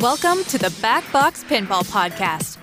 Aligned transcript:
Welcome 0.00 0.44
to 0.44 0.58
the 0.58 0.72
Back 0.80 1.10
Box 1.10 1.42
Pinball 1.42 1.82
Podcast, 1.82 2.56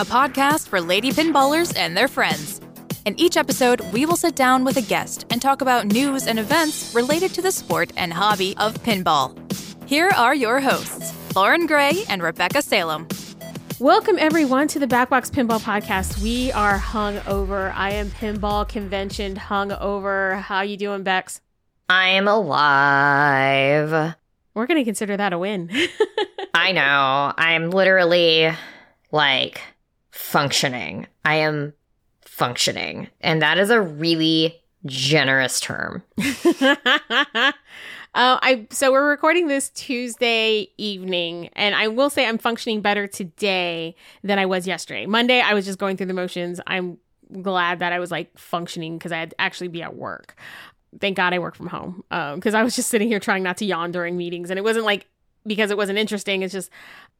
a 0.00 0.06
podcast 0.06 0.68
for 0.68 0.80
lady 0.80 1.10
pinballers 1.10 1.76
and 1.76 1.94
their 1.94 2.08
friends. 2.08 2.62
In 3.04 3.14
each 3.20 3.36
episode, 3.36 3.82
we 3.92 4.06
will 4.06 4.16
sit 4.16 4.34
down 4.34 4.64
with 4.64 4.78
a 4.78 4.80
guest 4.82 5.26
and 5.28 5.42
talk 5.42 5.60
about 5.60 5.84
news 5.84 6.26
and 6.26 6.38
events 6.38 6.94
related 6.94 7.34
to 7.34 7.42
the 7.42 7.52
sport 7.52 7.92
and 7.98 8.10
hobby 8.10 8.56
of 8.56 8.72
pinball. 8.84 9.36
Here 9.86 10.08
are 10.16 10.34
your 10.34 10.60
hosts, 10.60 11.12
Lauren 11.36 11.66
Gray 11.66 12.04
and 12.08 12.22
Rebecca 12.22 12.62
Salem. 12.62 13.06
Welcome 13.78 14.16
everyone 14.18 14.66
to 14.68 14.78
the 14.78 14.86
Backbox 14.86 15.30
Pinball 15.30 15.60
Podcast. 15.60 16.22
We 16.22 16.52
are 16.52 16.78
hung 16.78 17.18
over. 17.26 17.70
I 17.76 17.90
am 17.90 18.08
pinball 18.08 18.66
convention 18.66 19.36
hung 19.36 19.72
over. 19.72 20.36
How 20.36 20.62
you 20.62 20.78
doing, 20.78 21.02
Bex? 21.02 21.42
I 21.90 22.08
am 22.08 22.26
alive. 22.26 24.14
We're 24.58 24.66
gonna 24.66 24.84
consider 24.84 25.16
that 25.16 25.32
a 25.32 25.38
win. 25.38 25.70
I 26.54 26.72
know. 26.72 27.32
I'm 27.38 27.70
literally 27.70 28.50
like 29.12 29.60
functioning. 30.10 31.06
I 31.24 31.36
am 31.36 31.74
functioning. 32.22 33.06
And 33.20 33.40
that 33.40 33.58
is 33.58 33.70
a 33.70 33.80
really 33.80 34.60
generous 34.84 35.60
term. 35.60 36.02
uh, 36.18 36.72
I 38.14 38.66
so 38.70 38.90
we're 38.90 39.08
recording 39.08 39.46
this 39.46 39.70
Tuesday 39.70 40.72
evening, 40.76 41.50
and 41.52 41.76
I 41.76 41.86
will 41.86 42.10
say 42.10 42.26
I'm 42.26 42.38
functioning 42.38 42.80
better 42.80 43.06
today 43.06 43.94
than 44.24 44.40
I 44.40 44.46
was 44.46 44.66
yesterday. 44.66 45.06
Monday, 45.06 45.40
I 45.40 45.54
was 45.54 45.66
just 45.66 45.78
going 45.78 45.96
through 45.96 46.06
the 46.06 46.14
motions. 46.14 46.60
I'm 46.66 46.98
glad 47.42 47.78
that 47.78 47.92
I 47.92 48.00
was 48.00 48.10
like 48.10 48.36
functioning 48.36 48.98
because 48.98 49.12
I 49.12 49.18
had 49.18 49.30
to 49.30 49.40
actually 49.40 49.68
be 49.68 49.84
at 49.84 49.94
work. 49.94 50.34
Thank 51.00 51.16
God 51.16 51.34
I 51.34 51.38
work 51.38 51.54
from 51.54 51.66
home 51.66 52.02
because 52.08 52.54
um, 52.54 52.60
I 52.60 52.62
was 52.62 52.74
just 52.74 52.88
sitting 52.88 53.08
here 53.08 53.20
trying 53.20 53.42
not 53.42 53.58
to 53.58 53.64
yawn 53.64 53.92
during 53.92 54.16
meetings, 54.16 54.50
and 54.50 54.58
it 54.58 54.62
wasn't 54.62 54.86
like 54.86 55.06
because 55.46 55.70
it 55.70 55.76
wasn't 55.76 55.98
interesting. 55.98 56.42
It's 56.42 56.52
just 56.52 56.70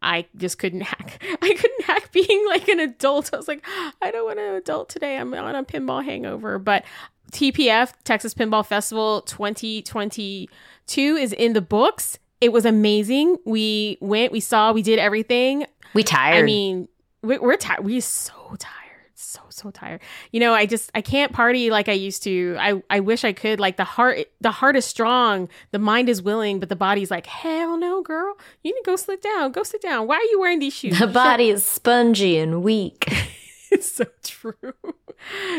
I 0.03 0.27
just 0.37 0.59
couldn't 0.59 0.83
hack. 0.83 1.23
I 1.43 1.55
couldn't 1.55 1.85
hack 1.85 2.13
being 2.13 2.47
like 2.49 2.69
an 2.69 2.81
adult. 2.81 3.31
I 3.33 3.37
was 3.37 3.49
like, 3.49 3.65
I 4.01 4.11
don't 4.11 4.27
want 4.27 4.39
an 4.39 4.55
adult 4.55 4.89
today. 4.89 5.17
I'm 5.17 5.35
on 5.35 5.55
a 5.55 5.65
pinball 5.65 6.05
hangover. 6.05 6.59
But 6.59 6.85
TPF 7.33 7.93
Texas 8.05 8.35
Pinball 8.35 8.65
Festival 8.65 9.23
2022 9.23 11.17
is 11.17 11.33
in 11.33 11.53
the 11.53 11.61
books. 11.61 12.19
It 12.41 12.53
was 12.53 12.65
amazing. 12.65 13.39
We 13.45 13.99
went, 14.01 14.31
we 14.31 14.41
saw, 14.41 14.73
we 14.73 14.83
did 14.83 14.99
everything. 14.99 15.67
We 15.95 16.05
tired. 16.05 16.39
I 16.39 16.43
mean, 16.43 16.89
we, 17.23 17.39
we're 17.39 17.57
tired. 17.57 17.85
We're 17.85 18.01
so 18.01 18.33
tired 18.59 18.88
so 19.29 19.41
so 19.51 19.71
tired. 19.71 20.01
You 20.33 20.41
know, 20.41 20.55
I 20.55 20.67
just 20.67 20.91
I 20.95 21.01
can't 21.01 21.33
party 21.33 21.71
like 21.71 21.89
I 21.89 21.93
used 21.93 22.23
to. 22.25 22.57
I 22.59 22.83
I 22.91 23.01
wish 23.01 23.25
I 23.25 23.33
could. 23.33 23.61
Like 23.61 23.77
the 23.77 23.85
heart 23.85 24.27
the 24.41 24.51
heart 24.51 24.77
is 24.77 24.85
strong, 24.85 25.49
the 25.71 25.79
mind 25.79 26.09
is 26.09 26.23
willing, 26.23 26.61
but 26.61 26.69
the 26.69 26.77
body's 26.77 27.11
like, 27.11 27.27
hell 27.27 27.77
no, 27.77 28.03
girl. 28.03 28.37
You 28.63 28.73
need 28.73 28.81
to 28.81 28.87
go 28.87 28.97
sit 28.97 29.23
down. 29.23 29.53
Go 29.53 29.63
sit 29.63 29.83
down. 29.83 30.07
Why 30.07 30.17
are 30.17 30.31
you 30.31 30.41
wearing 30.41 30.59
these 30.59 30.75
shoes? 30.75 30.99
The 30.99 31.07
body 31.07 31.51
is 31.51 31.65
spongy 31.65 32.39
and 32.39 32.63
weak. 32.63 33.05
it's 33.71 33.93
so 33.93 34.07
true. 34.23 34.73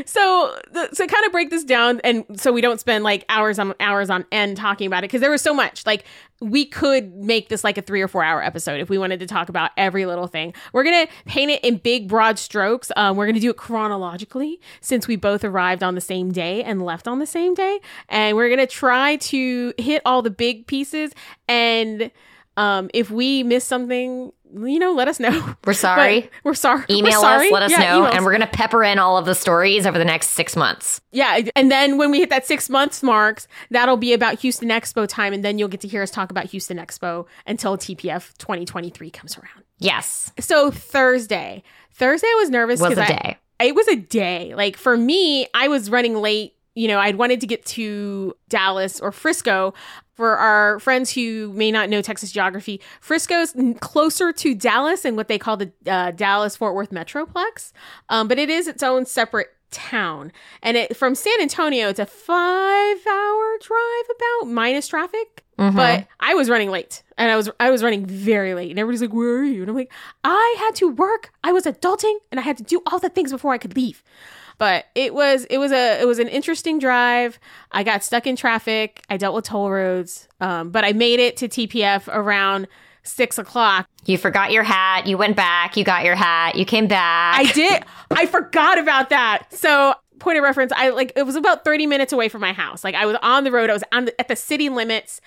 So, 0.05 0.57
the, 0.71 0.89
so 0.93 1.05
kind 1.05 1.25
of 1.25 1.31
break 1.31 1.49
this 1.49 1.63
down, 1.63 1.99
and 2.03 2.25
so 2.35 2.51
we 2.51 2.61
don't 2.61 2.79
spend 2.79 3.03
like 3.03 3.25
hours 3.29 3.59
on 3.59 3.73
hours 3.79 4.09
on 4.09 4.25
end 4.31 4.57
talking 4.57 4.87
about 4.87 4.99
it 4.99 5.07
because 5.07 5.21
there 5.21 5.31
was 5.31 5.41
so 5.41 5.53
much. 5.53 5.85
Like 5.85 6.05
we 6.41 6.65
could 6.65 7.13
make 7.15 7.49
this 7.49 7.63
like 7.63 7.77
a 7.77 7.81
three 7.81 8.01
or 8.01 8.07
four 8.07 8.23
hour 8.23 8.41
episode 8.43 8.79
if 8.79 8.89
we 8.89 8.97
wanted 8.97 9.19
to 9.19 9.25
talk 9.27 9.49
about 9.49 9.71
every 9.77 10.05
little 10.05 10.27
thing. 10.27 10.53
We're 10.73 10.83
gonna 10.83 11.07
paint 11.25 11.51
it 11.51 11.63
in 11.63 11.77
big 11.77 12.07
broad 12.07 12.39
strokes. 12.39 12.91
Um, 12.95 13.17
we're 13.17 13.27
gonna 13.27 13.39
do 13.39 13.49
it 13.49 13.57
chronologically 13.57 14.59
since 14.81 15.07
we 15.07 15.15
both 15.15 15.43
arrived 15.43 15.83
on 15.83 15.95
the 15.95 16.01
same 16.01 16.31
day 16.31 16.63
and 16.63 16.83
left 16.83 17.07
on 17.07 17.19
the 17.19 17.27
same 17.27 17.53
day, 17.53 17.79
and 18.07 18.35
we're 18.35 18.49
gonna 18.49 18.67
try 18.67 19.17
to 19.17 19.73
hit 19.77 20.01
all 20.05 20.21
the 20.21 20.31
big 20.31 20.67
pieces 20.67 21.11
and. 21.47 22.11
Um, 22.57 22.89
if 22.93 23.09
we 23.09 23.41
miss 23.43 23.63
something, 23.63 24.33
you 24.53 24.79
know, 24.79 24.93
let 24.93 25.07
us 25.07 25.19
know. 25.19 25.55
We're 25.65 25.73
sorry. 25.73 26.21
But 26.21 26.29
we're 26.43 26.53
sorry. 26.53 26.85
Email 26.89 27.11
we're 27.11 27.19
sorry. 27.19 27.47
us, 27.47 27.51
let 27.51 27.63
us 27.63 27.71
yeah, 27.71 27.79
know, 27.79 28.05
and 28.05 28.25
we're 28.25 28.31
gonna 28.31 28.47
pepper 28.47 28.83
in 28.83 28.99
all 28.99 29.17
of 29.17 29.25
the 29.25 29.35
stories 29.35 29.85
over 29.85 29.97
the 29.97 30.05
next 30.05 30.29
six 30.29 30.55
months. 30.55 31.01
Yeah, 31.11 31.41
and 31.55 31.71
then 31.71 31.97
when 31.97 32.11
we 32.11 32.19
hit 32.19 32.29
that 32.29 32.45
six 32.45 32.69
months 32.69 33.03
marks, 33.03 33.47
that'll 33.69 33.97
be 33.97 34.13
about 34.13 34.39
Houston 34.39 34.69
Expo 34.69 35.07
time, 35.07 35.33
and 35.33 35.43
then 35.43 35.59
you'll 35.59 35.67
get 35.67 35.81
to 35.81 35.87
hear 35.87 36.01
us 36.01 36.11
talk 36.11 36.31
about 36.31 36.45
Houston 36.45 36.77
Expo 36.77 37.25
until 37.45 37.77
TPF 37.77 38.37
2023 38.37 39.09
comes 39.11 39.37
around. 39.37 39.63
Yes. 39.77 40.31
So 40.39 40.71
Thursday, 40.71 41.63
Thursday, 41.93 42.27
I 42.27 42.37
was 42.39 42.49
nervous. 42.49 42.79
Was 42.81 42.97
a 42.97 43.03
I, 43.03 43.07
day. 43.07 43.37
It 43.59 43.75
was 43.75 43.87
a 43.87 43.95
day. 43.95 44.53
Like 44.55 44.77
for 44.77 44.95
me, 44.95 45.47
I 45.53 45.67
was 45.67 45.89
running 45.89 46.15
late 46.15 46.55
you 46.75 46.87
know, 46.87 46.99
I'd 46.99 47.17
wanted 47.17 47.41
to 47.41 47.47
get 47.47 47.65
to 47.65 48.33
Dallas 48.47 49.01
or 49.01 49.11
Frisco. 49.11 49.73
For 50.19 50.35
our 50.35 50.79
friends 50.81 51.13
who 51.13 51.53
may 51.53 51.71
not 51.71 51.87
know 51.87 52.01
Texas 52.01 52.29
geography, 52.33 52.81
Frisco's 52.99 53.55
closer 53.79 54.33
to 54.33 54.53
Dallas 54.53 55.05
and 55.05 55.15
what 55.15 55.29
they 55.29 55.37
call 55.37 55.55
the 55.55 55.71
uh, 55.87 56.11
Dallas 56.11 56.57
Fort 56.57 56.75
Worth 56.75 56.89
Metroplex, 56.89 57.71
um, 58.09 58.27
but 58.27 58.37
it 58.37 58.49
is 58.49 58.67
its 58.67 58.83
own 58.83 59.05
separate 59.05 59.47
town. 59.71 60.33
And 60.61 60.75
it 60.75 60.97
from 60.97 61.15
San 61.15 61.39
Antonio, 61.39 61.87
it's 61.87 61.99
a 61.99 62.05
five-hour 62.05 63.57
drive 63.61 64.15
about 64.17 64.51
minus 64.51 64.89
traffic. 64.89 65.45
Mhm. 65.57 65.77
But 65.77 66.07
I 66.19 66.33
was 66.33 66.49
running 66.49 66.69
late, 66.69 67.01
and 67.17 67.31
I 67.31 67.37
was 67.37 67.49
I 67.57 67.69
was 67.69 67.81
running 67.81 68.05
very 68.05 68.53
late, 68.53 68.71
and 68.71 68.77
everybody's 68.77 69.01
like, 69.01 69.13
"Where 69.13 69.37
are 69.37 69.43
you?" 69.45 69.61
And 69.61 69.69
I'm 69.69 69.75
like, 69.77 69.91
"I 70.25 70.55
had 70.59 70.75
to 70.75 70.89
work. 70.89 71.31
I 71.45 71.53
was 71.53 71.63
adulting, 71.63 72.17
and 72.29 72.41
I 72.41 72.43
had 72.43 72.57
to 72.57 72.63
do 72.63 72.81
all 72.87 72.99
the 72.99 73.07
things 73.07 73.31
before 73.31 73.53
I 73.53 73.57
could 73.57 73.77
leave." 73.77 74.03
But 74.59 74.85
it 74.93 75.15
was 75.15 75.45
it 75.45 75.57
was 75.57 75.71
a 75.71 75.99
it 75.99 76.05
was 76.05 76.19
an 76.19 76.27
interesting 76.27 76.77
drive. 76.77 77.39
I 77.71 77.83
got 77.83 78.03
stuck 78.03 78.27
in 78.27 78.35
traffic. 78.35 79.03
I 79.09 79.17
dealt 79.17 79.33
with 79.33 79.45
toll 79.45 79.71
roads, 79.71 80.27
um, 80.41 80.69
but 80.69 80.83
I 80.85 80.91
made 80.91 81.19
it 81.19 81.37
to 81.37 81.47
TPF 81.47 82.07
around 82.09 82.67
six 83.03 83.37
o'clock. 83.37 83.87
You 84.05 84.17
forgot 84.17 84.51
your 84.51 84.63
hat. 84.63 85.07
You 85.07 85.17
went 85.17 85.35
back. 85.35 85.77
You 85.77 85.83
got 85.83 86.03
your 86.03 86.15
hat. 86.15 86.55
You 86.55 86.65
came 86.65 86.87
back. 86.87 87.39
I 87.39 87.43
did. 87.53 87.83
I 88.11 88.25
forgot 88.25 88.77
about 88.77 89.09
that. 89.09 89.45
So 89.51 89.95
point 90.19 90.37
of 90.37 90.43
reference, 90.43 90.73
I 90.75 90.89
like 90.89 91.13
it 91.15 91.23
was 91.23 91.37
about 91.37 91.63
thirty 91.63 91.87
minutes 91.87 92.11
away 92.11 92.27
from 92.27 92.41
my 92.41 92.51
house. 92.51 92.83
Like 92.83 92.95
I 92.95 93.05
was 93.05 93.17
on 93.23 93.45
the 93.45 93.51
road. 93.51 93.69
I 93.69 93.73
was 93.73 93.83
on 93.93 94.05
the, 94.05 94.21
at 94.21 94.27
the 94.27 94.35
city 94.35 94.67
limits. 94.67 95.21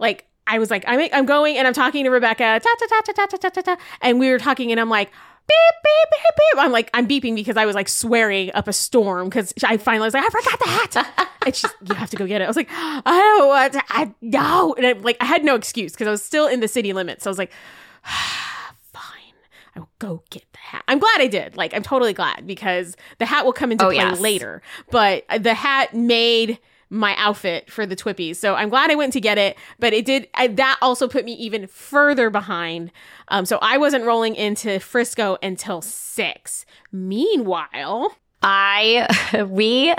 Like 0.00 0.26
I 0.48 0.58
was 0.58 0.72
like 0.72 0.82
I'm 0.88 1.08
I'm 1.12 1.24
going 1.24 1.56
and 1.56 1.68
I'm 1.68 1.74
talking 1.74 2.02
to 2.02 2.10
Rebecca. 2.10 2.60
Ta 2.60 2.74
ta 2.80 2.86
ta 2.88 3.12
ta 3.12 3.26
ta 3.26 3.36
ta 3.36 3.48
ta 3.48 3.60
ta. 3.60 3.76
And 4.00 4.18
we 4.18 4.28
were 4.28 4.40
talking 4.40 4.72
and 4.72 4.80
I'm 4.80 4.90
like 4.90 5.12
beep, 5.46 5.82
beep, 5.82 6.10
beep, 6.10 6.34
beep. 6.36 6.62
I'm 6.64 6.72
like, 6.72 6.90
I'm 6.94 7.06
beeping 7.08 7.34
because 7.34 7.56
I 7.56 7.66
was 7.66 7.74
like 7.74 7.88
swearing 7.88 8.50
up 8.54 8.68
a 8.68 8.72
storm 8.72 9.28
because 9.28 9.52
I 9.64 9.76
finally 9.76 10.06
was 10.06 10.14
like, 10.14 10.24
I 10.24 10.28
forgot 10.28 10.58
the 10.58 10.68
hat. 11.02 11.28
and 11.46 11.54
she's, 11.56 11.70
you 11.84 11.94
have 11.94 12.10
to 12.10 12.16
go 12.16 12.26
get 12.26 12.40
it. 12.40 12.44
I 12.44 12.48
was 12.48 12.56
like, 12.56 12.68
I 12.70 13.02
don't 13.04 13.48
want 13.48 13.72
to, 13.74 13.82
I 13.88 14.14
no. 14.20 14.74
And 14.76 14.86
I, 14.86 14.92
like, 14.92 15.16
I 15.20 15.24
had 15.24 15.44
no 15.44 15.54
excuse 15.54 15.92
because 15.92 16.06
I 16.06 16.10
was 16.10 16.22
still 16.22 16.46
in 16.46 16.60
the 16.60 16.68
city 16.68 16.92
limits. 16.92 17.24
So 17.24 17.30
I 17.30 17.32
was 17.32 17.38
like, 17.38 17.52
fine, 18.92 19.34
I 19.74 19.80
will 19.80 19.90
go 19.98 20.22
get 20.30 20.44
the 20.52 20.58
hat. 20.58 20.84
I'm 20.88 20.98
glad 20.98 21.20
I 21.20 21.26
did. 21.26 21.56
Like, 21.56 21.74
I'm 21.74 21.82
totally 21.82 22.12
glad 22.12 22.46
because 22.46 22.96
the 23.18 23.26
hat 23.26 23.44
will 23.44 23.52
come 23.52 23.72
into 23.72 23.84
Oh, 23.84 23.88
play 23.88 23.96
yes. 23.96 24.20
later. 24.20 24.62
But 24.90 25.24
the 25.40 25.54
hat 25.54 25.94
made 25.94 26.58
my 26.92 27.16
outfit 27.16 27.70
for 27.70 27.86
the 27.86 27.96
Twippies. 27.96 28.36
So 28.36 28.54
I'm 28.54 28.68
glad 28.68 28.90
I 28.90 28.94
went 28.94 29.14
to 29.14 29.20
get 29.20 29.38
it, 29.38 29.56
but 29.78 29.94
it 29.94 30.04
did 30.04 30.28
I, 30.34 30.48
that 30.48 30.78
also 30.82 31.08
put 31.08 31.24
me 31.24 31.32
even 31.32 31.66
further 31.66 32.28
behind. 32.28 32.92
Um, 33.28 33.46
so 33.46 33.58
I 33.62 33.78
wasn't 33.78 34.04
rolling 34.04 34.34
into 34.34 34.78
Frisco 34.78 35.38
until 35.42 35.80
six. 35.80 36.66
Meanwhile, 36.92 38.14
I 38.42 39.06
we 39.48 39.94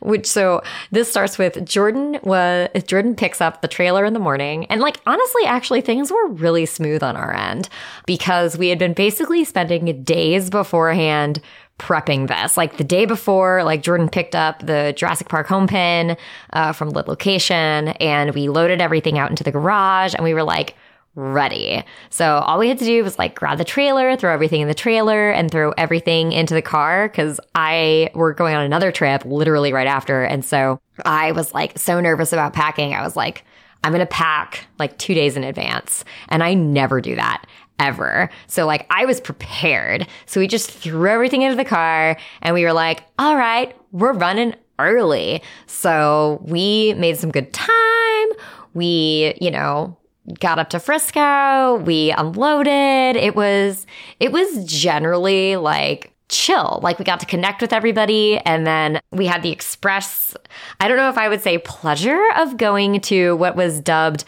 which 0.00 0.26
so 0.26 0.62
this 0.90 1.10
starts 1.10 1.38
with 1.38 1.64
Jordan 1.64 2.18
was 2.22 2.68
Jordan 2.86 3.16
picks 3.16 3.40
up 3.40 3.62
the 3.62 3.68
trailer 3.68 4.04
in 4.04 4.12
the 4.12 4.20
morning 4.20 4.66
and 4.66 4.80
like 4.80 5.00
honestly 5.06 5.44
actually 5.46 5.80
things 5.80 6.12
were 6.12 6.28
really 6.28 6.66
smooth 6.66 7.02
on 7.02 7.16
our 7.16 7.34
end 7.34 7.68
because 8.06 8.58
we 8.58 8.68
had 8.68 8.78
been 8.78 8.92
basically 8.92 9.44
spending 9.44 10.02
days 10.04 10.50
beforehand 10.50 11.40
prepping 11.80 12.28
this 12.28 12.56
like 12.56 12.76
the 12.76 12.84
day 12.84 13.06
before 13.06 13.64
like 13.64 13.82
Jordan 13.82 14.08
picked 14.08 14.34
up 14.34 14.64
the 14.64 14.92
Jurassic 14.96 15.28
Park 15.28 15.46
home 15.46 15.66
pin 15.66 16.16
uh, 16.52 16.72
from 16.72 16.90
the 16.90 17.02
location 17.06 17.88
and 17.88 18.34
we 18.34 18.48
loaded 18.48 18.80
everything 18.80 19.18
out 19.18 19.30
into 19.30 19.42
the 19.42 19.50
garage 19.50 20.14
and 20.14 20.22
we 20.22 20.34
were 20.34 20.42
like 20.42 20.76
ready. 21.14 21.82
So 22.10 22.36
all 22.38 22.58
we 22.58 22.68
had 22.68 22.78
to 22.78 22.84
do 22.84 23.02
was 23.02 23.18
like 23.18 23.34
grab 23.34 23.58
the 23.58 23.64
trailer, 23.64 24.14
throw 24.16 24.32
everything 24.32 24.60
in 24.60 24.68
the 24.68 24.74
trailer, 24.74 25.30
and 25.30 25.50
throw 25.50 25.72
everything 25.72 26.32
into 26.32 26.54
the 26.54 26.62
car 26.62 27.08
because 27.08 27.40
I 27.54 28.10
were 28.14 28.32
going 28.32 28.54
on 28.54 28.64
another 28.64 28.92
trip 28.92 29.24
literally 29.24 29.72
right 29.72 29.88
after. 29.88 30.22
And 30.22 30.44
so 30.44 30.80
I 31.04 31.32
was 31.32 31.52
like 31.52 31.78
so 31.78 32.00
nervous 32.00 32.32
about 32.32 32.52
packing. 32.52 32.94
I 32.94 33.02
was 33.02 33.16
like, 33.16 33.44
I'm 33.82 33.92
going 33.92 34.00
to 34.00 34.06
pack 34.06 34.66
like 34.78 34.98
two 34.98 35.14
days 35.14 35.36
in 35.36 35.44
advance. 35.44 36.04
And 36.28 36.42
I 36.42 36.54
never 36.54 37.00
do 37.00 37.16
that 37.16 37.44
ever. 37.80 38.30
So 38.46 38.66
like 38.66 38.86
I 38.90 39.06
was 39.06 39.20
prepared. 39.20 40.06
So 40.26 40.38
we 40.38 40.46
just 40.46 40.70
threw 40.70 41.08
everything 41.08 41.42
into 41.42 41.56
the 41.56 41.64
car 41.64 42.16
and 42.42 42.54
we 42.54 42.62
were 42.64 42.72
like, 42.72 43.02
all 43.18 43.36
right, 43.36 43.74
we're 43.90 44.12
running 44.12 44.54
early. 44.78 45.42
So 45.66 46.40
we 46.44 46.94
made 46.94 47.18
some 47.18 47.32
good 47.32 47.52
time. 47.52 48.28
We, 48.74 49.34
you 49.40 49.50
know, 49.50 49.96
got 50.38 50.58
up 50.58 50.70
to 50.70 50.78
Frisco, 50.78 51.76
we 51.76 52.12
unloaded. 52.12 53.16
It 53.16 53.34
was 53.34 53.86
it 54.20 54.30
was 54.30 54.64
generally 54.64 55.56
like 55.56 56.12
chill. 56.30 56.80
Like 56.82 56.98
we 56.98 57.04
got 57.04 57.20
to 57.20 57.26
connect 57.26 57.60
with 57.60 57.72
everybody. 57.72 58.38
And 58.38 58.66
then 58.66 59.00
we 59.12 59.26
had 59.26 59.42
the 59.42 59.50
express, 59.50 60.34
I 60.80 60.88
don't 60.88 60.96
know 60.96 61.08
if 61.10 61.18
I 61.18 61.28
would 61.28 61.42
say 61.42 61.58
pleasure 61.58 62.22
of 62.36 62.56
going 62.56 63.00
to 63.02 63.36
what 63.36 63.56
was 63.56 63.80
dubbed 63.80 64.24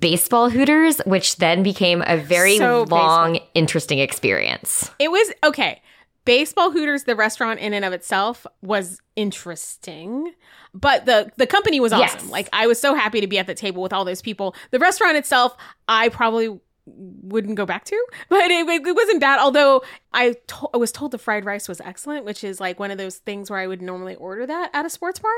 baseball 0.00 0.50
hooters, 0.50 0.98
which 1.06 1.36
then 1.36 1.62
became 1.62 2.02
a 2.06 2.16
very 2.16 2.58
So 2.58 2.84
long, 2.88 3.34
baseball. 3.34 3.48
interesting 3.54 3.98
experience. 4.00 4.90
It 4.98 5.10
was 5.10 5.32
okay. 5.44 5.80
Baseball 6.24 6.72
Hooters, 6.72 7.04
the 7.04 7.14
restaurant 7.14 7.60
in 7.60 7.72
and 7.72 7.84
of 7.84 7.92
itself, 7.92 8.48
was 8.60 9.00
interesting, 9.14 10.32
but 10.74 11.06
the 11.06 11.30
the 11.36 11.46
company 11.46 11.78
was 11.78 11.92
awesome. 11.92 12.18
Yes. 12.22 12.30
Like 12.30 12.48
I 12.52 12.66
was 12.66 12.80
so 12.80 12.96
happy 12.96 13.20
to 13.20 13.28
be 13.28 13.38
at 13.38 13.46
the 13.46 13.54
table 13.54 13.80
with 13.80 13.92
all 13.92 14.04
those 14.04 14.22
people. 14.22 14.56
The 14.72 14.80
restaurant 14.80 15.16
itself, 15.16 15.56
I 15.86 16.08
probably 16.08 16.58
wouldn't 16.86 17.56
go 17.56 17.66
back 17.66 17.84
to, 17.84 18.06
but 18.28 18.50
it, 18.50 18.66
it 18.68 18.96
wasn't 18.96 19.20
bad. 19.20 19.38
Although 19.40 19.82
I, 20.12 20.34
to- 20.46 20.68
I 20.72 20.76
was 20.76 20.92
told 20.92 21.10
the 21.10 21.18
fried 21.18 21.44
rice 21.44 21.68
was 21.68 21.80
excellent, 21.80 22.24
which 22.24 22.44
is 22.44 22.60
like 22.60 22.78
one 22.78 22.90
of 22.90 22.98
those 22.98 23.16
things 23.16 23.50
where 23.50 23.58
I 23.58 23.66
would 23.66 23.82
normally 23.82 24.14
order 24.16 24.46
that 24.46 24.70
at 24.72 24.86
a 24.86 24.90
sports 24.90 25.18
bar, 25.18 25.32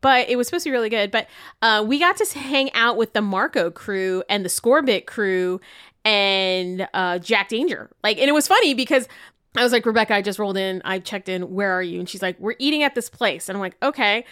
but 0.00 0.28
it 0.28 0.36
was 0.36 0.46
supposed 0.46 0.64
to 0.64 0.70
be 0.70 0.72
really 0.72 0.88
good. 0.90 1.10
But 1.10 1.28
uh, 1.60 1.84
we 1.86 1.98
got 1.98 2.16
to 2.18 2.38
hang 2.38 2.72
out 2.74 2.96
with 2.96 3.12
the 3.12 3.20
Marco 3.22 3.70
crew 3.70 4.22
and 4.28 4.44
the 4.44 4.48
Scorbit 4.48 5.06
crew 5.06 5.60
and 6.04 6.88
uh, 6.94 7.18
Jack 7.18 7.48
Danger. 7.48 7.90
Like, 8.02 8.18
and 8.18 8.28
it 8.28 8.32
was 8.32 8.46
funny 8.48 8.74
because 8.74 9.08
I 9.56 9.62
was 9.62 9.72
like, 9.72 9.84
Rebecca, 9.84 10.14
I 10.14 10.22
just 10.22 10.38
rolled 10.38 10.56
in. 10.56 10.82
I 10.84 10.98
checked 10.98 11.28
in. 11.28 11.52
Where 11.52 11.72
are 11.72 11.82
you? 11.82 11.98
And 11.98 12.08
she's 12.08 12.22
like, 12.22 12.38
We're 12.40 12.54
eating 12.58 12.82
at 12.82 12.94
this 12.94 13.08
place. 13.08 13.48
And 13.48 13.56
I'm 13.56 13.60
like, 13.60 13.76
Okay. 13.82 14.24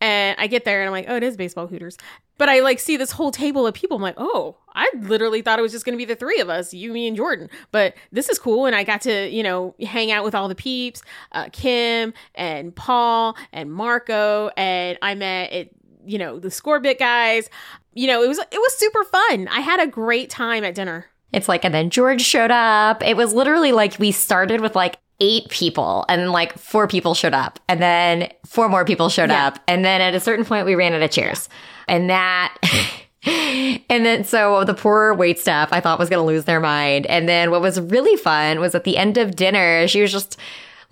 And 0.00 0.36
I 0.38 0.46
get 0.46 0.64
there 0.64 0.80
and 0.80 0.86
I'm 0.86 0.92
like, 0.92 1.06
Oh, 1.08 1.16
it 1.16 1.22
is 1.22 1.36
baseball 1.36 1.66
hooters. 1.66 1.96
But 2.38 2.48
I 2.48 2.60
like 2.60 2.78
see 2.80 2.96
this 2.96 3.10
whole 3.12 3.30
table 3.30 3.66
of 3.66 3.74
people. 3.74 3.96
I'm 3.96 4.02
like, 4.02 4.14
Oh, 4.16 4.56
I 4.74 4.90
literally 5.00 5.42
thought 5.42 5.58
it 5.58 5.62
was 5.62 5.72
just 5.72 5.84
going 5.84 5.94
to 5.94 5.98
be 5.98 6.04
the 6.04 6.16
three 6.16 6.40
of 6.40 6.48
us, 6.48 6.72
you, 6.72 6.92
me, 6.92 7.08
and 7.08 7.16
Jordan. 7.16 7.50
But 7.72 7.94
this 8.12 8.28
is 8.28 8.38
cool. 8.38 8.66
And 8.66 8.76
I 8.76 8.84
got 8.84 9.00
to, 9.02 9.28
you 9.28 9.42
know, 9.42 9.74
hang 9.80 10.12
out 10.12 10.24
with 10.24 10.34
all 10.34 10.48
the 10.48 10.54
peeps, 10.54 11.02
uh, 11.32 11.48
Kim 11.52 12.14
and 12.36 12.74
Paul 12.74 13.36
and 13.52 13.72
Marco. 13.72 14.50
And 14.56 14.96
I 15.02 15.14
met 15.16 15.52
it, 15.52 15.74
you 16.06 16.16
know, 16.18 16.38
the 16.38 16.48
Scorbit 16.48 16.98
guys. 16.98 17.50
You 17.94 18.06
know, 18.06 18.22
it 18.22 18.28
was 18.28 18.38
it 18.38 18.48
was 18.52 18.78
super 18.78 19.02
fun. 19.04 19.48
I 19.48 19.60
had 19.60 19.80
a 19.80 19.86
great 19.86 20.30
time 20.30 20.62
at 20.62 20.76
dinner. 20.76 21.06
It's 21.32 21.48
like, 21.48 21.64
and 21.64 21.74
then 21.74 21.90
George 21.90 22.22
showed 22.22 22.50
up. 22.50 23.02
It 23.02 23.16
was 23.16 23.34
literally 23.34 23.72
like 23.72 23.98
we 23.98 24.12
started 24.12 24.60
with 24.60 24.74
like 24.74 24.98
eight 25.20 25.48
people 25.48 26.04
and 26.08 26.30
like 26.30 26.56
four 26.58 26.86
people 26.86 27.12
showed 27.14 27.34
up 27.34 27.58
and 27.68 27.82
then 27.82 28.30
four 28.46 28.68
more 28.68 28.84
people 28.84 29.08
showed 29.08 29.30
Yeah. 29.30 29.48
up. 29.48 29.58
And 29.66 29.84
then 29.84 30.00
at 30.00 30.14
a 30.14 30.20
certain 30.20 30.44
point 30.44 30.64
we 30.66 30.74
ran 30.74 30.94
out 30.94 31.02
of 31.02 31.10
chairs 31.10 31.48
and 31.88 32.08
that, 32.10 32.54
and 33.24 34.06
then 34.06 34.24
so 34.24 34.64
the 34.64 34.74
poor 34.74 35.14
wait 35.14 35.38
staff 35.38 35.72
I 35.72 35.80
thought 35.80 35.98
was 35.98 36.08
going 36.08 36.20
to 36.22 36.26
lose 36.26 36.44
their 36.44 36.60
mind. 36.60 37.06
And 37.06 37.28
then 37.28 37.50
what 37.50 37.60
was 37.60 37.80
really 37.80 38.16
fun 38.16 38.60
was 38.60 38.74
at 38.74 38.84
the 38.84 38.96
end 38.96 39.18
of 39.18 39.34
dinner, 39.34 39.88
she 39.88 40.00
was 40.00 40.12
just 40.12 40.36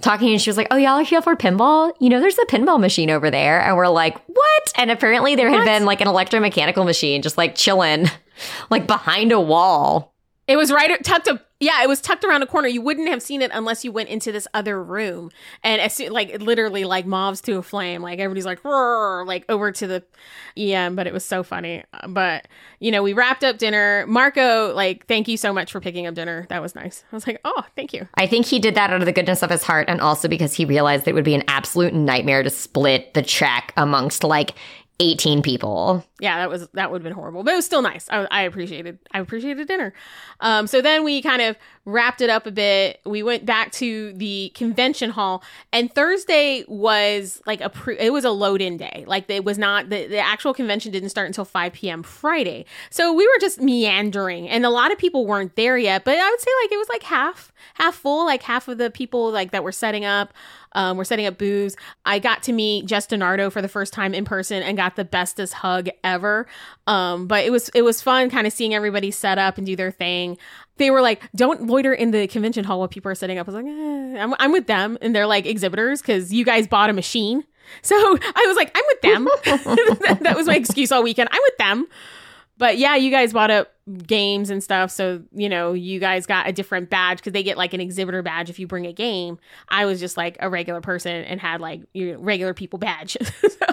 talking 0.00 0.32
and 0.32 0.42
she 0.42 0.50
was 0.50 0.56
like, 0.56 0.66
Oh, 0.70 0.76
y'all 0.76 0.98
are 0.98 1.04
here 1.04 1.22
for 1.22 1.36
pinball? 1.36 1.92
You 2.00 2.08
know, 2.10 2.20
there's 2.20 2.38
a 2.38 2.44
pinball 2.46 2.80
machine 2.80 3.10
over 3.10 3.30
there. 3.30 3.60
And 3.60 3.76
we're 3.76 3.88
like, 3.88 4.18
What? 4.26 4.72
And 4.76 4.90
apparently 4.90 5.36
there 5.36 5.48
had 5.48 5.58
What? 5.60 5.64
been 5.66 5.84
like 5.84 6.00
an 6.00 6.08
electromechanical 6.08 6.84
machine 6.84 7.22
just 7.22 7.38
like 7.38 7.54
chilling, 7.54 8.06
like 8.70 8.86
behind 8.86 9.30
a 9.32 9.40
wall. 9.40 10.12
It 10.48 10.56
was 10.56 10.70
right 10.72 11.02
tucked 11.04 11.28
up. 11.28 11.45
Yeah, 11.58 11.82
it 11.82 11.88
was 11.88 12.02
tucked 12.02 12.22
around 12.22 12.42
a 12.42 12.46
corner. 12.46 12.68
You 12.68 12.82
wouldn't 12.82 13.08
have 13.08 13.22
seen 13.22 13.40
it 13.40 13.50
unless 13.54 13.82
you 13.82 13.90
went 13.90 14.10
into 14.10 14.30
this 14.30 14.46
other 14.52 14.82
room. 14.82 15.30
And 15.62 15.80
as 15.80 15.94
soon, 15.94 16.12
like 16.12 16.40
literally 16.42 16.84
like 16.84 17.06
mobs 17.06 17.40
to 17.42 17.56
a 17.56 17.62
flame. 17.62 18.02
Like 18.02 18.18
everybody's 18.18 18.44
like 18.44 18.62
like 18.64 19.44
over 19.48 19.72
to 19.72 19.86
the 19.86 20.04
EM, 20.56 20.96
but 20.96 21.06
it 21.06 21.14
was 21.14 21.24
so 21.24 21.42
funny. 21.42 21.82
But 22.06 22.46
you 22.78 22.90
know, 22.90 23.02
we 23.02 23.14
wrapped 23.14 23.42
up 23.42 23.56
dinner. 23.56 24.04
Marco, 24.06 24.74
like, 24.74 25.06
thank 25.06 25.28
you 25.28 25.38
so 25.38 25.52
much 25.52 25.72
for 25.72 25.80
picking 25.80 26.06
up 26.06 26.14
dinner. 26.14 26.46
That 26.50 26.60
was 26.60 26.74
nice. 26.74 27.04
I 27.10 27.16
was 27.16 27.26
like, 27.26 27.40
oh, 27.44 27.64
thank 27.74 27.94
you. 27.94 28.06
I 28.14 28.26
think 28.26 28.44
he 28.44 28.58
did 28.58 28.74
that 28.74 28.90
out 28.90 29.00
of 29.00 29.06
the 29.06 29.12
goodness 29.12 29.42
of 29.42 29.48
his 29.48 29.62
heart 29.62 29.88
and 29.88 30.00
also 30.00 30.28
because 30.28 30.52
he 30.52 30.66
realized 30.66 31.08
it 31.08 31.14
would 31.14 31.24
be 31.24 31.34
an 31.34 31.44
absolute 31.48 31.94
nightmare 31.94 32.42
to 32.42 32.50
split 32.50 33.14
the 33.14 33.22
check 33.22 33.72
amongst 33.78 34.24
like 34.24 34.54
18 34.98 35.42
people. 35.42 36.04
yeah, 36.20 36.38
that 36.38 36.48
was 36.48 36.68
that 36.72 36.90
would 36.90 36.98
have 36.98 37.04
been 37.04 37.12
horrible, 37.12 37.42
but 37.42 37.52
it 37.52 37.56
was 37.56 37.66
still 37.66 37.82
nice. 37.82 38.08
I, 38.10 38.26
I 38.30 38.42
appreciated 38.42 38.98
I 39.12 39.20
appreciated 39.20 39.68
dinner. 39.68 39.92
Um, 40.40 40.66
so 40.66 40.80
then 40.80 41.04
we 41.04 41.20
kind 41.20 41.42
of 41.42 41.56
wrapped 41.84 42.20
it 42.20 42.30
up 42.30 42.46
a 42.46 42.50
bit. 42.50 43.00
We 43.04 43.22
went 43.22 43.44
back 43.44 43.72
to 43.72 44.12
the 44.14 44.50
convention 44.54 45.10
hall, 45.10 45.44
and 45.72 45.92
Thursday 45.94 46.64
was 46.66 47.42
like 47.46 47.60
a 47.60 47.68
pre- 47.68 47.98
it 47.98 48.12
was 48.12 48.24
a 48.24 48.30
load 48.30 48.62
in 48.62 48.78
day. 48.78 49.04
Like 49.06 49.28
it 49.28 49.44
was 49.44 49.58
not 49.58 49.90
the 49.90 50.06
the 50.06 50.18
actual 50.18 50.54
convention 50.54 50.92
didn't 50.92 51.10
start 51.10 51.26
until 51.26 51.44
five 51.44 51.74
p.m. 51.74 52.02
Friday. 52.02 52.64
So 52.88 53.12
we 53.12 53.26
were 53.26 53.38
just 53.40 53.60
meandering, 53.60 54.48
and 54.48 54.64
a 54.64 54.70
lot 54.70 54.92
of 54.92 54.98
people 54.98 55.26
weren't 55.26 55.56
there 55.56 55.76
yet. 55.76 56.04
But 56.04 56.16
I 56.16 56.30
would 56.30 56.40
say 56.40 56.50
like 56.62 56.72
it 56.72 56.78
was 56.78 56.88
like 56.88 57.02
half 57.02 57.52
half 57.74 57.94
full. 57.94 58.24
Like 58.24 58.42
half 58.42 58.68
of 58.68 58.78
the 58.78 58.90
people 58.90 59.30
like 59.30 59.50
that 59.52 59.64
were 59.64 59.72
setting 59.72 60.04
up. 60.04 60.32
Um, 60.72 60.96
we're 60.98 61.04
setting 61.04 61.26
up 61.26 61.38
booths. 61.38 61.74
I 62.04 62.18
got 62.18 62.42
to 62.44 62.52
meet 62.52 62.84
Jess 62.86 63.06
Donardo 63.06 63.50
for 63.50 63.62
the 63.62 63.68
first 63.68 63.92
time 63.92 64.12
in 64.12 64.24
person 64.24 64.62
and 64.62 64.76
got 64.76 64.96
the 64.96 65.04
bestest 65.04 65.54
hug 65.54 65.88
ever. 66.04 66.46
Um, 66.86 67.26
but 67.26 67.44
it 67.44 67.50
was 67.50 67.70
it 67.70 67.82
was 67.82 68.02
fun 68.02 68.28
kind 68.30 68.46
of 68.46 68.52
seeing 68.52 68.74
everybody 68.74 69.10
set 69.10 69.38
up 69.38 69.56
and 69.56 69.66
do 69.66 69.74
their 69.74 69.90
thing. 69.90 70.36
They 70.76 70.90
were 70.90 71.00
like, 71.00 71.22
"Don't 71.34 71.66
loiter 71.66 71.94
in 71.94 72.10
the 72.10 72.26
convention 72.26 72.64
hall 72.64 72.80
while 72.80 72.88
people 72.88 73.10
are 73.10 73.14
setting 73.14 73.38
up." 73.38 73.48
I 73.48 73.52
was 73.52 73.62
like, 73.62 73.66
eh. 73.66 74.22
I'm, 74.22 74.34
"I'm 74.38 74.52
with 74.52 74.66
them," 74.66 74.98
and 75.00 75.16
they're 75.16 75.26
like 75.26 75.46
exhibitors 75.46 76.02
because 76.02 76.32
you 76.32 76.44
guys 76.44 76.66
bought 76.66 76.90
a 76.90 76.92
machine. 76.92 77.44
So 77.82 77.96
I 77.96 78.44
was 78.46 78.56
like, 78.56 78.70
"I'm 78.76 78.84
with 78.86 79.00
them." 79.00 79.24
that, 80.06 80.18
that 80.22 80.36
was 80.36 80.46
my 80.46 80.54
excuse 80.54 80.92
all 80.92 81.02
weekend. 81.02 81.28
I'm 81.32 81.40
with 81.42 81.56
them. 81.56 81.88
But 82.58 82.78
yeah, 82.78 82.96
you 82.96 83.10
guys 83.10 83.32
bought 83.32 83.50
up 83.50 83.72
games 84.06 84.50
and 84.50 84.62
stuff. 84.62 84.90
So, 84.90 85.22
you 85.32 85.48
know, 85.48 85.72
you 85.74 86.00
guys 86.00 86.26
got 86.26 86.48
a 86.48 86.52
different 86.52 86.88
badge 86.90 87.18
because 87.18 87.32
they 87.32 87.42
get 87.42 87.56
like 87.56 87.74
an 87.74 87.80
exhibitor 87.80 88.22
badge 88.22 88.48
if 88.50 88.58
you 88.58 88.66
bring 88.66 88.86
a 88.86 88.92
game. 88.92 89.38
I 89.68 89.84
was 89.84 90.00
just 90.00 90.16
like 90.16 90.36
a 90.40 90.48
regular 90.48 90.80
person 90.80 91.12
and 91.24 91.40
had 91.40 91.60
like 91.60 91.82
your 91.92 92.18
regular 92.18 92.54
people 92.54 92.78
badge. 92.78 93.16
So- 93.40 93.66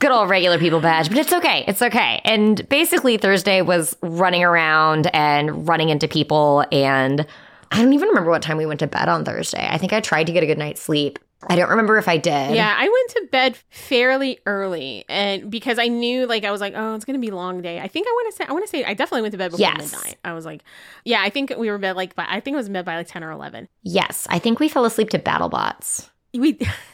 Good 0.00 0.10
old 0.12 0.28
regular 0.28 0.58
people 0.58 0.80
badge, 0.80 1.08
but 1.08 1.16
it's 1.16 1.32
okay. 1.32 1.64
It's 1.66 1.80
okay. 1.80 2.20
And 2.26 2.68
basically, 2.68 3.16
Thursday 3.16 3.62
was 3.62 3.96
running 4.02 4.44
around 4.44 5.06
and 5.14 5.66
running 5.66 5.88
into 5.88 6.08
people. 6.08 6.62
And 6.70 7.24
I 7.70 7.80
don't 7.80 7.92
even 7.94 8.08
remember 8.08 8.28
what 8.28 8.42
time 8.42 8.58
we 8.58 8.66
went 8.66 8.80
to 8.80 8.86
bed 8.86 9.08
on 9.08 9.24
Thursday. 9.24 9.66
I 9.66 9.78
think 9.78 9.94
I 9.94 10.00
tried 10.00 10.24
to 10.24 10.32
get 10.32 10.42
a 10.42 10.46
good 10.46 10.58
night's 10.58 10.82
sleep. 10.82 11.18
I 11.48 11.56
don't 11.56 11.70
remember 11.70 11.96
if 11.98 12.08
I 12.08 12.16
did. 12.16 12.54
yeah, 12.54 12.74
I 12.76 12.82
went 12.88 13.10
to 13.10 13.28
bed 13.30 13.56
fairly 13.70 14.38
early 14.46 15.04
and 15.08 15.50
because 15.50 15.78
I 15.78 15.88
knew 15.88 16.26
like 16.26 16.44
I 16.44 16.50
was 16.50 16.60
like, 16.60 16.74
oh, 16.76 16.94
it's 16.94 17.04
gonna 17.04 17.18
be 17.18 17.28
a 17.28 17.36
long 17.36 17.62
day. 17.62 17.80
I 17.80 17.88
think 17.88 18.06
I 18.06 18.10
want 18.10 18.30
to 18.32 18.36
say 18.36 18.44
I 18.48 18.52
want 18.52 18.64
to 18.64 18.68
say 18.70 18.84
I 18.84 18.94
definitely 18.94 19.22
went 19.22 19.32
to 19.32 19.38
bed 19.38 19.50
before 19.50 19.60
Yes. 19.60 19.92
midnight. 19.92 20.16
I 20.24 20.32
was 20.32 20.44
like, 20.44 20.62
yeah, 21.04 21.20
I 21.22 21.30
think 21.30 21.52
we 21.56 21.70
were 21.70 21.78
bed 21.78 21.96
like 21.96 22.14
by 22.14 22.26
I 22.28 22.40
think 22.40 22.54
it 22.54 22.58
was 22.58 22.68
bed 22.68 22.84
by 22.84 22.96
like 22.96 23.08
ten 23.08 23.22
or 23.24 23.30
eleven. 23.30 23.68
Yes. 23.82 24.26
I 24.30 24.38
think 24.38 24.60
we 24.60 24.68
fell 24.68 24.84
asleep 24.84 25.10
to 25.10 25.18
BattleBots. 25.18 26.08
we 26.34 26.58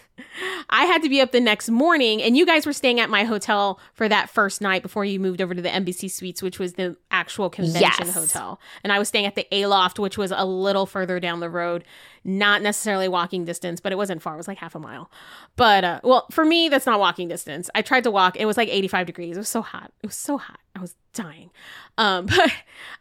I 0.70 0.84
had 0.84 1.02
to 1.02 1.08
be 1.08 1.20
up 1.20 1.32
the 1.32 1.40
next 1.40 1.68
morning 1.70 2.22
and 2.22 2.36
you 2.36 2.46
guys 2.46 2.66
were 2.66 2.72
staying 2.72 3.00
at 3.00 3.10
my 3.10 3.24
hotel 3.24 3.80
for 3.94 4.08
that 4.08 4.30
first 4.30 4.60
night 4.60 4.82
before 4.82 5.04
you 5.04 5.18
moved 5.20 5.40
over 5.40 5.54
to 5.54 5.62
the 5.62 5.70
Embassy 5.72 6.08
Suites 6.08 6.42
which 6.42 6.58
was 6.58 6.74
the 6.74 6.96
actual 7.10 7.50
convention 7.50 8.06
Yes. 8.06 8.14
hotel. 8.14 8.60
And 8.84 8.92
I 8.92 8.98
was 8.98 9.08
staying 9.08 9.26
at 9.26 9.34
the 9.34 9.46
Aloft 9.52 9.98
which 9.98 10.16
was 10.18 10.32
a 10.34 10.44
little 10.44 10.86
further 10.86 11.18
down 11.20 11.40
the 11.40 11.50
road 11.50 11.84
not 12.22 12.60
necessarily 12.62 13.08
walking 13.08 13.44
distance 13.44 13.80
but 13.80 13.92
it 13.92 13.96
wasn't 13.96 14.22
far. 14.22 14.34
It 14.34 14.36
was 14.38 14.48
like 14.48 14.58
half 14.58 14.74
a 14.74 14.78
mile. 14.78 15.10
But 15.56 15.84
uh 15.84 16.00
well 16.04 16.26
for 16.30 16.44
me 16.44 16.68
that's 16.68 16.86
not 16.86 17.00
walking 17.00 17.28
distance. 17.28 17.68
I 17.74 17.82
tried 17.82 18.04
to 18.04 18.10
walk. 18.10 18.36
It 18.36 18.46
was 18.46 18.56
like 18.56 18.68
85 18.68 19.06
degrees. 19.06 19.36
It 19.36 19.40
was 19.40 19.48
so 19.48 19.62
hot. 19.62 19.92
It 20.02 20.06
was 20.06 20.16
so 20.16 20.38
hot. 20.38 20.60
I 20.76 20.80
was 20.80 20.94
dying. 21.14 21.50
Um 21.98 22.26
but 22.26 22.52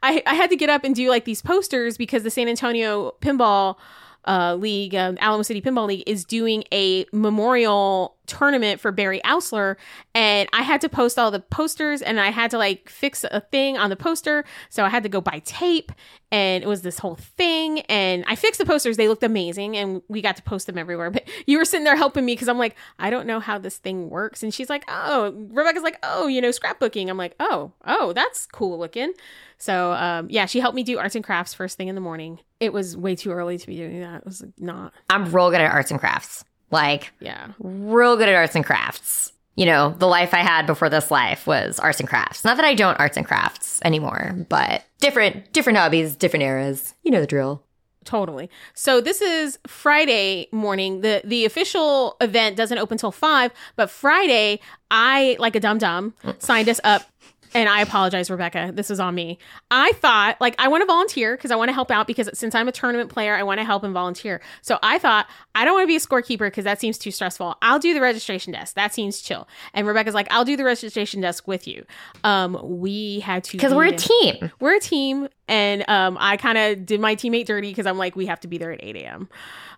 I 0.02 0.24
I 0.26 0.34
had 0.36 0.50
to 0.50 0.56
get 0.56 0.70
up 0.70 0.84
and 0.84 0.96
do 0.96 1.10
like 1.10 1.26
these 1.26 1.42
posters 1.42 1.98
because 1.98 2.24
the 2.24 2.32
San 2.32 2.48
Antonio 2.48 3.14
pinball 3.22 3.76
uh, 4.26 4.56
league, 4.56 4.96
um, 4.96 5.18
Alamo 5.20 5.44
City 5.44 5.62
Pinball 5.62 5.88
League, 5.88 6.04
is 6.08 6.26
doing 6.26 6.64
a 6.72 7.06
memorial 7.12 8.16
tournament 8.26 8.80
for 8.80 8.92
Barry 8.92 9.20
Ausler, 9.22 9.76
and 10.14 10.48
I 10.54 10.62
had 10.62 10.82
to 10.82 10.90
post 10.90 11.18
all 11.18 11.32
the 11.32 11.40
posters, 11.40 12.02
and 12.02 12.20
I 12.20 12.30
had 12.30 12.52
to 12.52 12.58
like 12.58 12.90
fix 12.90 13.24
a 13.24 13.42
thing 13.42 13.78
on 13.78 13.90
the 13.90 13.96
poster, 13.96 14.46
so 14.70 14.86
I 14.86 14.90
had 14.90 15.04
to 15.04 15.10
go 15.10 15.20
buy 15.20 15.42
tape, 15.46 15.92
and 16.32 16.64
it 16.64 16.68
was 16.68 16.84
this 16.84 17.00
whole 17.00 17.16
thing, 17.16 17.80
and 17.82 18.24
I 18.28 18.36
fixed 18.36 18.60
the 18.60 18.66
posters; 18.66 18.98
they 18.98 19.08
looked 19.08 19.24
amazing, 19.24 19.76
and 19.78 20.02
we 20.08 20.22
got 20.22 20.36
to 20.36 20.44
post 20.44 20.68
them 20.68 20.78
everywhere. 20.78 21.10
But 21.10 21.28
you 21.48 21.58
were 21.58 21.66
sitting 21.66 21.86
there 21.86 21.96
helping 21.96 22.26
me 22.26 22.34
because 22.34 22.50
I'm 22.50 22.60
like, 22.60 22.76
I 23.00 23.10
don't 23.10 23.26
know 23.26 23.40
how 23.40 23.58
this 23.58 23.78
thing 23.78 24.10
works, 24.10 24.44
and 24.44 24.54
she's 24.54 24.70
like, 24.70 24.84
Oh, 24.88 25.32
Rebecca's 25.52 25.84
like, 25.84 25.98
Oh, 26.04 26.28
you 26.28 26.42
know, 26.42 26.50
scrapbooking. 26.50 27.10
I'm 27.10 27.18
like, 27.18 27.36
Oh, 27.40 27.74
oh, 27.86 28.14
that's 28.14 28.46
cool 28.46 28.78
looking. 28.78 29.14
So 29.58 29.92
um, 29.94 30.28
yeah, 30.30 30.46
she 30.46 30.60
helped 30.60 30.76
me 30.76 30.84
do 30.84 31.00
arts 31.00 31.16
and 31.16 31.24
crafts 31.24 31.54
first 31.54 31.78
thing 31.78 31.88
in 31.88 31.96
the 31.96 32.02
morning. 32.02 32.40
It 32.60 32.74
was 32.74 32.98
way 32.98 33.16
too 33.16 33.32
early 33.32 33.58
to 33.58 33.68
be 33.68 33.78
doing 33.78 34.02
that. 34.02 34.18
It 34.18 34.26
was 34.26 34.42
like, 34.42 34.52
not. 34.58 34.94
I'm 35.10 35.32
real 35.32 35.50
good 35.50 35.62
at 35.62 35.72
arts 35.72 35.92
and 35.92 36.00
crafts. 36.00 36.44
Like, 36.72 37.12
Yeah. 37.20 37.48
real 37.60 38.18
good 38.18 38.30
at 38.30 38.36
arts 38.36 38.56
and 38.56 38.66
crafts. 38.66 39.32
You 39.56 39.66
know, 39.66 39.94
the 39.98 40.08
life 40.08 40.34
I 40.34 40.40
had 40.40 40.66
before 40.68 40.90
this 40.90 41.12
life 41.12 41.46
was 41.48 41.80
arts 41.80 42.00
and 42.00 42.08
crafts. 42.08 42.46
Not 42.46 42.56
that 42.58 42.66
I 42.66 42.76
don't 42.76 42.98
arts 43.00 43.18
and 43.18 43.26
crafts 43.26 43.82
anymore, 43.84 44.46
but 44.48 44.84
different 45.02 45.52
different 45.52 45.78
hobbies, 45.78 46.16
different 46.16 46.44
eras. 46.44 46.94
You 47.04 47.12
know 47.12 47.20
the 47.20 47.28
drill. 47.28 47.64
Totally. 48.06 48.50
So 48.74 49.02
this 49.02 49.22
is 49.22 49.60
Friday 49.68 50.48
morning. 50.54 51.02
The 51.02 51.22
the 51.26 51.44
official 51.44 52.16
event 52.22 52.56
doesn't 52.56 52.78
open 52.78 52.98
till 52.98 53.12
five, 53.12 53.52
but 53.76 53.90
Friday, 53.90 54.62
I 54.90 55.36
like 55.40 55.56
a 55.58 55.60
dum 55.60 55.78
dum 55.78 56.14
signed 56.38 56.70
us 56.70 56.80
up 56.86 57.04
and 57.54 57.68
I 57.70 57.82
apologize, 57.82 58.30
Rebecca. 58.30 58.72
This 58.74 58.90
was 58.90 59.00
on 59.00 59.16
me. 59.16 59.38
I 59.72 59.92
thought, 59.94 60.40
like, 60.40 60.56
I 60.60 60.68
want 60.68 60.82
to 60.82 60.86
volunteer 60.86 61.36
because 61.36 61.52
I 61.52 61.56
want 61.56 61.70
to 61.70 61.74
help 61.74 61.92
out 61.92 62.08
because 62.08 62.30
since 62.38 62.54
I'm 62.56 62.68
a 62.68 62.72
tournament 62.72 63.10
player, 63.10 63.36
I 63.36 63.44
want 63.44 63.60
to 63.60 63.66
help 63.66 63.84
and 63.84 63.94
volunteer. 63.94 64.42
So 64.62 64.78
I 64.84 65.00
thought, 65.00 65.28
I 65.56 65.66
don't 65.66 65.74
want 65.74 65.84
to 65.84 65.88
be 65.88 65.96
a 65.96 66.00
scorekeeper 66.00 66.48
because 66.48 66.64
that 66.66 66.80
seems 66.80 66.98
too 66.98 67.12
stressful. 67.12 67.56
I'll 67.62 67.80
do 67.80 67.94
the 67.94 68.02
registration 68.02 68.54
desk. 68.54 68.76
That 68.76 68.94
seems 68.94 69.22
chill. 69.22 69.48
And 69.74 69.88
Rebecca's 69.88 70.14
like, 70.14 70.28
I'll 70.32 70.46
do 70.46 70.56
the 70.58 70.64
registration 70.64 71.22
desk 71.22 71.48
with 71.48 71.68
you. 71.68 71.86
Um, 72.24 72.58
we 72.80 73.20
had 73.22 73.44
to 73.46 73.58
Because 73.58 73.74
we're 73.74 73.86
a 73.86 73.96
team. 73.96 74.52
We're 74.60 74.76
a 74.76 74.80
team, 74.80 75.28
and 75.48 75.84
um, 75.90 76.18
I 76.20 76.38
kind 76.38 76.58
of 76.58 76.86
did 76.86 77.00
my 77.00 77.16
teammate 77.16 77.46
dirty 77.46 77.70
because 77.70 77.86
I'm 77.86 77.98
like, 77.98 78.16
we 78.16 78.26
have 78.28 78.40
to 78.42 78.48
be 78.48 78.58
there 78.58 78.72
at 78.72 78.84
8 78.84 78.96
a.m. 78.98 79.30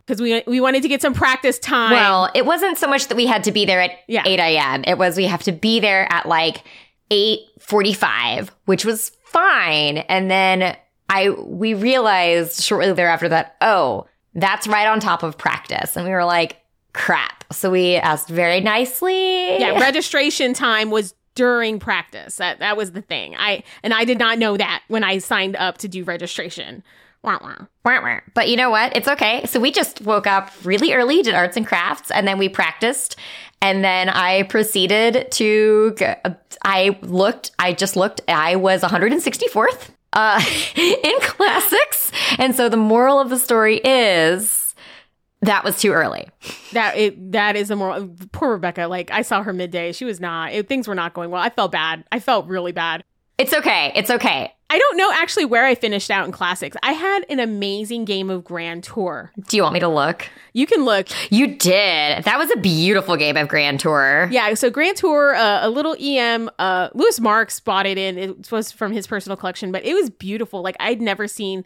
because 0.06 0.22
we 0.22 0.44
we 0.48 0.60
wanted 0.60 0.82
to 0.84 0.88
get 0.90 1.02
some 1.02 1.14
practice 1.14 1.60
time. 1.60 1.92
Well, 1.92 2.30
it 2.36 2.46
wasn't 2.46 2.78
so 2.78 2.88
much 2.88 3.08
that 3.08 3.16
we 3.16 3.26
had 3.26 3.44
to 3.46 3.52
be 3.52 3.66
there 3.66 3.82
at 3.82 3.92
Yeah. 4.08 4.24
8 4.26 4.40
a.m. 4.40 4.84
It 4.86 4.98
was 4.98 5.16
we 5.18 5.26
have 5.26 5.44
to 5.44 5.52
be 5.52 5.80
there 5.80 6.12
at 6.12 6.28
like 6.28 6.64
8:45, 7.12 8.50
which 8.66 8.86
was 8.86 9.12
fine. 9.26 10.00
And 10.00 10.32
then 10.32 10.76
I 11.10 11.30
we 11.30 11.74
realized 11.74 12.62
shortly 12.62 12.94
thereafter 12.94 13.30
that 13.30 13.56
oh, 13.62 14.08
that's 14.34 14.66
right 14.68 14.88
on 14.88 15.00
top 15.00 15.24
of 15.24 15.38
practice, 15.38 15.96
and 15.96 16.06
we 16.06 16.12
were 16.12 16.26
like, 16.26 16.58
crap. 16.94 17.44
So 17.52 17.70
we 17.70 17.96
asked 17.96 18.30
very 18.30 18.62
nicely. 18.62 19.60
yeah, 19.60 19.72
registration 19.80 20.54
time 20.54 20.90
was 20.90 21.14
during 21.36 21.80
practice. 21.80 22.38
That 22.38 22.60
that 22.60 22.78
was 22.78 22.92
the 22.92 23.02
thing. 23.02 23.36
I 23.38 23.64
and 23.84 23.94
I 23.94 24.06
did 24.06 24.20
not 24.20 24.40
know 24.40 24.58
that 24.58 24.84
when 24.88 25.04
I 25.04 25.18
signed 25.18 25.56
up 25.56 25.78
to 25.80 25.88
do 25.88 26.04
registration. 26.04 26.84
Wah, 27.24 27.38
wah. 27.40 27.56
Wah, 27.86 28.02
wah. 28.02 28.20
But 28.34 28.50
you 28.50 28.58
know 28.58 28.72
what? 28.72 28.96
It's 28.96 29.08
okay. 29.08 29.46
So 29.46 29.60
we 29.60 29.72
just 29.72 30.02
woke 30.02 30.26
up 30.26 30.50
really 30.64 30.94
early, 30.94 31.22
did 31.22 31.36
arts 31.36 31.56
and 31.56 31.68
crafts, 31.68 32.10
and 32.10 32.28
then 32.28 32.40
we 32.40 32.50
practiced. 32.50 33.16
And 33.62 33.84
then 33.84 34.10
I 34.10 34.44
proceeded 34.44 35.32
to, 35.32 35.96
I 36.64 36.98
looked, 37.02 37.52
I 37.60 37.74
just 37.74 37.96
looked, 37.96 38.22
I 38.28 38.56
was 38.56 38.82
164th 38.82 39.90
uh, 40.14 40.44
in 40.76 41.20
classics. 41.22 42.12
And 42.38 42.56
so 42.56 42.70
the 42.70 42.78
moral 42.78 43.20
of 43.20 43.30
the 43.30 43.38
story 43.38 43.78
is 43.78 44.62
that 45.42 45.64
was 45.64 45.80
too 45.80 45.92
early. 45.92 46.28
That 46.74 46.98
it 46.98 47.32
that 47.32 47.56
is 47.56 47.72
a 47.72 47.76
moral. 47.76 48.10
poor 48.32 48.52
Rebecca. 48.52 48.88
Like 48.88 49.12
I 49.12 49.24
saw 49.24 49.44
her 49.44 49.54
midday. 49.54 49.92
She 49.92 50.06
was 50.06 50.20
not. 50.20 50.54
It, 50.54 50.68
things 50.68 50.88
were 50.88 50.96
not 50.96 51.14
going 51.14 51.32
well. 51.32 51.42
I 51.42 51.50
felt 51.50 51.72
bad. 51.72 52.04
I 52.12 52.20
felt 52.20 52.48
really 52.48 52.72
bad. 52.72 53.04
It's 53.38 53.54
okay. 53.54 53.92
It's 53.96 54.12
okay. 54.12 54.54
I 54.72 54.80
don't 54.80 54.96
know 54.96 55.12
actually 55.12 55.44
where 55.44 55.66
I 55.66 55.76
finished 55.76 56.10
out 56.10 56.26
in 56.26 56.32
classics. 56.32 56.78
I 56.82 56.94
had 56.94 57.26
an 57.30 57.42
amazing 57.42 58.06
game 58.06 58.30
of 58.30 58.46
Grand 58.46 58.86
Tour. 58.86 59.30
Do 59.50 59.58
you 59.58 59.64
want 59.64 59.74
me 59.74 59.82
to 59.82 59.90
look? 59.90 60.30
You 60.54 60.66
can 60.66 60.86
look. 60.86 61.10
You 61.30 61.58
did. 61.58 62.24
That 62.24 62.38
was 62.38 62.50
a 62.52 62.56
beautiful 62.56 63.18
game 63.18 63.36
of 63.36 63.50
Grand 63.50 63.82
Tour. 63.82 64.30
Yeah, 64.32 64.54
so 64.54 64.70
Grand 64.70 64.96
Tour, 64.96 65.36
uh, 65.36 65.68
a 65.68 65.70
little 65.70 65.98
EM. 66.00 66.50
Uh, 66.58 66.88
Lewis 66.94 67.20
Marks 67.20 67.60
bought 67.60 67.86
it 67.86 67.98
in. 67.98 68.18
It 68.18 68.50
was 68.50 68.72
from 68.72 68.94
his 68.94 69.08
personal 69.08 69.36
collection, 69.36 69.74
but 69.74 69.84
it 69.84 69.94
was 69.94 70.10
beautiful. 70.10 70.62
Like 70.62 70.78
I'd 70.80 71.02
never 71.02 71.28
seen. 71.28 71.66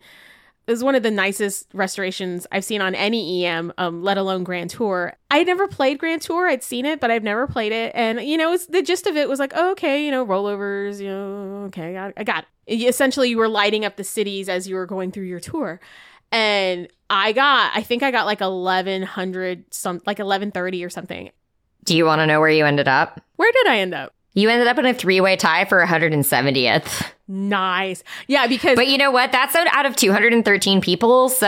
It 0.67 0.71
was 0.71 0.83
one 0.83 0.95
of 0.95 1.03
the 1.03 1.11
nicest 1.11 1.67
restorations 1.73 2.47
I've 2.51 2.65
seen 2.65 2.81
on 2.81 2.95
any 2.95 3.45
EM, 3.45 3.71
um, 3.77 4.01
let 4.01 4.17
alone 4.17 4.43
Grand 4.43 4.71
Tour. 4.71 5.13
I'd 5.29 5.45
never 5.45 5.67
played 5.67 5.99
Grand 5.99 6.21
Tour. 6.21 6.47
I'd 6.47 6.63
seen 6.63 6.85
it, 6.85 6.99
but 6.99 7.11
I've 7.11 7.23
never 7.23 7.45
played 7.45 7.71
it. 7.71 7.91
And 7.93 8.21
you 8.21 8.37
know, 8.37 8.57
the 8.57 8.81
gist 8.81 9.05
of 9.05 9.15
it 9.15 9.29
was 9.29 9.39
like, 9.39 9.53
oh, 9.55 9.71
okay, 9.71 10.03
you 10.03 10.11
know, 10.11 10.25
rollovers. 10.25 10.99
You 10.99 11.09
know, 11.09 11.63
okay, 11.67 11.89
I, 11.89 11.93
got, 11.93 12.13
I 12.17 12.23
got 12.23 12.45
it. 12.65 12.81
Essentially, 12.81 13.29
you 13.29 13.37
were 13.37 13.49
lighting 13.49 13.85
up 13.85 13.95
the 13.95 14.03
cities 14.03 14.49
as 14.49 14.67
you 14.67 14.75
were 14.75 14.85
going 14.85 15.11
through 15.11 15.25
your 15.25 15.39
tour 15.39 15.79
and 16.31 16.87
I 17.09 17.31
got 17.31 17.71
I 17.75 17.81
think 17.81 18.03
I 18.03 18.11
got 18.11 18.25
like 18.25 18.41
eleven 18.41 19.03
hundred 19.03 19.73
some 19.73 20.01
like 20.05 20.19
eleven 20.19 20.51
thirty 20.51 20.83
or 20.83 20.89
something. 20.89 21.31
Do 21.83 21.95
you 21.95 22.05
want 22.05 22.19
to 22.19 22.25
know 22.25 22.39
where 22.39 22.49
you 22.49 22.65
ended 22.65 22.87
up? 22.87 23.21
Where 23.35 23.51
did 23.51 23.67
I 23.67 23.77
end 23.77 23.93
up? 23.93 24.13
You 24.35 24.49
ended 24.49 24.67
up 24.67 24.77
in 24.77 24.85
a 24.85 24.93
three 24.93 25.21
way 25.21 25.37
tie 25.37 25.65
for 25.65 25.83
170th. 25.83 27.09
Nice, 27.27 28.03
yeah, 28.27 28.45
because 28.45 28.75
But 28.75 28.87
you 28.87 28.99
know 28.99 29.09
what? 29.09 29.31
That's 29.31 29.55
out, 29.55 29.65
out 29.71 29.87
of 29.87 29.95
213 29.95 30.79
people. 30.81 31.29
So, 31.29 31.47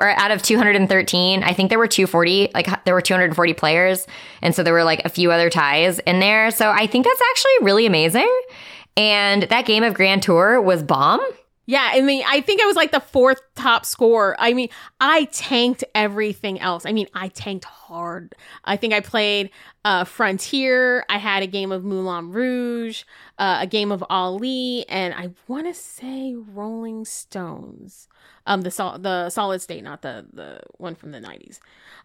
or 0.00 0.10
out 0.10 0.30
of 0.30 0.42
213, 0.42 1.42
I 1.42 1.52
think 1.54 1.70
there 1.70 1.78
were 1.78 1.86
240, 1.86 2.50
like 2.52 2.84
there 2.84 2.92
were 2.92 3.00
240 3.00 3.54
players. 3.54 4.06
And 4.42 4.54
so 4.54 4.62
there 4.62 4.74
were 4.74 4.84
like 4.84 5.02
a 5.06 5.08
few 5.08 5.32
other 5.32 5.48
ties 5.48 5.98
in 6.00 6.20
there. 6.20 6.50
So 6.50 6.68
I 6.70 6.86
think 6.86 7.06
that's 7.06 7.22
actually 7.30 7.52
really 7.62 7.86
amazing. 7.86 8.30
And 8.96 9.44
that 9.44 9.64
game 9.64 9.82
of 9.84 9.94
Grand 9.94 10.22
Tour 10.22 10.60
was 10.60 10.82
bomb. 10.82 11.20
yeah, 11.66 11.88
I 11.92 12.00
mean, 12.02 12.24
I 12.26 12.40
think 12.40 12.60
I 12.60 12.66
was 12.66 12.76
like 12.76 12.90
the 12.90 13.00
fourth 13.00 13.40
top 13.54 13.86
score. 13.86 14.34
I 14.38 14.52
mean, 14.54 14.68
I 15.00 15.24
tanked 15.26 15.84
everything 15.94 16.60
else. 16.60 16.84
I 16.84 16.92
mean, 16.92 17.06
I 17.14 17.28
tanked 17.28 17.64
hard. 17.64 18.34
I 18.64 18.76
think 18.76 18.92
I 18.92 19.00
played 19.00 19.50
uh, 19.88 20.04
Frontier. 20.04 21.02
I 21.08 21.16
had 21.16 21.42
a 21.42 21.46
game 21.46 21.72
of 21.72 21.82
Moulin 21.82 22.30
Rouge, 22.30 23.04
uh, 23.38 23.60
a 23.62 23.66
game 23.66 23.90
of 23.90 24.04
Ali, 24.10 24.84
and 24.86 25.14
I 25.14 25.30
want 25.46 25.66
to 25.66 25.72
say 25.72 26.34
Rolling 26.36 27.06
Stones. 27.06 28.06
Um, 28.46 28.60
the 28.60 28.70
sol- 28.70 28.98
the 28.98 29.30
solid 29.30 29.62
state, 29.62 29.82
not 29.82 30.02
the 30.02 30.26
the 30.30 30.60
one 30.76 30.94
from 30.94 31.12
the 31.12 31.20
nineties. 31.20 31.58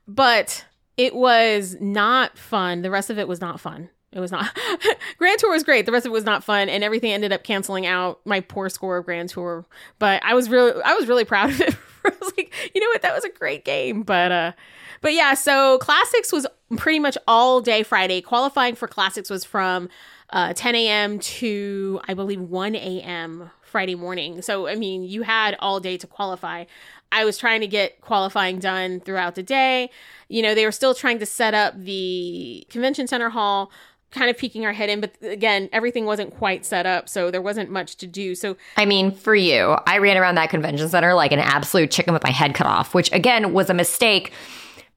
But 0.07 0.63
it 0.95 1.13
was 1.13 1.75
not 1.81 2.37
fun. 2.37 2.83
The 2.83 2.89
rest 2.89 3.09
of 3.09 3.19
it 3.19 3.27
was 3.27 3.41
not 3.41 3.59
fun. 3.59 3.89
It 4.13 4.21
was 4.21 4.31
not. 4.31 4.57
Grand 5.17 5.39
Tour 5.39 5.51
was 5.51 5.63
great. 5.65 5.85
The 5.85 5.91
rest 5.91 6.05
of 6.05 6.11
it 6.11 6.13
was 6.13 6.23
not 6.23 6.41
fun, 6.41 6.69
and 6.69 6.85
everything 6.85 7.11
ended 7.11 7.33
up 7.33 7.43
canceling 7.43 7.85
out 7.85 8.21
my 8.23 8.39
poor 8.39 8.69
score 8.69 8.95
of 8.95 9.03
Grand 9.05 9.27
Tour. 9.27 9.65
But 9.99 10.23
I 10.23 10.35
was 10.35 10.49
really, 10.49 10.81
I 10.85 10.93
was 10.93 11.07
really 11.07 11.25
proud 11.25 11.49
of 11.49 11.59
it. 11.59 11.75
I 12.05 12.11
was 12.21 12.31
like, 12.37 12.53
you 12.73 12.79
know 12.79 12.87
what, 12.87 13.01
that 13.01 13.13
was 13.13 13.25
a 13.25 13.29
great 13.29 13.65
game. 13.65 14.03
But 14.03 14.31
uh, 14.31 14.51
but 15.03 15.13
yeah. 15.13 15.35
So 15.35 15.77
classics 15.77 16.31
was 16.33 16.47
pretty 16.77 16.99
much 16.99 17.17
all 17.27 17.61
day 17.61 17.83
Friday. 17.83 18.21
Qualifying 18.21 18.73
for 18.73 18.87
classics 18.87 19.29
was 19.29 19.43
from 19.43 19.89
uh, 20.31 20.53
10 20.53 20.73
a.m. 20.73 21.19
to 21.19 22.01
I 22.07 22.15
believe 22.15 22.41
1 22.41 22.75
a.m. 22.75 23.51
Friday 23.61 23.95
morning. 23.95 24.41
So 24.41 24.67
I 24.67 24.75
mean, 24.75 25.03
you 25.03 25.21
had 25.21 25.55
all 25.59 25.79
day 25.79 25.97
to 25.97 26.07
qualify. 26.07 26.65
I 27.11 27.25
was 27.25 27.37
trying 27.37 27.61
to 27.61 27.67
get 27.67 28.01
qualifying 28.01 28.57
done 28.57 28.99
throughout 29.01 29.35
the 29.35 29.43
day. 29.43 29.91
You 30.29 30.41
know, 30.41 30.55
they 30.55 30.65
were 30.65 30.71
still 30.71 30.95
trying 30.95 31.19
to 31.19 31.27
set 31.27 31.53
up 31.53 31.77
the 31.77 32.65
convention 32.69 33.05
center 33.05 33.29
hall, 33.29 33.71
kind 34.09 34.31
of 34.31 34.37
peeking 34.37 34.65
our 34.65 34.73
head 34.73 34.89
in, 34.89 35.01
but 35.01 35.11
again, 35.21 35.69
everything 35.71 36.05
wasn't 36.05 36.33
quite 36.33 36.65
set 36.65 36.85
up, 36.87 37.09
so 37.09 37.29
there 37.29 37.41
wasn't 37.41 37.69
much 37.69 37.97
to 37.97 38.07
do. 38.07 38.33
So 38.33 38.57
I 38.77 38.85
mean, 38.85 39.11
for 39.11 39.35
you, 39.35 39.75
I 39.85 39.99
ran 39.99 40.17
around 40.17 40.35
that 40.35 40.49
convention 40.49 40.87
center 40.89 41.13
like 41.13 41.31
an 41.31 41.39
absolute 41.39 41.91
chicken 41.91 42.13
with 42.13 42.23
my 42.23 42.31
head 42.31 42.55
cut 42.55 42.67
off, 42.67 42.95
which 42.95 43.11
again 43.11 43.53
was 43.53 43.69
a 43.69 43.73
mistake 43.75 44.31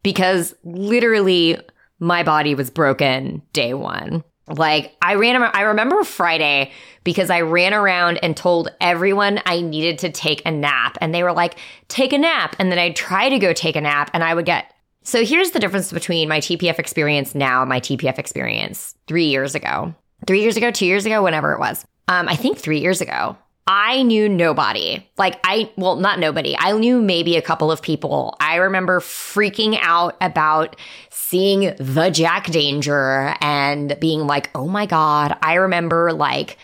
because 0.02 0.54
literally 0.64 1.58
my 1.98 2.22
body 2.22 2.54
was 2.54 2.70
broken 2.70 3.42
day 3.52 3.74
one. 3.74 4.22
Like 4.48 4.96
I 5.02 5.14
ran 5.14 5.42
I 5.42 5.62
remember 5.62 6.04
Friday 6.04 6.70
because 7.02 7.30
I 7.30 7.40
ran 7.40 7.74
around 7.74 8.18
and 8.18 8.36
told 8.36 8.68
everyone 8.80 9.40
I 9.44 9.60
needed 9.60 9.98
to 10.00 10.10
take 10.10 10.42
a 10.46 10.50
nap. 10.52 10.98
And 11.00 11.12
they 11.12 11.22
were 11.22 11.32
like, 11.32 11.58
take 11.88 12.12
a 12.12 12.18
nap. 12.18 12.54
And 12.58 12.70
then 12.70 12.78
I'd 12.78 12.96
try 12.96 13.28
to 13.28 13.38
go 13.38 13.52
take 13.52 13.76
a 13.76 13.80
nap 13.80 14.10
and 14.12 14.22
I 14.22 14.34
would 14.34 14.46
get. 14.46 14.72
So 15.02 15.24
here's 15.24 15.50
the 15.52 15.60
difference 15.60 15.92
between 15.92 16.28
my 16.28 16.40
TPF 16.40 16.78
experience 16.78 17.34
now 17.34 17.62
and 17.62 17.68
my 17.68 17.80
TPF 17.80 18.18
experience 18.18 18.94
three 19.06 19.26
years 19.26 19.54
ago. 19.54 19.94
Three 20.26 20.42
years 20.42 20.56
ago, 20.56 20.70
two 20.70 20.86
years 20.86 21.06
ago, 21.06 21.22
whenever 21.22 21.52
it 21.52 21.60
was. 21.60 21.84
Um, 22.08 22.28
I 22.28 22.36
think 22.36 22.58
three 22.58 22.80
years 22.80 23.00
ago. 23.00 23.36
I 23.66 24.02
knew 24.02 24.28
nobody. 24.28 25.04
Like 25.18 25.40
I, 25.42 25.70
well, 25.76 25.96
not 25.96 26.18
nobody. 26.20 26.56
I 26.56 26.72
knew 26.72 27.00
maybe 27.00 27.36
a 27.36 27.42
couple 27.42 27.72
of 27.72 27.82
people. 27.82 28.36
I 28.38 28.56
remember 28.56 29.00
freaking 29.00 29.76
out 29.80 30.16
about 30.20 30.76
seeing 31.10 31.74
the 31.78 32.10
Jack 32.10 32.46
Danger 32.46 33.34
and 33.40 33.98
being 33.98 34.20
like, 34.20 34.50
oh 34.54 34.68
my 34.68 34.86
God. 34.86 35.36
I 35.42 35.54
remember 35.54 36.12
like 36.12 36.58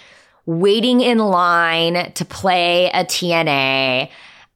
waiting 0.46 1.00
in 1.00 1.18
line 1.18 2.12
to 2.12 2.24
play 2.24 2.86
a 2.90 3.04
TNA 3.04 4.10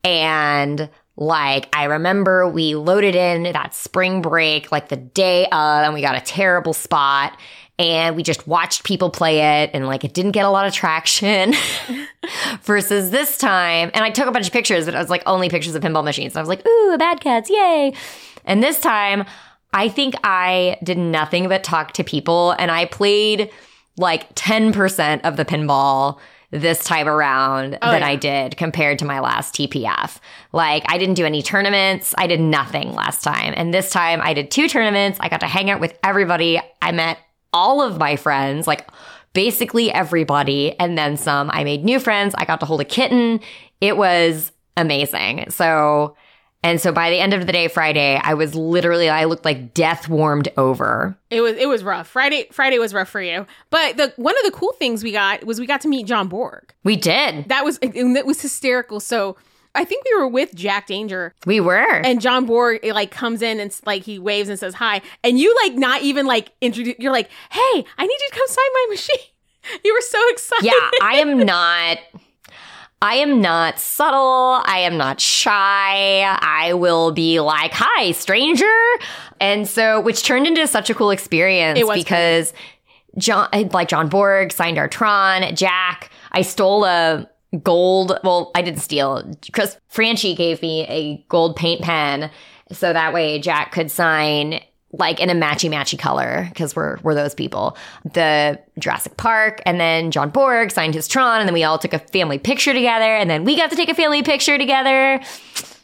and 0.04 0.88
like, 1.16 1.74
I 1.74 1.84
remember 1.84 2.46
we 2.46 2.74
loaded 2.74 3.14
in 3.14 3.44
that 3.44 3.74
spring 3.74 4.20
break, 4.22 4.70
like 4.70 4.88
the 4.88 4.96
day 4.96 5.46
of, 5.46 5.84
and 5.84 5.94
we 5.94 6.02
got 6.02 6.14
a 6.14 6.20
terrible 6.20 6.74
spot. 6.74 7.36
And 7.78 8.16
we 8.16 8.22
just 8.22 8.46
watched 8.48 8.84
people 8.84 9.10
play 9.10 9.62
it, 9.62 9.70
and 9.74 9.86
like 9.86 10.02
it 10.02 10.14
didn't 10.14 10.32
get 10.32 10.46
a 10.46 10.50
lot 10.50 10.66
of 10.66 10.72
traction. 10.72 11.54
Versus 12.62 13.10
this 13.10 13.38
time, 13.38 13.90
and 13.94 14.02
I 14.04 14.10
took 14.10 14.26
a 14.26 14.32
bunch 14.32 14.46
of 14.46 14.52
pictures, 14.52 14.86
but 14.86 14.94
it 14.94 14.98
was 14.98 15.10
like 15.10 15.22
only 15.26 15.48
pictures 15.48 15.74
of 15.76 15.82
pinball 15.82 16.02
machines. 16.02 16.32
And 16.32 16.38
I 16.38 16.42
was 16.42 16.48
like, 16.48 16.66
ooh, 16.66 16.96
bad 16.98 17.20
cats, 17.20 17.48
yay. 17.48 17.92
And 18.44 18.62
this 18.62 18.80
time, 18.80 19.24
I 19.72 19.88
think 19.88 20.14
I 20.24 20.76
did 20.82 20.98
nothing 20.98 21.48
but 21.48 21.62
talk 21.62 21.92
to 21.92 22.04
people, 22.04 22.52
and 22.58 22.70
I 22.70 22.86
played 22.86 23.50
like 23.98 24.34
10% 24.34 25.20
of 25.22 25.36
the 25.36 25.44
pinball 25.44 26.18
this 26.50 26.82
time 26.84 27.08
around 27.08 27.78
Oh, 27.82 27.90
than 27.90 28.00
yeah. 28.00 28.08
I 28.08 28.16
did 28.16 28.56
compared 28.56 28.98
to 29.00 29.04
my 29.04 29.20
last 29.20 29.54
TPF. 29.54 30.18
Like 30.52 30.84
I 30.88 30.98
didn't 30.98 31.14
do 31.14 31.24
any 31.24 31.42
tournaments. 31.42 32.14
I 32.16 32.26
did 32.26 32.40
nothing 32.40 32.92
last 32.92 33.22
time. 33.24 33.52
And 33.56 33.72
this 33.74 33.90
time 33.90 34.20
I 34.22 34.32
did 34.32 34.50
two 34.50 34.68
tournaments. 34.68 35.18
I 35.20 35.28
got 35.28 35.40
to 35.40 35.46
hang 35.46 35.70
out 35.70 35.80
with 35.80 35.98
everybody. 36.04 36.60
I 36.80 36.92
met 36.92 37.18
all 37.56 37.80
of 37.80 37.98
my 37.98 38.16
friends, 38.16 38.66
like 38.66 38.86
basically 39.32 39.90
everybody 39.92 40.78
and 40.78 40.98
then 40.98 41.16
some. 41.16 41.50
I 41.52 41.64
made 41.64 41.84
new 41.84 41.98
friends. 41.98 42.34
I 42.36 42.44
got 42.44 42.60
to 42.60 42.66
hold 42.66 42.80
a 42.82 42.84
kitten. 42.84 43.40
It 43.80 43.96
was 43.96 44.52
amazing. 44.76 45.50
So, 45.50 46.14
And 46.62 46.80
so 46.80 46.90
by 46.92 47.10
the 47.10 47.18
end 47.18 47.32
of 47.32 47.46
the 47.46 47.52
day, 47.52 47.68
Friday, 47.68 48.20
I 48.22 48.34
was 48.34 48.54
literally, 48.54 49.08
I 49.08 49.24
looked 49.24 49.44
like 49.44 49.72
death 49.72 50.08
warmed 50.08 50.48
over. 50.56 51.16
It 51.30 51.40
was 51.40 51.54
it 51.56 51.68
was 51.68 51.82
rough. 51.84 52.08
Friday 52.08 52.48
Friday 52.50 52.78
was 52.78 52.92
rough 52.92 53.08
for 53.08 53.22
you. 53.22 53.46
But 53.70 53.96
the 53.96 54.12
one 54.16 54.34
of 54.36 54.44
the 54.44 54.50
cool 54.58 54.72
things 54.72 55.02
we 55.04 55.12
got 55.12 55.44
was 55.44 55.60
we 55.60 55.66
got 55.66 55.80
to 55.82 55.88
meet 55.88 56.06
John 56.06 56.28
Borg. 56.28 56.72
We 56.84 56.96
did. 56.96 57.48
That 57.48 57.64
was 57.64 57.78
it 57.82 58.26
was 58.26 58.40
hysterical. 58.42 59.00
So 59.00 59.36
I 59.76 59.84
think 59.84 60.04
we 60.04 60.16
were 60.18 60.28
with 60.28 60.54
Jack 60.54 60.86
Danger. 60.86 61.34
We 61.44 61.60
were. 61.60 62.00
And 62.04 62.20
John 62.20 62.46
Borg 62.46 62.84
like 62.84 63.10
comes 63.10 63.42
in 63.42 63.60
and 63.60 63.74
like 63.84 64.02
he 64.02 64.18
waves 64.18 64.48
and 64.48 64.58
says 64.58 64.74
hi. 64.74 65.02
And 65.22 65.38
you 65.38 65.54
like 65.64 65.74
not 65.74 66.02
even 66.02 66.26
like 66.26 66.52
introduce 66.60 66.96
you're 66.98 67.12
like, 67.12 67.30
"Hey, 67.50 67.84
I 67.98 68.06
need 68.06 68.18
you 68.20 68.28
to 68.30 68.34
come 68.34 68.46
sign 68.48 68.64
my 68.72 68.86
machine." 68.90 69.16
You 69.84 69.94
were 69.94 70.00
so 70.00 70.18
excited. 70.28 70.66
Yeah, 70.66 70.90
I 71.02 71.14
am 71.14 71.38
not 71.44 71.98
I 73.02 73.16
am 73.16 73.40
not 73.40 73.78
subtle. 73.78 74.62
I 74.64 74.78
am 74.80 74.96
not 74.96 75.20
shy. 75.20 76.22
I 76.22 76.72
will 76.74 77.12
be 77.12 77.40
like, 77.40 77.72
hi, 77.74 78.12
stranger. 78.12 78.64
And 79.38 79.68
so, 79.68 80.00
which 80.00 80.22
turned 80.22 80.46
into 80.46 80.66
such 80.66 80.88
a 80.88 80.94
cool 80.94 81.10
experience 81.10 81.80
because 81.92 82.52
cool. 82.52 82.60
John, 83.18 83.68
like 83.72 83.88
John 83.88 84.08
Borg 84.08 84.52
signed 84.52 84.78
our 84.78 84.88
Tron, 84.88 85.54
Jack. 85.54 86.10
I 86.32 86.42
stole 86.42 86.84
a 86.84 87.28
gold. 87.62 88.18
Well, 88.24 88.50
I 88.54 88.62
didn't 88.62 88.80
steal. 88.80 89.34
Chris 89.52 89.76
Franchi 89.88 90.34
gave 90.34 90.62
me 90.62 90.86
a 90.86 91.24
gold 91.28 91.56
paint 91.56 91.82
pen. 91.82 92.30
So 92.72 92.92
that 92.92 93.12
way 93.12 93.38
Jack 93.38 93.72
could 93.72 93.90
sign 93.90 94.60
like 94.92 95.20
in 95.20 95.30
a 95.30 95.34
matchy 95.34 95.70
matchy 95.70 95.98
color 95.98 96.46
because 96.48 96.74
we're 96.74 96.98
we're 97.02 97.14
those 97.14 97.34
people. 97.34 97.76
The 98.04 98.60
Jurassic 98.78 99.16
Park, 99.16 99.60
and 99.66 99.80
then 99.80 100.10
John 100.10 100.30
Borg 100.30 100.70
signed 100.70 100.94
his 100.94 101.08
Tron, 101.08 101.40
and 101.40 101.48
then 101.48 101.54
we 101.54 101.64
all 101.64 101.78
took 101.78 101.92
a 101.92 101.98
family 101.98 102.38
picture 102.38 102.72
together, 102.72 103.16
and 103.16 103.28
then 103.28 103.44
we 103.44 103.56
got 103.56 103.70
to 103.70 103.76
take 103.76 103.88
a 103.88 103.94
family 103.94 104.22
picture 104.22 104.58
together. 104.58 105.20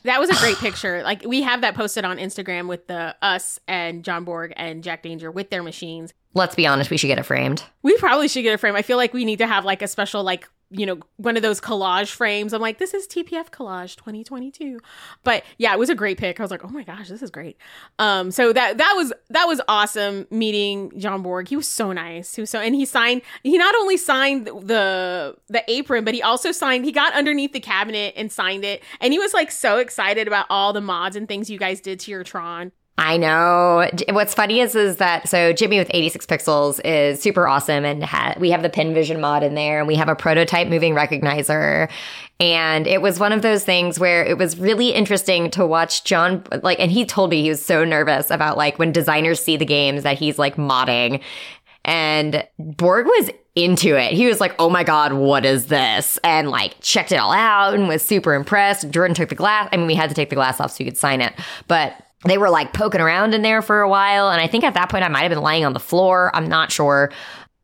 That 0.04 0.18
was 0.20 0.30
a 0.30 0.34
great 0.36 0.56
picture. 0.58 1.02
Like 1.02 1.24
we 1.24 1.42
have 1.42 1.60
that 1.60 1.74
posted 1.74 2.04
on 2.04 2.18
Instagram 2.18 2.68
with 2.68 2.86
the 2.86 3.14
us 3.22 3.58
and 3.68 4.04
John 4.04 4.24
Borg 4.24 4.52
and 4.56 4.82
Jack 4.82 5.02
Danger 5.02 5.30
with 5.30 5.50
their 5.50 5.62
machines. 5.62 6.12
Let's 6.34 6.54
be 6.54 6.66
honest, 6.66 6.90
we 6.90 6.96
should 6.96 7.08
get 7.08 7.18
it 7.18 7.24
framed. 7.24 7.62
We 7.82 7.96
probably 7.98 8.28
should 8.28 8.42
get 8.42 8.54
it 8.54 8.58
framed. 8.58 8.76
I 8.76 8.82
feel 8.82 8.96
like 8.96 9.12
we 9.12 9.24
need 9.24 9.38
to 9.38 9.46
have 9.46 9.64
like 9.64 9.82
a 9.82 9.88
special 9.88 10.22
like 10.24 10.48
you 10.72 10.86
know, 10.86 10.98
one 11.16 11.36
of 11.36 11.42
those 11.42 11.60
collage 11.60 12.10
frames. 12.10 12.52
I'm 12.52 12.60
like, 12.60 12.78
this 12.78 12.94
is 12.94 13.06
TPF 13.06 13.50
collage 13.50 13.96
2022. 13.96 14.80
But 15.22 15.44
yeah, 15.58 15.72
it 15.72 15.78
was 15.78 15.90
a 15.90 15.94
great 15.94 16.18
pick. 16.18 16.40
I 16.40 16.42
was 16.42 16.50
like, 16.50 16.64
oh 16.64 16.68
my 16.68 16.82
gosh, 16.82 17.08
this 17.08 17.22
is 17.22 17.30
great. 17.30 17.58
Um, 17.98 18.30
so 18.30 18.52
that 18.52 18.78
that 18.78 18.94
was 18.96 19.12
that 19.30 19.44
was 19.44 19.60
awesome 19.68 20.26
meeting 20.30 20.92
John 20.98 21.22
Borg. 21.22 21.48
He 21.48 21.56
was 21.56 21.68
so 21.68 21.92
nice. 21.92 22.34
He 22.34 22.40
was 22.40 22.50
so 22.50 22.58
and 22.58 22.74
he 22.74 22.84
signed 22.84 23.22
he 23.42 23.58
not 23.58 23.74
only 23.74 23.96
signed 23.96 24.46
the 24.46 25.36
the 25.48 25.70
apron, 25.70 26.04
but 26.04 26.14
he 26.14 26.22
also 26.22 26.52
signed 26.52 26.84
he 26.84 26.92
got 26.92 27.12
underneath 27.12 27.52
the 27.52 27.60
cabinet 27.60 28.14
and 28.16 28.32
signed 28.32 28.64
it. 28.64 28.82
And 29.00 29.12
he 29.12 29.18
was 29.18 29.34
like 29.34 29.50
so 29.50 29.78
excited 29.78 30.26
about 30.26 30.46
all 30.48 30.72
the 30.72 30.80
mods 30.80 31.16
and 31.16 31.28
things 31.28 31.50
you 31.50 31.58
guys 31.58 31.80
did 31.80 32.00
to 32.00 32.10
your 32.10 32.24
Tron. 32.24 32.72
I 32.98 33.16
know. 33.16 33.88
What's 34.10 34.34
funny 34.34 34.60
is 34.60 34.74
is 34.74 34.96
that 34.96 35.28
so 35.28 35.52
Jimmy 35.52 35.78
with 35.78 35.90
86 35.94 36.26
pixels 36.26 36.80
is 36.84 37.22
super 37.22 37.48
awesome 37.48 37.84
and 37.84 38.04
ha- 38.04 38.34
we 38.38 38.50
have 38.50 38.62
the 38.62 38.68
pin 38.68 38.92
vision 38.92 39.20
mod 39.20 39.42
in 39.42 39.54
there 39.54 39.78
and 39.78 39.88
we 39.88 39.94
have 39.96 40.10
a 40.10 40.14
prototype 40.14 40.68
moving 40.68 40.94
recognizer 40.94 41.90
and 42.38 42.86
it 42.86 43.00
was 43.00 43.18
one 43.18 43.32
of 43.32 43.40
those 43.40 43.64
things 43.64 43.98
where 43.98 44.22
it 44.24 44.36
was 44.36 44.58
really 44.58 44.90
interesting 44.90 45.50
to 45.52 45.66
watch 45.66 46.04
John 46.04 46.44
like 46.62 46.78
and 46.80 46.92
he 46.92 47.06
told 47.06 47.30
me 47.30 47.42
he 47.42 47.48
was 47.48 47.64
so 47.64 47.82
nervous 47.82 48.30
about 48.30 48.58
like 48.58 48.78
when 48.78 48.92
designers 48.92 49.40
see 49.40 49.56
the 49.56 49.64
games 49.64 50.02
that 50.02 50.18
he's 50.18 50.38
like 50.38 50.56
modding 50.56 51.22
and 51.84 52.46
Borg 52.58 53.06
was 53.06 53.30
into 53.54 53.96
it. 54.00 54.12
He 54.12 54.26
was 54.26 54.40
like, 54.40 54.54
"Oh 54.58 54.70
my 54.70 54.84
god, 54.84 55.12
what 55.12 55.44
is 55.44 55.66
this?" 55.66 56.18
and 56.24 56.48
like 56.48 56.76
checked 56.80 57.12
it 57.12 57.16
all 57.16 57.32
out 57.32 57.74
and 57.74 57.88
was 57.88 58.02
super 58.02 58.34
impressed. 58.34 58.88
Jordan 58.90 59.14
took 59.14 59.28
the 59.30 59.34
glass. 59.34 59.68
I 59.72 59.76
mean, 59.76 59.86
we 59.86 59.94
had 59.94 60.08
to 60.08 60.14
take 60.14 60.30
the 60.30 60.36
glass 60.36 60.60
off 60.60 60.70
so 60.72 60.84
you 60.84 60.90
could 60.90 60.96
sign 60.96 61.20
it, 61.20 61.32
but 61.68 61.94
they 62.24 62.38
were 62.38 62.50
like 62.50 62.72
poking 62.72 63.00
around 63.00 63.34
in 63.34 63.42
there 63.42 63.62
for 63.62 63.80
a 63.80 63.88
while. 63.88 64.30
And 64.30 64.40
I 64.40 64.46
think 64.46 64.64
at 64.64 64.74
that 64.74 64.88
point 64.88 65.04
I 65.04 65.08
might 65.08 65.22
have 65.22 65.30
been 65.30 65.42
laying 65.42 65.64
on 65.64 65.72
the 65.72 65.80
floor. 65.80 66.30
I'm 66.34 66.48
not 66.48 66.70
sure, 66.70 67.12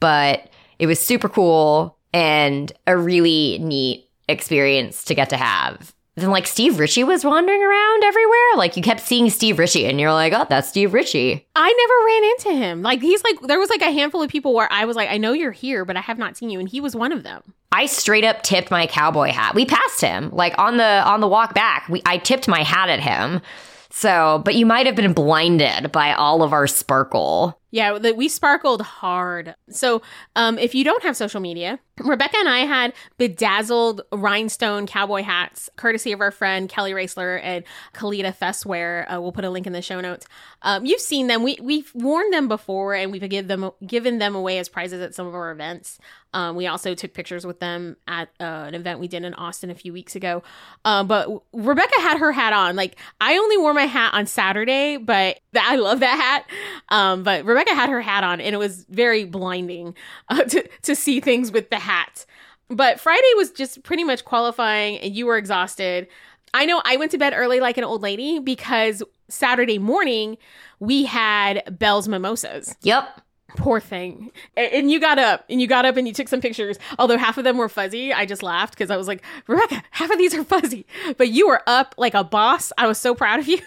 but 0.01 0.49
it 0.79 0.87
was 0.87 0.99
super 0.99 1.29
cool 1.29 1.97
and 2.13 2.73
a 2.87 2.97
really 2.97 3.59
neat 3.61 4.09
experience 4.29 5.05
to 5.05 5.15
get 5.15 5.31
to 5.31 5.37
have. 5.37 5.95
Then 6.17 6.31
like 6.31 6.49
Steve 6.49 6.81
Ritchie 6.81 7.05
was 7.05 7.25
wandering 7.25 7.63
around 7.63 8.03
everywhere. 8.03 8.57
Like 8.57 8.77
you 8.77 8.83
kept 8.83 9.01
seeing 9.01 9.31
Steve 9.31 9.59
Ritchie 9.59 9.87
and 9.87 10.01
you're 10.01 10.13
like, 10.13 10.33
oh, 10.33 10.47
that's 10.49 10.69
Steve 10.69 10.93
Ritchie. 10.93 11.47
I 11.55 11.73
never 11.73 12.07
ran 12.07 12.59
into 12.59 12.67
him. 12.67 12.83
Like 12.83 13.01
he's 13.01 13.23
like, 13.23 13.41
there 13.43 13.61
was 13.61 13.71
like 13.71 13.83
a 13.83 13.93
handful 13.93 14.23
of 14.23 14.29
people 14.29 14.53
where 14.53 14.71
I 14.73 14.85
was 14.85 14.97
like, 14.97 15.09
I 15.09 15.17
know 15.17 15.33
you're 15.33 15.53
here, 15.53 15.85
but 15.85 15.97
I 15.97 16.01
have 16.01 16.19
not 16.19 16.37
seen 16.37 16.51
you. 16.51 16.59
And 16.59 16.69
he 16.69 16.81
was 16.81 16.97
one 16.97 17.13
of 17.13 17.23
them. 17.23 17.55
I 17.71 17.87
straight 17.87 18.25
up 18.25 18.43
tipped 18.43 18.71
my 18.73 18.89
cowboy 18.89 19.31
hat. 19.31 19.55
We 19.55 19.65
passed 19.65 20.01
him 20.01 20.31
like 20.33 20.59
on 20.59 20.77
the 20.77 20.85
on 20.85 21.21
the 21.21 21.29
walk 21.29 21.55
back. 21.55 21.89
We 21.89 22.03
I 22.05 22.19
tipped 22.19 22.49
my 22.49 22.65
hat 22.65 22.89
at 22.89 23.01
him 23.01 23.41
so, 23.91 24.43
but 24.45 24.55
you 24.55 24.67
might 24.67 24.87
have 24.87 24.97
been 24.97 25.13
blinded 25.13 25.93
by 25.93 26.13
all 26.13 26.43
of 26.43 26.53
our 26.53 26.67
sparkle. 26.67 27.58
Yeah, 27.71 27.99
we 27.99 28.29
sparkled 28.29 28.81
hard. 28.81 29.55
So, 29.69 30.01
um, 30.37 30.59
if 30.59 30.75
you 30.75 30.85
don't 30.85 31.03
have 31.03 31.17
social 31.17 31.41
media, 31.41 31.79
Rebecca 32.01 32.37
and 32.39 32.49
I 32.49 32.61
had 32.61 32.95
bedazzled 33.19 34.03
rhinestone 34.13 34.87
cowboy 34.87 35.23
hats, 35.23 35.69
courtesy 35.77 36.13
of 36.13 36.21
our 36.21 36.31
friend 36.31 36.69
Kelly 36.69 36.93
Raceler 36.93 37.41
and 37.43 37.65
Kalita 37.93 38.35
Festwear. 38.35 39.13
Uh, 39.13 39.21
we'll 39.21 39.33
put 39.33 39.45
a 39.45 39.51
link 39.51 39.67
in 39.67 39.73
the 39.73 39.83
show 39.83 40.01
notes. 40.01 40.27
Um, 40.63 40.87
you've 40.87 41.01
seen 41.01 41.27
them. 41.27 41.43
We 41.43 41.59
we've 41.61 41.91
worn 41.95 42.31
them 42.31 42.49
before, 42.49 42.95
and 42.95 43.13
we've 43.13 43.29
given 43.29 43.49
them 43.49 43.71
given 43.87 44.19
them 44.19 44.35
away 44.35 44.59
as 44.59 44.69
prizes 44.69 45.01
at 45.03 45.15
some 45.15 45.27
of 45.27 45.35
our 45.35 45.51
events. 45.51 45.99
Um, 46.35 46.57
we 46.57 46.67
also 46.67 46.95
took 46.95 47.15
pictures 47.15 47.47
with 47.47 47.59
them 47.59 47.97
at 48.07 48.29
uh, 48.39 48.45
an 48.45 48.75
event 48.75 49.01
we 49.01 49.09
did 49.09 49.25
in 49.25 49.33
Austin 49.35 49.71
a 49.71 49.75
few 49.75 49.93
weeks 49.93 50.15
ago. 50.15 50.43
Uh, 50.85 51.03
but 51.03 51.43
Rebecca 51.53 52.01
had 52.01 52.19
her 52.19 52.33
hat 52.33 52.53
on. 52.53 52.77
Like 52.77 52.97
I 53.21 53.39
only 53.39 53.57
wore 53.57 53.73
my 53.73 53.87
hat 53.87 54.13
on 54.13 54.27
Saturday, 54.27 54.99
but 54.99 55.41
I 55.59 55.77
love 55.77 56.01
that 56.01 56.17
hat. 56.17 56.51
Um, 56.91 57.23
but 57.23 57.45
Rebecca 57.45 57.58
had 57.67 57.91
her 57.91 58.01
hat 58.01 58.25
on, 58.25 58.41
and 58.41 58.55
it 58.55 58.59
was 58.59 58.85
very 58.89 59.25
blinding 59.25 59.95
uh, 60.29 60.45
to 60.45 60.69
to 60.83 60.95
see 60.95 61.21
things 61.21 61.51
with 61.51 61.71
the 61.71 61.79
hat. 61.79 62.25
But 62.69 63.01
Friday 63.01 63.33
was 63.37 63.51
just 63.51 63.83
pretty 63.83 64.05
much 64.05 64.25
qualifying, 64.25 64.99
and 64.99 65.15
you 65.15 65.27
were 65.27 65.37
exhausted. 65.37 66.07
I 66.55 66.65
know 66.65 66.81
I 66.85 66.97
went 66.97 67.11
to 67.13 67.19
bed 67.19 67.35
early 67.35 67.61
like 67.61 67.79
an 67.79 67.85
old 67.85 68.03
lady 68.03 68.39
because 68.39 69.03
Saturday 69.29 69.79
morning 69.79 70.39
we 70.81 71.05
had 71.05 71.79
Belles 71.79 72.09
Mimosas. 72.09 72.75
Yep. 72.83 73.23
Poor 73.57 73.81
thing. 73.81 74.31
And 74.57 74.91
you 74.91 75.01
got 75.01 75.19
up 75.19 75.45
and 75.49 75.61
you 75.61 75.67
got 75.67 75.87
up 75.87 75.97
and 75.97 76.07
you 76.07 76.13
took 76.13 76.29
some 76.29 76.41
pictures. 76.41 76.79
Although 76.99 77.17
half 77.17 77.39
of 77.39 77.45
them 77.45 77.57
were 77.57 77.69
fuzzy, 77.69 78.13
I 78.13 78.27
just 78.27 78.43
laughed 78.43 78.75
because 78.75 78.91
I 78.91 78.97
was 78.97 79.09
like, 79.09 79.23
Rebecca, 79.47 79.83
half 79.91 80.11
of 80.11 80.19
these 80.19 80.35
are 80.35 80.45
fuzzy. 80.45 80.87
But 81.17 81.31
you 81.31 81.49
were 81.49 81.63
up 81.67 81.95
like 81.97 82.15
a 82.15 82.25
boss. 82.25 82.73
I 82.77 82.87
was 82.87 82.99
so 82.99 83.15
proud 83.15 83.41
of 83.41 83.49
you. 83.49 83.59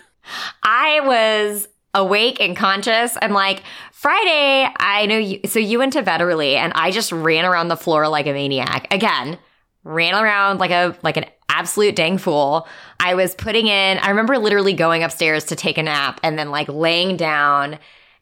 I 0.63 0.99
was 1.01 1.67
awake 1.93 2.39
and 2.39 2.56
conscious 2.56 3.17
and 3.21 3.34
like 3.34 3.63
Friday, 3.91 4.67
I 4.77 5.06
know 5.06 5.17
you 5.17 5.41
so 5.45 5.60
you 5.60 5.80
went 5.80 5.93
to 5.93 6.01
bed 6.01 6.21
early 6.21 6.56
and 6.56 6.73
I 6.73 6.91
just 6.91 7.12
ran 7.12 7.45
around 7.45 7.67
the 7.67 7.77
floor 7.77 8.08
like 8.08 8.27
a 8.27 8.34
maniac. 8.34 8.88
Again, 8.91 9.38
ran 9.84 10.13
around 10.13 10.60
like 10.60 10.71
a 10.71 10.97
like 11.04 11.17
an 11.17 11.25
absolute 11.49 11.95
dang 11.95 12.17
fool. 12.17 12.67
I 12.99 13.15
was 13.15 13.36
putting 13.36 13.67
in 13.67 13.97
I 13.97 14.10
remember 14.10 14.38
literally 14.38 14.73
going 14.73 15.04
upstairs 15.04 15.45
to 15.45 15.56
take 15.56 15.77
a 15.77 15.84
nap 15.84 16.19
and 16.23 16.38
then 16.39 16.49
like 16.49 16.69
laying 16.69 17.17
down 17.17 17.77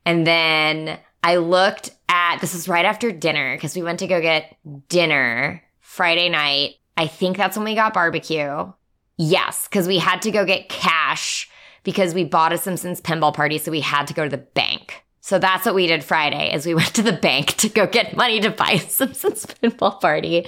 and 0.05 0.25
then 0.25 0.99
I 1.23 1.37
looked 1.37 1.91
at 2.07 2.39
this 2.39 2.55
is 2.55 2.67
right 2.67 2.85
after 2.85 3.11
dinner 3.11 3.55
because 3.55 3.75
we 3.75 3.83
went 3.83 3.99
to 3.99 4.07
go 4.07 4.21
get 4.21 4.57
dinner 4.87 5.63
Friday 5.79 6.29
night. 6.29 6.75
I 6.97 7.07
think 7.07 7.37
that's 7.37 7.55
when 7.55 7.65
we 7.65 7.75
got 7.75 7.93
barbecue. 7.93 8.71
Yes, 9.17 9.67
because 9.67 9.87
we 9.87 9.97
had 9.97 10.21
to 10.23 10.31
go 10.31 10.45
get 10.45 10.69
cash 10.69 11.48
because 11.83 12.13
we 12.13 12.23
bought 12.23 12.53
a 12.53 12.57
Simpsons 12.57 13.01
pinball 13.01 13.33
party, 13.33 13.57
so 13.57 13.71
we 13.71 13.81
had 13.81 14.07
to 14.07 14.13
go 14.13 14.23
to 14.23 14.29
the 14.29 14.37
bank. 14.37 15.03
So 15.21 15.37
that's 15.37 15.65
what 15.65 15.75
we 15.75 15.85
did 15.87 16.03
Friday 16.03 16.53
is 16.53 16.65
we 16.65 16.73
went 16.75 16.93
to 16.95 17.01
the 17.01 17.13
bank 17.13 17.55
to 17.57 17.69
go 17.69 17.85
get 17.85 18.15
money 18.15 18.39
to 18.41 18.49
buy 18.49 18.71
a 18.71 18.79
Simpsons 18.79 19.45
pinball 19.63 19.99
party. 19.99 20.43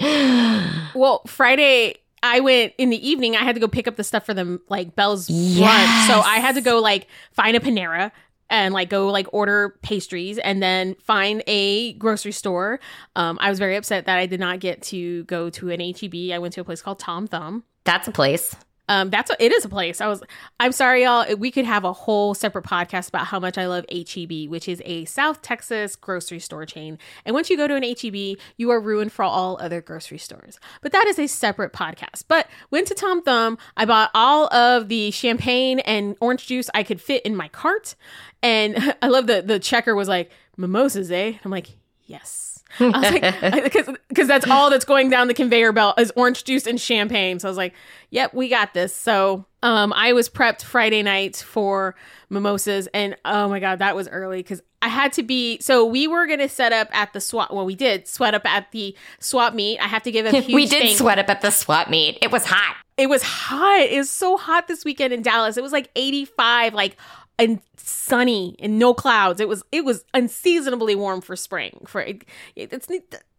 Well, 0.94 1.22
Friday 1.26 1.96
I 2.22 2.40
went 2.40 2.72
in 2.78 2.90
the 2.90 3.08
evening. 3.08 3.36
I 3.36 3.40
had 3.40 3.54
to 3.56 3.60
go 3.60 3.68
pick 3.68 3.88
up 3.88 3.96
the 3.96 4.04
stuff 4.04 4.24
for 4.24 4.34
them, 4.34 4.60
like 4.68 4.94
Belles 4.94 5.28
yes. 5.28 5.60
lunch. 5.60 6.08
So 6.08 6.28
I 6.28 6.36
had 6.36 6.54
to 6.54 6.60
go 6.60 6.78
like 6.78 7.08
find 7.32 7.56
a 7.56 7.60
Panera 7.60 8.12
and 8.48 8.72
like 8.72 8.90
go 8.90 9.08
like 9.08 9.26
order 9.32 9.76
pastries 9.82 10.38
and 10.38 10.62
then 10.62 10.94
find 10.96 11.42
a 11.46 11.94
grocery 11.94 12.32
store. 12.32 12.78
Um, 13.16 13.38
I 13.40 13.50
was 13.50 13.58
very 13.58 13.76
upset 13.76 14.06
that 14.06 14.18
I 14.18 14.26
did 14.26 14.38
not 14.38 14.60
get 14.60 14.82
to 14.82 15.24
go 15.24 15.50
to 15.50 15.70
an 15.70 15.80
HEB. 15.80 16.32
I 16.32 16.38
went 16.38 16.54
to 16.54 16.60
a 16.60 16.64
place 16.64 16.82
called 16.82 17.00
Tom 17.00 17.26
Thumb. 17.26 17.64
That's 17.84 18.06
a 18.06 18.12
place. 18.12 18.54
Um, 18.92 19.08
that's 19.08 19.30
a, 19.30 19.42
it 19.42 19.52
is 19.52 19.64
a 19.64 19.70
place. 19.70 20.02
I 20.02 20.06
was. 20.06 20.22
I'm 20.60 20.72
sorry, 20.72 21.04
y'all. 21.04 21.34
We 21.36 21.50
could 21.50 21.64
have 21.64 21.84
a 21.84 21.94
whole 21.94 22.34
separate 22.34 22.66
podcast 22.66 23.08
about 23.08 23.26
how 23.26 23.40
much 23.40 23.56
I 23.56 23.66
love 23.66 23.86
HEB, 23.90 24.50
which 24.50 24.68
is 24.68 24.82
a 24.84 25.06
South 25.06 25.40
Texas 25.40 25.96
grocery 25.96 26.38
store 26.38 26.66
chain. 26.66 26.98
And 27.24 27.32
once 27.32 27.48
you 27.48 27.56
go 27.56 27.66
to 27.66 27.74
an 27.74 27.82
HEB, 27.82 28.38
you 28.58 28.70
are 28.70 28.78
ruined 28.78 29.10
for 29.10 29.22
all 29.22 29.56
other 29.62 29.80
grocery 29.80 30.18
stores. 30.18 30.60
But 30.82 30.92
that 30.92 31.06
is 31.06 31.18
a 31.18 31.26
separate 31.26 31.72
podcast. 31.72 32.24
But 32.28 32.48
went 32.70 32.86
to 32.88 32.94
Tom 32.94 33.22
Thumb. 33.22 33.56
I 33.78 33.86
bought 33.86 34.10
all 34.12 34.52
of 34.52 34.88
the 34.88 35.10
champagne 35.10 35.78
and 35.80 36.14
orange 36.20 36.46
juice 36.46 36.68
I 36.74 36.82
could 36.82 37.00
fit 37.00 37.22
in 37.22 37.34
my 37.34 37.48
cart, 37.48 37.94
and 38.42 38.94
I 39.02 39.06
love 39.06 39.26
the 39.26 39.40
the 39.40 39.58
checker 39.58 39.94
was 39.94 40.08
like 40.08 40.30
mimosas, 40.58 41.10
eh? 41.10 41.38
I'm 41.42 41.50
like, 41.50 41.78
yes. 42.04 42.51
I 42.80 42.84
was 42.86 43.52
like, 43.52 43.62
because 43.64 43.96
because 44.08 44.28
that's 44.28 44.46
all 44.48 44.70
that's 44.70 44.84
going 44.84 45.10
down 45.10 45.28
the 45.28 45.34
conveyor 45.34 45.72
belt 45.72 46.00
is 46.00 46.12
orange 46.16 46.44
juice 46.44 46.66
and 46.66 46.80
champagne. 46.80 47.38
So 47.38 47.48
I 47.48 47.50
was 47.50 47.56
like, 47.58 47.74
yep, 48.10 48.32
we 48.34 48.48
got 48.48 48.74
this. 48.74 48.94
So 48.94 49.44
Um, 49.62 49.92
I 49.94 50.12
was 50.12 50.28
prepped 50.28 50.62
Friday 50.62 51.02
night 51.02 51.36
for 51.36 51.94
mimosas, 52.30 52.88
and 52.94 53.16
oh 53.24 53.48
my 53.48 53.60
god, 53.60 53.78
that 53.80 53.94
was 53.94 54.08
early 54.08 54.38
because 54.38 54.62
I 54.80 54.88
had 54.88 55.12
to 55.14 55.22
be. 55.22 55.58
So 55.60 55.84
we 55.84 56.08
were 56.08 56.26
gonna 56.26 56.48
set 56.48 56.72
up 56.72 56.88
at 56.92 57.12
the 57.12 57.20
swap. 57.20 57.52
Well, 57.52 57.64
we 57.66 57.74
did 57.76 58.08
sweat 58.08 58.34
up 58.34 58.44
at 58.46 58.72
the 58.72 58.96
swap 59.20 59.54
meet. 59.54 59.78
I 59.78 59.86
have 59.86 60.02
to 60.04 60.10
give 60.10 60.26
a 60.26 60.30
huge. 60.40 60.54
we 60.54 60.66
did 60.66 60.96
sweat 60.96 61.18
up 61.18 61.28
at 61.28 61.40
the 61.42 61.50
swap 61.50 61.88
meet. 61.90 62.18
It 62.22 62.30
was 62.32 62.44
hot. 62.46 62.76
It 62.96 63.08
was 63.08 63.22
hot. 63.22 63.80
It 63.88 63.96
was 63.98 64.10
so 64.10 64.36
hot 64.36 64.68
this 64.68 64.84
weekend 64.84 65.12
in 65.14 65.22
Dallas. 65.22 65.56
It 65.56 65.62
was 65.62 65.72
like 65.72 65.90
85, 65.96 66.74
like 66.74 66.96
and 67.42 67.60
sunny 67.76 68.56
and 68.60 68.78
no 68.78 68.94
clouds. 68.94 69.40
It 69.40 69.48
was 69.48 69.62
it 69.72 69.84
was 69.84 70.04
unseasonably 70.14 70.94
warm 70.94 71.20
for 71.20 71.36
spring. 71.36 71.82
For 71.86 72.00
it, 72.00 72.24
it's 72.56 72.88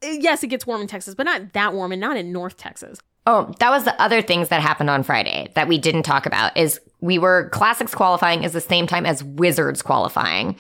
yes, 0.02 0.44
it 0.44 0.48
gets 0.48 0.68
warm 0.68 0.82
in 0.82 0.88
Texas, 0.88 1.16
but 1.16 1.26
not 1.26 1.54
that 1.54 1.74
warm 1.74 1.92
and 1.92 2.02
not 2.02 2.18
in 2.18 2.32
North 2.32 2.58
Texas. 2.58 3.00
Oh, 3.26 3.54
that 3.60 3.70
was 3.70 3.86
the 3.86 4.00
other 4.02 4.22
things 4.22 4.50
that 4.50 4.62
happened 4.62 4.90
on 4.90 5.02
Friday 5.04 5.50
that 5.56 5.68
we 5.70 5.78
didn't 5.78 6.04
talk 6.04 6.26
about 6.26 6.56
is 6.58 6.80
we 7.00 7.18
were 7.18 7.50
classics 7.54 7.96
qualifying 7.96 8.44
is 8.44 8.52
the 8.52 8.60
same 8.62 8.86
time 8.86 9.06
as 9.06 9.24
wizards 9.24 9.82
qualifying, 9.82 10.58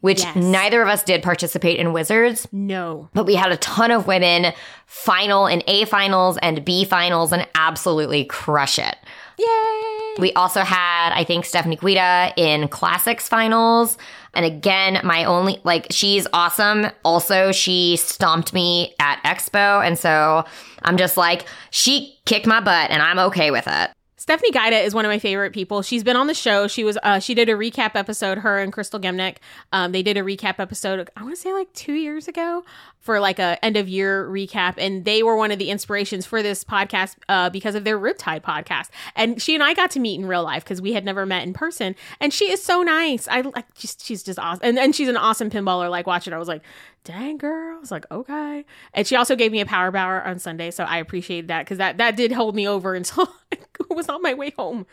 which 0.00 0.20
Yes. 0.22 0.34
neither 0.36 0.80
of 0.80 0.88
us 0.88 1.02
did 1.02 1.22
participate 1.22 1.78
in 1.78 1.92
wizards, 1.92 2.48
No. 2.52 3.10
but 3.12 3.26
we 3.26 3.34
had 3.34 3.52
a 3.52 3.58
ton 3.58 3.90
of 3.90 4.06
women 4.06 4.54
final 4.86 5.46
and 5.46 5.62
A 5.66 5.84
finals 5.84 6.38
and 6.38 6.64
B 6.64 6.86
finals 6.86 7.32
and 7.32 7.46
absolutely 7.54 8.24
crush 8.24 8.78
it. 8.78 8.96
Yay. 9.38 10.14
We 10.18 10.32
also 10.32 10.60
had, 10.60 11.12
I 11.12 11.24
think, 11.24 11.44
Stephanie 11.44 11.76
Guida 11.76 12.32
in 12.36 12.68
classics 12.68 13.28
finals. 13.28 13.98
And 14.32 14.44
again, 14.44 15.00
my 15.04 15.24
only, 15.24 15.60
like, 15.64 15.86
she's 15.90 16.26
awesome. 16.32 16.86
Also, 17.04 17.52
she 17.52 17.96
stomped 17.96 18.52
me 18.52 18.94
at 18.98 19.22
Expo. 19.24 19.86
And 19.86 19.98
so 19.98 20.44
I'm 20.82 20.96
just 20.96 21.16
like, 21.16 21.46
she 21.70 22.18
kicked 22.24 22.46
my 22.46 22.60
butt 22.60 22.90
and 22.90 23.02
I'm 23.02 23.18
okay 23.18 23.50
with 23.50 23.66
it. 23.66 23.90
Stephanie 24.26 24.50
Guida 24.50 24.78
is 24.80 24.92
one 24.92 25.04
of 25.04 25.08
my 25.08 25.20
favorite 25.20 25.52
people. 25.52 25.82
She's 25.82 26.02
been 26.02 26.16
on 26.16 26.26
the 26.26 26.34
show. 26.34 26.66
She 26.66 26.82
was 26.82 26.98
uh, 27.04 27.20
she 27.20 27.32
did 27.32 27.48
a 27.48 27.52
recap 27.52 27.92
episode. 27.94 28.38
Her 28.38 28.58
and 28.58 28.72
Crystal 28.72 28.98
Gemnick. 28.98 29.36
Um, 29.70 29.92
they 29.92 30.02
did 30.02 30.16
a 30.16 30.22
recap 30.22 30.58
episode. 30.58 31.08
I 31.16 31.22
want 31.22 31.36
to 31.36 31.40
say 31.40 31.52
like 31.52 31.72
two 31.74 31.92
years 31.92 32.26
ago 32.26 32.64
for 33.06 33.20
like 33.20 33.38
a 33.38 33.64
end 33.64 33.76
of 33.76 33.88
year 33.88 34.28
recap, 34.28 34.74
and 34.76 35.04
they 35.04 35.22
were 35.22 35.36
one 35.36 35.52
of 35.52 35.58
the 35.58 35.70
inspirations 35.70 36.26
for 36.26 36.42
this 36.42 36.64
podcast 36.64 37.14
uh, 37.28 37.48
because 37.48 37.74
of 37.74 37.84
their 37.84 37.98
Riptide 37.98 38.42
podcast. 38.42 38.88
And 39.14 39.40
she 39.40 39.54
and 39.54 39.62
I 39.62 39.72
got 39.72 39.90
to 39.92 40.00
meet 40.00 40.20
in 40.20 40.26
real 40.26 40.42
life 40.42 40.64
because 40.64 40.82
we 40.82 40.92
had 40.92 41.04
never 41.04 41.24
met 41.24 41.44
in 41.44 41.54
person. 41.54 41.94
And 42.20 42.34
she 42.34 42.50
is 42.50 42.62
so 42.62 42.82
nice. 42.82 43.28
I 43.28 43.40
like 43.42 43.72
just 43.74 44.04
she's 44.04 44.22
just 44.22 44.38
awesome, 44.38 44.60
and 44.62 44.78
and 44.78 44.94
she's 44.94 45.08
an 45.08 45.16
awesome 45.16 45.48
pinballer. 45.48 45.88
Like 45.88 46.06
watching, 46.06 46.34
I 46.34 46.38
was 46.38 46.48
like, 46.48 46.62
dang 47.04 47.38
girl. 47.38 47.76
I 47.76 47.80
was 47.80 47.92
like, 47.92 48.04
okay. 48.10 48.64
And 48.92 49.06
she 49.06 49.16
also 49.16 49.36
gave 49.36 49.52
me 49.52 49.60
a 49.60 49.66
power 49.66 49.90
bower 49.90 50.22
on 50.22 50.38
Sunday, 50.38 50.70
so 50.72 50.84
I 50.84 50.98
appreciated 50.98 51.48
that 51.48 51.64
because 51.64 51.78
that 51.78 51.98
that 51.98 52.16
did 52.16 52.32
hold 52.32 52.54
me 52.54 52.68
over 52.68 52.94
until 52.96 53.32
I 53.52 53.94
was 53.94 54.08
on 54.08 54.20
my 54.20 54.34
way 54.34 54.50
home. 54.58 54.86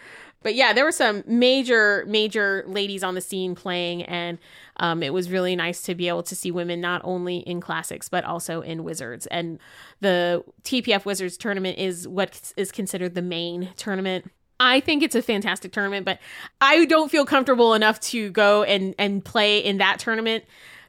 But 0.44 0.56
yeah, 0.56 0.74
there 0.74 0.86
were 0.86 0.92
some 0.92 1.24
major, 1.26 2.06
major 2.08 2.64
ladies 2.68 3.04
on 3.04 3.16
the 3.16 3.22
scene 3.22 3.56
playing, 3.56 4.04
and 4.04 4.38
um, 4.78 5.02
it 5.02 5.14
was 5.14 5.30
really 5.30 5.56
nice 5.56 5.82
to 5.84 5.96
be 5.96 6.08
able 6.08 6.24
to 6.24 6.36
see 6.36 6.52
women 6.52 6.82
not 6.82 7.02
only 7.04 7.38
in 7.38 7.62
classics 7.62 8.10
but 8.10 8.24
also 8.24 8.62
in 8.62 8.84
wizards. 8.84 9.26
And 9.28 9.60
the 10.02 10.44
TPF 10.64 11.06
Wizards 11.06 11.38
tournament 11.38 11.78
is 11.78 12.08
what 12.08 12.54
is 12.58 12.72
considered 12.72 13.16
the 13.16 13.22
main 13.22 13.70
tournament. 13.76 14.30
I 14.60 14.80
think 14.80 15.04
it's 15.04 15.16
a 15.16 15.22
fantastic 15.22 15.72
tournament, 15.72 16.06
but 16.06 16.20
I 16.62 16.86
don't 16.86 17.10
feel 17.10 17.26
comfortable 17.26 17.74
enough 17.74 18.00
to 18.02 18.30
go 18.32 18.64
and 18.64 18.96
and 18.98 19.24
play 19.24 19.60
in 19.60 19.78
that 19.78 20.00
tournament 20.00 20.44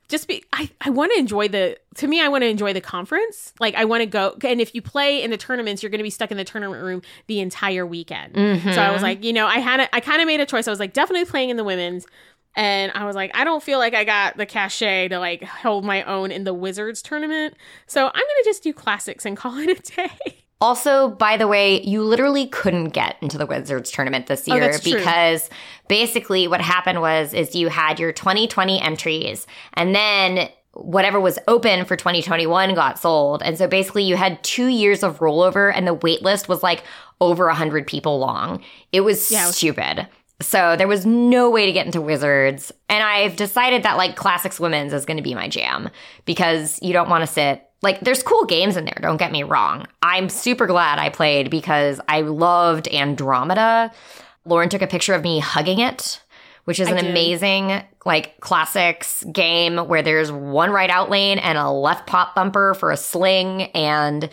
just 0.08 0.28
be 0.28 0.44
I, 0.52 0.70
I 0.80 0.90
want 0.90 1.12
to 1.12 1.18
enjoy 1.18 1.48
the 1.48 1.78
to 1.96 2.06
me 2.06 2.20
I 2.20 2.28
want 2.28 2.42
to 2.42 2.48
enjoy 2.48 2.72
the 2.72 2.80
conference. 2.80 3.54
Like 3.60 3.74
I 3.74 3.84
want 3.84 4.02
to 4.02 4.06
go 4.06 4.36
and 4.42 4.60
if 4.60 4.74
you 4.74 4.82
play 4.82 5.22
in 5.22 5.30
the 5.30 5.36
tournaments, 5.36 5.82
you're 5.82 5.90
going 5.90 5.98
to 5.98 6.04
be 6.04 6.10
stuck 6.10 6.30
in 6.30 6.36
the 6.36 6.44
tournament 6.44 6.82
room 6.82 7.02
the 7.26 7.40
entire 7.40 7.86
weekend. 7.86 8.34
So 8.34 8.40
I 8.80 8.90
was 8.90 8.96
mm-hmm. 8.96 9.02
like, 9.02 9.24
you 9.24 9.32
know, 9.32 9.46
I 9.46 9.58
had 9.58 9.80
a, 9.80 9.94
I 9.94 10.00
kind 10.00 10.20
of 10.20 10.26
made 10.26 10.40
a 10.40 10.46
choice. 10.46 10.68
I 10.68 10.70
was 10.70 10.80
like 10.80 10.92
definitely 10.92 11.24
playing 11.24 11.50
in 11.50 11.56
the 11.56 11.64
women's 11.64 12.06
and 12.56 12.92
I 12.94 13.04
was 13.04 13.16
like, 13.16 13.32
I 13.34 13.44
don't 13.44 13.62
feel 13.62 13.78
like 13.78 13.94
I 13.94 14.04
got 14.04 14.36
the 14.36 14.46
cachet 14.46 15.08
to 15.08 15.18
like 15.18 15.42
hold 15.42 15.84
my 15.84 16.02
own 16.04 16.30
in 16.30 16.44
the 16.44 16.54
Wizards 16.54 17.02
tournament. 17.02 17.54
So 17.86 18.06
I'm 18.06 18.12
going 18.12 18.22
to 18.22 18.44
just 18.44 18.62
do 18.62 18.72
classics 18.72 19.26
and 19.26 19.36
call 19.44 19.58
it 19.58 19.70
a 19.70 19.82
day. 19.82 20.43
Also, 20.60 21.10
by 21.10 21.36
the 21.36 21.46
way, 21.48 21.82
you 21.82 22.02
literally 22.02 22.46
couldn't 22.46 22.90
get 22.90 23.16
into 23.20 23.36
the 23.36 23.44
Wizards 23.46 23.90
tournament 23.90 24.26
this 24.28 24.48
Oh, 24.48 24.54
year 24.54 24.78
true. 24.78 24.94
because 24.94 25.50
basically 25.88 26.48
what 26.48 26.60
happened 26.60 27.00
was 27.00 27.34
is 27.34 27.54
you 27.54 27.68
had 27.68 27.98
your 28.00 28.12
2020 28.12 28.80
entries 28.80 29.46
and 29.74 29.94
then 29.94 30.48
whatever 30.72 31.20
was 31.20 31.38
open 31.48 31.84
for 31.84 31.96
2021 31.96 32.74
got 32.74 32.98
sold. 32.98 33.42
And 33.42 33.58
so 33.58 33.68
basically 33.68 34.04
you 34.04 34.16
had 34.16 34.42
2 34.42 34.66
years 34.66 35.02
of 35.02 35.18
rollover 35.18 35.72
and 35.74 35.86
the 35.86 35.94
waitlist 35.96 36.48
was 36.48 36.62
like 36.62 36.82
over 37.20 37.46
100 37.46 37.86
people 37.86 38.18
long. 38.18 38.62
It 38.90 39.02
was 39.02 39.30
Yeah, 39.30 39.44
it 39.44 39.46
was- 39.48 39.56
stupid. 39.56 40.08
So 40.42 40.74
there 40.76 40.88
was 40.88 41.06
no 41.06 41.48
way 41.48 41.64
to 41.66 41.72
get 41.72 41.86
into 41.86 42.00
Wizards. 42.00 42.72
And 42.88 43.04
I've 43.04 43.36
decided 43.36 43.84
that 43.84 43.96
like 43.96 44.16
Classics 44.16 44.58
Women's 44.58 44.92
is 44.92 45.04
going 45.04 45.16
to 45.16 45.22
be 45.22 45.34
my 45.34 45.46
jam 45.46 45.90
because 46.24 46.78
you 46.82 46.92
don't 46.92 47.08
want 47.08 47.22
to 47.22 47.26
sit 47.32 47.62
like 47.84 48.00
there's 48.00 48.22
cool 48.22 48.44
games 48.46 48.76
in 48.76 48.86
there, 48.86 48.98
don't 49.00 49.18
get 49.18 49.30
me 49.30 49.42
wrong. 49.42 49.86
I'm 50.02 50.28
super 50.28 50.66
glad 50.66 50.98
I 50.98 51.10
played 51.10 51.50
because 51.50 52.00
I 52.08 52.22
loved 52.22 52.88
Andromeda. 52.88 53.92
Lauren 54.44 54.68
took 54.68 54.82
a 54.82 54.86
picture 54.86 55.14
of 55.14 55.22
me 55.22 55.38
hugging 55.38 55.78
it, 55.78 56.20
which 56.64 56.80
is 56.80 56.88
I 56.88 56.92
an 56.92 56.96
did. 57.04 57.10
amazing 57.10 57.82
like 58.04 58.40
classics 58.40 59.24
game 59.32 59.76
where 59.76 60.02
there's 60.02 60.32
one 60.32 60.70
right 60.70 60.90
out 60.90 61.10
lane 61.10 61.38
and 61.38 61.56
a 61.56 61.70
left 61.70 62.06
pop 62.06 62.34
bumper 62.34 62.74
for 62.74 62.90
a 62.90 62.96
sling 62.96 63.62
and 63.72 64.28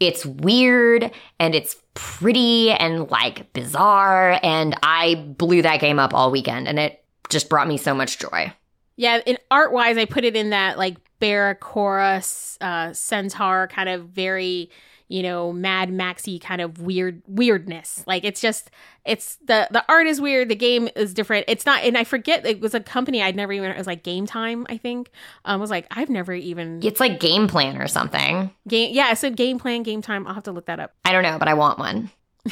it's 0.00 0.26
weird 0.26 1.10
and 1.38 1.54
it's 1.54 1.76
pretty 1.94 2.70
and 2.70 3.10
like 3.10 3.52
bizarre 3.52 4.38
and 4.42 4.76
I 4.82 5.14
blew 5.14 5.62
that 5.62 5.80
game 5.80 5.98
up 5.98 6.12
all 6.14 6.30
weekend 6.30 6.68
and 6.68 6.78
it 6.78 7.02
just 7.28 7.48
brought 7.48 7.68
me 7.68 7.76
so 7.76 7.94
much 7.94 8.18
joy. 8.18 8.52
Yeah, 8.96 9.20
in 9.26 9.36
art 9.50 9.72
wise, 9.72 9.98
I 9.98 10.04
put 10.04 10.24
it 10.24 10.36
in 10.36 10.50
that 10.50 10.78
like 10.78 10.96
Barracuda 11.20 12.22
uh, 12.60 12.92
centaur 12.92 13.68
kind 13.68 13.88
of 13.88 14.08
very, 14.08 14.70
you 15.08 15.22
know, 15.22 15.52
Mad 15.52 15.90
Maxy 15.92 16.38
kind 16.38 16.60
of 16.60 16.80
weird 16.80 17.22
weirdness. 17.26 18.02
Like 18.06 18.24
it's 18.24 18.40
just 18.40 18.70
it's 19.04 19.36
the 19.46 19.68
the 19.70 19.84
art 19.88 20.06
is 20.06 20.20
weird, 20.20 20.48
the 20.48 20.56
game 20.56 20.88
is 20.96 21.14
different. 21.14 21.44
It's 21.48 21.64
not, 21.64 21.84
and 21.84 21.96
I 21.96 22.04
forget 22.04 22.44
it 22.44 22.60
was 22.60 22.74
a 22.74 22.80
company 22.80 23.22
I'd 23.22 23.36
never 23.36 23.52
even. 23.52 23.70
It 23.70 23.78
was 23.78 23.86
like 23.86 24.02
Game 24.02 24.26
Time, 24.26 24.66
I 24.68 24.76
think. 24.76 25.10
Um, 25.44 25.54
I 25.54 25.60
was 25.60 25.70
like, 25.70 25.86
I've 25.90 26.10
never 26.10 26.32
even 26.34 26.80
It's 26.82 27.00
like 27.00 27.20
game 27.20 27.46
plan 27.48 27.80
or 27.80 27.86
something. 27.88 28.50
game. 28.66 28.94
Yeah, 28.94 29.06
I 29.06 29.14
said 29.14 29.36
Game 29.36 29.58
Plan, 29.58 29.82
Game 29.84 30.02
Time. 30.02 30.26
I'll 30.26 30.34
have 30.34 30.44
to 30.44 30.52
look 30.52 30.66
that 30.66 30.80
up. 30.80 30.92
I 31.04 31.12
don't 31.12 31.22
know, 31.22 31.38
but 31.38 31.48
I 31.48 31.54
want 31.54 31.78
one. 31.78 32.10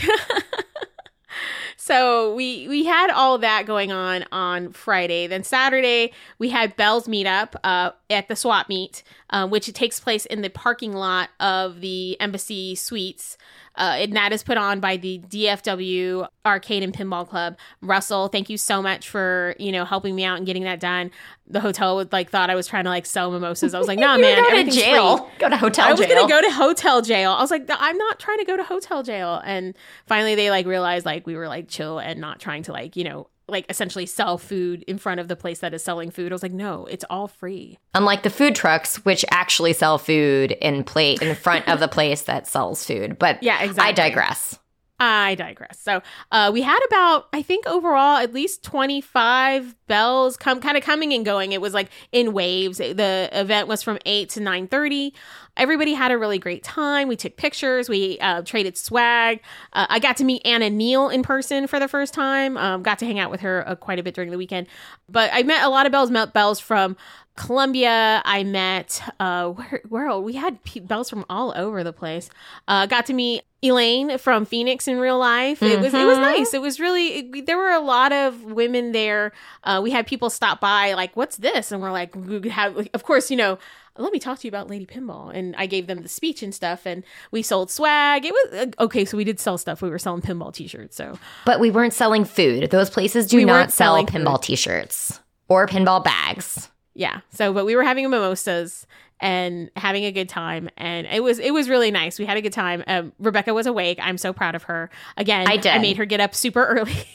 So 1.84 2.34
we 2.34 2.66
we 2.66 2.86
had 2.86 3.10
all 3.10 3.36
that 3.36 3.66
going 3.66 3.92
on 3.92 4.24
on 4.32 4.72
Friday. 4.72 5.26
Then 5.26 5.44
Saturday 5.44 6.14
we 6.38 6.48
had 6.48 6.76
Belles 6.76 7.06
meetup 7.06 7.56
uh, 7.62 7.90
at 8.08 8.26
the 8.26 8.36
swap 8.36 8.70
meet, 8.70 9.02
uh, 9.28 9.46
which 9.46 9.70
takes 9.74 10.00
place 10.00 10.24
in 10.24 10.40
the 10.40 10.48
parking 10.48 10.94
lot 10.94 11.28
of 11.40 11.82
the 11.82 12.18
Embassy 12.22 12.74
Suites. 12.74 13.36
Uh, 13.76 13.96
and 13.98 14.16
that 14.16 14.32
is 14.32 14.42
put 14.42 14.56
on 14.56 14.80
by 14.80 14.96
the 14.96 15.18
DFW 15.28 16.26
Arcade 16.46 16.82
and 16.82 16.94
Pinball 16.94 17.28
Club. 17.28 17.58
Russell, 17.82 18.28
thank 18.28 18.48
you 18.48 18.56
so 18.56 18.80
much 18.80 19.10
for 19.10 19.54
you 19.58 19.70
know 19.70 19.84
helping 19.84 20.14
me 20.14 20.24
out 20.24 20.38
and 20.38 20.46
getting 20.46 20.64
that 20.64 20.80
done. 20.80 21.10
The 21.46 21.60
hotel 21.60 21.96
would 21.96 22.10
like 22.12 22.30
thought 22.30 22.48
I 22.50 22.54
was 22.54 22.66
trying 22.66 22.84
to 22.84 22.90
like 22.90 23.06
sell 23.06 23.30
mimosas. 23.30 23.74
I 23.74 23.78
was 23.78 23.86
like, 23.88 23.98
nah, 24.04 24.16
man, 24.16 24.42
going 24.50 24.66
to 24.66 24.72
jail. 24.72 25.18
free. 25.18 25.26
Go 25.38 25.48
to 25.50 25.56
hotel 25.56 25.86
I 25.88 25.90
was 25.92 26.00
jail. 26.00 26.08
gonna 26.14 26.28
go 26.28 26.40
to 26.40 26.50
hotel 26.50 27.02
jail. 27.02 27.32
I 27.32 27.40
was 27.40 27.50
like, 27.50 27.68
I'm 27.68 27.98
not 27.98 28.18
trying 28.18 28.38
to 28.38 28.44
go 28.44 28.56
to 28.56 28.64
hotel 28.64 29.02
jail. 29.02 29.42
And 29.44 29.74
finally, 30.06 30.34
they 30.34 30.50
like 30.50 30.66
realized 30.66 31.04
like 31.04 31.26
we 31.26 31.36
were 31.36 31.48
like 31.48 31.68
chill 31.68 31.98
and 31.98 32.20
not 32.20 32.40
trying 32.40 32.62
to 32.64 32.72
like 32.72 32.96
you 32.96 33.04
know 33.04 33.28
like 33.46 33.66
essentially 33.68 34.06
sell 34.06 34.38
food 34.38 34.82
in 34.88 34.96
front 34.96 35.20
of 35.20 35.28
the 35.28 35.36
place 35.36 35.58
that 35.58 35.74
is 35.74 35.84
selling 35.84 36.10
food. 36.10 36.32
I 36.32 36.34
was 36.34 36.42
like, 36.42 36.52
no, 36.52 36.86
it's 36.86 37.04
all 37.10 37.28
free. 37.28 37.78
Unlike 37.94 38.22
the 38.22 38.30
food 38.30 38.54
trucks, 38.54 39.04
which 39.04 39.22
actually 39.30 39.74
sell 39.74 39.98
food 39.98 40.52
in 40.52 40.82
plate 40.82 41.20
in 41.20 41.34
front 41.34 41.68
of 41.68 41.78
the 41.78 41.88
place 41.88 42.22
that 42.22 42.46
sells 42.46 42.86
food. 42.86 43.18
But 43.18 43.42
Yeah, 43.42 43.62
exactly. 43.62 43.86
I 43.90 43.92
digress. 43.92 44.58
I 45.04 45.34
digress. 45.34 45.78
So 45.78 46.02
uh, 46.32 46.50
we 46.52 46.62
had 46.62 46.78
about, 46.86 47.28
I 47.32 47.42
think 47.42 47.66
overall, 47.66 48.16
at 48.16 48.32
least 48.32 48.62
25 48.62 49.74
Belles 49.86 50.36
come 50.38 50.60
kind 50.60 50.78
of 50.78 50.82
coming 50.82 51.12
and 51.12 51.26
going. 51.26 51.52
It 51.52 51.60
was 51.60 51.74
like 51.74 51.90
in 52.10 52.32
waves. 52.32 52.78
The 52.78 53.28
event 53.32 53.68
was 53.68 53.82
from 53.82 53.98
8 54.06 54.30
to 54.30 54.40
9.30. 54.40 55.12
Everybody 55.56 55.92
had 55.92 56.10
a 56.10 56.16
really 56.16 56.38
great 56.38 56.64
time. 56.64 57.06
We 57.06 57.16
took 57.16 57.36
pictures. 57.36 57.88
We 57.88 58.18
uh, 58.18 58.42
traded 58.42 58.78
swag. 58.78 59.40
Uh, 59.74 59.86
I 59.90 59.98
got 59.98 60.16
to 60.16 60.24
meet 60.24 60.40
Anna 60.44 60.70
Neal 60.70 61.10
in 61.10 61.22
person 61.22 61.66
for 61.66 61.78
the 61.78 61.86
first 61.86 62.14
time. 62.14 62.56
Um, 62.56 62.82
got 62.82 62.98
to 63.00 63.06
hang 63.06 63.18
out 63.18 63.30
with 63.30 63.42
her 63.42 63.68
uh, 63.68 63.74
quite 63.74 63.98
a 63.98 64.02
bit 64.02 64.14
during 64.14 64.30
the 64.30 64.38
weekend. 64.38 64.66
But 65.08 65.30
I 65.34 65.42
met 65.42 65.62
a 65.62 65.68
lot 65.68 65.84
of 65.84 65.92
Belles, 65.92 66.10
met 66.10 66.32
Belles 66.32 66.60
from 66.60 66.96
Columbia. 67.36 68.22
I 68.24 68.44
met 68.44 69.02
uh 69.20 69.48
where 69.50 69.82
where 69.88 70.18
we 70.18 70.34
had 70.34 70.62
pe- 70.64 70.80
Belles 70.80 71.10
from 71.10 71.24
all 71.28 71.52
over 71.56 71.82
the 71.84 71.92
place. 71.92 72.30
Uh 72.68 72.86
got 72.86 73.06
to 73.06 73.12
meet 73.12 73.42
Elaine 73.62 74.18
from 74.18 74.44
Phoenix 74.44 74.86
in 74.86 74.98
real 74.98 75.18
life. 75.18 75.62
It 75.62 75.80
was 75.80 75.94
it 75.94 76.06
was 76.06 76.18
Mhm. 76.18 76.20
nice. 76.22 76.54
It 76.54 76.60
was 76.60 76.78
really 76.78 77.06
it, 77.18 77.46
there 77.46 77.56
were 77.58 77.70
a 77.72 77.80
lot 77.80 78.12
of 78.12 78.42
women 78.44 78.92
there. 78.92 79.32
Uh 79.64 79.80
we 79.82 79.90
had 79.90 80.06
people 80.06 80.30
stop 80.30 80.60
by 80.60 80.94
like 80.94 81.16
what's 81.16 81.36
this? 81.38 81.72
And 81.72 81.82
we're 81.82 81.90
like 81.92 82.14
we 82.14 82.48
have 82.50 82.88
of 82.94 83.02
course, 83.04 83.30
you 83.30 83.36
know, 83.36 83.58
let 83.96 84.12
me 84.12 84.18
talk 84.18 84.38
to 84.40 84.46
you 84.46 84.50
about 84.50 84.68
Lady 84.68 84.86
Pinball. 84.86 85.32
And 85.34 85.54
I 85.56 85.66
gave 85.66 85.86
them 85.86 86.02
the 86.02 86.08
speech 86.08 86.42
and 86.42 86.52
stuff, 86.54 86.84
and 86.84 87.04
we 87.30 87.42
sold 87.42 87.70
swag. 87.70 88.24
It 88.24 88.32
was 88.32 88.54
uh, 88.78 88.84
okay. 88.84 89.04
So 89.04 89.16
we 89.16 89.22
did 89.24 89.38
sell 89.38 89.56
stuff. 89.56 89.82
We 89.82 89.88
were 89.90 90.00
selling 90.00 90.20
pinball 90.20 90.52
t 90.52 90.66
shirts. 90.66 90.96
So, 90.96 91.16
But 91.46 91.60
we 91.60 91.70
weren't 91.70 91.92
selling 91.92 92.24
food. 92.24 92.70
Those 92.70 92.90
places 92.90 93.26
do 93.28 93.36
We 93.36 93.44
not 93.44 93.70
sell 93.72 93.94
pinball 94.04 94.38
food. 94.38 94.42
t 94.42 94.56
shirts 94.56 95.20
or 95.48 95.66
pinball 95.68 96.02
bags. 96.02 96.68
Yeah. 96.94 97.20
So, 97.30 97.52
but 97.52 97.64
we 97.64 97.76
were 97.76 97.84
having 97.84 98.08
mimosas 98.08 98.86
and 99.20 99.70
having 99.76 100.04
a 100.04 100.12
good 100.12 100.28
time 100.28 100.68
and 100.76 101.06
it 101.06 101.22
was 101.22 101.38
it 101.38 101.52
was 101.52 101.68
really 101.68 101.92
nice 101.92 102.18
we 102.18 102.26
had 102.26 102.36
a 102.36 102.42
good 102.42 102.52
time 102.52 102.82
um, 102.88 103.12
rebecca 103.20 103.54
was 103.54 103.64
awake 103.64 103.96
i'm 104.02 104.18
so 104.18 104.32
proud 104.32 104.56
of 104.56 104.64
her 104.64 104.90
again 105.16 105.46
I 105.48 105.56
did. 105.56 105.72
i 105.72 105.78
made 105.78 105.96
her 105.98 106.04
get 106.04 106.18
up 106.18 106.34
super 106.34 106.64
early 106.66 107.06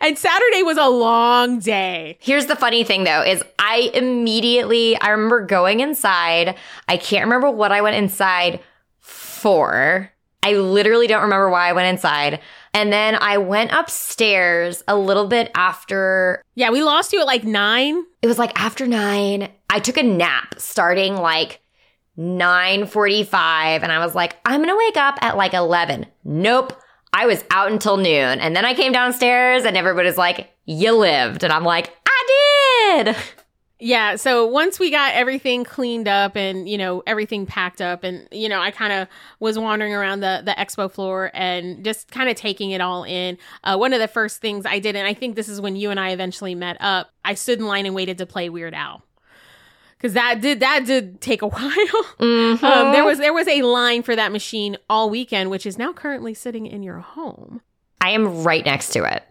and 0.00 0.16
saturday 0.16 0.62
was 0.62 0.78
a 0.78 0.86
long 0.88 1.58
day 1.58 2.18
Here's 2.20 2.46
the 2.46 2.54
funny 2.54 2.84
thing 2.84 3.02
though 3.02 3.22
is 3.22 3.42
I 3.58 3.90
immediately 3.92 4.98
I 4.98 5.10
remember 5.10 5.44
going 5.44 5.80
inside. 5.80 6.56
I 6.88 6.96
can't 6.96 7.24
remember 7.24 7.50
what 7.50 7.70
I 7.70 7.82
went 7.82 7.96
inside 7.96 8.60
for. 8.98 10.10
I 10.42 10.54
literally 10.54 11.06
don't 11.06 11.22
remember 11.22 11.50
why 11.50 11.68
I 11.68 11.72
went 11.72 11.88
inside. 11.88 12.40
And 12.74 12.92
then 12.92 13.14
I 13.14 13.38
went 13.38 13.72
upstairs 13.72 14.82
a 14.86 14.96
little 14.96 15.26
bit 15.26 15.50
after 15.54 16.42
yeah 16.54 16.70
we 16.70 16.82
lost 16.82 17.12
you 17.12 17.20
at 17.20 17.26
like 17.26 17.44
nine 17.44 18.04
it 18.22 18.26
was 18.26 18.38
like 18.38 18.58
after 18.60 18.86
9. 18.86 19.48
I 19.70 19.78
took 19.80 19.96
a 19.96 20.02
nap 20.02 20.54
starting 20.58 21.14
like 21.14 21.60
9:45 22.18 23.82
and 23.82 23.92
I 23.92 24.04
was 24.04 24.14
like 24.14 24.36
I'm 24.44 24.60
going 24.62 24.68
to 24.68 24.76
wake 24.76 24.96
up 24.96 25.18
at 25.22 25.36
like 25.36 25.54
11. 25.54 26.06
Nope. 26.24 26.80
I 27.12 27.26
was 27.26 27.44
out 27.50 27.72
until 27.72 27.96
noon. 27.96 28.40
And 28.40 28.54
then 28.54 28.64
I 28.64 28.74
came 28.74 28.92
downstairs 28.92 29.64
and 29.64 29.76
everybody's 29.76 30.18
like, 30.18 30.50
"You 30.66 30.92
lived." 30.92 31.42
And 31.42 31.52
I'm 31.52 31.64
like, 31.64 31.90
"I 32.06 33.02
did." 33.04 33.16
Yeah, 33.80 34.16
so 34.16 34.44
once 34.44 34.80
we 34.80 34.90
got 34.90 35.14
everything 35.14 35.62
cleaned 35.62 36.08
up 36.08 36.34
and 36.36 36.68
you 36.68 36.76
know 36.76 37.02
everything 37.06 37.46
packed 37.46 37.80
up 37.80 38.02
and 38.02 38.26
you 38.32 38.48
know 38.48 38.60
I 38.60 38.72
kind 38.72 38.92
of 38.92 39.06
was 39.38 39.56
wandering 39.56 39.94
around 39.94 40.20
the 40.20 40.42
the 40.44 40.50
expo 40.52 40.90
floor 40.90 41.30
and 41.32 41.84
just 41.84 42.10
kind 42.10 42.28
of 42.28 42.34
taking 42.36 42.72
it 42.72 42.80
all 42.80 43.04
in. 43.04 43.38
Uh, 43.62 43.76
one 43.76 43.92
of 43.92 44.00
the 44.00 44.08
first 44.08 44.40
things 44.40 44.66
I 44.66 44.80
did, 44.80 44.96
and 44.96 45.06
I 45.06 45.14
think 45.14 45.36
this 45.36 45.48
is 45.48 45.60
when 45.60 45.76
you 45.76 45.90
and 45.90 46.00
I 46.00 46.10
eventually 46.10 46.56
met 46.56 46.76
up, 46.80 47.10
I 47.24 47.34
stood 47.34 47.60
in 47.60 47.66
line 47.66 47.86
and 47.86 47.94
waited 47.94 48.18
to 48.18 48.26
play 48.26 48.48
Weird 48.48 48.74
Al 48.74 49.04
because 49.96 50.12
that 50.14 50.40
did 50.40 50.58
that 50.58 50.84
did 50.84 51.20
take 51.20 51.42
a 51.42 51.46
while. 51.48 51.70
Mhm. 52.18 52.60
um, 52.62 52.92
there 52.92 53.04
was 53.04 53.18
there 53.18 53.32
was 53.32 53.46
a 53.46 53.62
line 53.62 54.02
for 54.02 54.16
that 54.16 54.32
machine 54.32 54.76
all 54.90 55.08
weekend, 55.08 55.50
which 55.50 55.64
is 55.66 55.78
now 55.78 55.92
currently 55.92 56.34
sitting 56.34 56.66
in 56.66 56.82
your 56.82 56.98
home. 56.98 57.60
I 58.00 58.10
am 58.10 58.42
right 58.42 58.64
next 58.64 58.90
to 58.94 59.04
it. 59.04 59.22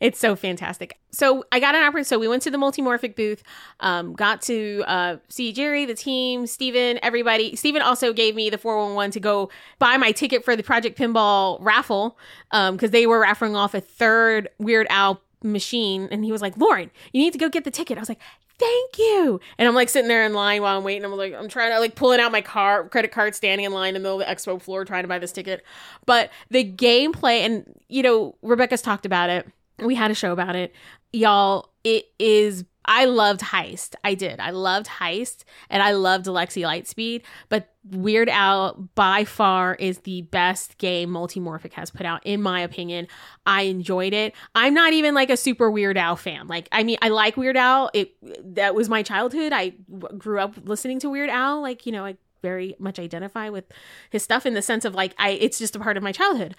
It's 0.00 0.18
so 0.18 0.36
fantastic. 0.36 0.98
So 1.10 1.44
I 1.52 1.60
got 1.60 1.74
an 1.74 1.82
opportunity. 1.82 2.08
So 2.08 2.18
we 2.18 2.28
went 2.28 2.42
to 2.42 2.50
the 2.50 2.58
multimorphic 2.58 3.16
booth, 3.16 3.42
um, 3.80 4.14
got 4.14 4.42
to 4.42 4.82
uh, 4.86 5.16
see 5.28 5.52
Jerry, 5.52 5.84
the 5.84 5.94
team, 5.94 6.46
Steven, 6.46 6.98
everybody. 7.02 7.56
Steven 7.56 7.82
also 7.82 8.12
gave 8.12 8.34
me 8.34 8.50
the 8.50 8.58
411 8.58 9.12
to 9.12 9.20
go 9.20 9.50
buy 9.78 9.96
my 9.96 10.12
ticket 10.12 10.44
for 10.44 10.56
the 10.56 10.62
Project 10.62 10.98
Pinball 10.98 11.58
raffle 11.60 12.18
because 12.50 12.90
they 12.90 13.06
were 13.06 13.20
raffling 13.20 13.56
off 13.56 13.74
a 13.74 13.80
third 13.80 14.48
Weird 14.58 14.86
Al 14.90 15.20
machine. 15.42 16.08
And 16.10 16.24
he 16.24 16.32
was 16.32 16.42
like, 16.42 16.56
Lauren, 16.56 16.90
you 17.12 17.20
need 17.20 17.32
to 17.32 17.38
go 17.38 17.48
get 17.48 17.64
the 17.64 17.70
ticket. 17.70 17.98
I 17.98 18.00
was 18.00 18.08
like, 18.08 18.20
thank 18.58 18.98
you. 18.98 19.40
And 19.58 19.68
I'm 19.68 19.74
like 19.74 19.88
sitting 19.88 20.08
there 20.08 20.24
in 20.24 20.32
line 20.32 20.62
while 20.62 20.78
I'm 20.78 20.84
waiting. 20.84 21.04
I'm 21.04 21.12
like, 21.12 21.34
I'm 21.34 21.48
trying 21.48 21.72
to 21.72 21.80
like 21.80 21.94
pulling 21.94 22.20
out 22.20 22.32
my 22.32 22.40
car, 22.40 22.88
credit 22.88 23.12
card, 23.12 23.34
standing 23.34 23.64
in 23.64 23.72
line 23.72 23.88
in 23.88 23.94
the 23.94 24.00
middle 24.00 24.20
of 24.20 24.26
the 24.26 24.32
expo 24.32 24.60
floor 24.60 24.84
trying 24.84 25.04
to 25.04 25.08
buy 25.08 25.18
this 25.18 25.32
ticket. 25.32 25.64
But 26.06 26.30
the 26.50 26.64
gameplay, 26.64 27.40
and 27.40 27.80
you 27.88 28.02
know, 28.02 28.36
Rebecca's 28.42 28.82
talked 28.82 29.06
about 29.06 29.30
it. 29.30 29.46
We 29.78 29.94
had 29.94 30.10
a 30.10 30.14
show 30.14 30.32
about 30.32 30.56
it. 30.56 30.74
Y'all, 31.12 31.70
it 31.82 32.06
is. 32.18 32.64
I 32.86 33.06
loved 33.06 33.40
Heist. 33.40 33.94
I 34.04 34.14
did. 34.14 34.40
I 34.40 34.50
loved 34.50 34.86
Heist 34.86 35.44
and 35.70 35.82
I 35.82 35.92
loved 35.92 36.26
Lexy 36.26 36.62
Lightspeed. 36.62 37.22
But 37.48 37.70
Weird 37.90 38.28
Al 38.28 38.88
by 38.94 39.24
far 39.24 39.74
is 39.74 39.98
the 40.00 40.22
best 40.22 40.78
game 40.78 41.10
Multimorphic 41.10 41.72
has 41.74 41.90
put 41.90 42.04
out, 42.04 42.24
in 42.24 42.42
my 42.42 42.60
opinion. 42.60 43.08
I 43.46 43.62
enjoyed 43.62 44.12
it. 44.12 44.34
I'm 44.54 44.74
not 44.74 44.92
even 44.92 45.14
like 45.14 45.30
a 45.30 45.36
super 45.36 45.70
Weird 45.70 45.96
Al 45.96 46.16
fan. 46.16 46.46
Like, 46.46 46.68
I 46.72 46.82
mean, 46.82 46.98
I 47.00 47.08
like 47.08 47.36
Weird 47.36 47.56
Al. 47.56 47.90
It 47.94 48.14
that 48.54 48.74
was 48.74 48.88
my 48.88 49.02
childhood. 49.02 49.52
I 49.52 49.74
w- 49.90 50.18
grew 50.18 50.40
up 50.40 50.54
listening 50.64 50.98
to 51.00 51.10
Weird 51.10 51.30
Al. 51.30 51.62
Like, 51.62 51.86
you 51.86 51.92
know, 51.92 52.04
I 52.04 52.16
very 52.44 52.76
much 52.78 52.98
identify 52.98 53.48
with 53.48 53.64
his 54.10 54.22
stuff 54.22 54.44
in 54.44 54.52
the 54.52 54.60
sense 54.60 54.84
of 54.84 54.94
like 54.94 55.14
I 55.18 55.30
it's 55.30 55.58
just 55.58 55.74
a 55.74 55.80
part 55.80 55.96
of 55.96 56.02
my 56.02 56.12
childhood. 56.12 56.54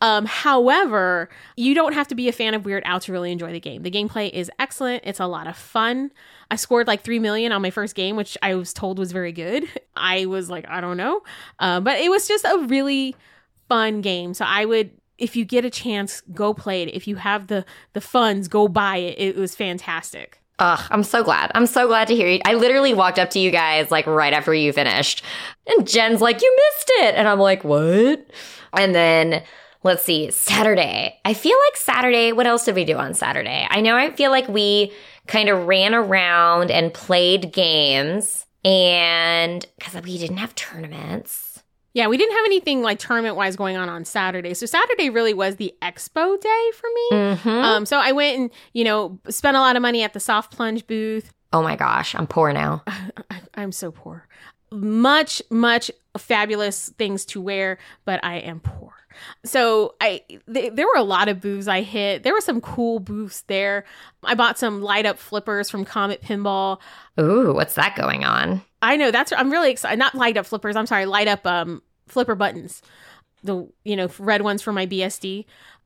Um 0.00 0.26
however, 0.26 1.28
you 1.56 1.74
don't 1.74 1.92
have 1.92 2.08
to 2.08 2.16
be 2.16 2.28
a 2.28 2.32
fan 2.32 2.54
of 2.54 2.64
Weird 2.64 2.82
Al 2.84 2.98
to 3.00 3.12
really 3.12 3.30
enjoy 3.30 3.52
the 3.52 3.60
game. 3.60 3.84
The 3.84 3.90
gameplay 3.90 4.30
is 4.30 4.50
excellent. 4.58 5.04
It's 5.06 5.20
a 5.20 5.26
lot 5.26 5.46
of 5.46 5.56
fun. 5.56 6.10
I 6.50 6.56
scored 6.56 6.88
like 6.88 7.02
3 7.02 7.20
million 7.20 7.52
on 7.52 7.62
my 7.62 7.70
first 7.70 7.94
game, 7.94 8.16
which 8.16 8.36
I 8.42 8.56
was 8.56 8.72
told 8.72 8.98
was 8.98 9.12
very 9.12 9.32
good. 9.32 9.64
I 9.96 10.26
was 10.26 10.50
like, 10.50 10.68
I 10.68 10.80
don't 10.80 10.96
know. 10.96 11.22
Uh, 11.60 11.78
but 11.80 12.00
it 12.00 12.10
was 12.10 12.26
just 12.26 12.44
a 12.44 12.66
really 12.66 13.14
fun 13.68 14.00
game. 14.00 14.34
So 14.34 14.44
I 14.44 14.64
would 14.64 14.90
if 15.18 15.34
you 15.36 15.44
get 15.44 15.64
a 15.64 15.70
chance, 15.70 16.22
go 16.32 16.54
play 16.54 16.82
it. 16.82 16.94
If 16.94 17.06
you 17.06 17.16
have 17.16 17.46
the 17.46 17.64
the 17.92 18.00
funds, 18.00 18.48
go 18.48 18.66
buy 18.66 18.96
it. 18.96 19.18
It 19.18 19.36
was 19.36 19.54
fantastic. 19.54 20.40
Ugh, 20.58 20.80
I'm 20.90 21.04
so 21.04 21.22
glad. 21.22 21.52
I'm 21.54 21.66
so 21.66 21.86
glad 21.86 22.08
to 22.08 22.16
hear 22.16 22.28
you. 22.28 22.40
I 22.44 22.54
literally 22.54 22.92
walked 22.92 23.18
up 23.18 23.30
to 23.30 23.38
you 23.38 23.50
guys 23.50 23.90
like 23.90 24.06
right 24.06 24.32
after 24.32 24.52
you 24.52 24.72
finished. 24.72 25.22
And 25.66 25.86
Jen's 25.86 26.20
like, 26.20 26.42
You 26.42 26.56
missed 26.56 26.90
it. 27.04 27.14
And 27.14 27.28
I'm 27.28 27.38
like, 27.38 27.62
What? 27.64 28.26
And 28.72 28.94
then 28.94 29.42
let's 29.84 30.04
see, 30.04 30.30
Saturday. 30.30 31.20
I 31.24 31.34
feel 31.34 31.56
like 31.66 31.76
Saturday, 31.76 32.32
what 32.32 32.46
else 32.46 32.64
did 32.64 32.74
we 32.74 32.84
do 32.84 32.96
on 32.96 33.14
Saturday? 33.14 33.66
I 33.70 33.80
know 33.80 33.96
I 33.96 34.10
feel 34.10 34.30
like 34.30 34.48
we 34.48 34.92
kind 35.26 35.48
of 35.48 35.66
ran 35.66 35.94
around 35.94 36.70
and 36.70 36.92
played 36.92 37.52
games 37.52 38.46
and 38.64 39.64
because 39.78 40.02
we 40.02 40.18
didn't 40.18 40.38
have 40.38 40.54
tournaments. 40.54 41.62
Yeah, 41.94 42.06
we 42.06 42.16
didn't 42.16 42.36
have 42.36 42.44
anything 42.44 42.82
like 42.82 42.98
tournament 42.98 43.36
wise 43.36 43.56
going 43.56 43.76
on 43.76 43.88
on 43.88 44.04
Saturday. 44.04 44.54
So 44.54 44.66
Saturday 44.66 45.10
really 45.10 45.34
was 45.34 45.56
the 45.56 45.74
expo 45.82 46.40
day 46.40 46.70
for 46.74 46.88
me. 46.94 47.08
Mm-hmm. 47.12 47.48
Um, 47.48 47.86
so 47.86 47.98
I 47.98 48.12
went 48.12 48.38
and 48.38 48.50
you 48.72 48.84
know 48.84 49.18
spent 49.28 49.56
a 49.56 49.60
lot 49.60 49.76
of 49.76 49.82
money 49.82 50.02
at 50.02 50.12
the 50.12 50.20
soft 50.20 50.52
plunge 50.54 50.86
booth. 50.86 51.32
oh 51.52 51.62
my 51.62 51.76
gosh, 51.76 52.14
I'm 52.14 52.26
poor 52.26 52.52
now. 52.52 52.82
I, 52.86 53.40
I'm 53.54 53.72
so 53.72 53.90
poor. 53.90 54.26
Much, 54.70 55.40
much 55.50 55.90
fabulous 56.18 56.90
things 56.98 57.24
to 57.24 57.40
wear, 57.40 57.78
but 58.04 58.22
I 58.22 58.36
am 58.36 58.60
poor. 58.60 58.92
So 59.44 59.94
I 60.00 60.22
th- 60.52 60.72
there 60.74 60.86
were 60.86 60.96
a 60.96 61.02
lot 61.02 61.28
of 61.28 61.40
booths 61.40 61.68
I 61.68 61.82
hit. 61.82 62.22
There 62.22 62.32
were 62.32 62.40
some 62.40 62.60
cool 62.60 62.98
booths 62.98 63.42
there. 63.42 63.84
I 64.24 64.34
bought 64.34 64.58
some 64.58 64.82
light 64.82 65.06
up 65.06 65.18
flippers 65.18 65.70
from 65.70 65.84
Comet 65.84 66.22
Pinball. 66.22 66.78
Ooh, 67.20 67.52
what's 67.54 67.74
that 67.74 67.96
going 67.96 68.24
on? 68.24 68.62
I 68.82 68.96
know 68.96 69.10
that's 69.10 69.32
I'm 69.32 69.50
really 69.50 69.70
excited. 69.70 69.98
Not 69.98 70.14
light 70.14 70.36
up 70.36 70.46
flippers. 70.46 70.76
I'm 70.76 70.86
sorry, 70.86 71.06
light 71.06 71.28
up 71.28 71.46
um 71.46 71.82
flipper 72.06 72.34
buttons. 72.34 72.82
The 73.44 73.66
you 73.84 73.96
know 73.96 74.08
red 74.18 74.42
ones 74.42 74.62
for 74.62 74.72
my 74.72 74.86
BSD. 74.86 75.44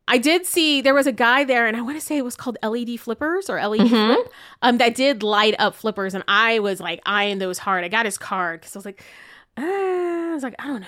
I 0.09 0.19
did 0.19 0.47
see 0.47 0.81
there 0.81 0.95
was 0.95 1.07
a 1.07 1.13
guy 1.13 1.45
there, 1.45 1.67
and 1.69 1.77
I 1.77 1.81
want 1.81 1.97
to 1.99 2.05
say 2.05 2.17
it 2.19 2.25
was 2.25 2.35
called 2.35 2.59
LED 2.63 2.99
flippers 2.99 3.49
or 3.49 3.61
LED 3.61 3.83
Mhm. 3.83 4.15
flip, 4.17 4.33
um, 4.61 4.79
that 4.79 4.97
did 4.97 5.23
light 5.23 5.55
up 5.61 5.77
flippers, 5.77 6.13
and 6.15 6.25
I 6.27 6.59
was 6.59 6.81
like 6.81 7.01
eyeing 7.07 7.39
those 7.39 7.59
hard. 7.59 7.85
I 7.85 7.89
got 7.89 8.05
his 8.05 8.19
card 8.19 8.61
because 8.61 8.75
I 8.75 8.79
was 8.81 8.85
like, 8.85 9.05
uh, 9.57 9.63
I 9.63 10.31
was 10.35 10.43
like, 10.43 10.57
I 10.59 10.67
don't 10.67 10.81
know, 10.81 10.87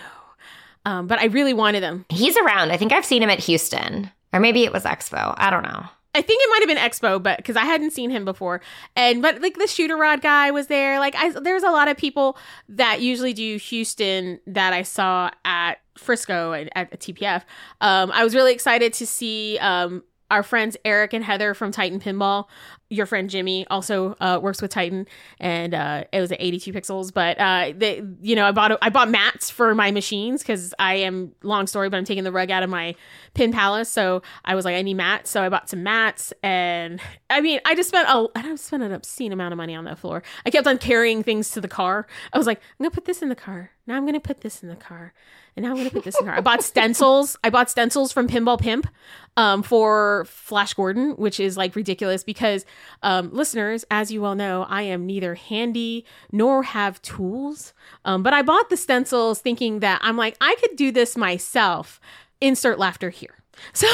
um, 0.85 1.07
but 1.07 1.19
I 1.19 1.27
really 1.27 1.55
wanted 1.55 1.83
them. 1.83 2.05
He's 2.09 2.37
around. 2.37 2.71
I 2.71 2.77
think 2.77 2.93
I've 2.93 3.05
seen 3.05 3.23
him 3.23 3.31
at 3.31 3.41
Houston. 3.41 4.11
Or 4.33 4.41
maybe 4.41 4.65
it 4.65 4.73
was 4.73 4.83
Expo. 4.83 5.33
I 5.37 5.49
don't 5.49 5.63
know. 5.63 5.85
I 6.15 6.23
think 6.23 6.43
it 6.43 6.51
might 6.51 6.61
have 6.61 6.69
been 6.69 6.91
Expo, 6.91 7.23
but 7.23 7.39
because 7.39 7.57
I 7.57 7.65
hadn't 7.65 7.93
seen 7.93 8.11
him 8.11 8.25
before, 8.25 8.61
and 8.95 9.21
but 9.21 9.41
like 9.43 9.57
the 9.57 9.67
shooter 9.67 9.97
rod 9.97 10.23
guy 10.23 10.53
was 10.53 10.69
there. 10.69 11.01
Like 11.01 11.17
I, 11.17 11.31
there's 11.31 11.65
a 11.65 11.71
lot 11.71 11.89
of 11.89 11.97
people 11.97 12.37
that 12.69 13.01
usually 13.01 13.33
do 13.33 13.57
Houston 13.57 14.39
that 14.47 14.73
I 14.73 14.83
saw 14.83 15.31
at 15.45 15.75
Frisco 15.99 16.53
and 16.53 16.71
at 16.77 17.01
TPF. 17.01 17.43
Um, 17.81 18.13
I 18.13 18.23
was 18.23 18.35
really 18.35 18.53
excited 18.53 18.93
to 18.95 19.07
see 19.07 19.59
um 19.59 20.05
our 20.31 20.43
friends 20.43 20.77
Eric 20.85 21.13
and 21.13 21.25
Heather 21.25 21.53
from 21.53 21.73
Titan 21.73 22.01
Pinball. 22.01 22.47
Your 22.91 23.07
friend 23.07 23.31
Jimmy 23.31 23.67
also 23.69 24.17
uh, 24.21 24.39
works 24.43 24.61
with 24.61 24.71
Titan, 24.71 25.07
and 25.41 25.75
uh, 25.75 26.05
it 26.13 26.21
was 26.21 26.31
at 26.33 26.41
82 26.41 26.73
pixels. 26.73 27.13
But 27.13 27.39
uh, 27.41 27.73
they, 27.77 28.03
you 28.21 28.37
know, 28.37 28.47
I 28.47 28.53
bought 28.53 28.79
I 28.83 28.91
bought 28.91 29.09
mats 29.09 29.51
for 29.51 29.75
my 29.75 29.91
machines 29.91 30.43
because 30.43 30.75
I 30.79 30.97
am 30.97 31.33
long 31.43 31.67
story, 31.67 31.89
but 31.89 31.97
I'm 31.97 32.05
taking 32.05 32.25
the 32.25 32.33
rug 32.33 32.51
out 32.51 32.63
of 32.63 32.71
my 32.71 32.95
Pin 33.35 33.53
Palace, 33.53 33.89
so 33.89 34.23
I 34.45 34.55
was 34.55 34.65
like, 34.65 34.77
I 34.77 34.83
need 34.83 34.95
mats, 34.95 35.31
so 35.31 35.43
I 35.43 35.49
bought 35.49 35.69
some 35.69 35.83
mats, 35.83 36.33
and 36.43 37.01
I 37.31 37.41
mean, 37.41 37.61
I 37.65 37.75
just 37.75 37.89
spent 37.89 38.09
a 38.09 38.27
I 38.35 38.43
don't 38.43 38.59
an 38.73 38.93
obscene 38.93 39.33
amount 39.33 39.53
of 39.53 39.57
money 39.57 39.75
on 39.75 39.85
that 39.85 39.99
floor. 39.99 40.23
I 40.47 40.51
kept 40.51 40.67
on 40.67 40.79
carrying 40.79 41.23
things 41.23 41.51
to 41.51 41.61
the 41.61 41.69
car. 41.69 42.07
I 42.33 42.39
was 42.39 42.47
like, 42.47 42.59
I'm 42.59 42.85
gonna 42.85 42.91
put 42.91 43.05
this 43.05 43.23
in 43.23 43.29
the 43.29 43.35
car. 43.35 43.71
Now 43.87 43.97
I'm 43.97 44.07
gonna 44.07 44.21
put 44.21 44.41
this 44.41 44.63
in 44.63 44.69
the 44.69 44.77
car. 44.77 45.13
And 45.57 45.65
now 45.65 45.71
I'm 45.71 45.77
gonna 45.77 45.91
put 45.91 46.05
this 46.05 46.19
in 46.19 46.25
the 46.25 46.31
car. 46.31 46.39
I 46.39 46.41
bought 46.41 46.63
stencils. 46.63 47.37
I 47.45 47.51
bought 47.51 47.71
stencils 47.71 48.13
from 48.13 48.29
Pinball 48.29 48.59
Pimp 48.61 48.89
um, 49.37 49.63
for 49.63 50.25
Flash 50.27 50.75
Gordon, 50.75 51.13
which 51.13 51.39
is 51.39 51.57
like 51.57 51.77
ridiculous 51.77 52.25
because 52.25 52.65
um, 53.03 53.31
listeners, 53.33 53.85
as 53.91 54.11
you 54.11 54.23
well 54.23 54.35
know, 54.35 54.67
I 54.69 54.83
am 54.83 55.07
neither 55.07 55.35
handy 55.35 56.05
nor 56.33 56.63
have 56.63 57.01
tools. 57.03 57.73
Um, 58.05 58.23
but 58.23 58.33
I 58.33 58.43
bought 58.43 58.71
the 58.71 58.77
stencils 58.77 59.41
thinking 59.41 59.81
that 59.81 60.01
I'm 60.03 60.17
like, 60.17 60.37
I 60.41 60.57
could 60.61 60.77
do 60.77 60.91
this 60.91 61.17
myself. 61.17 62.01
Insert 62.41 62.79
laughter 62.79 63.11
here. 63.11 63.35
So, 63.73 63.87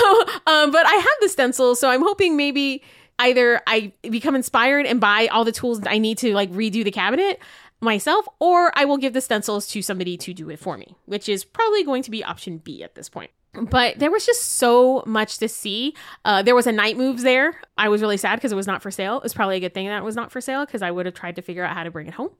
um, 0.46 0.70
but 0.70 0.86
I 0.86 0.94
have 0.94 1.16
the 1.20 1.28
stencils, 1.28 1.78
so 1.78 1.90
I'm 1.90 2.00
hoping 2.00 2.34
maybe 2.34 2.82
either 3.18 3.60
I 3.66 3.92
become 4.02 4.34
inspired 4.34 4.86
and 4.86 4.98
buy 5.00 5.26
all 5.26 5.44
the 5.44 5.52
tools 5.52 5.80
I 5.86 5.98
need 5.98 6.16
to 6.18 6.32
like 6.32 6.50
redo 6.50 6.82
the 6.82 6.90
cabinet. 6.90 7.38
myself, 7.80 8.26
or 8.38 8.72
I 8.76 8.84
will 8.84 8.98
give 8.98 9.12
the 9.12 9.20
stencils 9.20 9.66
to 9.68 9.82
somebody 9.82 10.16
to 10.18 10.34
do 10.34 10.50
it 10.50 10.58
for 10.58 10.76
me, 10.76 10.96
which 11.06 11.28
is 11.28 11.44
probably 11.44 11.82
going 11.84 12.02
to 12.04 12.10
be 12.10 12.22
option 12.24 12.58
B 12.58 12.82
at 12.82 12.94
this 12.94 13.08
point. 13.08 13.30
But 13.52 13.98
there 13.98 14.10
was 14.10 14.24
just 14.24 14.42
so 14.56 15.02
much 15.06 15.38
to 15.38 15.48
see. 15.48 15.94
Uh, 16.24 16.42
there 16.42 16.54
was 16.54 16.66
a 16.66 16.72
night 16.72 16.96
moves 16.96 17.22
there. 17.22 17.60
I 17.76 17.88
was 17.88 18.00
really 18.00 18.16
sad 18.16 18.36
because 18.36 18.52
it 18.52 18.56
was 18.56 18.66
not 18.66 18.80
for 18.80 18.90
sale. 18.90 19.16
It 19.16 19.22
was 19.24 19.34
probably 19.34 19.56
a 19.56 19.60
good 19.60 19.74
thing 19.74 19.88
that 19.88 19.98
it 19.98 20.04
was 20.04 20.14
not 20.14 20.30
for 20.30 20.40
sale 20.40 20.64
because 20.64 20.82
I 20.82 20.90
would 20.90 21.06
have 21.06 21.14
tried 21.14 21.36
to 21.36 21.42
figure 21.42 21.64
out 21.64 21.74
how 21.74 21.82
to 21.82 21.90
bring 21.90 22.06
it 22.06 22.14
home. 22.14 22.30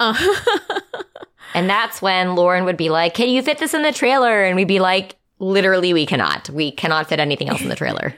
Uh- 0.00 0.34
and 1.54 1.70
that's 1.70 2.02
when 2.02 2.34
Lauren 2.34 2.64
would 2.64 2.76
be 2.76 2.88
like, 2.90 3.14
Can 3.14 3.28
you 3.28 3.42
fit 3.42 3.58
this 3.58 3.74
in 3.74 3.82
the 3.82 3.92
trailer? 3.92 4.42
And 4.42 4.56
we'd 4.56 4.66
be 4.68 4.80
like, 4.80 5.16
Literally, 5.38 5.94
we 5.94 6.04
cannot. 6.04 6.50
We 6.50 6.72
cannot 6.72 7.08
fit 7.08 7.18
anything 7.20 7.48
else 7.48 7.62
in 7.62 7.68
the 7.68 7.76
trailer. 7.76 8.14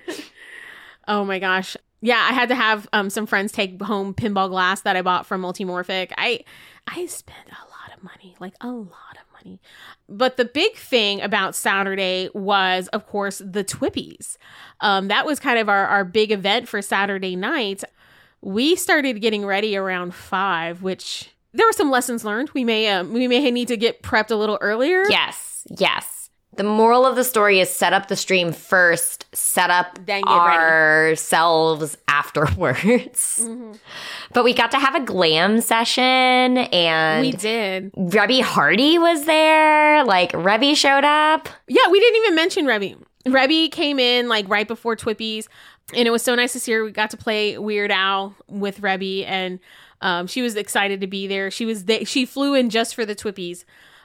oh 1.08 1.24
my 1.24 1.38
gosh. 1.38 1.76
Yeah, 2.00 2.26
I 2.28 2.32
had 2.32 2.48
to 2.48 2.56
have 2.56 2.88
um, 2.92 3.10
some 3.10 3.26
friends 3.26 3.52
take 3.52 3.80
home 3.80 4.12
pinball 4.12 4.48
glass 4.48 4.80
that 4.80 4.96
I 4.96 5.02
bought 5.02 5.24
from 5.24 5.42
Multimorphic. 5.42 6.12
I 6.18 6.44
I 6.88 7.06
spent 7.06 7.46
a 7.48 7.70
lot 7.70 7.96
of 7.96 8.02
money, 8.02 8.34
like 8.40 8.54
a 8.60 8.68
lot 8.68 9.11
money. 9.44 9.60
But 10.08 10.36
the 10.36 10.44
big 10.44 10.76
thing 10.76 11.20
about 11.20 11.54
Saturday 11.54 12.28
was, 12.34 12.88
of 12.88 13.06
course, 13.06 13.38
the 13.44 13.64
Twippies. 13.64 14.36
Um, 14.80 15.08
that 15.08 15.26
was 15.26 15.38
kind 15.38 15.58
of 15.58 15.68
our, 15.68 15.86
our 15.86 16.04
big 16.04 16.30
event 16.30 16.68
for 16.68 16.82
Saturday 16.82 17.36
night. 17.36 17.82
We 18.40 18.76
started 18.76 19.20
getting 19.20 19.46
ready 19.46 19.76
around 19.76 20.14
five, 20.14 20.82
which 20.82 21.30
there 21.52 21.66
were 21.66 21.72
some 21.72 21.90
lessons 21.90 22.24
learned. 22.24 22.50
We 22.50 22.64
may 22.64 22.88
um, 22.88 23.12
we 23.12 23.28
may 23.28 23.50
need 23.50 23.68
to 23.68 23.76
get 23.76 24.02
prepped 24.02 24.30
a 24.30 24.36
little 24.36 24.58
earlier. 24.60 25.04
Yes, 25.08 25.66
yes. 25.78 26.21
The 26.54 26.64
moral 26.64 27.06
of 27.06 27.16
the 27.16 27.24
story 27.24 27.60
is 27.60 27.70
set 27.70 27.94
up 27.94 28.08
the 28.08 28.16
stream 28.16 28.52
first, 28.52 29.24
set 29.34 29.70
up 29.70 29.98
then 30.04 30.20
get 30.22 30.28
ourselves 30.28 31.92
ready. 31.92 32.02
afterwards. 32.08 33.40
Mm-hmm. 33.42 33.72
But 34.34 34.44
we 34.44 34.52
got 34.52 34.70
to 34.72 34.78
have 34.78 34.94
a 34.94 35.00
glam 35.00 35.60
session 35.60 36.58
and 36.58 37.22
we 37.24 37.32
did. 37.32 37.92
Reby 37.94 38.42
Hardy 38.42 38.98
was 38.98 39.24
there. 39.24 40.04
Like 40.04 40.32
Reby 40.32 40.76
showed 40.76 41.04
up. 41.04 41.48
Yeah, 41.68 41.88
we 41.90 42.00
didn't 42.00 42.16
even 42.22 42.34
mention 42.34 42.66
Reby. 42.66 42.96
Reby 43.26 43.70
came 43.70 43.98
in 43.98 44.28
like 44.28 44.48
right 44.48 44.66
before 44.66 44.96
Twippies, 44.96 45.46
and 45.94 46.06
it 46.06 46.10
was 46.10 46.22
so 46.22 46.34
nice 46.34 46.52
to 46.52 46.60
see 46.60 46.72
her. 46.72 46.84
We 46.84 46.90
got 46.90 47.10
to 47.10 47.16
play 47.16 47.56
Weird 47.56 47.90
Al 47.90 48.34
with 48.48 48.80
Reby, 48.80 49.24
and 49.26 49.60
um, 50.00 50.26
she 50.26 50.42
was 50.42 50.56
excited 50.56 51.00
to 51.00 51.06
be 51.06 51.26
there. 51.26 51.50
She 51.50 51.64
was 51.64 51.84
th- 51.84 52.08
she 52.08 52.26
flew 52.26 52.54
in 52.54 52.68
just 52.68 52.94
for 52.94 53.06
the 53.06 53.14
Twippies. 53.14 53.64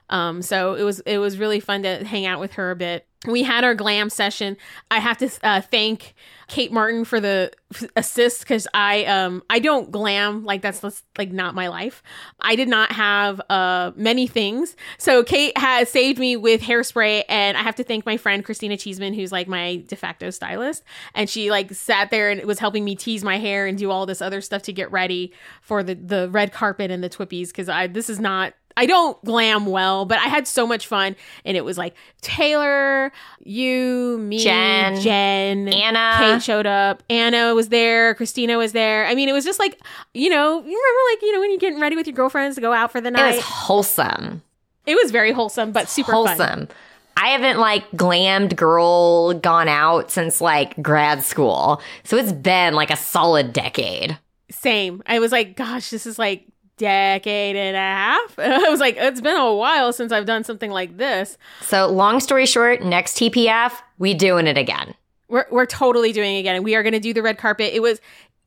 Um, 0.09 0.41
so 0.41 0.75
it 0.75 0.83
was 0.83 0.99
it 1.01 1.17
was 1.17 1.37
really 1.37 1.59
fun 1.59 1.83
to 1.83 2.03
hang 2.05 2.25
out 2.25 2.39
with 2.39 2.53
her 2.53 2.71
a 2.71 2.75
bit. 2.75 3.05
We 3.27 3.43
had 3.43 3.63
our 3.63 3.75
glam 3.75 4.09
session. 4.09 4.57
I 4.89 4.99
have 4.99 5.17
to 5.17 5.29
uh, 5.43 5.59
thank 5.59 6.13
Kate 6.47 6.71
Martin 6.71 7.03
for 7.03 7.19
the 7.19 7.51
assist 7.95 8.39
because 8.39 8.67
I 8.73 9.03
um 9.05 9.43
I 9.49 9.59
don't 9.59 9.91
glam 9.91 10.45
like 10.45 10.61
that's, 10.61 10.79
that's 10.79 11.03
like 11.17 11.31
not 11.31 11.55
my 11.55 11.67
life. 11.67 12.01
I 12.39 12.55
did 12.55 12.69
not 12.69 12.91
have 12.93 13.41
uh 13.49 13.91
many 13.95 14.27
things, 14.27 14.75
so 14.97 15.23
Kate 15.23 15.57
has 15.57 15.89
saved 15.89 16.19
me 16.19 16.37
with 16.37 16.61
hairspray, 16.61 17.23
and 17.27 17.57
I 17.57 17.63
have 17.63 17.75
to 17.75 17.83
thank 17.83 18.05
my 18.05 18.15
friend 18.15 18.45
Christina 18.45 18.77
Cheeseman 18.77 19.13
who's 19.13 19.31
like 19.31 19.47
my 19.47 19.83
de 19.87 19.95
facto 19.97 20.29
stylist, 20.29 20.83
and 21.13 21.29
she 21.29 21.51
like 21.51 21.73
sat 21.73 22.11
there 22.11 22.29
and 22.29 22.41
was 22.43 22.59
helping 22.59 22.85
me 22.85 22.95
tease 22.95 23.23
my 23.23 23.39
hair 23.39 23.65
and 23.65 23.77
do 23.77 23.91
all 23.91 24.05
this 24.05 24.21
other 24.21 24.39
stuff 24.39 24.61
to 24.63 24.73
get 24.73 24.89
ready 24.91 25.33
for 25.61 25.83
the 25.83 25.95
the 25.95 26.29
red 26.29 26.53
carpet 26.53 26.91
and 26.91 27.03
the 27.03 27.09
Twippies 27.09 27.47
because 27.47 27.67
I 27.67 27.87
this 27.87 28.09
is 28.09 28.21
not 28.21 28.53
I 28.77 28.85
don't 28.85 29.21
glam 29.25 29.65
well, 29.65 30.05
but 30.05 30.19
I 30.19 30.27
had 30.27 30.47
so 30.47 30.67
much 30.67 30.85
fun. 30.85 31.15
And 31.43 31.57
it 31.57 31.65
was 31.65 31.77
like 31.77 31.95
Taylor, 32.21 33.11
you, 33.43 34.19
me, 34.19 34.37
Jen, 34.37 35.01
Jen, 35.01 35.67
Anna. 35.67 36.15
Kate 36.19 36.43
showed 36.43 36.67
up. 36.67 37.01
Anna 37.09 37.55
was 37.55 37.69
there. 37.69 38.13
Christina 38.15 38.57
was 38.57 38.73
there. 38.73 39.05
I 39.07 39.15
mean, 39.15 39.27
it 39.27 39.33
was 39.33 39.43
just 39.43 39.59
like, 39.59 39.81
you 40.13 40.29
know, 40.29 40.59
you 40.59 40.63
remember 40.63 41.11
like, 41.11 41.21
you 41.23 41.33
know, 41.33 41.39
when 41.39 41.49
you're 41.49 41.59
getting 41.59 41.79
ready 41.79 41.95
with 41.95 42.05
your 42.05 42.15
girlfriends 42.15 42.55
to 42.55 42.61
go 42.61 42.71
out 42.71 42.91
for 42.91 43.01
the 43.01 43.09
night? 43.09 43.33
It 43.33 43.35
was 43.37 43.45
wholesome. 43.45 44.43
It 44.85 44.95
was 44.95 45.11
very 45.11 45.31
wholesome, 45.31 45.71
but 45.71 45.89
super 45.89 46.11
wholesome. 46.11 46.37
Fun. 46.37 46.69
I 47.17 47.29
haven't 47.29 47.57
like 47.57 47.89
glammed 47.93 48.55
girl 48.55 49.33
gone 49.33 49.67
out 49.67 50.11
since 50.11 50.39
like 50.39 50.79
grad 50.83 51.23
school. 51.23 51.81
So 52.03 52.15
it's 52.15 52.31
been 52.31 52.75
like 52.75 52.91
a 52.91 52.95
solid 52.95 53.53
decade. 53.53 54.19
Same. 54.51 55.01
I 55.07 55.17
was 55.17 55.31
like, 55.31 55.55
gosh, 55.55 55.89
this 55.89 56.05
is 56.05 56.19
like 56.19 56.45
decade 56.77 57.55
and 57.55 57.75
a 57.75 57.79
half. 57.79 58.39
I 58.39 58.69
was 58.69 58.79
like, 58.79 58.95
it's 58.97 59.21
been 59.21 59.35
a 59.35 59.53
while 59.53 59.91
since 59.93 60.11
I've 60.11 60.25
done 60.25 60.43
something 60.43 60.71
like 60.71 60.97
this. 60.97 61.37
So, 61.61 61.87
long 61.87 62.19
story 62.19 62.45
short, 62.45 62.81
next 62.81 63.17
TPF, 63.17 63.73
we 63.97 64.13
doing 64.13 64.47
it 64.47 64.57
again. 64.57 64.93
We're 65.29 65.45
we're 65.51 65.65
totally 65.65 66.13
doing 66.13 66.37
it 66.37 66.39
again. 66.39 66.63
We 66.63 66.75
are 66.75 66.83
going 66.83 66.93
to 66.93 66.99
do 66.99 67.13
the 67.13 67.21
red 67.21 67.37
carpet. 67.37 67.73
It 67.73 67.81
was 67.81 67.99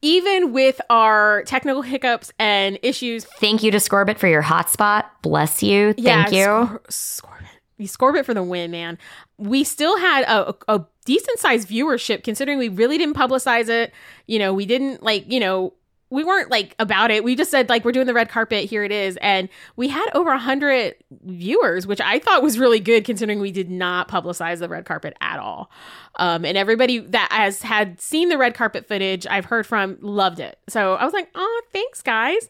even 0.03 0.53
with 0.53 0.81
our 0.89 1.43
technical 1.45 1.83
hiccups 1.83 2.33
and 2.39 2.79
issues. 2.83 3.25
Thank 3.25 3.63
you 3.63 3.71
to 3.71 3.79
Scorbit 3.79 4.19
for 4.19 4.29
your 4.29 4.43
hotspot. 4.43 5.05
Bless 5.23 5.63
you. 5.63 5.95
Yeah, 5.99 6.25
Thank 6.25 6.35
you. 6.35 6.47
Scor- 6.47 6.81
Scorbit. 6.89 7.87
Scorbit 7.87 8.25
for 8.25 8.35
the 8.35 8.43
win, 8.43 8.71
man. 8.71 8.99
We 9.39 9.65
still 9.65 9.99
had 9.99 10.25
a, 10.25 10.55
a 10.69 10.85
decent 11.05 11.39
sized 11.39 11.69
viewership 11.69 12.25
considering 12.25 12.59
we 12.59 12.69
really 12.69 12.99
didn't 12.99 13.15
publicize 13.17 13.69
it. 13.69 13.93
You 14.27 14.39
know, 14.39 14.53
we 14.53 14.67
didn't 14.67 15.03
like, 15.03 15.31
you 15.31 15.41
know, 15.41 15.75
we 16.11 16.25
weren't 16.25 16.51
like 16.51 16.75
about 16.79 17.11
it. 17.11 17.23
We 17.23 17.37
just 17.37 17.51
said 17.51 17.69
like 17.69 17.85
we're 17.85 17.93
doing 17.93 18.07
the 18.07 18.15
red 18.15 18.29
carpet. 18.29 18.65
Here 18.69 18.85
it 18.85 18.93
is, 18.93 19.17
and 19.19 19.49
we 19.77 19.89
had 19.89 20.07
over 20.13 20.31
a 20.31 20.39
hundred 20.39 20.97
viewers, 21.25 21.87
which 21.87 22.01
I 22.01 22.19
thought 22.19 22.43
was 22.43 22.59
really 22.59 22.81
good 22.81 23.05
considering 23.05 23.41
we 23.41 23.53
did 23.53 23.71
not 23.71 24.09
publicize 24.09 24.59
the 24.59 24.69
red 24.69 24.85
carpet 24.85 25.17
at 25.21 25.39
all. 25.39 25.71
Um, 26.17 26.45
and 26.45 26.59
everybody 26.59 26.99
that 26.99 27.29
has 27.31 27.63
had 27.63 28.01
seen 28.01 28.29
the 28.29 28.37
red 28.37 28.55
carpet 28.55 28.87
footage 28.89 29.27
I've 29.27 29.45
heard 29.45 29.67
from 29.67 29.99
loved 30.01 30.41
it. 30.41 30.59
So 30.69 30.95
I 30.95 31.05
was 31.05 31.15
like, 31.15 31.31
oh, 31.35 31.63
thanks 31.73 32.03
guys. 32.03 32.49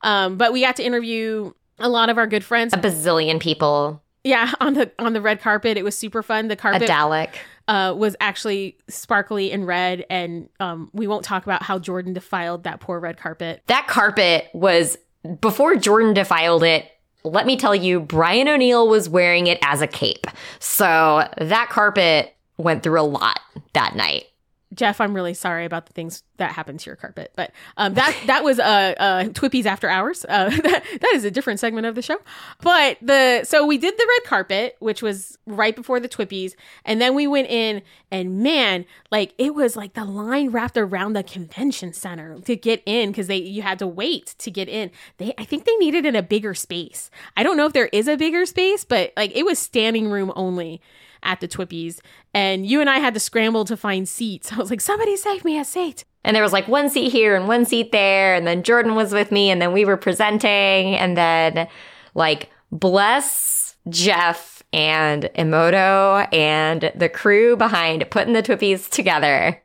Um, 0.00 0.36
but 0.36 0.52
we 0.52 0.62
got 0.62 0.76
to 0.76 0.82
interview 0.82 1.52
a 1.78 1.88
lot 1.88 2.08
of 2.08 2.18
our 2.18 2.26
good 2.26 2.44
friends, 2.44 2.72
a 2.72 2.78
bazillion 2.78 3.40
people. 3.40 4.02
Yeah, 4.24 4.52
on 4.60 4.74
the 4.74 4.90
on 4.98 5.12
the 5.12 5.20
red 5.20 5.40
carpet, 5.40 5.76
it 5.76 5.84
was 5.84 5.96
super 5.96 6.22
fun. 6.22 6.48
The 6.48 6.56
carpet, 6.56 6.82
a 6.82 6.86
Dalek 6.86 7.34
uh, 7.68 7.94
was 7.96 8.16
actually 8.20 8.78
sparkly 8.88 9.52
and 9.52 9.66
red. 9.66 10.04
And 10.10 10.48
um, 10.60 10.90
we 10.92 11.06
won't 11.06 11.24
talk 11.24 11.44
about 11.44 11.62
how 11.62 11.78
Jordan 11.78 12.12
defiled 12.12 12.64
that 12.64 12.80
poor 12.80 12.98
red 13.00 13.16
carpet. 13.16 13.62
That 13.66 13.86
carpet 13.86 14.48
was, 14.52 14.98
before 15.40 15.76
Jordan 15.76 16.14
defiled 16.14 16.62
it, 16.64 16.86
let 17.24 17.46
me 17.46 17.56
tell 17.56 17.74
you, 17.74 18.00
Brian 18.00 18.48
O'Neill 18.48 18.88
was 18.88 19.08
wearing 19.08 19.46
it 19.46 19.58
as 19.62 19.80
a 19.80 19.86
cape. 19.86 20.26
So 20.58 21.28
that 21.38 21.68
carpet 21.70 22.34
went 22.56 22.82
through 22.82 23.00
a 23.00 23.02
lot 23.02 23.38
that 23.74 23.94
night. 23.94 24.24
Jeff, 24.74 25.00
I'm 25.00 25.14
really 25.14 25.34
sorry 25.34 25.64
about 25.64 25.86
the 25.86 25.92
things 25.92 26.22
that 26.38 26.52
happened 26.52 26.80
to 26.80 26.86
your 26.86 26.96
carpet, 26.96 27.32
but 27.36 27.52
um, 27.76 27.94
that 27.94 28.16
that 28.26 28.42
was 28.42 28.58
uh, 28.58 28.94
uh, 28.98 29.24
Twippies 29.24 29.66
After 29.66 29.88
Hours. 29.88 30.24
Uh, 30.28 30.48
that, 30.62 30.84
that 31.00 31.12
is 31.14 31.24
a 31.24 31.30
different 31.30 31.60
segment 31.60 31.86
of 31.86 31.94
the 31.94 32.02
show. 32.02 32.16
But 32.60 32.98
the 33.02 33.44
so 33.44 33.66
we 33.66 33.78
did 33.78 33.96
the 33.96 34.06
red 34.08 34.28
carpet, 34.28 34.76
which 34.78 35.02
was 35.02 35.38
right 35.46 35.76
before 35.76 36.00
the 36.00 36.08
Twippies, 36.08 36.54
and 36.84 37.00
then 37.00 37.14
we 37.14 37.26
went 37.26 37.48
in, 37.48 37.82
and 38.10 38.42
man, 38.42 38.86
like 39.10 39.34
it 39.38 39.54
was 39.54 39.76
like 39.76 39.92
the 39.94 40.04
line 40.04 40.50
wrapped 40.50 40.76
around 40.76 41.12
the 41.12 41.22
convention 41.22 41.92
center 41.92 42.38
to 42.40 42.56
get 42.56 42.82
in 42.86 43.10
because 43.10 43.26
they 43.26 43.36
you 43.38 43.62
had 43.62 43.78
to 43.80 43.86
wait 43.86 44.34
to 44.38 44.50
get 44.50 44.68
in. 44.68 44.90
They 45.18 45.34
I 45.36 45.44
think 45.44 45.64
they 45.64 45.76
needed 45.76 46.06
in 46.06 46.16
a 46.16 46.22
bigger 46.22 46.54
space. 46.54 47.10
I 47.36 47.42
don't 47.42 47.56
know 47.56 47.66
if 47.66 47.72
there 47.72 47.90
is 47.92 48.08
a 48.08 48.16
bigger 48.16 48.46
space, 48.46 48.84
but 48.84 49.12
like 49.16 49.32
it 49.36 49.44
was 49.44 49.58
standing 49.58 50.10
room 50.10 50.32
only 50.34 50.80
at 51.22 51.40
the 51.40 51.48
Twippies. 51.48 52.00
And 52.34 52.66
you 52.66 52.80
and 52.80 52.90
I 52.90 52.98
had 52.98 53.14
to 53.14 53.20
scramble 53.20 53.64
to 53.66 53.76
find 53.76 54.08
seats. 54.08 54.52
I 54.52 54.56
was 54.56 54.70
like, 54.70 54.80
somebody 54.80 55.16
save 55.16 55.44
me 55.44 55.58
a 55.58 55.64
seat. 55.64 56.04
And 56.24 56.36
there 56.36 56.42
was 56.42 56.52
like 56.52 56.68
one 56.68 56.88
seat 56.88 57.10
here 57.10 57.34
and 57.34 57.48
one 57.48 57.64
seat 57.64 57.92
there. 57.92 58.34
And 58.34 58.46
then 58.46 58.62
Jordan 58.62 58.94
was 58.94 59.12
with 59.12 59.32
me. 59.32 59.50
And 59.50 59.60
then 59.60 59.72
we 59.72 59.84
were 59.84 59.96
presenting. 59.96 60.94
And 60.94 61.16
then, 61.16 61.66
like, 62.14 62.48
bless 62.70 63.76
Jeff 63.88 64.62
and 64.72 65.24
Emoto 65.36 66.32
and 66.32 66.92
the 66.94 67.08
crew 67.08 67.56
behind 67.56 68.08
putting 68.10 68.34
the 68.34 68.42
Twippies 68.42 68.88
together. 68.88 69.60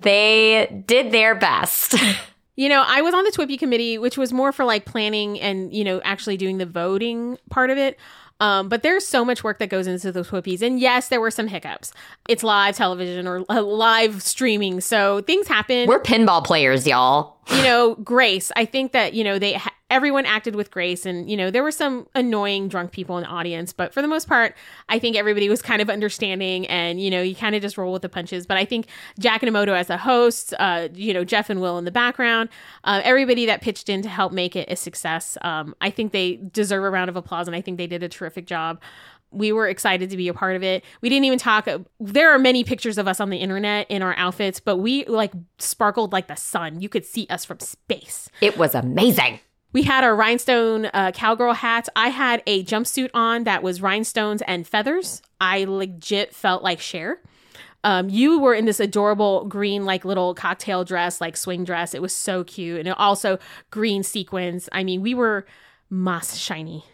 They 0.00 0.82
did 0.86 1.10
their 1.10 1.34
best. 1.34 1.94
You 2.58 2.70
know, 2.70 2.82
I 2.86 3.02
was 3.02 3.12
on 3.12 3.22
the 3.24 3.30
Twippy 3.30 3.58
committee, 3.58 3.98
which 3.98 4.16
was 4.16 4.32
more 4.32 4.50
for 4.50 4.64
like 4.64 4.86
planning 4.86 5.38
and, 5.38 5.74
you 5.74 5.84
know, 5.84 6.00
actually 6.04 6.38
doing 6.38 6.56
the 6.56 6.64
voting 6.64 7.36
part 7.50 7.68
of 7.68 7.76
it. 7.76 7.98
Um, 8.40 8.68
but 8.68 8.82
there's 8.82 9.06
so 9.06 9.24
much 9.24 9.42
work 9.42 9.58
that 9.58 9.68
goes 9.68 9.86
into 9.86 10.12
those 10.12 10.28
Twippies. 10.28 10.62
And 10.62 10.78
yes, 10.78 11.08
there 11.08 11.20
were 11.20 11.30
some 11.30 11.48
hiccups. 11.48 11.92
It's 12.28 12.42
live 12.42 12.76
television 12.76 13.26
or 13.26 13.44
uh, 13.48 13.62
live 13.62 14.22
streaming. 14.22 14.80
So 14.80 15.22
things 15.22 15.46
happen. 15.46 15.88
We're 15.88 16.02
pinball 16.02 16.44
players, 16.44 16.86
y'all. 16.86 17.35
You 17.48 17.62
know, 17.62 17.94
Grace, 17.96 18.50
I 18.56 18.64
think 18.64 18.92
that, 18.92 19.14
you 19.14 19.22
know, 19.22 19.38
they 19.38 19.60
everyone 19.88 20.26
acted 20.26 20.56
with 20.56 20.70
grace 20.70 21.06
and 21.06 21.30
you 21.30 21.36
know 21.36 21.48
there 21.48 21.62
were 21.62 21.70
some 21.70 22.08
annoying 22.14 22.66
drunk 22.68 22.90
people 22.90 23.16
in 23.18 23.22
the 23.22 23.28
audience 23.28 23.72
but 23.72 23.94
for 23.94 24.02
the 24.02 24.08
most 24.08 24.26
part 24.26 24.56
i 24.88 24.98
think 24.98 25.14
everybody 25.16 25.48
was 25.48 25.62
kind 25.62 25.80
of 25.80 25.88
understanding 25.88 26.66
and 26.66 27.00
you 27.00 27.08
know 27.08 27.22
you 27.22 27.36
kind 27.36 27.54
of 27.54 27.62
just 27.62 27.78
roll 27.78 27.92
with 27.92 28.02
the 28.02 28.08
punches. 28.08 28.46
But 28.46 28.56
i 28.56 28.64
think 28.64 28.88
jack 29.18 29.44
and 29.44 29.54
emoto 29.54 29.68
as 29.68 29.86
the 29.86 29.96
hosts 29.96 30.52
uh, 30.58 30.88
you 30.92 31.14
know 31.14 31.24
jeff 31.24 31.48
and 31.50 31.60
will 31.60 31.78
in 31.78 31.84
the 31.84 31.92
background 31.92 32.48
uh, 32.84 33.00
everybody 33.04 33.46
that 33.46 33.60
pitched 33.60 33.88
in 33.88 34.02
to 34.02 34.08
help 34.08 34.32
make 34.32 34.56
it 34.56 34.68
a 34.70 34.74
success 34.74 35.38
um, 35.42 35.74
i 35.80 35.90
think 35.90 36.10
they 36.12 36.36
deserve 36.52 36.82
a 36.82 36.90
round 36.90 37.08
of 37.08 37.14
applause 37.14 37.46
and 37.46 37.54
i 37.54 37.60
think 37.60 37.78
they 37.78 37.86
did 37.86 38.02
a 38.02 38.08
terrific 38.08 38.46
job 38.46 38.80
we 39.36 39.52
were 39.52 39.68
excited 39.68 40.10
to 40.10 40.16
be 40.16 40.28
a 40.28 40.34
part 40.34 40.56
of 40.56 40.62
it. 40.62 40.84
We 41.00 41.08
didn't 41.08 41.24
even 41.24 41.38
talk. 41.38 41.68
There 42.00 42.30
are 42.30 42.38
many 42.38 42.64
pictures 42.64 42.98
of 42.98 43.06
us 43.06 43.20
on 43.20 43.30
the 43.30 43.38
internet 43.38 43.90
in 43.90 44.02
our 44.02 44.14
outfits, 44.16 44.60
but 44.60 44.76
we 44.76 45.04
like 45.04 45.32
sparkled 45.58 46.12
like 46.12 46.28
the 46.28 46.36
sun. 46.36 46.80
You 46.80 46.88
could 46.88 47.04
see 47.04 47.26
us 47.30 47.44
from 47.44 47.60
space. 47.60 48.28
It 48.40 48.56
was 48.56 48.74
amazing 48.74 49.40
we 49.76 49.82
had 49.82 50.04
our 50.04 50.16
rhinestone 50.16 50.86
uh, 50.94 51.12
cowgirl 51.12 51.52
hats. 51.52 51.90
I 51.94 52.08
had 52.08 52.42
a 52.46 52.64
jumpsuit 52.64 53.10
on 53.12 53.44
that 53.44 53.62
was 53.62 53.82
rhinestones 53.82 54.40
and 54.46 54.66
feathers. 54.66 55.20
I 55.38 55.64
legit 55.64 56.34
felt 56.34 56.62
like 56.62 56.80
Cher. 56.80 57.20
Um, 57.84 58.08
you 58.08 58.40
were 58.40 58.54
in 58.54 58.64
this 58.64 58.80
adorable 58.80 59.44
green, 59.44 59.84
like 59.84 60.06
little 60.06 60.34
cocktail 60.34 60.82
dress, 60.82 61.20
like 61.20 61.36
swing 61.36 61.62
dress. 61.62 61.92
It 61.92 62.00
was 62.00 62.14
so 62.14 62.42
cute. 62.42 62.80
And 62.80 62.88
also 62.94 63.38
green 63.70 64.02
sequins. 64.02 64.66
I 64.72 64.82
mean, 64.82 65.02
we 65.02 65.12
were 65.12 65.44
moss 65.90 66.38
shiny. 66.38 66.86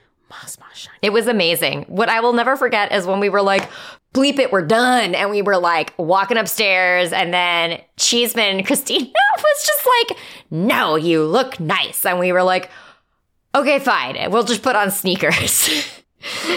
It 1.03 1.13
was 1.13 1.27
amazing. 1.27 1.85
What 1.89 2.09
I 2.09 2.21
will 2.21 2.33
never 2.33 2.57
forget 2.57 2.93
is 2.93 3.07
when 3.07 3.21
we 3.21 3.29
were 3.29 3.43
like, 3.43 3.69
bleep 4.15 4.39
it, 4.39 4.53
we're 4.53 4.67
done. 4.67 5.15
And 5.15 5.31
we 5.31 5.43
were 5.43 5.59
like 5.59 5.95
walking 5.99 6.37
upstairs, 6.37 7.13
and 7.13 7.33
then 7.33 7.81
Cheeseman 7.97 8.63
Christina 8.67 9.11
was 9.37 9.67
just 9.67 9.89
like, 10.09 10.19
no, 10.51 10.97
you 10.97 11.25
look 11.25 11.59
nice. 11.61 12.05
And 12.05 12.19
we 12.19 12.33
were 12.33 12.43
like, 12.43 12.71
okay, 13.55 13.79
fine. 13.79 14.31
We'll 14.31 14.45
just 14.45 14.63
put 14.63 14.77
on 14.77 14.91
sneakers. 14.91 15.69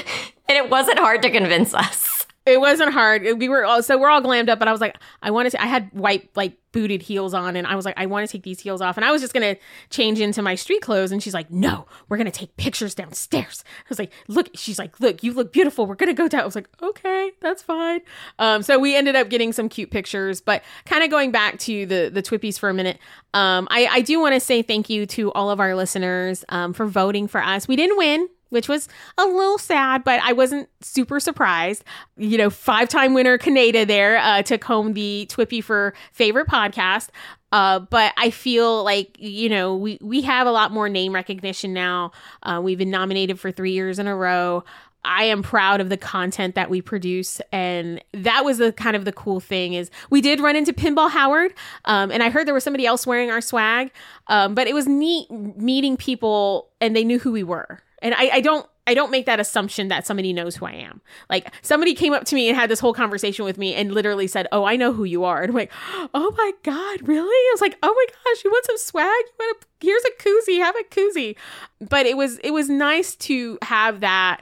and 0.47 0.57
it 0.57 0.69
wasn't 0.69 0.99
hard 0.99 1.21
to 1.23 1.29
convince 1.29 1.73
us. 1.73 2.14
It 2.45 2.59
wasn't 2.59 2.93
hard. 2.93 3.23
We 3.39 3.49
were 3.49 3.65
all, 3.65 3.81
so 3.81 3.97
we're 3.97 4.09
all 4.09 4.21
glammed 4.21 4.49
up, 4.49 4.59
but 4.59 4.67
I 4.67 4.71
was 4.71 4.79
like, 4.79 4.97
I 5.23 5.31
want 5.31 5.49
to. 5.49 5.61
I 5.61 5.65
had 5.65 5.89
white 5.93 6.29
like 6.35 6.55
booted 6.71 7.01
heels 7.01 7.33
on, 7.33 7.55
and 7.55 7.65
I 7.65 7.75
was 7.75 7.85
like, 7.85 7.95
I 7.97 8.05
want 8.05 8.27
to 8.27 8.31
take 8.31 8.43
these 8.43 8.59
heels 8.59 8.81
off, 8.81 8.97
and 8.97 9.05
I 9.05 9.11
was 9.11 9.21
just 9.21 9.33
gonna 9.33 9.55
change 9.89 10.19
into 10.19 10.43
my 10.43 10.53
street 10.53 10.81
clothes. 10.81 11.11
And 11.11 11.23
she's 11.23 11.33
like, 11.33 11.49
No, 11.49 11.87
we're 12.07 12.17
gonna 12.17 12.29
take 12.29 12.55
pictures 12.57 12.93
downstairs. 12.93 13.63
I 13.79 13.85
was 13.89 13.97
like, 13.97 14.13
Look, 14.27 14.49
she's 14.53 14.77
like, 14.77 14.99
Look, 14.99 15.23
you 15.23 15.33
look 15.33 15.51
beautiful. 15.51 15.87
We're 15.87 15.95
gonna 15.95 16.13
go 16.13 16.27
down. 16.27 16.41
I 16.41 16.45
was 16.45 16.53
like, 16.55 16.69
Okay, 16.83 17.31
that's 17.41 17.63
fine. 17.63 18.01
Um, 18.37 18.61
so 18.61 18.77
we 18.77 18.95
ended 18.95 19.15
up 19.15 19.29
getting 19.29 19.51
some 19.51 19.67
cute 19.67 19.89
pictures, 19.89 20.39
but 20.39 20.63
kind 20.85 21.03
of 21.03 21.09
going 21.09 21.31
back 21.31 21.57
to 21.59 21.87
the 21.87 22.11
the 22.13 22.21
Twippies 22.21 22.59
for 22.59 22.69
a 22.69 22.73
minute. 22.75 22.99
Um, 23.33 23.67
I 23.71 23.87
I 23.87 24.01
do 24.01 24.19
want 24.19 24.35
to 24.35 24.39
say 24.39 24.61
thank 24.61 24.87
you 24.87 25.07
to 25.07 25.31
all 25.31 25.49
of 25.49 25.59
our 25.59 25.75
listeners 25.75 26.45
um 26.49 26.73
for 26.73 26.85
voting 26.85 27.27
for 27.27 27.41
us. 27.41 27.67
We 27.67 27.75
didn't 27.75 27.97
win 27.97 28.29
which 28.49 28.69
was 28.69 28.87
a 29.17 29.25
little 29.25 29.57
sad, 29.57 30.03
but 30.03 30.19
I 30.23 30.33
wasn't 30.33 30.69
super 30.81 31.19
surprised. 31.19 31.83
You 32.17 32.37
know, 32.37 32.49
five 32.49 32.89
time 32.89 33.13
winner 33.13 33.37
Kaneda 33.37 33.87
there 33.87 34.17
uh, 34.17 34.41
took 34.41 34.63
home 34.63 34.93
the 34.93 35.25
Twippy 35.29 35.61
for 35.61 35.93
favorite 36.11 36.47
podcast. 36.47 37.09
Uh, 37.51 37.79
but 37.79 38.13
I 38.17 38.31
feel 38.31 38.83
like, 38.83 39.15
you 39.17 39.47
know, 39.47 39.75
we, 39.75 39.97
we 40.01 40.21
have 40.23 40.45
a 40.45 40.51
lot 40.51 40.71
more 40.71 40.89
name 40.89 41.13
recognition 41.13 41.73
now. 41.73 42.11
Uh, 42.43 42.59
we've 42.61 42.77
been 42.77 42.91
nominated 42.91 43.39
for 43.39 43.51
three 43.51 43.71
years 43.71 43.97
in 43.97 44.07
a 44.07 44.15
row. 44.15 44.63
I 45.05 45.25
am 45.25 45.43
proud 45.43 45.79
of 45.79 45.89
the 45.89 45.97
content 45.97 46.55
that 46.55 46.69
we 46.69 46.81
produce. 46.81 47.39
And 47.51 48.03
that 48.13 48.43
was 48.43 48.57
the 48.57 48.73
kind 48.73 48.95
of 48.95 49.05
the 49.05 49.11
cool 49.11 49.39
thing 49.39 49.73
is 49.73 49.89
we 50.09 50.19
did 50.19 50.39
run 50.39 50.55
into 50.55 50.73
Pinball 50.73 51.09
Howard. 51.09 51.53
Um, 51.85 52.11
and 52.11 52.23
I 52.23 52.29
heard 52.29 52.47
there 52.47 52.53
was 52.53 52.63
somebody 52.63 52.85
else 52.85 53.07
wearing 53.07 53.31
our 53.31 53.41
swag. 53.41 53.91
Um, 54.27 54.55
but 54.55 54.67
it 54.67 54.73
was 54.73 54.87
neat 54.87 55.29
meeting 55.31 55.95
people 55.95 56.71
and 56.81 56.95
they 56.95 57.03
knew 57.03 57.19
who 57.19 57.31
we 57.31 57.43
were 57.43 57.79
and 58.05 58.13
I, 58.13 58.29
I 58.35 58.41
don't 58.41 58.67
I 58.87 58.93
don't 58.93 59.09
make 59.09 59.25
that 59.25 59.39
assumption 59.39 59.87
that 59.87 60.05
somebody 60.05 60.31
knows 60.31 60.55
who 60.55 60.67
I 60.67 60.73
am. 60.73 61.01
Like 61.27 61.51
somebody 61.63 61.95
came 61.95 62.13
up 62.13 62.23
to 62.25 62.35
me 62.35 62.47
and 62.47 62.55
had 62.55 62.69
this 62.69 62.79
whole 62.79 62.93
conversation 62.93 63.43
with 63.43 63.57
me 63.57 63.73
and 63.73 63.91
literally 63.91 64.27
said, 64.27 64.47
"Oh, 64.51 64.63
I 64.63 64.75
know 64.75 64.93
who 64.93 65.05
you 65.05 65.23
are." 65.23 65.41
And 65.41 65.49
I'm 65.49 65.55
like, 65.55 65.71
"Oh 66.13 66.31
my 66.37 66.51
god, 66.61 67.07
really?" 67.07 67.25
I 67.25 67.51
was 67.51 67.61
like, 67.61 67.77
"Oh 67.81 67.91
my 67.91 68.05
gosh, 68.05 68.43
you 68.43 68.51
want 68.51 68.65
some 68.65 68.77
swag? 68.77 69.07
You 69.07 69.33
want 69.39 69.57
a, 69.57 69.85
here's 69.85 70.03
a 70.03 70.23
koozie. 70.23 70.59
Have 70.59 70.75
a 70.75 70.83
koozie." 70.83 71.35
But 71.81 72.05
it 72.05 72.15
was 72.15 72.37
it 72.39 72.51
was 72.51 72.69
nice 72.69 73.15
to 73.15 73.57
have 73.63 74.01
that 74.01 74.41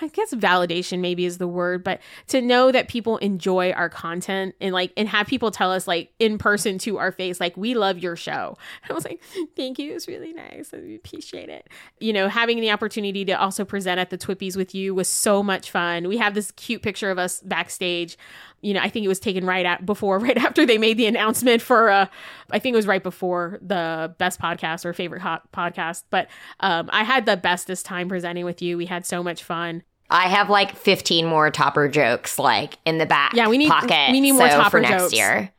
I 0.00 0.08
guess 0.08 0.34
validation 0.34 1.00
maybe 1.00 1.24
is 1.24 1.38
the 1.38 1.48
word, 1.48 1.82
but 1.82 2.00
to 2.28 2.42
know 2.42 2.70
that 2.72 2.88
people 2.88 3.16
enjoy 3.18 3.72
our 3.72 3.88
content 3.88 4.54
and 4.60 4.74
like 4.74 4.92
and 4.96 5.08
have 5.08 5.26
people 5.26 5.50
tell 5.50 5.72
us 5.72 5.86
like 5.86 6.12
in 6.18 6.36
person 6.38 6.78
to 6.78 6.98
our 6.98 7.10
face, 7.10 7.40
like 7.40 7.56
we 7.56 7.74
love 7.74 7.98
your 7.98 8.16
show. 8.16 8.58
I 8.90 8.92
was 8.92 9.04
like, 9.04 9.20
thank 9.56 9.78
you, 9.78 9.94
it's 9.94 10.08
really 10.08 10.32
nice. 10.32 10.74
I 10.74 10.78
appreciate 10.78 11.48
it. 11.48 11.68
You 12.00 12.12
know, 12.12 12.28
having 12.28 12.60
the 12.60 12.70
opportunity 12.70 13.24
to 13.24 13.32
also 13.32 13.64
present 13.64 13.98
at 13.98 14.10
the 14.10 14.18
Twippies 14.18 14.56
with 14.56 14.74
you 14.74 14.94
was 14.94 15.08
so 15.08 15.42
much 15.42 15.70
fun. 15.70 16.08
We 16.08 16.18
have 16.18 16.34
this 16.34 16.50
cute 16.52 16.82
picture 16.82 17.10
of 17.10 17.18
us 17.18 17.40
backstage 17.40 18.18
you 18.62 18.72
know, 18.72 18.80
I 18.80 18.88
think 18.88 19.04
it 19.04 19.08
was 19.08 19.20
taken 19.20 19.44
right 19.44 19.66
at 19.66 19.84
before, 19.84 20.18
right 20.20 20.38
after 20.38 20.64
they 20.64 20.78
made 20.78 20.96
the 20.96 21.06
announcement 21.06 21.60
for, 21.60 21.90
uh, 21.90 22.06
I 22.50 22.58
think 22.58 22.74
it 22.74 22.76
was 22.76 22.86
right 22.86 23.02
before 23.02 23.58
the 23.60 24.14
best 24.18 24.40
podcast 24.40 24.84
or 24.84 24.92
favorite 24.92 25.20
hot 25.20 25.50
podcast. 25.52 26.04
But 26.10 26.28
um, 26.60 26.88
I 26.92 27.04
had 27.04 27.26
the 27.26 27.36
bestest 27.36 27.84
time 27.84 28.08
presenting 28.08 28.44
with 28.44 28.62
you. 28.62 28.78
We 28.78 28.86
had 28.86 29.04
so 29.04 29.22
much 29.22 29.42
fun. 29.42 29.82
I 30.08 30.28
have 30.28 30.50
like 30.50 30.76
15 30.76 31.26
more 31.26 31.50
topper 31.50 31.88
jokes 31.88 32.38
like 32.38 32.78
in 32.84 32.98
the 32.98 33.06
back. 33.06 33.32
Yeah, 33.34 33.48
we 33.48 33.58
need 33.58 33.70
pocket. 33.70 34.10
We 34.10 34.20
need 34.20 34.32
more 34.32 34.48
so 34.48 34.56
topper 34.56 34.70
for 34.70 34.80
next 34.80 35.04
jokes. 35.04 35.14
year. 35.14 35.50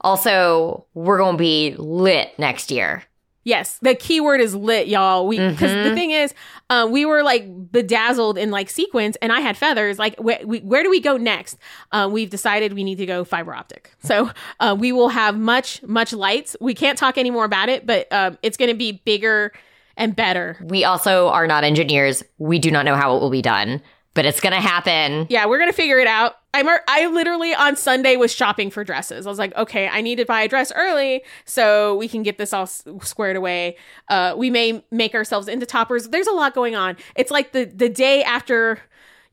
Also, 0.00 0.86
we're 0.94 1.18
gonna 1.18 1.36
be 1.36 1.74
lit 1.76 2.38
next 2.38 2.70
year. 2.70 3.02
Yes, 3.46 3.78
the 3.80 3.94
keyword 3.94 4.40
is 4.40 4.56
lit, 4.56 4.88
y'all. 4.88 5.24
We 5.28 5.38
because 5.38 5.72
the 5.72 5.94
thing 5.94 6.10
is, 6.10 6.34
uh, 6.68 6.88
we 6.90 7.04
were 7.06 7.22
like 7.22 7.70
bedazzled 7.70 8.38
in 8.38 8.50
like 8.50 8.68
sequins, 8.68 9.14
and 9.22 9.32
I 9.32 9.38
had 9.38 9.56
feathers. 9.56 10.00
Like, 10.00 10.16
wh- 10.16 10.44
we, 10.44 10.58
where 10.62 10.82
do 10.82 10.90
we 10.90 10.98
go 11.00 11.16
next? 11.16 11.56
Uh, 11.92 12.08
we've 12.10 12.28
decided 12.28 12.72
we 12.72 12.82
need 12.82 12.96
to 12.98 13.06
go 13.06 13.24
fiber 13.24 13.54
optic. 13.54 13.94
So 14.02 14.32
uh, 14.58 14.76
we 14.76 14.90
will 14.90 15.10
have 15.10 15.38
much 15.38 15.80
much 15.84 16.12
lights. 16.12 16.56
We 16.60 16.74
can't 16.74 16.98
talk 16.98 17.18
any 17.18 17.30
more 17.30 17.44
about 17.44 17.68
it, 17.68 17.86
but 17.86 18.12
um, 18.12 18.36
it's 18.42 18.56
going 18.56 18.70
to 18.70 18.76
be 18.76 18.90
bigger 19.04 19.52
and 19.96 20.16
better. 20.16 20.58
We 20.64 20.82
also 20.82 21.28
are 21.28 21.46
not 21.46 21.62
engineers. 21.62 22.24
We 22.38 22.58
do 22.58 22.72
not 22.72 22.84
know 22.84 22.96
how 22.96 23.16
it 23.16 23.20
will 23.20 23.30
be 23.30 23.42
done, 23.42 23.80
but 24.16 24.24
it's 24.24 24.40
gonna 24.40 24.60
happen. 24.60 25.26
Yeah, 25.28 25.46
we're 25.46 25.58
gonna 25.58 25.72
figure 25.72 25.98
it 25.98 26.08
out. 26.08 26.38
I'm 26.54 26.66
I 26.88 27.06
literally 27.06 27.54
on 27.54 27.76
Sunday 27.76 28.16
was 28.16 28.34
shopping 28.34 28.70
for 28.70 28.82
dresses. 28.82 29.26
I 29.26 29.30
was 29.30 29.38
like, 29.38 29.54
okay, 29.56 29.88
I 29.88 30.00
need 30.00 30.16
to 30.16 30.24
buy 30.24 30.40
a 30.42 30.48
dress 30.48 30.72
early 30.74 31.22
so 31.44 31.94
we 31.96 32.08
can 32.08 32.22
get 32.24 32.38
this 32.38 32.52
all 32.52 32.66
squared 32.66 33.36
away. 33.36 33.76
Uh, 34.08 34.34
we 34.36 34.48
may 34.50 34.82
make 34.90 35.14
ourselves 35.14 35.46
into 35.46 35.66
toppers. 35.66 36.08
There's 36.08 36.26
a 36.26 36.32
lot 36.32 36.54
going 36.54 36.74
on. 36.74 36.96
It's 37.14 37.30
like 37.30 37.52
the 37.52 37.64
the 37.64 37.90
day 37.90 38.24
after 38.24 38.80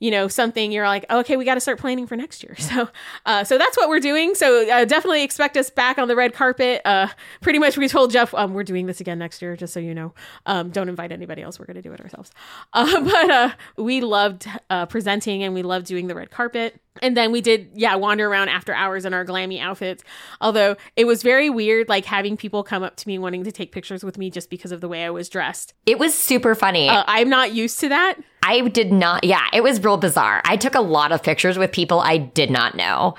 you 0.04 0.12
know 0.12 0.28
something 0.28 0.74
you're 0.74 0.86
like 0.86 1.06
okay 1.10 1.38
we 1.38 1.45
got 1.45 1.54
to 1.54 1.62
start 1.62 1.80
planning 1.80 2.06
for 2.06 2.18
next 2.18 2.43
year. 2.43 2.56
So 2.74 2.89
uh, 3.26 3.43
so 3.43 3.58
that's 3.58 3.78
what 3.78 3.88
we're 3.88 3.99
doing. 3.99 4.36
So 4.36 4.68
uh, 4.70 4.86
definitely 4.86 5.24
expect 5.24 5.58
us 5.58 5.70
back 5.70 5.97
on 5.97 6.08
the 6.08 6.16
red 6.16 6.34
carpet. 6.34 6.82
Uh, 6.86 7.08
pretty 7.41 7.60
much 7.60 7.78
we 7.78 7.88
told 7.88 8.12
jeff 8.12 8.34
um, 8.34 8.54
we're 8.54 8.64
doing 8.64 8.86
this 8.88 8.99
again 8.99 9.20
next 9.20 9.41
year 9.41 9.56
just 9.56 9.74
so 9.74 9.80
you 9.80 9.93
know. 9.93 10.14
Um, 10.45 10.72
don't 10.72 10.89
invite 10.89 11.12
anybody 11.12 11.41
else. 11.41 11.60
We're 11.60 11.66
going 11.66 11.76
to 11.76 11.82
do 11.82 11.93
it 11.93 12.01
ourselves. 12.01 12.32
Uh, 12.74 13.01
but 13.01 13.30
uh, 13.30 13.51
we 13.78 14.01
loved 14.01 14.47
uh, 14.70 14.86
presenting 14.88 15.43
and 15.43 15.54
we 15.54 15.62
loved 15.62 15.86
doing 15.86 16.08
the 16.08 16.16
red 16.16 16.32
carpet 16.32 16.82
and 17.02 17.18
then 17.18 17.32
we 17.32 17.41
did 17.41 17.70
yeah 17.74 17.96
wander 17.96 18.28
around 18.28 18.50
after 18.50 18.74
hours 18.74 19.04
in 19.06 19.14
our 19.14 19.26
glammy 19.26 19.60
outfits 19.60 20.04
although 20.41 20.76
it 20.96 21.06
was 21.06 21.24
very 21.24 21.50
weird 21.50 21.89
like 21.89 22.06
having 22.06 22.38
people 22.38 22.64
come 22.64 22.84
up 22.84 22.96
to 22.96 23.08
me 23.08 23.18
wanting 23.18 23.44
to 23.44 23.52
take 23.52 23.72
pictures 23.72 24.04
with 24.04 24.18
me 24.18 24.30
just 24.30 24.50
because 24.50 24.72
of 24.72 24.80
the 24.82 24.88
way 24.88 25.04
i 25.04 25.10
was 25.10 25.28
dressed 25.30 25.74
It 25.86 25.98
was 25.98 26.14
super 26.18 26.54
funny. 26.56 26.88
uh, 26.89 27.04
i'm 27.08 27.30
not 27.30 27.54
used 27.54 27.80
to 27.80 27.89
that 27.89 28.16
I 28.46 28.60
did 28.68 28.91
not, 28.91 29.24
yeah, 29.24 29.48
it 29.54 29.64
was 29.64 29.82
real 29.82 29.96
bizarre. 29.96 30.41
I 30.44 30.58
took 30.58 30.76
a 30.76 30.82
lot 30.82 31.14
of 31.14 31.24
pictures 31.24 31.58
with 31.58 31.72
people 31.72 32.02
I 32.02 32.18
did 32.18 32.52
not 32.52 32.76
know. 32.76 33.16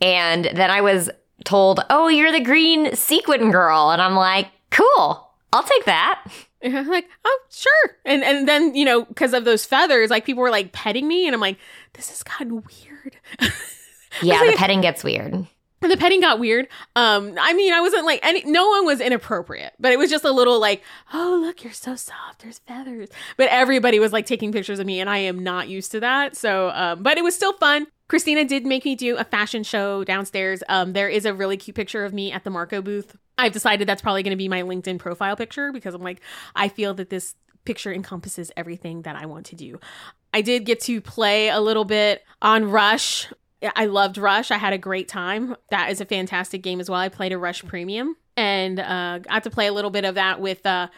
And 0.00 0.46
then 0.54 0.70
I 0.70 0.80
was 0.80 1.10
told, 1.44 1.80
oh, 1.90 2.08
you're 2.08 2.32
the 2.32 2.40
green 2.40 2.96
sequin 2.96 3.50
girl. 3.50 3.90
And 3.90 4.00
I'm 4.00 4.14
like, 4.14 4.48
cool, 4.70 5.30
I'll 5.52 5.62
take 5.64 5.84
that. 5.84 6.24
And 6.64 6.76
I'm 6.78 6.88
like, 6.88 7.08
oh, 7.24 7.38
sure. 7.50 7.96
And 8.04 8.24
and 8.24 8.48
then, 8.48 8.74
you 8.74 8.84
know, 8.84 9.04
because 9.04 9.32
of 9.34 9.44
those 9.44 9.64
feathers, 9.64 10.10
like 10.10 10.24
people 10.24 10.42
were 10.42 10.50
like 10.50 10.72
petting 10.72 11.06
me, 11.06 11.26
and 11.26 11.34
I'm 11.34 11.40
like, 11.40 11.58
this 11.92 12.08
has 12.08 12.24
gotten 12.24 12.64
weird. 12.64 13.16
Yeah, 14.22 14.44
the 14.44 14.56
petting 14.56 14.80
gets 14.80 15.02
weird. 15.02 15.32
And 15.32 15.48
the 15.92 15.96
petting 15.96 16.20
got 16.20 16.38
weird. 16.38 16.68
Um, 16.96 17.34
I 17.40 17.52
mean, 17.52 17.72
I 17.72 17.80
wasn't 17.80 18.06
like 18.06 18.20
any 18.22 18.44
no 18.44 18.68
one 18.68 18.86
was 18.86 19.00
inappropriate, 19.00 19.72
but 19.78 19.92
it 19.92 19.98
was 19.98 20.10
just 20.10 20.24
a 20.24 20.30
little 20.30 20.60
like, 20.60 20.82
oh 21.12 21.40
look, 21.42 21.64
you're 21.64 21.72
so 21.72 21.96
soft, 21.96 22.42
there's 22.42 22.58
feathers. 22.60 23.08
But 23.36 23.48
everybody 23.48 23.98
was 23.98 24.12
like 24.12 24.26
taking 24.26 24.52
pictures 24.52 24.78
of 24.78 24.86
me, 24.86 25.00
and 25.00 25.10
I 25.10 25.18
am 25.18 25.42
not 25.42 25.68
used 25.68 25.90
to 25.92 26.00
that. 26.00 26.36
So 26.36 26.70
um, 26.70 27.02
but 27.02 27.18
it 27.18 27.24
was 27.24 27.34
still 27.34 27.54
fun. 27.54 27.86
Christina 28.08 28.44
did 28.44 28.66
make 28.66 28.84
me 28.84 28.94
do 28.94 29.16
a 29.16 29.24
fashion 29.24 29.62
show 29.62 30.04
downstairs. 30.04 30.62
Um, 30.68 30.92
there 30.92 31.08
is 31.08 31.24
a 31.24 31.32
really 31.32 31.56
cute 31.56 31.74
picture 31.74 32.04
of 32.04 32.12
me 32.12 32.32
at 32.32 32.44
the 32.44 32.50
Marco 32.50 32.82
booth. 32.82 33.16
I've 33.38 33.52
decided 33.52 33.88
that's 33.88 34.02
probably 34.02 34.22
going 34.22 34.32
to 34.32 34.36
be 34.36 34.48
my 34.48 34.62
LinkedIn 34.62 34.98
profile 34.98 35.36
picture 35.36 35.72
because 35.72 35.94
I'm 35.94 36.02
like, 36.02 36.20
I 36.54 36.68
feel 36.68 36.94
that 36.94 37.10
this 37.10 37.34
picture 37.64 37.92
encompasses 37.92 38.52
everything 38.56 39.02
that 39.02 39.16
I 39.16 39.26
want 39.26 39.46
to 39.46 39.56
do. 39.56 39.80
I 40.32 40.42
did 40.42 40.66
get 40.66 40.80
to 40.80 41.00
play 41.00 41.48
a 41.48 41.60
little 41.60 41.84
bit 41.84 42.22
on 42.42 42.70
Rush. 42.70 43.28
I 43.74 43.86
loved 43.86 44.18
Rush. 44.18 44.50
I 44.50 44.58
had 44.58 44.74
a 44.74 44.78
great 44.78 45.08
time. 45.08 45.56
That 45.70 45.90
is 45.90 46.00
a 46.00 46.04
fantastic 46.04 46.62
game 46.62 46.80
as 46.80 46.90
well. 46.90 47.00
I 47.00 47.08
played 47.08 47.32
a 47.32 47.38
Rush 47.38 47.64
Premium 47.64 48.16
and 48.36 48.78
uh, 48.78 49.20
got 49.20 49.44
to 49.44 49.50
play 49.50 49.66
a 49.66 49.72
little 49.72 49.90
bit 49.90 50.04
of 50.04 50.16
that 50.16 50.40
with 50.40 50.66
uh, 50.66 50.88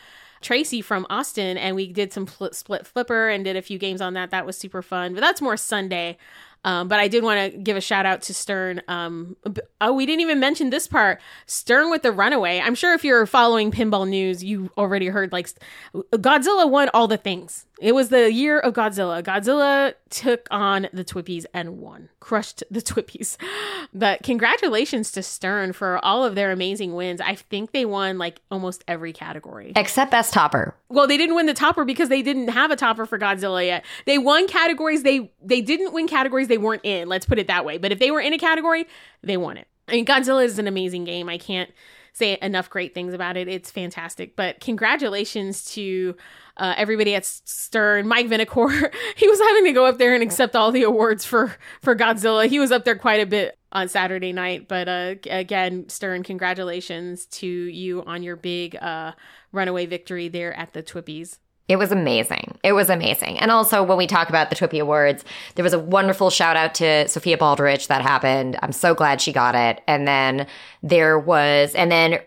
Tracy 0.41 0.83
from 0.83 1.07
Austin, 1.09 1.57
and 1.57 1.77
we 1.77 1.93
did 1.93 2.13
some 2.13 2.27
split 2.53 2.87
flipper 2.87 3.29
and 3.29 3.45
did 3.45 3.57
a 3.57 3.63
few 3.63 3.79
games 3.79 4.01
on 4.01 4.15
that. 4.15 4.31
That 4.31 4.47
was 4.47 4.57
super 4.57 4.83
fun. 4.83 5.15
But 5.15 5.21
that's 5.21 5.41
more 5.41 5.57
Sunday. 5.57 6.19
Um, 6.67 6.89
but 6.89 6.99
I 6.99 7.07
did 7.07 7.23
want 7.23 7.53
to 7.53 7.59
give 7.59 7.77
a 7.77 7.81
shout 7.81 8.07
out 8.07 8.23
to 8.23 8.35
Stern. 8.35 8.83
Um, 8.89 9.37
oh, 9.81 9.93
we 9.93 10.05
didn't 10.05 10.21
even 10.21 10.41
mention 10.41 10.71
this 10.71 10.89
part. 10.89 11.21
Stern 11.47 11.91
with 11.91 12.03
the 12.03 12.11
runaway. 12.11 12.61
I'm 12.61 12.75
sure 12.75 12.93
if 12.93 13.05
you're 13.05 13.25
following 13.25 13.71
pinball 13.71 14.07
news, 14.07 14.43
you 14.43 14.71
already 14.77 15.07
heard 15.07 15.31
like 15.31 15.49
Godzilla 15.95 16.69
won 16.69 16.91
all 16.93 17.07
the 17.07 17.17
things. 17.17 17.67
It 17.81 17.95
was 17.95 18.09
the 18.09 18.33
year 18.33 18.59
of 18.59 18.73
Godzilla. 18.75 19.23
Godzilla 19.23 19.95
took 20.09 20.49
on 20.51 20.89
the 20.93 21.05
Twippies 21.05 21.45
and 21.53 21.79
won, 21.79 22.09
crushed 22.21 22.65
the 22.71 22.81
Twippies. 22.83 23.37
But 23.95 24.25
congratulations 24.25 25.13
to 25.13 25.23
Stern 25.23 25.73
for 25.73 26.05
all 26.05 26.25
of 26.25 26.35
their 26.35 26.51
amazing 26.51 26.95
wins. 26.95 27.21
I 27.21 27.37
think 27.37 27.71
they 27.71 27.87
won 27.87 28.19
like 28.19 28.41
almost 28.51 28.85
every 28.89 29.13
category 29.13 29.73
except 29.75 30.11
best 30.11 30.35
topper. 30.35 30.75
Well, 30.89 31.07
they 31.07 31.17
didn't 31.17 31.37
win 31.37 31.47
the 31.47 31.55
topper 31.55 31.85
because 31.85 32.09
they 32.09 32.21
didn't 32.21 32.49
have 32.49 32.71
a 32.71 32.77
topper 32.77 33.07
for 33.07 33.19
Godzilla 33.19 33.65
yet. 33.65 33.85
They 34.05 34.19
won 34.19 34.49
categories 34.49 35.03
they 35.03 35.31
they 35.41 35.61
didn't 35.63 35.93
win 35.95 36.09
categories 36.09 36.49
they 36.49 36.56
weren't 36.59 36.85
in. 36.85 37.09
Let's 37.09 37.27
put 37.27 37.39
it 37.39 37.47
that 37.47 37.65
way. 37.65 37.79
But 37.79 37.93
if 37.93 37.99
they 37.99 38.11
were 38.11 38.21
in 38.21 38.33
a 38.33 38.39
category, 38.39 38.87
they 39.23 39.37
won 39.37 39.57
it. 39.57 39.69
I 39.89 39.93
mean, 39.93 40.07
Godzilla 40.07 40.45
is 40.45 40.59
an 40.59 40.67
amazing 40.67 41.05
game. 41.05 41.29
I 41.29 41.39
can't 41.39 41.71
say 42.13 42.39
enough 42.41 42.71
great 42.71 42.95
things 42.95 43.13
about 43.13 43.37
it. 43.37 43.47
It's 43.47 43.71
fantastic. 43.71 44.37
But 44.37 44.61
congratulations 44.61 45.65
to 45.75 46.17
uh, 46.57 46.75
everybody 46.77 47.15
at 47.15 47.27
Stern. 47.27 48.09
Mike 48.09 48.29
Vinikour, 48.29 48.95
he 49.17 49.29
was 49.29 49.39
having 49.39 49.65
to 49.65 49.73
go 49.73 49.85
up 49.85 49.99
there 49.99 50.15
and 50.15 50.23
accept 50.23 50.57
all 50.57 50.73
the 50.73 50.83
awards 50.83 51.25
for 51.25 51.55
for 51.83 51.95
Godzilla. 51.95 52.47
He 52.49 52.59
was 52.59 52.73
up 52.73 52.85
there 52.85 52.97
quite 52.97 53.21
a 53.21 53.27
bit 53.27 53.59
on 53.71 53.89
Saturday 53.89 54.33
night. 54.33 54.67
But 54.67 54.89
uh, 54.89 55.15
again, 55.29 55.89
Stern, 55.91 56.23
congratulations 56.23 57.27
to 57.27 57.47
you 57.47 58.03
on 58.05 58.23
your 58.23 58.37
big 58.37 58.77
uh, 58.77 59.13
runaway 59.53 59.85
victory 59.85 60.29
there 60.29 60.55
at 60.59 60.73
the 60.73 60.83
Twippies. 60.83 61.39
It 61.69 61.77
was 61.77 61.91
amazing. 61.91 62.59
It 62.63 62.73
was 62.73 62.89
amazing. 62.91 63.39
And 63.39 63.51
also, 63.51 63.83
when 63.83 63.99
we 63.99 64.07
talk 64.07 64.29
about 64.29 64.51
the 64.51 64.57
Twippy 64.57 64.79
Awards, 64.79 65.25
there 65.57 65.65
was 65.65 65.73
a 65.73 65.79
wonderful 65.79 66.31
shout 66.31 66.57
out 66.57 66.75
to 66.77 67.09
Sophia 67.09 67.37
Baldrich 67.37 67.89
that 67.89 68.03
happened. 68.03 68.57
I'm 68.63 68.73
so 68.73 68.95
glad 68.95 69.21
she 69.21 69.33
got 69.33 69.57
it. 69.57 69.83
And 69.89 70.07
then 70.07 70.47
there 70.83 71.19
was, 71.19 71.75
and 71.75 71.91
then, 71.91 72.21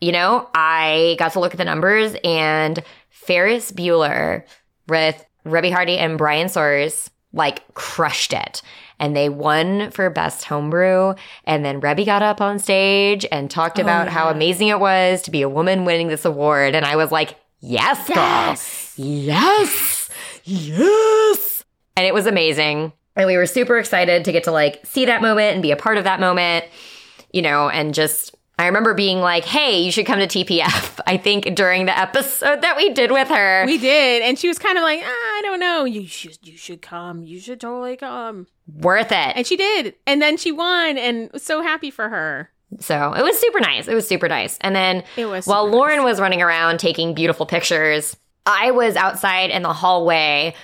you 0.00 0.12
know, 0.12 0.48
I 0.54 1.16
got 1.18 1.32
to 1.32 1.40
look 1.40 1.52
at 1.52 1.58
the 1.58 1.64
numbers 1.64 2.14
and 2.22 2.82
Ferris 3.10 3.72
Bueller 3.72 4.44
with 4.86 5.24
Reby 5.44 5.72
Hardy 5.72 5.98
and 5.98 6.16
Brian 6.16 6.46
Soares 6.46 7.10
like 7.32 7.74
crushed 7.74 8.32
it. 8.32 8.62
And 9.00 9.16
they 9.16 9.28
won 9.28 9.90
for 9.90 10.08
best 10.08 10.44
homebrew. 10.44 11.14
And 11.44 11.64
then 11.64 11.80
Reby 11.80 12.06
got 12.06 12.22
up 12.22 12.40
on 12.40 12.60
stage 12.60 13.26
and 13.32 13.50
talked 13.50 13.80
oh, 13.80 13.82
about 13.82 14.02
oh, 14.02 14.10
yeah. 14.10 14.16
how 14.16 14.28
amazing 14.28 14.68
it 14.68 14.78
was 14.78 15.20
to 15.22 15.32
be 15.32 15.42
a 15.42 15.48
woman 15.48 15.84
winning 15.84 16.06
this 16.06 16.24
award. 16.24 16.76
And 16.76 16.86
I 16.86 16.94
was 16.94 17.10
like, 17.10 17.36
yes, 17.70 18.06
girl. 18.06 18.16
Yes. 18.16 18.94
Yes. 18.96 20.10
Yes. 20.44 21.64
And 21.96 22.06
it 22.06 22.14
was 22.14 22.26
amazing. 22.26 22.92
And 23.16 23.26
we 23.26 23.36
were 23.36 23.46
super 23.46 23.78
excited 23.78 24.24
to 24.24 24.32
get 24.32 24.44
to 24.44 24.50
like 24.50 24.84
see 24.84 25.04
that 25.06 25.22
moment 25.22 25.54
and 25.54 25.62
be 25.62 25.70
a 25.70 25.76
part 25.76 25.98
of 25.98 26.04
that 26.04 26.20
moment, 26.20 26.64
you 27.32 27.42
know, 27.42 27.68
and 27.68 27.94
just 27.94 28.34
I 28.58 28.66
remember 28.66 28.94
being 28.94 29.20
like, 29.20 29.44
hey, 29.44 29.80
you 29.80 29.90
should 29.90 30.06
come 30.06 30.20
to 30.20 30.26
TPF. 30.26 31.00
I 31.06 31.16
think 31.16 31.54
during 31.54 31.86
the 31.86 31.98
episode 31.98 32.62
that 32.62 32.76
we 32.76 32.90
did 32.90 33.10
with 33.10 33.28
her. 33.28 33.64
We 33.66 33.78
did. 33.78 34.22
And 34.22 34.38
she 34.38 34.48
was 34.48 34.58
kind 34.58 34.78
of 34.78 34.82
like, 34.82 35.00
ah, 35.02 35.06
I 35.08 35.40
don't 35.42 35.60
know. 35.60 35.84
You 35.84 36.06
should 36.06 36.38
you 36.42 36.56
should 36.56 36.82
come. 36.82 37.22
You 37.22 37.40
should 37.40 37.60
totally 37.60 37.96
come. 37.96 38.46
Worth 38.66 39.12
it. 39.12 39.36
And 39.36 39.46
she 39.46 39.56
did. 39.56 39.94
And 40.06 40.22
then 40.22 40.36
she 40.36 40.52
won 40.52 40.98
and 40.98 41.30
was 41.32 41.42
so 41.42 41.62
happy 41.62 41.90
for 41.90 42.08
her. 42.08 42.50
So 42.80 43.12
it 43.12 43.22
was 43.22 43.38
super 43.38 43.60
nice. 43.60 43.88
It 43.88 43.94
was 43.94 44.06
super 44.06 44.28
nice. 44.28 44.58
And 44.60 44.74
then 44.74 45.04
while 45.44 45.68
Lauren 45.68 45.98
nice. 45.98 46.04
was 46.04 46.20
running 46.20 46.42
around 46.42 46.78
taking 46.78 47.14
beautiful 47.14 47.46
pictures, 47.46 48.16
I 48.46 48.70
was 48.70 48.96
outside 48.96 49.50
in 49.50 49.62
the 49.62 49.72
hallway 49.72 50.54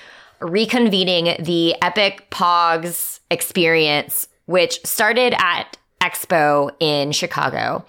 reconvening 0.41 1.45
the 1.45 1.75
Epic 1.83 2.29
Pogs 2.31 3.21
experience, 3.31 4.29
which 4.47 4.81
started 4.85 5.35
at 5.39 5.77
expo 6.03 6.71
in 6.81 7.13
Chicago 7.13 7.85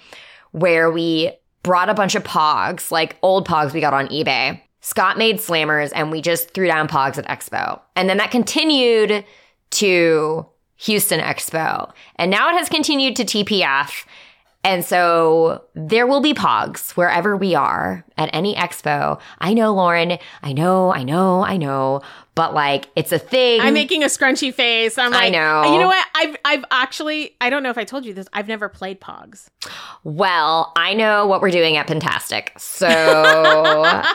where 0.51 0.91
we 0.91 1.31
brought 1.63 1.89
a 1.89 1.93
bunch 1.93 2.15
of 2.15 2.23
pogs, 2.23 2.91
like 2.91 3.17
old 3.21 3.47
pogs 3.47 3.73
we 3.73 3.81
got 3.81 3.93
on 3.93 4.07
eBay. 4.07 4.61
Scott 4.81 5.17
made 5.17 5.37
slammers 5.37 5.91
and 5.95 6.11
we 6.11 6.21
just 6.21 6.51
threw 6.51 6.67
down 6.67 6.87
pogs 6.87 7.17
at 7.17 7.27
expo. 7.27 7.79
And 7.95 8.09
then 8.09 8.17
that 8.17 8.31
continued 8.31 9.23
to 9.71 10.45
Houston 10.81 11.19
Expo. 11.19 11.91
And 12.15 12.31
now 12.31 12.49
it 12.49 12.53
has 12.53 12.69
continued 12.69 13.15
to 13.17 13.23
TPF. 13.23 14.05
And 14.63 14.85
so 14.85 15.63
there 15.73 16.05
will 16.05 16.21
be 16.21 16.35
pogs 16.35 16.91
wherever 16.91 17.35
we 17.35 17.55
are 17.55 18.05
at 18.15 18.29
any 18.31 18.53
expo. 18.53 19.19
I 19.39 19.55
know, 19.55 19.73
Lauren. 19.73 20.19
I 20.43 20.53
know, 20.53 20.93
I 20.93 21.01
know, 21.01 21.43
I 21.43 21.57
know. 21.57 22.01
But 22.35 22.53
like, 22.53 22.87
it's 22.95 23.11
a 23.11 23.17
thing. 23.17 23.59
I'm 23.59 23.73
making 23.73 24.03
a 24.03 24.05
scrunchy 24.05 24.53
face. 24.53 24.99
I'm 24.99 25.11
like, 25.11 25.23
I 25.23 25.29
know. 25.29 25.73
You 25.73 25.79
know 25.79 25.87
what? 25.87 26.07
I've, 26.13 26.37
I've 26.45 26.63
actually, 26.69 27.35
I 27.41 27.49
don't 27.49 27.63
know 27.63 27.71
if 27.71 27.77
I 27.79 27.85
told 27.85 28.05
you 28.05 28.13
this. 28.13 28.27
I've 28.33 28.47
never 28.47 28.69
played 28.69 29.01
pogs. 29.01 29.47
Well, 30.03 30.71
I 30.75 30.93
know 30.93 31.25
what 31.25 31.41
we're 31.41 31.49
doing 31.49 31.77
at 31.77 31.87
Pintastic. 31.87 32.49
So 32.59 32.87
that, 32.87 34.05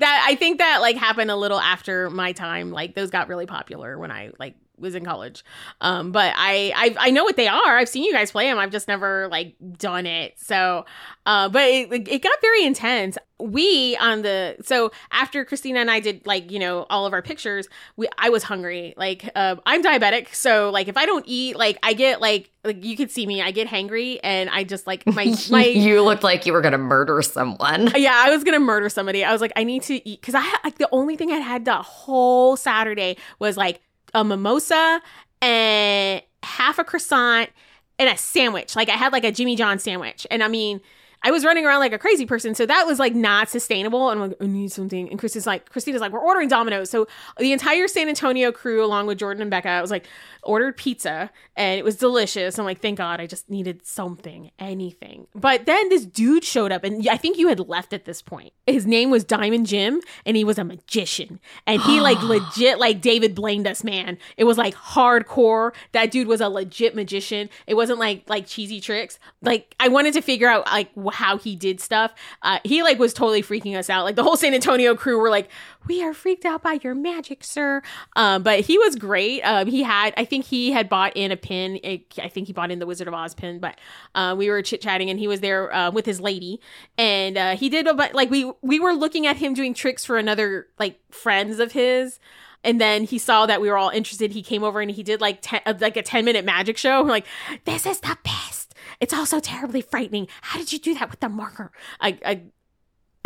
I 0.00 0.36
think 0.36 0.58
that 0.58 0.78
like 0.80 0.96
happened 0.96 1.30
a 1.30 1.36
little 1.36 1.60
after 1.60 2.08
my 2.08 2.32
time. 2.32 2.70
Like 2.70 2.94
those 2.94 3.10
got 3.10 3.28
really 3.28 3.46
popular 3.46 3.98
when 3.98 4.10
I 4.10 4.30
like 4.38 4.54
was 4.78 4.94
in 4.94 5.04
college. 5.04 5.44
Um, 5.80 6.12
but 6.12 6.32
I, 6.36 6.72
I 6.76 7.08
I 7.08 7.10
know 7.10 7.24
what 7.24 7.36
they 7.36 7.48
are. 7.48 7.76
I've 7.76 7.88
seen 7.88 8.04
you 8.04 8.12
guys 8.12 8.30
play 8.30 8.46
them. 8.48 8.58
I've 8.58 8.70
just 8.70 8.88
never 8.88 9.28
like 9.28 9.56
done 9.78 10.06
it. 10.06 10.38
So, 10.38 10.84
uh, 11.24 11.48
but 11.48 11.64
it, 11.64 12.08
it 12.08 12.22
got 12.22 12.40
very 12.40 12.64
intense. 12.64 13.18
We 13.38 13.96
on 13.98 14.22
the 14.22 14.56
so 14.62 14.92
after 15.10 15.44
Christina 15.44 15.80
and 15.80 15.90
I 15.90 16.00
did 16.00 16.26
like 16.26 16.50
you 16.50 16.58
know 16.58 16.86
all 16.88 17.06
of 17.06 17.12
our 17.12 17.22
pictures, 17.22 17.68
we 17.96 18.08
I 18.18 18.30
was 18.30 18.42
hungry. 18.42 18.94
Like 18.96 19.30
uh, 19.34 19.56
I'm 19.66 19.82
diabetic, 19.82 20.34
so 20.34 20.70
like 20.70 20.88
if 20.88 20.96
I 20.96 21.04
don't 21.04 21.24
eat, 21.26 21.56
like 21.56 21.78
I 21.82 21.92
get 21.92 22.20
like 22.20 22.50
like 22.64 22.84
you 22.84 22.96
could 22.96 23.10
see 23.10 23.26
me, 23.26 23.40
I 23.42 23.50
get 23.50 23.68
hangry, 23.68 24.18
and 24.22 24.50
I 24.50 24.64
just 24.64 24.86
like 24.86 25.06
my 25.06 25.34
my. 25.50 25.64
you 25.64 26.02
looked 26.02 26.22
like 26.22 26.46
you 26.46 26.52
were 26.52 26.60
gonna 26.60 26.78
murder 26.78 27.22
someone. 27.22 27.92
Yeah, 27.96 28.14
I 28.14 28.30
was 28.30 28.44
gonna 28.44 28.60
murder 28.60 28.88
somebody. 28.88 29.24
I 29.24 29.32
was 29.32 29.40
like, 29.40 29.52
I 29.56 29.64
need 29.64 29.82
to 29.84 30.08
eat 30.08 30.20
because 30.20 30.34
I 30.34 30.44
like 30.64 30.78
the 30.78 30.88
only 30.92 31.16
thing 31.16 31.32
I 31.32 31.38
had 31.38 31.64
the 31.64 31.76
whole 31.76 32.56
Saturday 32.56 33.16
was 33.38 33.56
like 33.56 33.80
a 34.16 34.24
mimosa 34.24 35.00
and 35.42 36.22
half 36.42 36.78
a 36.78 36.84
croissant 36.84 37.50
and 37.98 38.08
a 38.08 38.16
sandwich. 38.16 38.74
Like 38.74 38.88
I 38.88 38.92
had 38.92 39.12
like 39.12 39.24
a 39.24 39.30
Jimmy 39.30 39.54
John 39.56 39.78
sandwich. 39.78 40.26
And 40.30 40.42
I 40.42 40.48
mean, 40.48 40.80
I 41.22 41.30
was 41.30 41.44
running 41.44 41.66
around 41.66 41.80
like 41.80 41.92
a 41.92 41.98
crazy 41.98 42.26
person. 42.26 42.54
So 42.54 42.66
that 42.66 42.86
was 42.86 42.98
like 42.98 43.14
not 43.14 43.48
sustainable. 43.48 44.10
And 44.10 44.20
I'm 44.20 44.28
like, 44.28 44.38
I 44.40 44.46
need 44.46 44.72
something. 44.72 45.08
And 45.10 45.18
Christina's 45.18 45.46
like, 45.46 45.68
Christina's 45.70 46.00
like, 46.00 46.12
we're 46.12 46.20
ordering 46.20 46.48
Domino's. 46.48 46.90
So 46.90 47.06
the 47.38 47.52
entire 47.52 47.88
San 47.88 48.08
Antonio 48.08 48.52
crew, 48.52 48.84
along 48.84 49.06
with 49.06 49.18
Jordan 49.18 49.42
and 49.42 49.50
Becca, 49.50 49.68
I 49.68 49.80
was 49.80 49.90
like, 49.90 50.06
ordered 50.42 50.76
pizza 50.76 51.30
and 51.56 51.78
it 51.78 51.84
was 51.84 51.96
delicious. 51.96 52.58
I'm 52.58 52.64
like, 52.64 52.80
thank 52.80 52.98
God, 52.98 53.20
I 53.20 53.26
just 53.26 53.50
needed 53.50 53.86
something, 53.86 54.50
anything. 54.58 55.26
But 55.34 55.66
then 55.66 55.88
this 55.88 56.04
dude 56.04 56.44
showed 56.44 56.70
up, 56.70 56.84
and 56.84 57.08
I 57.08 57.16
think 57.16 57.38
you 57.38 57.48
had 57.48 57.60
left 57.60 57.92
at 57.92 58.04
this 58.04 58.22
point. 58.22 58.52
His 58.66 58.86
name 58.86 59.10
was 59.10 59.24
Diamond 59.24 59.66
Jim, 59.66 60.00
and 60.24 60.36
he 60.36 60.44
was 60.44 60.58
a 60.58 60.64
magician. 60.64 61.40
And 61.66 61.80
he 61.82 62.00
like 62.00 62.22
legit 62.22 62.78
like 62.78 63.00
David 63.00 63.34
blamed 63.34 63.66
us, 63.66 63.82
man. 63.82 64.18
It 64.36 64.44
was 64.44 64.58
like 64.58 64.74
hardcore. 64.74 65.72
That 65.92 66.10
dude 66.10 66.28
was 66.28 66.40
a 66.40 66.48
legit 66.48 66.94
magician. 66.94 67.48
It 67.66 67.74
wasn't 67.74 67.98
like 67.98 68.28
like 68.28 68.46
cheesy 68.46 68.80
tricks. 68.80 69.18
Like 69.42 69.74
I 69.80 69.88
wanted 69.88 70.14
to 70.14 70.20
figure 70.20 70.48
out 70.48 70.66
like 70.66 70.90
how 71.10 71.38
he 71.38 71.56
did 71.56 71.80
stuff. 71.80 72.14
Uh, 72.42 72.58
he 72.64 72.82
like 72.82 72.98
was 72.98 73.12
totally 73.12 73.42
freaking 73.42 73.76
us 73.76 73.90
out. 73.90 74.04
Like 74.04 74.16
the 74.16 74.22
whole 74.22 74.36
San 74.36 74.54
Antonio 74.54 74.94
crew 74.94 75.18
were 75.18 75.30
like, 75.30 75.48
we 75.86 76.02
are 76.02 76.12
freaked 76.12 76.44
out 76.44 76.62
by 76.62 76.78
your 76.82 76.94
magic, 76.94 77.44
sir. 77.44 77.82
Um, 78.16 78.42
but 78.42 78.60
he 78.60 78.78
was 78.78 78.96
great. 78.96 79.42
Um, 79.42 79.66
he 79.66 79.82
had, 79.82 80.14
I 80.16 80.24
think 80.24 80.44
he 80.44 80.72
had 80.72 80.88
bought 80.88 81.16
in 81.16 81.30
a 81.32 81.36
pin. 81.36 81.80
I 81.84 82.28
think 82.28 82.46
he 82.46 82.52
bought 82.52 82.70
in 82.70 82.78
the 82.78 82.86
Wizard 82.86 83.08
of 83.08 83.14
Oz 83.14 83.34
pin, 83.34 83.58
but 83.58 83.78
uh, 84.14 84.34
we 84.36 84.48
were 84.48 84.62
chit 84.62 84.80
chatting 84.80 85.10
and 85.10 85.18
he 85.18 85.28
was 85.28 85.40
there 85.40 85.72
uh, 85.74 85.90
with 85.90 86.06
his 86.06 86.20
lady. 86.20 86.60
And 86.98 87.38
uh, 87.38 87.56
he 87.56 87.68
did, 87.68 87.86
a 87.86 87.94
but 87.94 88.14
like 88.14 88.30
we, 88.30 88.50
we 88.62 88.80
were 88.80 88.92
looking 88.92 89.26
at 89.26 89.36
him 89.36 89.54
doing 89.54 89.74
tricks 89.74 90.04
for 90.04 90.18
another 90.18 90.66
like 90.78 90.98
friends 91.12 91.58
of 91.58 91.72
his. 91.72 92.18
And 92.64 92.80
then 92.80 93.04
he 93.04 93.18
saw 93.18 93.46
that 93.46 93.60
we 93.60 93.70
were 93.70 93.78
all 93.78 93.90
interested. 93.90 94.32
He 94.32 94.42
came 94.42 94.64
over 94.64 94.80
and 94.80 94.90
he 94.90 95.04
did 95.04 95.20
like 95.20 95.38
ten, 95.40 95.60
uh, 95.66 95.74
like 95.80 95.96
a 95.96 96.02
10 96.02 96.24
minute 96.24 96.44
magic 96.44 96.76
show. 96.76 97.02
We're 97.02 97.10
like, 97.10 97.26
this 97.64 97.86
is 97.86 98.00
the 98.00 98.18
best. 98.24 98.55
It's 99.00 99.14
also 99.14 99.40
terribly 99.40 99.80
frightening. 99.80 100.28
How 100.42 100.58
did 100.58 100.72
you 100.72 100.78
do 100.78 100.94
that 100.94 101.10
with 101.10 101.20
the 101.20 101.28
marker? 101.28 101.72
I, 102.00 102.18
I 102.24 102.40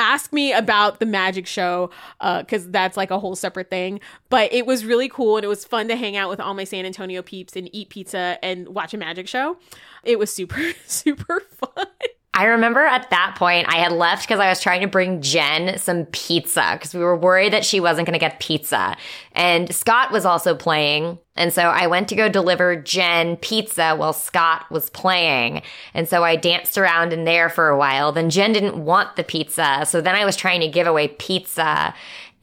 ask 0.00 0.32
me 0.32 0.52
about 0.52 0.98
the 0.98 1.06
magic 1.06 1.46
show 1.46 1.90
because 2.18 2.66
uh, 2.66 2.70
that's 2.70 2.96
like 2.96 3.10
a 3.10 3.18
whole 3.18 3.36
separate 3.36 3.70
thing. 3.70 4.00
But 4.30 4.52
it 4.52 4.66
was 4.66 4.84
really 4.84 5.08
cool 5.08 5.36
and 5.36 5.44
it 5.44 5.48
was 5.48 5.64
fun 5.64 5.88
to 5.88 5.96
hang 5.96 6.16
out 6.16 6.30
with 6.30 6.40
all 6.40 6.54
my 6.54 6.64
San 6.64 6.86
Antonio 6.86 7.22
peeps 7.22 7.54
and 7.54 7.68
eat 7.72 7.90
pizza 7.90 8.38
and 8.42 8.68
watch 8.68 8.94
a 8.94 8.96
magic 8.96 9.28
show. 9.28 9.58
It 10.02 10.18
was 10.18 10.32
super, 10.32 10.60
super 10.86 11.40
fun. 11.40 11.86
I 12.32 12.44
remember 12.44 12.80
at 12.80 13.10
that 13.10 13.34
point 13.36 13.66
I 13.68 13.78
had 13.78 13.90
left 13.90 14.22
because 14.22 14.38
I 14.38 14.48
was 14.48 14.60
trying 14.60 14.82
to 14.82 14.86
bring 14.86 15.20
Jen 15.20 15.78
some 15.78 16.06
pizza 16.06 16.70
because 16.74 16.94
we 16.94 17.00
were 17.00 17.16
worried 17.16 17.52
that 17.52 17.64
she 17.64 17.80
wasn't 17.80 18.06
going 18.06 18.18
to 18.18 18.20
get 18.20 18.38
pizza. 18.38 18.96
And 19.32 19.74
Scott 19.74 20.12
was 20.12 20.24
also 20.24 20.54
playing. 20.54 21.18
And 21.34 21.52
so 21.52 21.62
I 21.62 21.88
went 21.88 22.08
to 22.08 22.14
go 22.14 22.28
deliver 22.28 22.76
Jen 22.76 23.36
pizza 23.36 23.96
while 23.96 24.12
Scott 24.12 24.70
was 24.70 24.90
playing. 24.90 25.62
And 25.92 26.08
so 26.08 26.22
I 26.22 26.36
danced 26.36 26.78
around 26.78 27.12
in 27.12 27.24
there 27.24 27.48
for 27.48 27.68
a 27.68 27.76
while. 27.76 28.12
Then 28.12 28.30
Jen 28.30 28.52
didn't 28.52 28.84
want 28.84 29.16
the 29.16 29.24
pizza. 29.24 29.84
So 29.84 30.00
then 30.00 30.14
I 30.14 30.24
was 30.24 30.36
trying 30.36 30.60
to 30.60 30.68
give 30.68 30.86
away 30.86 31.08
pizza. 31.08 31.94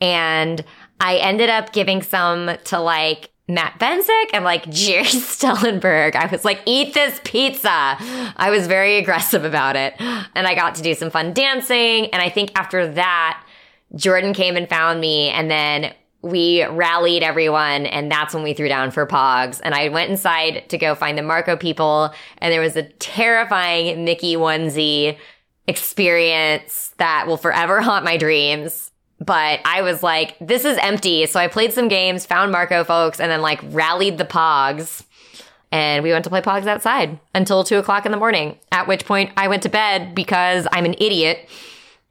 And 0.01 0.65
I 0.99 1.17
ended 1.17 1.49
up 1.49 1.71
giving 1.71 2.01
some 2.01 2.51
to 2.65 2.79
like 2.79 3.29
Matt 3.47 3.79
Benzik 3.79 4.29
and 4.33 4.43
like 4.43 4.69
Jerry 4.69 5.03
Stellenberg. 5.05 6.15
I 6.15 6.27
was 6.27 6.43
like, 6.43 6.61
eat 6.65 6.93
this 6.93 7.19
pizza. 7.23 7.69
I 7.69 8.49
was 8.49 8.67
very 8.67 8.97
aggressive 8.97 9.45
about 9.45 9.75
it. 9.75 9.95
And 9.99 10.45
I 10.47 10.53
got 10.53 10.75
to 10.75 10.81
do 10.81 10.93
some 10.93 11.09
fun 11.09 11.33
dancing. 11.33 12.07
And 12.07 12.21
I 12.21 12.29
think 12.29 12.51
after 12.55 12.87
that, 12.93 13.43
Jordan 13.95 14.33
came 14.33 14.57
and 14.57 14.67
found 14.67 14.99
me. 14.99 15.29
And 15.29 15.49
then 15.49 15.93
we 16.21 16.65
rallied 16.65 17.23
everyone. 17.23 17.85
And 17.85 18.11
that's 18.11 18.33
when 18.33 18.43
we 18.43 18.53
threw 18.53 18.67
down 18.67 18.91
for 18.91 19.07
Pogs. 19.07 19.61
And 19.63 19.73
I 19.73 19.87
went 19.89 20.11
inside 20.11 20.67
to 20.69 20.77
go 20.77 20.93
find 20.93 21.17
the 21.17 21.21
Marco 21.21 21.55
people. 21.55 22.13
And 22.39 22.51
there 22.51 22.61
was 22.61 22.75
a 22.75 22.83
terrifying 22.83 24.03
Mickey 24.03 24.35
onesie 24.35 25.17
experience 25.67 26.93
that 26.97 27.27
will 27.27 27.37
forever 27.37 27.81
haunt 27.81 28.03
my 28.03 28.17
dreams 28.17 28.91
but 29.19 29.59
I 29.65 29.81
was 29.81 30.03
like, 30.03 30.37
this 30.39 30.65
is 30.65 30.77
empty. 30.79 31.25
So 31.25 31.39
I 31.39 31.47
played 31.47 31.73
some 31.73 31.87
games, 31.87 32.25
found 32.25 32.51
Marco 32.51 32.83
folks, 32.83 33.19
and 33.19 33.31
then 33.31 33.41
like 33.41 33.59
rallied 33.65 34.17
the 34.17 34.25
pogs. 34.25 35.03
And 35.71 36.01
we 36.01 36.11
went 36.11 36.23
to 36.23 36.29
play 36.29 36.41
pogs 36.41 36.65
outside 36.65 37.19
until 37.35 37.63
two 37.63 37.77
o'clock 37.77 38.05
in 38.05 38.11
the 38.11 38.17
morning, 38.17 38.57
at 38.71 38.87
which 38.87 39.05
point 39.05 39.31
I 39.35 39.47
went 39.47 39.63
to 39.63 39.69
bed 39.69 40.15
because 40.15 40.67
I'm 40.71 40.85
an 40.85 40.95
idiot 40.97 41.49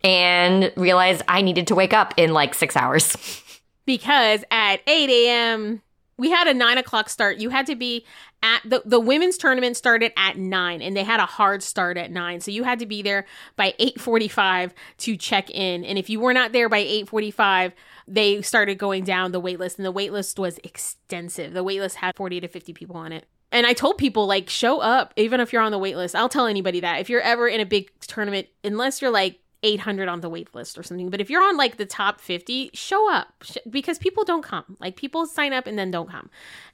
and 0.05 0.73
realized 0.77 1.23
I 1.27 1.43
needed 1.43 1.69
to 1.69 1.75
wake 1.75 1.95
up 1.95 2.13
in 2.17 2.33
like 2.33 2.55
six 2.55 2.77
hours. 2.77 3.17
Because 3.87 4.43
at 4.51 4.81
8 4.89 5.11
a.m., 5.11 5.81
we 6.19 6.31
had 6.31 6.47
a 6.47 6.55
nine 6.55 6.79
o'clock 6.79 7.09
start. 7.09 7.39
You 7.39 7.51
had 7.51 7.67
to 7.67 7.77
be 7.77 8.07
at 8.43 8.63
the, 8.65 8.83
the 8.85 9.01
women's 9.01 9.37
tournament 9.37 9.77
started 9.77 10.13
at 10.17 10.39
nine 10.39 10.81
and 10.81 10.97
they 10.97 11.05
had 11.05 11.21
a 11.21 11.27
hard 11.27 11.63
start 11.63 11.97
at 11.97 12.11
nine. 12.11 12.41
So 12.41 12.51
you 12.51 12.65
had 12.65 12.79
to 12.79 12.87
be 12.87 13.03
there 13.03 13.27
by 13.57 13.75
845 13.79 14.75
to 14.99 15.17
check 15.17 15.51
in. 15.51 15.85
And 15.85 15.99
if 15.99 16.09
you 16.09 16.21
were 16.21 16.33
not 16.33 16.53
there 16.53 16.69
by 16.69 16.79
845, 16.79 17.75
they 18.09 18.41
started 18.43 18.79
going 18.79 19.05
down 19.05 19.33
the 19.33 19.41
wait 19.41 19.59
list 19.59 19.79
and 19.79 19.85
the 19.85 19.93
wait 19.93 20.13
list 20.13 20.39
was 20.39 20.59
extensive. 20.65 21.53
The 21.53 21.65
wait 21.65 21.81
list 21.81 21.97
had 21.97 22.17
40 22.17 22.41
to 22.41 22.49
50 22.49 22.73
people 22.73 22.97
on 22.97 23.13
it. 23.13 23.27
And 23.53 23.67
I 23.67 23.75
told 23.75 23.99
people 23.99 24.27
like 24.27 24.49
show 24.49 24.81
up 24.81 25.13
even 25.17 25.41
if 25.41 25.53
you're 25.53 25.63
on 25.63 25.73
the 25.73 25.79
wait 25.79 25.97
list. 25.97 26.17
I'll 26.17 26.29
tell 26.29 26.47
anybody 26.47 26.81
that. 26.81 27.01
If 27.01 27.11
you're 27.11 27.21
ever 27.21 27.47
in 27.47 27.61
a 27.61 27.67
big 27.67 27.91
tournament, 28.01 28.49
unless 28.65 29.03
you're 29.03 29.11
like 29.11 29.41
800 29.63 30.09
on 30.09 30.21
the 30.21 30.29
wait 30.29 30.55
list 30.55 30.79
or 30.79 30.83
something. 30.83 31.11
But 31.11 31.21
if 31.21 31.31
you're 31.31 31.43
on 31.43 31.57
like 31.57 31.77
the 31.77 31.87
top 31.87 32.21
50, 32.21 32.71
show 32.75 33.13
up 33.13 33.29
because 33.69 33.99
people 33.99 34.25
don't 34.25 34.43
come. 34.43 34.77
Like 34.81 34.97
people 34.97 35.27
sign 35.27 35.53
up 35.53 35.67
and 35.67 35.79
then 35.79 35.91
don't 35.91 36.11
come. 36.11 36.31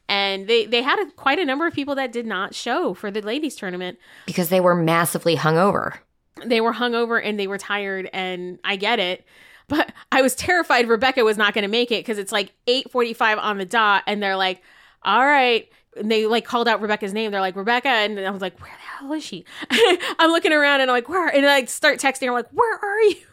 And 0.09 0.47
they, 0.47 0.67
they 0.67 0.83
had 0.83 0.99
a, 0.99 1.11
quite 1.13 1.39
a 1.39 1.45
number 1.45 1.67
of 1.67 1.75
people 1.75 1.95
that 1.95 2.13
did 2.13 2.27
not 2.27 2.55
show 2.55 2.93
for 2.95 3.11
the 3.11 3.23
ladies 3.23 3.55
tournament 3.57 3.99
because 4.27 4.49
they 4.49 4.61
were 4.61 4.75
massively 4.75 5.37
hungover. 5.37 5.99
They 6.45 6.61
were 6.61 6.75
hungover 6.75 7.25
and 7.25 7.39
they 7.39 7.47
were 7.47 7.59
tired. 7.59 8.11
And 8.13 8.59
I 8.65 8.77
get 8.77 8.99
it. 8.99 9.25
But 9.69 9.93
I 10.11 10.21
was 10.21 10.35
terrified 10.35 10.89
Rebecca 10.89 11.25
was 11.25 11.39
not 11.39 11.55
going 11.55 11.63
to 11.63 11.69
make 11.69 11.91
it 11.91 12.01
because 12.01 12.19
it's 12.19 12.33
like 12.33 12.53
8:45 12.67 13.39
on 13.39 13.59
the 13.59 13.65
dot, 13.65 14.03
and 14.07 14.23
they're 14.23 14.37
like, 14.37 14.61
"All 15.03 15.25
right, 15.25 15.71
and 15.97 16.11
they 16.11 16.27
like 16.27 16.45
called 16.45 16.69
out 16.69 16.81
Rebecca's 16.81 17.13
name. 17.13 17.31
They're 17.31 17.41
like 17.41 17.57
Rebecca, 17.57 17.89
and 17.89 18.19
I 18.21 18.31
was 18.31 18.43
like, 18.43 18.59
where 18.61 18.71
the 18.71 18.99
hell 18.99 19.13
is 19.13 19.25
she? 19.25 19.45
I'm 20.19 20.31
looking 20.31 20.53
around 20.53 20.81
and 20.81 20.91
I'm 20.91 20.97
like, 20.97 21.09
where? 21.09 21.29
And 21.29 21.45
I 21.45 21.61
like, 21.61 21.69
start 21.69 21.99
texting. 21.99 22.27
I'm 22.29 22.35
like, 22.35 22.51
where 22.51 22.79
are 22.79 23.01
you? 23.03 23.17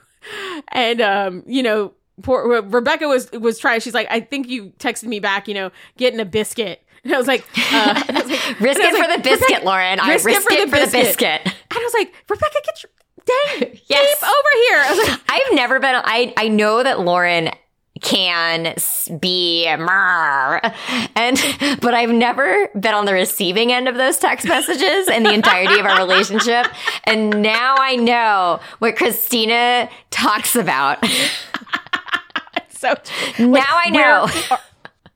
And 0.73 0.99
um, 0.99 1.43
you 1.47 1.63
know, 1.63 1.93
poor 2.21 2.61
Rebecca 2.61 3.07
was 3.07 3.31
was 3.31 3.57
trying. 3.57 3.79
She's 3.79 3.93
like, 3.93 4.07
I 4.11 4.19
think 4.19 4.49
you 4.49 4.73
texted 4.77 5.05
me 5.05 5.21
back. 5.21 5.47
You 5.47 5.53
know, 5.53 5.71
getting 5.97 6.19
a 6.19 6.25
biscuit. 6.25 6.83
And 7.05 7.13
I 7.15 7.17
was 7.17 7.27
like, 7.27 7.45
uh, 7.71 8.03
I 8.09 8.11
was 8.11 8.29
like 8.29 8.59
risk 8.59 8.81
it 8.81 8.93
for 8.93 9.17
the 9.17 9.23
biscuit, 9.23 9.63
Lauren. 9.63 10.01
I 10.01 10.15
risk, 10.15 10.25
risk 10.25 10.41
it, 10.41 10.43
for, 10.43 10.51
it 10.51 10.65
the, 10.65 10.69
for 10.69 10.75
biscuit. 10.83 10.91
the 10.91 11.07
biscuit. 11.07 11.41
And 11.45 11.79
I 11.79 11.81
was 11.81 11.93
like, 11.93 12.13
Rebecca, 12.27 12.57
get 12.65 12.83
your 12.83 12.91
dang 13.25 13.79
yes. 13.87 14.21
over 14.21 14.49
here. 14.67 14.79
I 14.79 14.93
was 14.93 15.07
like, 15.07 15.21
I've 15.29 15.55
never 15.55 15.79
been. 15.79 15.95
I 15.95 16.33
I 16.35 16.49
know 16.49 16.83
that 16.83 16.99
Lauren 16.99 17.51
can 18.01 18.75
be. 19.19 19.65
And, 19.65 21.37
but 21.81 21.93
I've 21.93 22.09
never 22.09 22.67
been 22.79 22.93
on 22.93 23.05
the 23.05 23.13
receiving 23.13 23.71
end 23.71 23.87
of 23.87 23.95
those 23.95 24.17
text 24.17 24.47
messages 24.47 25.07
in 25.09 25.23
the 25.23 25.33
entirety 25.33 25.79
of 25.79 25.85
our 25.85 25.97
relationship. 25.97 26.67
And 27.03 27.41
now 27.41 27.75
I 27.77 27.95
know 27.95 28.59
what 28.79 28.95
Christina 28.95 29.89
talks 30.11 30.55
about. 30.55 31.03
so 32.69 32.93
now 33.39 33.65
I 33.67 33.89
know. 33.89 34.57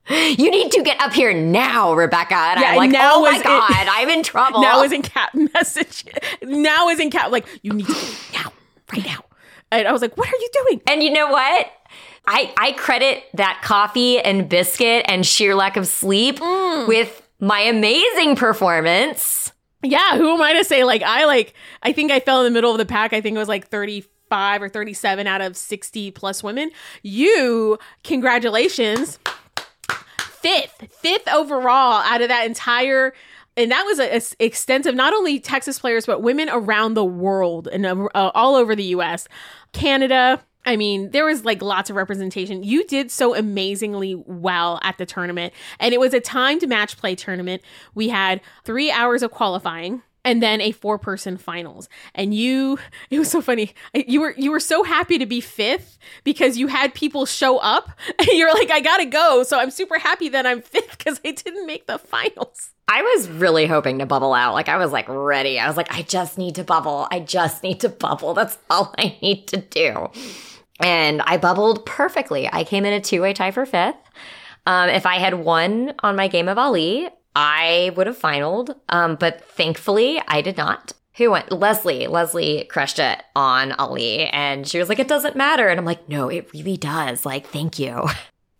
You 0.10 0.52
need 0.52 0.70
to 0.74 0.84
get 0.84 1.00
up 1.00 1.14
here 1.14 1.34
now, 1.34 1.94
Rebecca. 1.94 2.36
And 2.36 2.60
yeah, 2.60 2.72
I'm 2.72 2.76
like, 2.76 2.92
now 2.92 3.14
oh 3.16 3.22
my 3.22 3.42
God, 3.42 3.72
in, 3.72 3.88
I'm 3.90 4.10
in 4.10 4.22
trouble. 4.22 4.62
Now 4.62 4.84
is 4.84 4.92
in 4.92 5.02
cat 5.02 5.34
message. 5.34 6.06
Now 6.42 6.90
is 6.90 7.00
in 7.00 7.10
cat. 7.10 7.32
Like, 7.32 7.48
you 7.62 7.72
need 7.72 7.88
to 7.88 7.94
now, 8.34 8.52
right 8.92 9.06
now. 9.06 9.24
And 9.72 9.88
I 9.88 9.92
was 9.94 10.02
like, 10.02 10.18
what 10.18 10.28
are 10.28 10.38
you 10.38 10.50
doing? 10.66 10.82
And 10.88 11.02
you 11.02 11.10
know 11.10 11.30
what? 11.30 11.72
I, 12.26 12.54
I 12.58 12.72
credit 12.74 13.24
that 13.34 13.62
coffee 13.64 14.20
and 14.20 14.48
biscuit 14.48 15.06
and 15.08 15.26
sheer 15.26 15.56
lack 15.56 15.78
of 15.78 15.88
sleep 15.88 16.40
mm. 16.40 16.88
with 16.88 17.22
my 17.40 17.60
amazing 17.60 18.36
performance. 18.36 19.52
Yeah, 19.82 20.18
who 20.18 20.34
am 20.34 20.42
I 20.42 20.54
to 20.54 20.64
say? 20.64 20.86
Like, 20.86 21.04
I 21.04 21.26
like, 21.26 21.54
I 21.82 21.92
think 21.92 22.12
I 22.12 22.22
fell 22.22 22.40
in 22.40 22.46
the 22.46 22.52
middle 22.52 22.72
of 22.72 22.78
the 22.78 22.86
pack. 22.86 23.12
I 23.12 23.20
think 23.20 23.36
it 23.36 23.40
was 23.40 23.50
like 23.50 23.68
35 23.68 24.62
or 24.62 24.70
37 24.70 25.28
out 25.28 25.42
of 25.42 25.58
60 25.58 26.12
plus 26.12 26.42
women. 26.42 26.72
You, 27.02 27.78
congratulations. 28.06 29.20
Fifth, 30.20 30.88
fifth 30.92 31.28
overall 31.28 32.02
out 32.04 32.22
of 32.22 32.30
that 32.30 32.46
entire 32.46 33.14
and 33.56 33.72
that 33.72 33.84
was 33.84 34.00
a, 34.00 34.18
a, 34.18 34.46
extensive 34.46 34.96
not 34.96 35.14
only 35.14 35.40
texas 35.40 35.80
players 35.80 36.06
but 36.06 36.22
women 36.22 36.50
around 36.52 36.96
the 36.96 37.06
world 37.06 37.68
and 37.68 37.86
uh, 37.86 38.08
all 38.14 38.56
over 38.56 38.76
the 38.76 38.84
us 38.86 39.28
canada 39.72 40.44
I 40.66 40.78
mean, 40.78 41.12
there 41.12 41.26
was 41.26 41.44
like 41.44 41.62
lots 41.62 41.90
of 41.90 41.96
representation. 41.96 42.64
You 42.64 42.86
did 42.86 43.12
so 43.12 43.36
amazingly 43.36 44.16
well 44.16 44.80
at 44.82 44.98
the 44.98 45.06
tournament, 45.06 45.54
and 45.80 45.94
it 45.94 46.00
was 46.00 46.14
a 46.14 46.20
timed 46.20 46.68
match 46.68 46.98
play 46.98 47.16
tournament. 47.16 47.62
We 47.94 48.10
had 48.10 48.42
three 48.64 48.92
hours 48.92 49.24
of 49.24 49.32
qualifying 49.32 50.04
and 50.26 50.42
then 50.42 50.62
a 50.62 50.72
four 50.72 50.98
person 50.98 51.38
finals. 51.38 51.90
And 52.16 52.34
you 52.34 52.80
it 53.10 53.20
was 53.20 53.30
so 53.30 53.42
funny. 53.42 53.74
You 53.94 54.22
were 54.22 54.34
you 54.38 54.52
were 54.52 54.60
so 54.60 54.84
happy 54.84 55.18
to 55.18 55.26
be 55.26 55.42
fifth 55.42 55.98
because 56.24 56.58
you 56.58 56.68
had 56.68 56.94
people 56.94 57.26
show 57.26 57.58
up 57.58 57.90
and 58.20 58.28
you're 58.32 58.54
like 58.54 58.72
i 58.72 58.80
gotta 58.80 59.06
go. 59.06 59.44
So 59.44 59.60
i'm 59.60 59.72
super 59.72 60.00
happy 60.00 60.30
that 60.30 60.46
i'm 60.46 60.62
fifth 60.62 60.98
because 60.98 61.20
i 61.26 61.32
didn't 61.32 61.66
make 61.66 61.88
the 61.88 61.98
finals. 61.98 62.72
I 62.88 63.02
was 63.02 63.30
really 63.30 63.66
hoping 63.66 64.00
to 64.00 64.06
bubble 64.06 64.34
out. 64.34 64.54
Like 64.54 64.70
i 64.70 64.78
was 64.78 64.92
like 64.92 65.08
ready. 65.10 65.60
I 65.60 65.68
was 65.68 65.78
like 65.78 65.92
i 65.92 66.02
just 66.04 66.38
need 66.38 66.56
to 66.56 66.64
bubble. 66.64 67.08
I 67.12 67.20
just 67.20 67.64
need 67.64 67.82
to 67.82 67.90
bubble. 67.90 68.34
That's 68.34 68.58
all 68.70 68.94
i 68.98 69.18
need 69.22 69.48
to 69.48 69.58
do 69.58 70.10
and 70.80 71.22
I 71.22 71.38
bubbled 71.38 71.86
perfectly. 71.86 72.50
I 72.52 72.64
came 72.64 72.86
in 72.86 72.94
a 72.94 73.02
two 73.02 73.22
way 73.22 73.34
tie 73.34 73.52
for 73.52 73.66
fifth. 73.66 73.96
Um, 74.66 74.90
if 74.90 75.06
I 75.06 75.16
had 75.16 75.36
won 75.36 75.94
on 76.00 76.16
my 76.16 76.28
game 76.28 76.48
of 76.48 76.58
Ali, 76.58 77.10
I 77.36 77.92
would 77.96 78.08
have 78.08 78.20
finaled. 78.20 78.76
Um, 78.90 79.16
but 79.16 79.44
thankfully, 79.50 80.22
I 80.28 80.42
did 80.42 80.58
not. 80.58 80.94
Who 81.18 81.32
went? 81.32 81.52
Leslie. 81.52 82.08
Leslie 82.08 82.66
crushed 82.66 82.98
it 82.98 83.22
on 83.36 83.74
Ali. 83.74 84.26
And 84.28 84.68
she 84.68 84.80
was 84.80 84.90
like, 84.90 85.00
it 85.00 85.08
doesn't 85.08 85.36
matter. 85.36 85.68
And 85.68 85.80
I'm 85.80 85.86
like, 85.86 86.10
no, 86.10 86.30
it 86.30 86.52
really 86.54 86.78
does. 86.78 87.26
Like, 87.26 87.48
thank 87.48 87.78
you. 87.78 88.08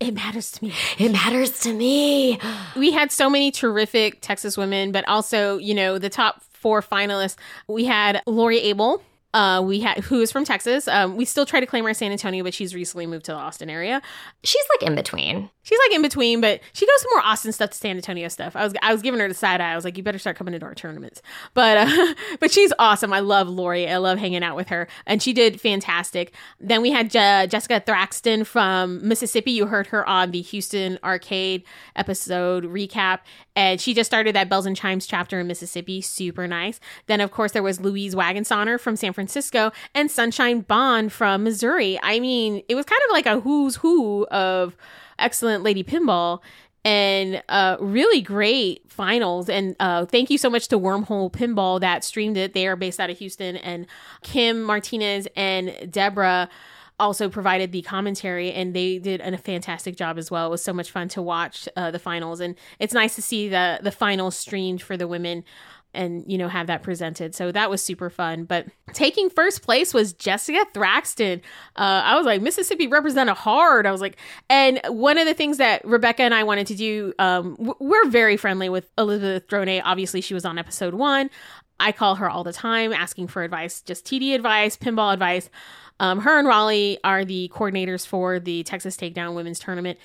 It 0.00 0.12
matters 0.12 0.50
to 0.52 0.64
me. 0.64 0.74
It 0.98 1.12
matters 1.12 1.60
to 1.60 1.72
me. 1.72 2.38
We 2.76 2.92
had 2.92 3.10
so 3.10 3.30
many 3.30 3.50
terrific 3.50 4.18
Texas 4.20 4.56
women, 4.56 4.92
but 4.92 5.08
also, 5.08 5.56
you 5.56 5.72
know, 5.72 5.98
the 5.98 6.10
top 6.10 6.42
four 6.52 6.82
finalists. 6.82 7.36
We 7.68 7.84
had 7.86 8.20
Lori 8.26 8.58
Abel, 8.60 9.02
uh, 9.34 9.60
we 9.60 9.80
had 9.80 9.98
who 9.98 10.20
is 10.20 10.30
from 10.30 10.44
Texas. 10.44 10.86
Um, 10.86 11.16
we 11.16 11.24
still 11.24 11.44
try 11.44 11.58
to 11.58 11.66
claim 11.66 11.84
our 11.84 11.92
San 11.92 12.12
Antonio, 12.12 12.44
but 12.44 12.54
she's 12.54 12.72
recently 12.72 13.04
moved 13.04 13.24
to 13.24 13.32
the 13.32 13.36
Austin 13.36 13.68
area. 13.68 14.00
She's 14.44 14.62
like 14.70 14.88
in 14.88 14.94
between. 14.94 15.50
She's 15.64 15.78
like 15.88 15.96
in 15.96 16.02
between, 16.02 16.40
but 16.40 16.60
she 16.72 16.86
goes 16.86 17.00
to 17.00 17.08
more 17.12 17.24
Austin 17.24 17.50
stuff 17.50 17.70
to 17.70 17.76
San 17.76 17.96
Antonio 17.96 18.28
stuff. 18.28 18.54
I 18.54 18.62
was 18.62 18.74
I 18.80 18.92
was 18.92 19.02
giving 19.02 19.18
her 19.18 19.26
the 19.26 19.34
side 19.34 19.60
eye. 19.60 19.72
I 19.72 19.76
was 19.76 19.84
like, 19.84 19.96
you 19.96 20.04
better 20.04 20.20
start 20.20 20.36
coming 20.36 20.58
to 20.58 20.64
our 20.64 20.74
tournaments. 20.74 21.20
But 21.52 21.78
uh, 21.78 22.14
but 22.40 22.52
she's 22.52 22.72
awesome. 22.78 23.12
I 23.12 23.18
love 23.20 23.48
Lori. 23.48 23.88
I 23.88 23.96
love 23.96 24.18
hanging 24.18 24.44
out 24.44 24.54
with 24.54 24.68
her, 24.68 24.86
and 25.04 25.20
she 25.20 25.32
did 25.32 25.60
fantastic. 25.60 26.32
Then 26.60 26.80
we 26.80 26.92
had 26.92 27.10
Je- 27.10 27.48
Jessica 27.48 27.82
Thraxton 27.84 28.46
from 28.46 29.06
Mississippi. 29.06 29.50
You 29.50 29.66
heard 29.66 29.88
her 29.88 30.08
on 30.08 30.30
the 30.30 30.42
Houston 30.42 30.96
Arcade 31.02 31.64
episode 31.96 32.64
recap, 32.66 33.20
and 33.56 33.80
she 33.80 33.94
just 33.94 34.08
started 34.08 34.36
that 34.36 34.48
Belles 34.48 34.66
and 34.66 34.76
Chimes 34.76 35.08
chapter 35.08 35.40
in 35.40 35.48
Mississippi. 35.48 36.00
Super 36.00 36.46
nice. 36.46 36.78
Then 37.06 37.20
of 37.20 37.32
course 37.32 37.50
there 37.50 37.64
was 37.64 37.80
Louise 37.80 38.14
Wagensonner 38.14 38.78
from 38.78 38.94
San 38.94 39.12
Francisco 39.12 39.23
and 39.94 40.10
Sunshine 40.10 40.60
Bond 40.60 41.12
from 41.12 41.44
Missouri. 41.44 41.98
I 42.02 42.20
mean, 42.20 42.62
it 42.68 42.74
was 42.74 42.86
kind 42.86 43.00
of 43.08 43.12
like 43.12 43.26
a 43.26 43.40
who's 43.40 43.76
who 43.76 44.26
of 44.26 44.76
excellent 45.18 45.62
Lady 45.62 45.84
Pinball 45.84 46.40
and 46.84 47.42
uh, 47.48 47.76
really 47.80 48.20
great 48.20 48.82
finals. 48.90 49.48
And 49.48 49.74
uh, 49.80 50.04
thank 50.06 50.30
you 50.30 50.38
so 50.38 50.50
much 50.50 50.68
to 50.68 50.78
Wormhole 50.78 51.32
Pinball 51.32 51.80
that 51.80 52.04
streamed 52.04 52.36
it. 52.36 52.52
They 52.52 52.66
are 52.66 52.76
based 52.76 53.00
out 53.00 53.10
of 53.10 53.18
Houston, 53.18 53.56
and 53.56 53.86
Kim 54.22 54.62
Martinez 54.62 55.26
and 55.34 55.90
Deborah 55.90 56.48
also 57.00 57.28
provided 57.28 57.72
the 57.72 57.82
commentary 57.82 58.52
and 58.52 58.72
they 58.72 58.98
did 58.98 59.20
a 59.20 59.36
fantastic 59.36 59.96
job 59.96 60.16
as 60.16 60.30
well. 60.30 60.46
It 60.46 60.50
was 60.50 60.62
so 60.62 60.72
much 60.72 60.92
fun 60.92 61.08
to 61.08 61.22
watch 61.22 61.68
uh, 61.76 61.90
the 61.90 61.98
finals 61.98 62.38
and 62.38 62.54
it's 62.78 62.94
nice 62.94 63.16
to 63.16 63.22
see 63.22 63.48
the 63.48 63.80
the 63.82 63.90
finals 63.90 64.36
streamed 64.36 64.80
for 64.80 64.96
the 64.96 65.08
women 65.08 65.42
and 65.94 66.24
you 66.30 66.38
know 66.38 66.48
have 66.48 66.66
that 66.66 66.82
presented. 66.82 67.34
So 67.34 67.52
that 67.52 67.70
was 67.70 67.82
super 67.82 68.10
fun. 68.10 68.44
But 68.44 68.66
taking 68.94 69.28
first 69.28 69.62
place 69.62 69.92
was 69.92 70.12
jessica 70.12 70.64
thraxton 70.72 71.40
uh, 71.76 72.02
i 72.04 72.16
was 72.16 72.24
like 72.24 72.40
mississippi 72.40 72.86
represented 72.86 73.36
hard. 73.36 73.86
I 73.86 73.92
was 73.92 74.00
like 74.00 74.16
and 74.48 74.80
one 74.86 75.18
of 75.18 75.26
the 75.26 75.34
things 75.34 75.58
that 75.58 75.84
rebecca 75.84 76.22
and 76.22 76.34
i 76.34 76.44
wanted 76.44 76.66
to 76.68 76.74
do 76.74 77.12
um, 77.18 77.56
we're 77.80 78.08
very 78.08 78.36
friendly 78.36 78.68
with 78.68 78.88
elizabeth 78.96 79.48
droney 79.48 79.82
obviously 79.84 80.20
she 80.20 80.34
was 80.34 80.44
on 80.44 80.58
episode 80.58 80.94
one. 80.94 81.30
I 81.80 81.90
call 81.90 82.14
her 82.16 82.30
all 82.30 82.44
the 82.44 82.52
time 82.52 82.92
asking 82.92 83.28
for 83.28 83.42
advice 83.42 83.80
just 83.80 84.04
td 84.04 84.34
advice 84.34 84.76
pinball 84.76 85.12
advice. 85.12 85.50
Um, 86.00 86.20
her 86.20 86.38
and 86.38 86.46
raleigh 86.46 86.98
are 87.04 87.24
the 87.24 87.50
coordinators 87.54 88.06
for 88.06 88.38
the 88.38 88.62
texas 88.62 88.96
takedown 88.96 89.34
women's 89.34 89.58
tournament 89.58 89.98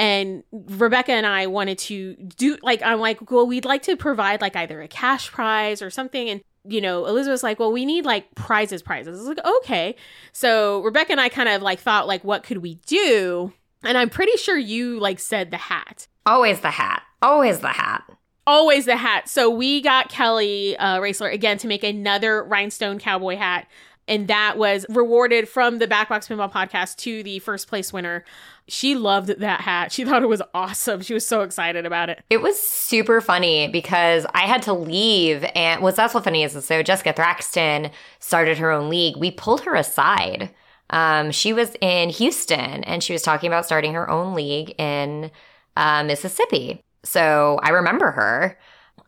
and 0.00 0.42
Rebecca 0.50 1.12
and 1.12 1.26
I 1.26 1.46
wanted 1.46 1.76
to 1.78 2.14
do 2.14 2.56
like 2.62 2.80
I'm 2.82 3.00
like, 3.00 3.30
well, 3.30 3.46
we'd 3.46 3.66
like 3.66 3.82
to 3.82 3.98
provide 3.98 4.40
like 4.40 4.56
either 4.56 4.80
a 4.80 4.88
cash 4.88 5.30
prize 5.30 5.82
or 5.82 5.90
something. 5.90 6.30
And 6.30 6.40
you 6.64 6.80
know, 6.80 7.04
Elizabeth's 7.04 7.42
like, 7.42 7.58
well, 7.58 7.70
we 7.70 7.84
need 7.84 8.06
like 8.06 8.34
prizes, 8.34 8.82
prizes. 8.82 9.18
I 9.18 9.20
was 9.20 9.36
like, 9.36 9.46
okay. 9.58 9.96
So 10.32 10.82
Rebecca 10.82 11.12
and 11.12 11.20
I 11.20 11.28
kind 11.28 11.50
of 11.50 11.60
like 11.60 11.80
thought 11.80 12.06
like, 12.06 12.24
what 12.24 12.44
could 12.44 12.58
we 12.58 12.76
do? 12.86 13.52
And 13.82 13.98
I'm 13.98 14.08
pretty 14.08 14.38
sure 14.38 14.56
you 14.56 14.98
like 14.98 15.18
said 15.18 15.50
the 15.50 15.58
hat. 15.58 16.08
Always 16.24 16.60
the 16.60 16.70
hat. 16.70 17.02
Always 17.20 17.60
the 17.60 17.68
hat. 17.68 18.02
Always 18.46 18.86
the 18.86 18.96
hat. 18.96 19.28
So 19.28 19.50
we 19.50 19.82
got 19.82 20.08
Kelly 20.08 20.78
uh, 20.78 20.98
Raceler 21.00 21.30
again 21.30 21.58
to 21.58 21.66
make 21.68 21.84
another 21.84 22.42
rhinestone 22.42 22.98
cowboy 22.98 23.36
hat 23.36 23.66
and 24.10 24.26
that 24.26 24.58
was 24.58 24.84
rewarded 24.88 25.48
from 25.48 25.78
the 25.78 25.86
Backbox 25.86 26.26
Pinball 26.28 26.50
podcast 26.50 26.96
to 26.96 27.22
the 27.22 27.38
first 27.38 27.68
place 27.68 27.92
winner. 27.92 28.24
She 28.70 28.94
loved 28.94 29.40
that 29.40 29.60
hat. 29.62 29.90
She 29.90 30.04
thought 30.04 30.22
it 30.22 30.28
was 30.28 30.42
awesome. 30.54 31.00
She 31.02 31.12
was 31.12 31.26
so 31.26 31.40
excited 31.42 31.84
about 31.84 32.08
it. 32.08 32.22
It 32.30 32.40
was 32.40 32.56
super 32.58 33.20
funny 33.20 33.66
because 33.68 34.26
I 34.32 34.42
had 34.42 34.62
to 34.62 34.72
leave, 34.72 35.44
and 35.54 35.82
what's 35.82 35.98
also 35.98 36.20
funny 36.20 36.44
is 36.44 36.64
so 36.64 36.82
Jessica 36.82 37.12
Thraxton 37.12 37.90
started 38.20 38.58
her 38.58 38.70
own 38.70 38.88
league. 38.88 39.16
We 39.16 39.32
pulled 39.32 39.62
her 39.62 39.74
aside. 39.74 40.50
Um, 40.90 41.32
she 41.32 41.52
was 41.52 41.76
in 41.80 42.10
Houston, 42.10 42.84
and 42.84 43.02
she 43.02 43.12
was 43.12 43.22
talking 43.22 43.48
about 43.48 43.66
starting 43.66 43.94
her 43.94 44.08
own 44.08 44.34
league 44.34 44.74
in 44.78 45.32
uh, 45.76 46.04
Mississippi. 46.04 46.84
So 47.02 47.58
I 47.62 47.70
remember 47.70 48.12
her. 48.12 48.58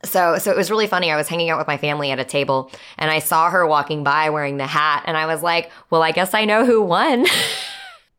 So, 0.05 0.39
so 0.39 0.51
it 0.51 0.57
was 0.57 0.71
really 0.71 0.89
funny. 0.89 1.13
I 1.13 1.17
was 1.17 1.29
hanging 1.29 1.51
out 1.51 1.59
with 1.59 1.69
my 1.69 1.77
family 1.77 2.11
at 2.11 2.19
a 2.19 2.25
table 2.25 2.73
and 2.99 3.09
I 3.09 3.21
saw 3.21 3.51
her 3.51 3.65
walking 3.65 4.03
by 4.03 4.31
wearing 4.31 4.57
the 4.57 4.67
hat 4.67 5.05
and 5.07 5.17
I 5.17 5.27
was 5.27 5.45
like, 5.45 5.71
well, 5.91 6.03
I 6.03 6.11
guess 6.11 6.35
I 6.35 6.45
know 6.45 6.67
who 6.67 6.83
won. 6.83 7.25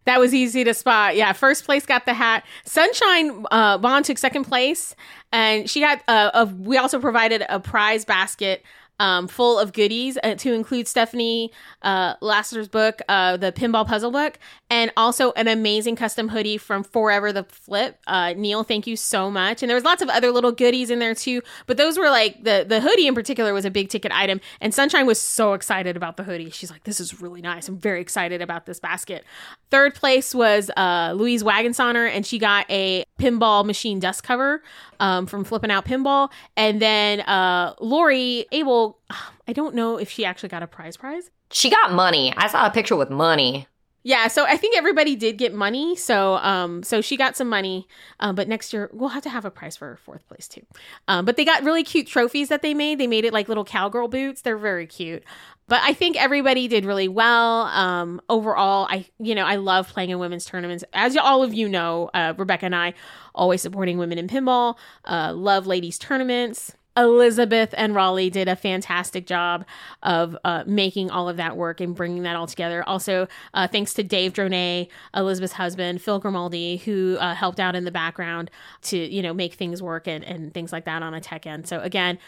that 0.06 0.20
was 0.20 0.34
easy 0.34 0.64
to 0.64 0.74
spot. 0.74 1.16
Yeah. 1.16 1.34
First 1.34 1.66
place 1.66 1.86
got 1.86 2.06
the 2.06 2.14
hat. 2.14 2.44
Sunshine, 2.66 3.46
uh, 3.52 3.78
Bond 3.78 4.06
took 4.06 4.18
second 4.18 4.46
place 4.46 4.96
and 5.32 5.70
she 5.70 5.80
got, 5.80 6.02
uh, 6.08 6.32
a, 6.34 6.46
we 6.46 6.78
also 6.78 7.00
provided 7.00 7.44
a 7.50 7.60
prize 7.60 8.06
basket 8.06 8.64
um, 9.00 9.28
full 9.28 9.60
of 9.60 9.74
goodies 9.74 10.18
uh, 10.24 10.36
to 10.36 10.54
include 10.54 10.88
Stephanie 10.88 11.52
uh, 11.82 12.14
Lasser's 12.22 12.68
book, 12.68 13.02
uh, 13.10 13.38
the 13.38 13.52
Pinball 13.52 13.86
Puzzle 13.86 14.12
Book, 14.12 14.38
and 14.70 14.92
also 14.96 15.32
an 15.34 15.48
amazing 15.48 15.96
custom 15.96 16.30
hoodie 16.30 16.58
from 16.58 16.84
Forever 16.84 17.34
the 17.34 17.44
Flip. 17.44 18.00
Uh, 18.08 18.34
Neil, 18.34 18.64
thank 18.64 18.88
you 18.88 18.96
so 18.96 19.30
much. 19.32 19.62
And 19.62 19.70
there 19.70 19.76
was 19.76 19.84
lots 19.84 20.02
of 20.02 20.10
other 20.10 20.32
little 20.32 20.52
goodies 20.52 20.90
in 20.90 21.00
there 21.00 21.16
too, 21.16 21.42
but 21.66 21.78
those 21.78 21.98
were 21.98 22.10
like 22.10 22.44
the 22.44 22.66
the 22.68 22.82
hoodie 22.82 23.08
in 23.08 23.16
particular 23.16 23.54
was 23.54 23.66
a 23.66 23.72
big 23.72 23.90
ticket 23.90 24.12
item. 24.12 24.40
And 24.62 24.74
Sunshine 24.74 25.06
was 25.06 25.20
so 25.20 25.54
excited 25.54 25.98
about 25.98 26.18
the 26.18 26.24
hoodie. 26.24 26.50
She's 26.52 26.72
like, 26.72 26.84
"This 26.84 27.00
is 27.00 27.20
really 27.20 27.42
nice. 27.42 27.68
I'm 27.68 27.78
very 27.78 28.00
excited 28.00 28.42
about 28.42 28.66
this 28.66 28.80
basket." 28.80 29.26
Third 29.74 29.96
place 29.96 30.36
was 30.36 30.70
uh, 30.78 31.16
Louise 31.16 31.42
Wagensonner, 31.42 32.08
and 32.08 32.28
she 32.28 32.38
got 32.38 32.70
a 32.70 33.06
pinball 33.20 33.66
machine 33.66 34.00
dust 34.00 34.22
cover 34.22 34.62
um, 35.00 35.26
from 35.26 35.44
Flipping 35.44 35.72
Out 35.72 35.84
Pinball. 35.84 36.30
And 36.56 36.80
then 36.80 37.22
uh, 37.22 37.74
Lori 37.82 38.46
Abel, 38.52 39.00
I 39.48 39.52
don't 39.52 39.74
know 39.74 39.98
if 39.98 40.12
she 40.12 40.26
actually 40.26 40.50
got 40.50 40.62
a 40.62 40.68
prize 40.68 40.96
prize. 40.96 41.32
She 41.52 41.72
got 41.72 41.92
money. 41.92 42.32
I 42.38 42.50
saw 42.50 42.68
a 42.68 42.70
picture 42.70 42.96
with 42.96 43.10
money. 43.10 43.66
Yeah, 44.06 44.28
so 44.28 44.46
I 44.46 44.58
think 44.58 44.78
everybody 44.78 45.16
did 45.16 45.38
get 45.38 45.54
money. 45.54 45.96
So, 45.96 46.36
um, 46.36 46.84
so 46.84 47.00
she 47.00 47.16
got 47.16 47.38
some 47.38 47.48
money. 47.48 47.88
Um, 48.20 48.36
but 48.36 48.50
next 48.50 48.74
year 48.74 48.90
we'll 48.92 49.10
have 49.10 49.24
to 49.24 49.30
have 49.30 49.46
a 49.46 49.52
prize 49.52 49.78
for 49.78 49.98
fourth 50.04 50.28
place 50.28 50.48
too. 50.48 50.66
Um, 51.08 51.24
but 51.24 51.38
they 51.38 51.46
got 51.46 51.64
really 51.64 51.84
cute 51.84 52.08
trophies 52.08 52.50
that 52.50 52.62
they 52.62 52.74
made. 52.74 53.00
They 53.00 53.08
made 53.08 53.24
it 53.24 53.32
like 53.32 53.48
little 53.48 53.64
cowgirl 53.64 54.10
boots. 54.10 54.42
They're 54.42 54.58
very 54.58 54.88
cute. 54.88 55.24
But 55.70 55.82
I 55.84 55.94
think 55.94 56.22
everybody 56.22 56.68
did 56.68 56.84
really 56.84 57.08
well. 57.08 57.62
Um, 57.68 58.22
overall, 58.28 58.86
I 58.90 59.06
you 59.20 59.34
know 59.34 59.46
I 59.46 59.56
love 59.56 59.88
playing 59.88 60.10
in 60.10 60.20
women's 60.20 60.44
tournaments. 60.44 60.84
As 60.94 61.16
all 61.16 61.42
of 61.42 61.54
you 61.54 61.70
know, 61.70 62.10
uh, 62.14 62.34
Rebecca 62.38 62.66
and 62.66 62.76
I 62.76 62.94
always 63.34 63.62
supporting 63.62 63.98
women 63.98 64.18
in 64.18 64.28
pinball. 64.28 64.76
Uh, 65.06 65.32
love 65.34 65.66
ladies 65.66 65.98
tournaments. 65.98 66.76
Elizabeth 66.96 67.74
and 67.78 67.96
Raleigh 67.96 68.30
did 68.30 68.48
a 68.48 68.56
fantastic 68.56 69.26
job 69.26 69.66
of 70.04 70.38
uh, 70.44 70.64
making 70.68 71.10
all 71.10 71.28
of 71.28 71.38
that 71.38 71.58
work 71.58 71.82
and 71.82 71.96
bringing 71.96 72.24
that 72.24 72.36
all 72.36 72.48
together. 72.48 72.84
Also, 72.88 73.28
uh, 73.54 73.68
thanks 73.68 73.94
to 73.96 74.04
Dave 74.04 74.34
Droney, 74.34 74.90
Elizabeth's 75.16 75.54
husband, 75.54 76.02
Phil 76.02 76.20
Grimaldi, 76.20 76.78
who 76.78 77.18
uh, 77.20 77.34
helped 77.34 77.60
out 77.60 77.76
in 77.76 77.84
the 77.84 77.92
background 77.92 78.52
to 78.84 78.98
you 78.98 79.22
know 79.22 79.34
make 79.34 79.54
things 79.54 79.82
work 79.82 80.08
and, 80.08 80.24
and 80.24 80.54
things 80.54 80.72
like 80.72 80.86
that 80.86 81.02
on 81.02 81.14
a 81.14 81.22
tech 81.22 81.48
end. 81.48 81.68
So 81.68 81.80
again, 81.82 82.20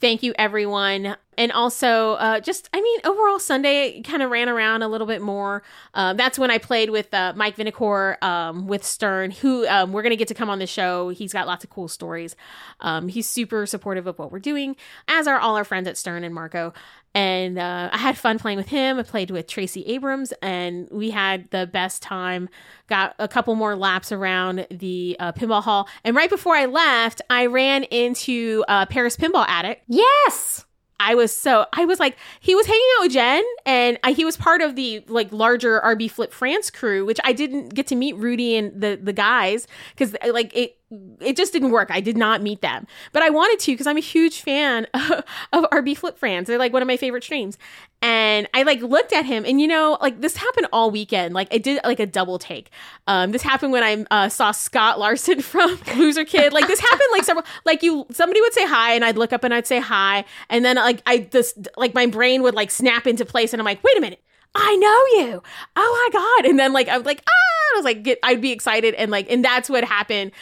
thank 0.00 0.22
you 0.22 0.34
everyone 0.36 1.16
and 1.38 1.50
also 1.52 2.14
uh, 2.14 2.40
just 2.40 2.68
i 2.74 2.80
mean 2.80 3.00
overall 3.04 3.38
sunday 3.38 4.02
kind 4.02 4.22
of 4.22 4.30
ran 4.30 4.48
around 4.48 4.82
a 4.82 4.88
little 4.88 5.06
bit 5.06 5.22
more 5.22 5.62
um, 5.94 6.16
that's 6.18 6.38
when 6.38 6.50
i 6.50 6.58
played 6.58 6.90
with 6.90 7.12
uh, 7.14 7.32
mike 7.34 7.56
vinikour 7.56 8.22
um, 8.22 8.66
with 8.66 8.84
stern 8.84 9.30
who 9.30 9.66
um, 9.68 9.92
we're 9.92 10.02
going 10.02 10.10
to 10.10 10.16
get 10.16 10.28
to 10.28 10.34
come 10.34 10.50
on 10.50 10.58
the 10.58 10.66
show 10.66 11.08
he's 11.08 11.32
got 11.32 11.46
lots 11.46 11.64
of 11.64 11.70
cool 11.70 11.88
stories 11.88 12.36
um, 12.80 13.08
he's 13.08 13.26
super 13.26 13.64
supportive 13.64 14.06
of 14.06 14.18
what 14.18 14.30
we're 14.30 14.38
doing 14.38 14.76
as 15.06 15.26
are 15.26 15.38
all 15.38 15.56
our 15.56 15.64
friends 15.64 15.88
at 15.88 15.96
stern 15.96 16.24
and 16.24 16.34
marco 16.34 16.74
and 17.14 17.58
uh, 17.58 17.90
I 17.92 17.96
had 17.98 18.16
fun 18.18 18.38
playing 18.38 18.58
with 18.58 18.68
him. 18.68 18.98
I 18.98 19.02
played 19.02 19.30
with 19.30 19.46
Tracy 19.46 19.82
Abrams, 19.86 20.32
and 20.42 20.88
we 20.90 21.10
had 21.10 21.50
the 21.50 21.66
best 21.66 22.02
time. 22.02 22.48
Got 22.86 23.14
a 23.18 23.26
couple 23.26 23.54
more 23.54 23.74
laps 23.74 24.12
around 24.12 24.66
the 24.70 25.16
uh, 25.18 25.32
pinball 25.32 25.62
hall, 25.62 25.88
and 26.04 26.14
right 26.14 26.30
before 26.30 26.54
I 26.54 26.66
left, 26.66 27.20
I 27.30 27.46
ran 27.46 27.84
into 27.84 28.64
uh, 28.68 28.86
Paris 28.86 29.16
Pinball 29.16 29.46
Addict. 29.48 29.82
Yes. 29.88 30.66
I 31.00 31.14
was 31.14 31.34
so 31.34 31.66
I 31.72 31.84
was 31.84 32.00
like 32.00 32.16
he 32.40 32.54
was 32.54 32.66
hanging 32.66 32.86
out 32.98 33.04
with 33.04 33.12
Jen 33.12 33.44
and 33.64 33.98
I, 34.02 34.12
he 34.12 34.24
was 34.24 34.36
part 34.36 34.60
of 34.60 34.74
the 34.74 35.04
like 35.06 35.32
larger 35.32 35.80
RB 35.80 36.10
Flip 36.10 36.32
France 36.32 36.70
crew, 36.70 37.04
which 37.04 37.20
I 37.22 37.32
didn't 37.32 37.74
get 37.74 37.86
to 37.88 37.94
meet 37.94 38.16
Rudy 38.16 38.56
and 38.56 38.80
the 38.80 38.98
the 39.00 39.12
guys 39.12 39.68
because 39.94 40.16
like 40.32 40.54
it 40.56 40.77
it 41.20 41.36
just 41.36 41.52
didn't 41.52 41.70
work. 41.70 41.90
I 41.90 42.00
did 42.00 42.16
not 42.16 42.42
meet 42.42 42.62
them, 42.62 42.86
but 43.12 43.22
I 43.22 43.28
wanted 43.28 43.58
to 43.60 43.72
because 43.72 43.86
I'm 43.86 43.98
a 43.98 44.00
huge 44.00 44.40
fan 44.40 44.86
of, 44.94 45.24
of 45.52 45.64
RB 45.70 45.96
Flip 45.96 46.16
France. 46.16 46.48
They're 46.48 46.58
like 46.58 46.72
one 46.72 46.80
of 46.80 46.88
my 46.88 46.96
favorite 46.96 47.24
streams, 47.24 47.58
and 48.00 48.48
I 48.54 48.62
like 48.62 48.80
looked 48.80 49.12
at 49.12 49.26
him, 49.26 49.44
and 49.44 49.60
you 49.60 49.68
know, 49.68 49.98
like 50.00 50.22
this 50.22 50.36
happened 50.36 50.66
all 50.72 50.90
weekend. 50.90 51.34
Like 51.34 51.48
I 51.52 51.58
did 51.58 51.80
like 51.84 52.00
a 52.00 52.06
double 52.06 52.38
take. 52.38 52.70
Um, 53.06 53.32
this 53.32 53.42
happened 53.42 53.72
when 53.72 53.82
I 53.82 54.06
uh, 54.10 54.28
saw 54.30 54.50
Scott 54.50 54.98
Larson 54.98 55.40
from 55.42 55.78
Loser 55.96 56.24
Kid. 56.24 56.54
Like 56.54 56.66
this 56.66 56.80
happened 56.80 57.08
like 57.12 57.24
several. 57.24 57.44
Like 57.66 57.82
you, 57.82 58.06
somebody 58.10 58.40
would 58.40 58.54
say 58.54 58.66
hi, 58.66 58.94
and 58.94 59.04
I'd 59.04 59.18
look 59.18 59.34
up 59.34 59.44
and 59.44 59.52
I'd 59.52 59.66
say 59.66 59.80
hi, 59.80 60.24
and 60.48 60.64
then 60.64 60.76
like 60.76 61.02
I 61.04 61.18
just 61.18 61.68
like 61.76 61.94
my 61.94 62.06
brain 62.06 62.42
would 62.42 62.54
like 62.54 62.70
snap 62.70 63.06
into 63.06 63.26
place, 63.26 63.52
and 63.52 63.60
I'm 63.60 63.66
like, 63.66 63.84
wait 63.84 63.96
a 63.98 64.00
minute. 64.00 64.22
I 64.54 64.76
know 64.76 65.22
you. 65.22 65.42
Oh 65.76 66.10
my 66.12 66.18
god! 66.18 66.50
And 66.50 66.58
then 66.58 66.72
like 66.72 66.88
I 66.88 66.96
was 66.96 67.04
like, 67.04 67.22
ah, 67.28 67.74
I 67.74 67.76
was 67.76 67.84
like, 67.84 68.02
get, 68.02 68.18
I'd 68.22 68.40
be 68.40 68.52
excited, 68.52 68.94
and 68.94 69.10
like, 69.10 69.30
and 69.30 69.44
that's 69.44 69.68
what 69.68 69.84
happened 69.84 70.32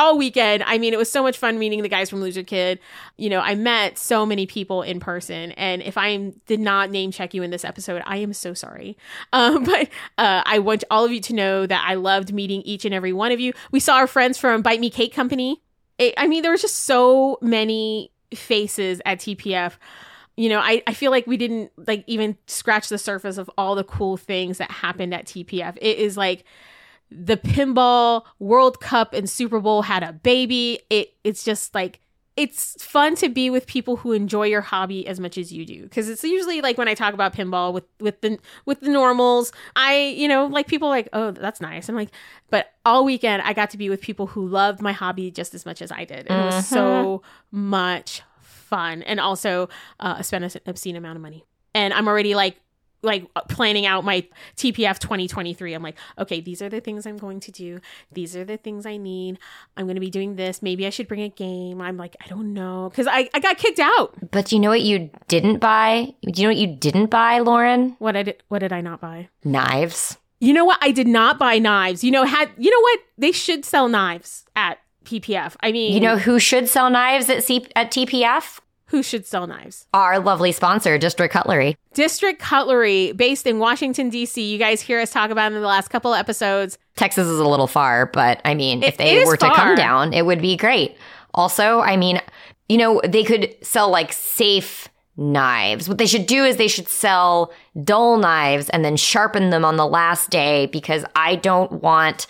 all 0.00 0.16
weekend. 0.16 0.62
I 0.62 0.78
mean, 0.78 0.94
it 0.94 0.96
was 0.96 1.12
so 1.12 1.22
much 1.22 1.36
fun 1.36 1.58
meeting 1.58 1.82
the 1.82 1.88
guys 1.88 2.08
from 2.08 2.22
Loser 2.22 2.42
Kid. 2.42 2.80
You 3.18 3.28
know, 3.28 3.40
I 3.40 3.54
met 3.54 3.98
so 3.98 4.24
many 4.24 4.46
people 4.46 4.80
in 4.80 4.98
person, 4.98 5.52
and 5.52 5.82
if 5.82 5.98
I 5.98 6.32
did 6.46 6.58
not 6.58 6.90
name 6.90 7.10
check 7.12 7.34
you 7.34 7.42
in 7.42 7.50
this 7.50 7.64
episode, 7.64 8.02
I 8.06 8.16
am 8.16 8.32
so 8.32 8.54
sorry. 8.54 8.96
Um, 9.32 9.64
but 9.64 9.88
uh, 10.18 10.42
I 10.44 10.58
want 10.58 10.82
all 10.90 11.04
of 11.04 11.12
you 11.12 11.20
to 11.22 11.34
know 11.34 11.66
that 11.66 11.84
I 11.86 11.94
loved 11.94 12.32
meeting 12.32 12.62
each 12.62 12.84
and 12.84 12.92
every 12.92 13.12
one 13.12 13.32
of 13.32 13.38
you. 13.38 13.52
We 13.70 13.78
saw 13.78 13.96
our 13.96 14.06
friends 14.06 14.38
from 14.38 14.62
Bite 14.62 14.80
Me 14.80 14.90
Cake 14.90 15.14
Company. 15.14 15.62
It, 15.98 16.14
I 16.16 16.26
mean, 16.26 16.42
there 16.42 16.50
was 16.50 16.62
just 16.62 16.76
so 16.76 17.38
many 17.40 18.12
faces 18.34 19.00
at 19.04 19.18
TPF 19.18 19.74
you 20.36 20.48
know 20.48 20.58
I, 20.58 20.82
I 20.86 20.94
feel 20.94 21.10
like 21.10 21.26
we 21.26 21.36
didn't 21.36 21.70
like 21.76 22.02
even 22.06 22.36
scratch 22.46 22.88
the 22.88 22.98
surface 22.98 23.36
of 23.36 23.50
all 23.58 23.74
the 23.74 23.84
cool 23.84 24.16
things 24.16 24.58
that 24.58 24.70
happened 24.70 25.12
at 25.12 25.26
tpf 25.26 25.76
it 25.80 25.98
is 25.98 26.16
like 26.16 26.44
the 27.10 27.36
pinball 27.36 28.24
World 28.38 28.80
Cup 28.80 29.12
and 29.12 29.28
Super 29.28 29.60
Bowl 29.60 29.82
had 29.82 30.02
a 30.02 30.12
baby. 30.12 30.80
It 30.90 31.14
it's 31.24 31.44
just 31.44 31.74
like 31.74 32.00
it's 32.36 32.82
fun 32.82 33.16
to 33.16 33.28
be 33.28 33.50
with 33.50 33.66
people 33.66 33.96
who 33.96 34.12
enjoy 34.12 34.46
your 34.46 34.60
hobby 34.60 35.06
as 35.06 35.20
much 35.20 35.36
as 35.36 35.52
you 35.52 35.66
do. 35.66 35.82
Because 35.82 36.08
it's 36.08 36.22
usually 36.24 36.60
like 36.60 36.78
when 36.78 36.88
I 36.88 36.94
talk 36.94 37.12
about 37.12 37.34
pinball 37.34 37.72
with 37.72 37.84
with 37.98 38.20
the 38.20 38.38
with 38.64 38.80
the 38.80 38.88
normals 38.88 39.52
I 39.76 40.14
you 40.16 40.28
know 40.28 40.46
like 40.46 40.66
people 40.66 40.88
like 40.88 41.08
oh 41.12 41.32
that's 41.32 41.60
nice. 41.60 41.88
I'm 41.88 41.96
like 41.96 42.10
but 42.48 42.72
all 42.84 43.04
weekend 43.04 43.42
I 43.42 43.52
got 43.52 43.70
to 43.70 43.78
be 43.78 43.90
with 43.90 44.00
people 44.00 44.28
who 44.28 44.46
loved 44.46 44.80
my 44.80 44.92
hobby 44.92 45.30
just 45.30 45.54
as 45.54 45.66
much 45.66 45.82
as 45.82 45.90
I 45.90 46.04
did. 46.04 46.26
And 46.28 46.40
it 46.40 46.44
was 46.46 46.66
so 46.66 47.22
mm-hmm. 47.52 47.70
much 47.70 48.22
fun. 48.40 49.02
And 49.02 49.18
also 49.20 49.68
uh, 49.98 50.22
spent 50.22 50.44
an 50.44 50.60
obscene 50.66 50.96
amount 50.96 51.16
of 51.16 51.22
money. 51.22 51.44
And 51.74 51.92
I'm 51.92 52.08
already 52.08 52.34
like 52.34 52.60
like 53.02 53.26
uh, 53.36 53.40
planning 53.48 53.86
out 53.86 54.04
my 54.04 54.26
TPF 54.56 54.98
2023. 54.98 55.74
I'm 55.74 55.82
like, 55.82 55.96
okay, 56.18 56.40
these 56.40 56.60
are 56.62 56.68
the 56.68 56.80
things 56.80 57.06
I'm 57.06 57.16
going 57.16 57.40
to 57.40 57.50
do. 57.52 57.80
These 58.12 58.36
are 58.36 58.44
the 58.44 58.56
things 58.56 58.86
I 58.86 58.96
need. 58.96 59.38
I'm 59.76 59.86
going 59.86 59.94
to 59.96 60.00
be 60.00 60.10
doing 60.10 60.36
this. 60.36 60.62
Maybe 60.62 60.86
I 60.86 60.90
should 60.90 61.08
bring 61.08 61.22
a 61.22 61.28
game. 61.28 61.80
I'm 61.80 61.96
like, 61.96 62.16
I 62.24 62.28
don't 62.28 62.52
know. 62.52 62.90
Cause 62.94 63.06
I, 63.10 63.28
I 63.32 63.40
got 63.40 63.58
kicked 63.58 63.78
out. 63.80 64.14
But 64.30 64.52
you 64.52 64.58
know 64.58 64.70
what 64.70 64.82
you 64.82 65.10
didn't 65.28 65.58
buy? 65.58 66.14
Do 66.22 66.40
you 66.42 66.48
know 66.48 66.50
what 66.54 66.60
you 66.60 66.66
didn't 66.76 67.06
buy, 67.06 67.38
Lauren? 67.38 67.96
What 67.98 68.16
I 68.16 68.22
did, 68.22 68.42
what 68.48 68.58
did 68.60 68.72
I 68.72 68.80
not 68.80 69.00
buy? 69.00 69.28
Knives. 69.44 70.18
You 70.40 70.52
know 70.52 70.64
what? 70.64 70.78
I 70.80 70.90
did 70.90 71.06
not 71.06 71.38
buy 71.38 71.58
knives. 71.58 72.02
You 72.02 72.10
know, 72.10 72.24
had, 72.24 72.50
you 72.56 72.70
know 72.70 72.80
what? 72.80 73.00
They 73.18 73.32
should 73.32 73.64
sell 73.64 73.88
knives 73.88 74.44
at 74.56 74.78
PPF. 75.04 75.56
I 75.60 75.72
mean, 75.72 75.92
You 75.92 76.00
know 76.00 76.16
who 76.16 76.38
should 76.38 76.68
sell 76.68 76.88
knives 76.90 77.28
at 77.28 77.44
C- 77.44 77.66
at 77.76 77.90
TPF? 77.90 78.60
Who 78.90 79.04
should 79.04 79.24
sell 79.24 79.46
knives? 79.46 79.86
Our 79.94 80.18
lovely 80.18 80.50
sponsor, 80.50 80.98
District 80.98 81.32
Cutlery. 81.32 81.76
District 81.94 82.40
Cutlery, 82.40 83.12
based 83.12 83.46
in 83.46 83.60
Washington, 83.60 84.10
D.C. 84.10 84.42
You 84.42 84.58
guys 84.58 84.80
hear 84.80 85.00
us 85.00 85.12
talk 85.12 85.30
about 85.30 85.50
them 85.50 85.56
in 85.56 85.62
the 85.62 85.68
last 85.68 85.88
couple 85.88 86.12
episodes. 86.12 86.76
Texas 86.96 87.28
is 87.28 87.38
a 87.38 87.46
little 87.46 87.68
far, 87.68 88.06
but 88.06 88.40
I 88.44 88.54
mean, 88.54 88.82
if 88.82 88.96
they 88.96 89.24
were 89.24 89.36
to 89.36 89.46
far. 89.46 89.54
come 89.54 89.74
down, 89.76 90.12
it 90.12 90.26
would 90.26 90.42
be 90.42 90.56
great. 90.56 90.96
Also, 91.34 91.78
I 91.78 91.96
mean, 91.96 92.20
you 92.68 92.78
know, 92.78 93.00
they 93.06 93.22
could 93.22 93.54
sell 93.62 93.90
like 93.90 94.12
safe 94.12 94.88
knives. 95.16 95.88
What 95.88 95.98
they 95.98 96.06
should 96.06 96.26
do 96.26 96.44
is 96.44 96.56
they 96.56 96.66
should 96.66 96.88
sell 96.88 97.52
dull 97.84 98.16
knives 98.18 98.70
and 98.70 98.84
then 98.84 98.96
sharpen 98.96 99.50
them 99.50 99.64
on 99.64 99.76
the 99.76 99.86
last 99.86 100.30
day 100.30 100.66
because 100.66 101.04
I 101.14 101.36
don't 101.36 101.70
want 101.82 102.26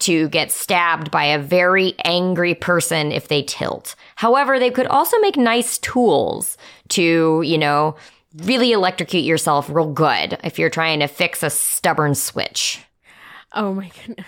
to 0.00 0.28
get 0.28 0.52
stabbed 0.52 1.10
by 1.10 1.24
a 1.24 1.38
very 1.38 1.94
angry 2.04 2.54
person 2.54 3.12
if 3.12 3.28
they 3.28 3.42
tilt. 3.42 3.94
However, 4.16 4.58
they 4.58 4.70
could 4.70 4.86
also 4.86 5.18
make 5.20 5.36
nice 5.36 5.78
tools 5.78 6.58
to, 6.90 7.42
you 7.42 7.58
know, 7.58 7.96
really 8.36 8.72
electrocute 8.72 9.24
yourself 9.24 9.70
real 9.70 9.90
good 9.90 10.38
if 10.44 10.58
you're 10.58 10.70
trying 10.70 11.00
to 11.00 11.06
fix 11.06 11.42
a 11.42 11.50
stubborn 11.50 12.14
switch. 12.14 12.82
Oh 13.52 13.72
my 13.72 13.90
goodness. 14.06 14.26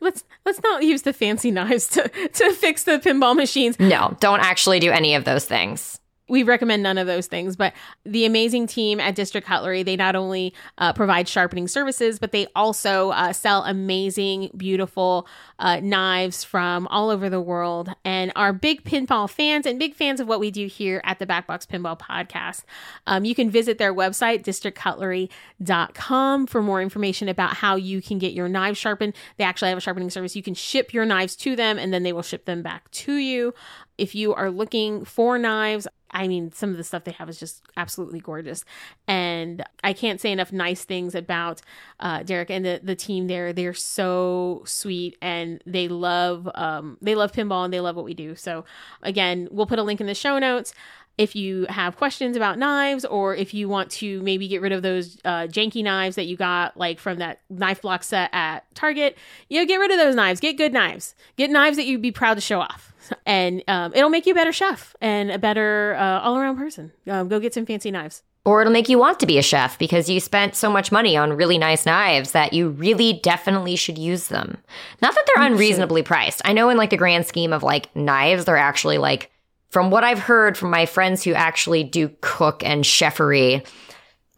Let's 0.00 0.24
let's 0.46 0.62
not 0.62 0.82
use 0.82 1.02
the 1.02 1.12
fancy 1.12 1.50
knives 1.50 1.88
to, 1.88 2.08
to 2.08 2.52
fix 2.52 2.84
the 2.84 2.98
pinball 2.98 3.36
machines. 3.36 3.78
No, 3.78 4.16
don't 4.20 4.40
actually 4.40 4.80
do 4.80 4.90
any 4.90 5.14
of 5.14 5.24
those 5.24 5.44
things. 5.44 6.00
We 6.26 6.42
recommend 6.42 6.82
none 6.82 6.96
of 6.96 7.06
those 7.06 7.26
things, 7.26 7.54
but 7.54 7.74
the 8.04 8.24
amazing 8.24 8.66
team 8.66 8.98
at 8.98 9.14
District 9.14 9.46
Cutlery, 9.46 9.82
they 9.82 9.94
not 9.94 10.16
only 10.16 10.54
uh, 10.78 10.94
provide 10.94 11.28
sharpening 11.28 11.68
services, 11.68 12.18
but 12.18 12.32
they 12.32 12.46
also 12.56 13.10
uh, 13.10 13.34
sell 13.34 13.62
amazing, 13.64 14.50
beautiful 14.56 15.28
uh, 15.58 15.80
knives 15.80 16.42
from 16.42 16.86
all 16.86 17.10
over 17.10 17.28
the 17.28 17.42
world 17.42 17.90
and 18.06 18.32
are 18.36 18.54
big 18.54 18.84
pinball 18.84 19.28
fans 19.28 19.66
and 19.66 19.78
big 19.78 19.94
fans 19.94 20.18
of 20.18 20.26
what 20.26 20.40
we 20.40 20.50
do 20.50 20.66
here 20.66 21.02
at 21.04 21.18
the 21.18 21.26
Backbox 21.26 21.66
Pinball 21.66 21.98
Podcast. 21.98 22.62
Um, 23.06 23.26
you 23.26 23.34
can 23.34 23.50
visit 23.50 23.76
their 23.76 23.94
website, 23.94 24.44
districtcutlery.com, 24.44 26.46
for 26.46 26.62
more 26.62 26.80
information 26.80 27.28
about 27.28 27.56
how 27.56 27.76
you 27.76 28.00
can 28.00 28.18
get 28.18 28.32
your 28.32 28.48
knives 28.48 28.78
sharpened. 28.78 29.14
They 29.36 29.44
actually 29.44 29.68
have 29.68 29.78
a 29.78 29.82
sharpening 29.82 30.08
service. 30.08 30.34
You 30.34 30.42
can 30.42 30.54
ship 30.54 30.94
your 30.94 31.04
knives 31.04 31.36
to 31.36 31.54
them 31.54 31.78
and 31.78 31.92
then 31.92 32.02
they 32.02 32.14
will 32.14 32.22
ship 32.22 32.46
them 32.46 32.62
back 32.62 32.90
to 32.92 33.16
you. 33.16 33.52
If 33.98 34.14
you 34.14 34.34
are 34.34 34.50
looking 34.50 35.04
for 35.04 35.38
knives, 35.38 35.86
I 36.14 36.28
mean, 36.28 36.52
some 36.52 36.70
of 36.70 36.76
the 36.76 36.84
stuff 36.84 37.04
they 37.04 37.12
have 37.12 37.28
is 37.28 37.40
just 37.40 37.62
absolutely 37.76 38.20
gorgeous. 38.20 38.64
And 39.08 39.64
I 39.82 39.92
can't 39.92 40.20
say 40.20 40.30
enough 40.30 40.52
nice 40.52 40.84
things 40.84 41.14
about 41.14 41.60
uh, 41.98 42.22
Derek 42.22 42.50
and 42.50 42.64
the, 42.64 42.80
the 42.82 42.94
team 42.94 43.26
there. 43.26 43.52
They're 43.52 43.74
so 43.74 44.62
sweet 44.64 45.18
and 45.20 45.60
they 45.66 45.88
love 45.88 46.48
um, 46.54 46.98
they 47.02 47.16
love 47.16 47.32
pinball 47.32 47.64
and 47.64 47.74
they 47.74 47.80
love 47.80 47.96
what 47.96 48.04
we 48.04 48.14
do. 48.14 48.36
So 48.36 48.64
again, 49.02 49.48
we'll 49.50 49.66
put 49.66 49.80
a 49.80 49.82
link 49.82 50.00
in 50.00 50.06
the 50.06 50.14
show 50.14 50.38
notes. 50.38 50.72
If 51.16 51.36
you 51.36 51.66
have 51.68 51.96
questions 51.96 52.36
about 52.36 52.58
knives, 52.58 53.04
or 53.04 53.34
if 53.36 53.54
you 53.54 53.68
want 53.68 53.90
to 53.92 54.20
maybe 54.22 54.48
get 54.48 54.60
rid 54.60 54.72
of 54.72 54.82
those 54.82 55.18
uh, 55.24 55.46
janky 55.46 55.82
knives 55.82 56.16
that 56.16 56.26
you 56.26 56.36
got 56.36 56.76
like 56.76 56.98
from 56.98 57.18
that 57.18 57.40
knife 57.48 57.82
block 57.82 58.02
set 58.02 58.30
at 58.32 58.64
Target, 58.74 59.16
you 59.48 59.60
know, 59.60 59.66
get 59.66 59.76
rid 59.76 59.90
of 59.90 59.98
those 59.98 60.14
knives. 60.14 60.40
Get 60.40 60.56
good 60.56 60.72
knives. 60.72 61.14
Get 61.36 61.50
knives 61.50 61.76
that 61.76 61.86
you'd 61.86 62.02
be 62.02 62.10
proud 62.10 62.34
to 62.34 62.40
show 62.40 62.60
off 62.60 62.92
and 63.26 63.62
um, 63.68 63.92
it'll 63.94 64.10
make 64.10 64.26
you 64.26 64.32
a 64.32 64.34
better 64.34 64.52
chef 64.52 64.94
and 65.00 65.30
a 65.30 65.38
better 65.38 65.94
uh, 65.98 66.20
all 66.20 66.36
around 66.36 66.56
person. 66.56 66.92
Um, 67.06 67.28
go 67.28 67.40
get 67.40 67.54
some 67.54 67.66
fancy 67.66 67.90
knives. 67.90 68.22
Or 68.46 68.60
it'll 68.60 68.74
make 68.74 68.90
you 68.90 68.98
want 68.98 69.18
to 69.20 69.26
be 69.26 69.38
a 69.38 69.42
chef 69.42 69.78
because 69.78 70.10
you 70.10 70.20
spent 70.20 70.54
so 70.54 70.70
much 70.70 70.92
money 70.92 71.16
on 71.16 71.32
really 71.32 71.56
nice 71.56 71.86
knives 71.86 72.32
that 72.32 72.52
you 72.52 72.68
really 72.68 73.14
definitely 73.22 73.74
should 73.74 73.96
use 73.96 74.28
them. 74.28 74.58
Not 75.00 75.14
that 75.14 75.24
they're 75.26 75.46
unreasonably 75.46 76.02
priced. 76.02 76.42
I 76.44 76.52
know 76.52 76.68
in 76.68 76.76
like 76.76 76.90
the 76.90 76.98
grand 76.98 77.24
scheme 77.24 77.54
of 77.54 77.62
like 77.62 77.94
knives, 77.96 78.44
they're 78.44 78.58
actually 78.58 78.98
like, 78.98 79.30
from 79.74 79.90
what 79.90 80.04
I've 80.04 80.20
heard 80.20 80.56
from 80.56 80.70
my 80.70 80.86
friends 80.86 81.24
who 81.24 81.32
actually 81.32 81.82
do 81.82 82.08
cook 82.20 82.62
and 82.64 82.84
chefery, 82.84 83.66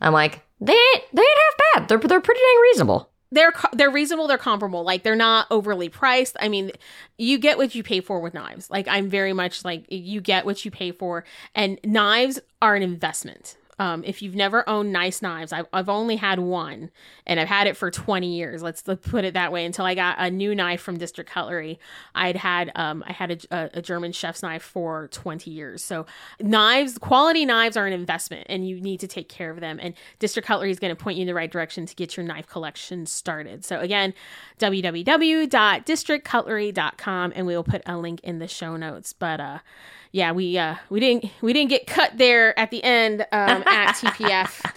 I'm 0.01 0.15
like, 0.15 0.43
they 0.63 0.73
they 1.13 1.23
ain't 1.23 1.39
half 1.39 1.75
bad. 1.75 1.89
They're, 1.89 1.99
they're 1.99 2.23
pretty 2.23 2.41
dang 2.41 2.63
reasonable. 2.63 3.11
They're 3.31 3.53
they're 3.75 3.91
reasonable. 3.91 4.29
They're 4.29 4.39
comparable. 4.39 4.83
Like 4.83 5.03
they're 5.03 5.15
not 5.15 5.47
overly 5.51 5.91
priced. 5.91 6.39
I 6.41 6.49
mean, 6.49 6.73
you 7.19 7.37
get 7.37 7.59
what 7.59 7.75
you 7.75 7.83
pay 7.83 8.01
for 8.01 8.19
with 8.19 8.33
knives. 8.33 8.71
Like 8.71 8.89
I'm 8.89 9.11
very 9.11 9.35
much 9.35 9.63
like 9.63 9.85
you 9.91 10.23
get 10.23 10.47
what 10.47 10.65
you 10.65 10.71
pay 10.71 10.91
for, 10.91 11.23
and 11.55 11.79
knives 11.85 12.41
are 12.63 12.75
an 12.75 12.83
investment. 12.83 13.59
Um, 13.79 14.03
if 14.05 14.23
you've 14.23 14.35
never 14.35 14.67
owned 14.69 14.93
nice 14.93 15.21
knives, 15.21 15.53
I've, 15.53 15.67
I've 15.73 15.89
only 15.89 16.17
had 16.17 16.41
one 16.41 16.91
and 17.27 17.39
I've 17.39 17.49
had 17.49 17.67
it 17.67 17.77
for 17.77 17.91
20 17.91 18.27
years. 18.27 18.63
Let's, 18.63 18.83
put 18.83 19.25
it 19.25 19.35
that 19.35 19.53
way 19.53 19.67
until 19.67 19.85
I 19.85 19.95
got 19.95 20.17
a 20.19 20.31
new 20.31 20.55
knife 20.55 20.81
from 20.81 20.97
District 20.97 21.29
Cutlery. 21.29 21.79
I'd 22.15 22.37
had, 22.37 22.73
um, 22.75 23.05
I 23.07 23.13
had 23.13 23.45
a, 23.51 23.71
a 23.75 23.83
German 23.83 24.13
chef's 24.13 24.43
knife 24.43 24.63
for 24.63 25.09
20 25.09 25.51
years. 25.51 25.85
So 25.85 26.07
knives, 26.41 26.97
quality 26.99 27.45
knives 27.45 27.77
are 27.77 27.87
an 27.87 27.93
investment 27.93 28.47
and 28.49 28.67
you 28.67 28.81
need 28.81 29.01
to 29.01 29.09
take 29.09 29.29
care 29.29 29.51
of 29.51 29.61
them. 29.61 29.79
And 29.83 29.93
District 30.19 30.49
Cutlery 30.49 30.71
is 30.71 30.79
going 30.79 30.95
to 30.95 31.03
point 31.03 31.19
you 31.19 31.23
in 31.23 31.27
the 31.27 31.35
right 31.35 31.51
direction 31.51 31.85
to 31.87 31.95
get 31.95 32.17
your 32.17 32.25
knife 32.25 32.47
collection 32.47 33.05
started. 33.07 33.65
So 33.65 33.81
again, 33.81 34.15
www.districtcutlery.com 34.59 37.33
and 37.37 37.47
we 37.47 37.57
will 37.57 37.65
put 37.65 37.83
a 37.85 37.99
link 37.99 38.21
in 38.23 38.39
the 38.39 38.49
show 38.49 38.77
notes. 38.77 39.13
But, 39.13 39.41
uh, 39.41 39.59
yeah, 40.17 40.33
we 40.33 40.57
uh 40.57 40.77
we 40.89 40.99
didn't 40.99 41.31
we 41.43 41.53
didn't 41.53 41.69
get 41.69 41.87
cut 41.87 42.17
there 42.17 42.59
at 42.59 42.71
the 42.71 42.83
end 42.83 43.21
um, 43.33 43.63
at 43.67 43.93
TPF. 43.97 44.73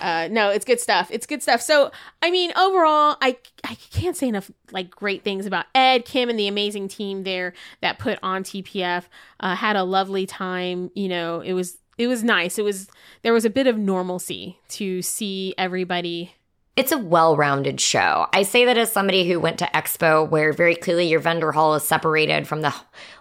Uh, 0.00 0.28
no, 0.30 0.50
it's 0.50 0.64
good 0.64 0.80
stuff. 0.80 1.08
It's 1.10 1.26
good 1.26 1.42
stuff. 1.42 1.60
So, 1.60 1.90
I 2.22 2.30
mean, 2.30 2.52
overall, 2.56 3.16
I 3.20 3.36
I 3.64 3.74
can't 3.90 4.16
say 4.16 4.28
enough 4.28 4.52
like 4.70 4.90
great 4.90 5.24
things 5.24 5.46
about 5.46 5.66
Ed, 5.74 6.04
Kim, 6.04 6.30
and 6.30 6.38
the 6.38 6.46
amazing 6.46 6.86
team 6.86 7.24
there 7.24 7.54
that 7.80 7.98
put 7.98 8.20
on 8.22 8.44
TPF. 8.44 9.04
Uh, 9.40 9.56
had 9.56 9.74
a 9.74 9.82
lovely 9.82 10.26
time. 10.26 10.92
You 10.94 11.08
know, 11.08 11.40
it 11.40 11.54
was 11.54 11.76
it 11.98 12.06
was 12.06 12.22
nice. 12.22 12.56
It 12.56 12.64
was 12.64 12.88
there 13.22 13.32
was 13.32 13.44
a 13.44 13.50
bit 13.50 13.66
of 13.66 13.76
normalcy 13.76 14.60
to 14.68 15.02
see 15.02 15.54
everybody 15.58 16.34
It's 16.76 16.90
a 16.90 16.98
well 16.98 17.36
rounded 17.36 17.80
show. 17.80 18.26
I 18.32 18.42
say 18.42 18.64
that 18.64 18.76
as 18.76 18.90
somebody 18.90 19.28
who 19.28 19.38
went 19.38 19.60
to 19.60 19.70
Expo, 19.72 20.28
where 20.28 20.52
very 20.52 20.74
clearly 20.74 21.06
your 21.06 21.20
vendor 21.20 21.52
hall 21.52 21.76
is 21.76 21.84
separated 21.84 22.48
from 22.48 22.62
the 22.62 22.74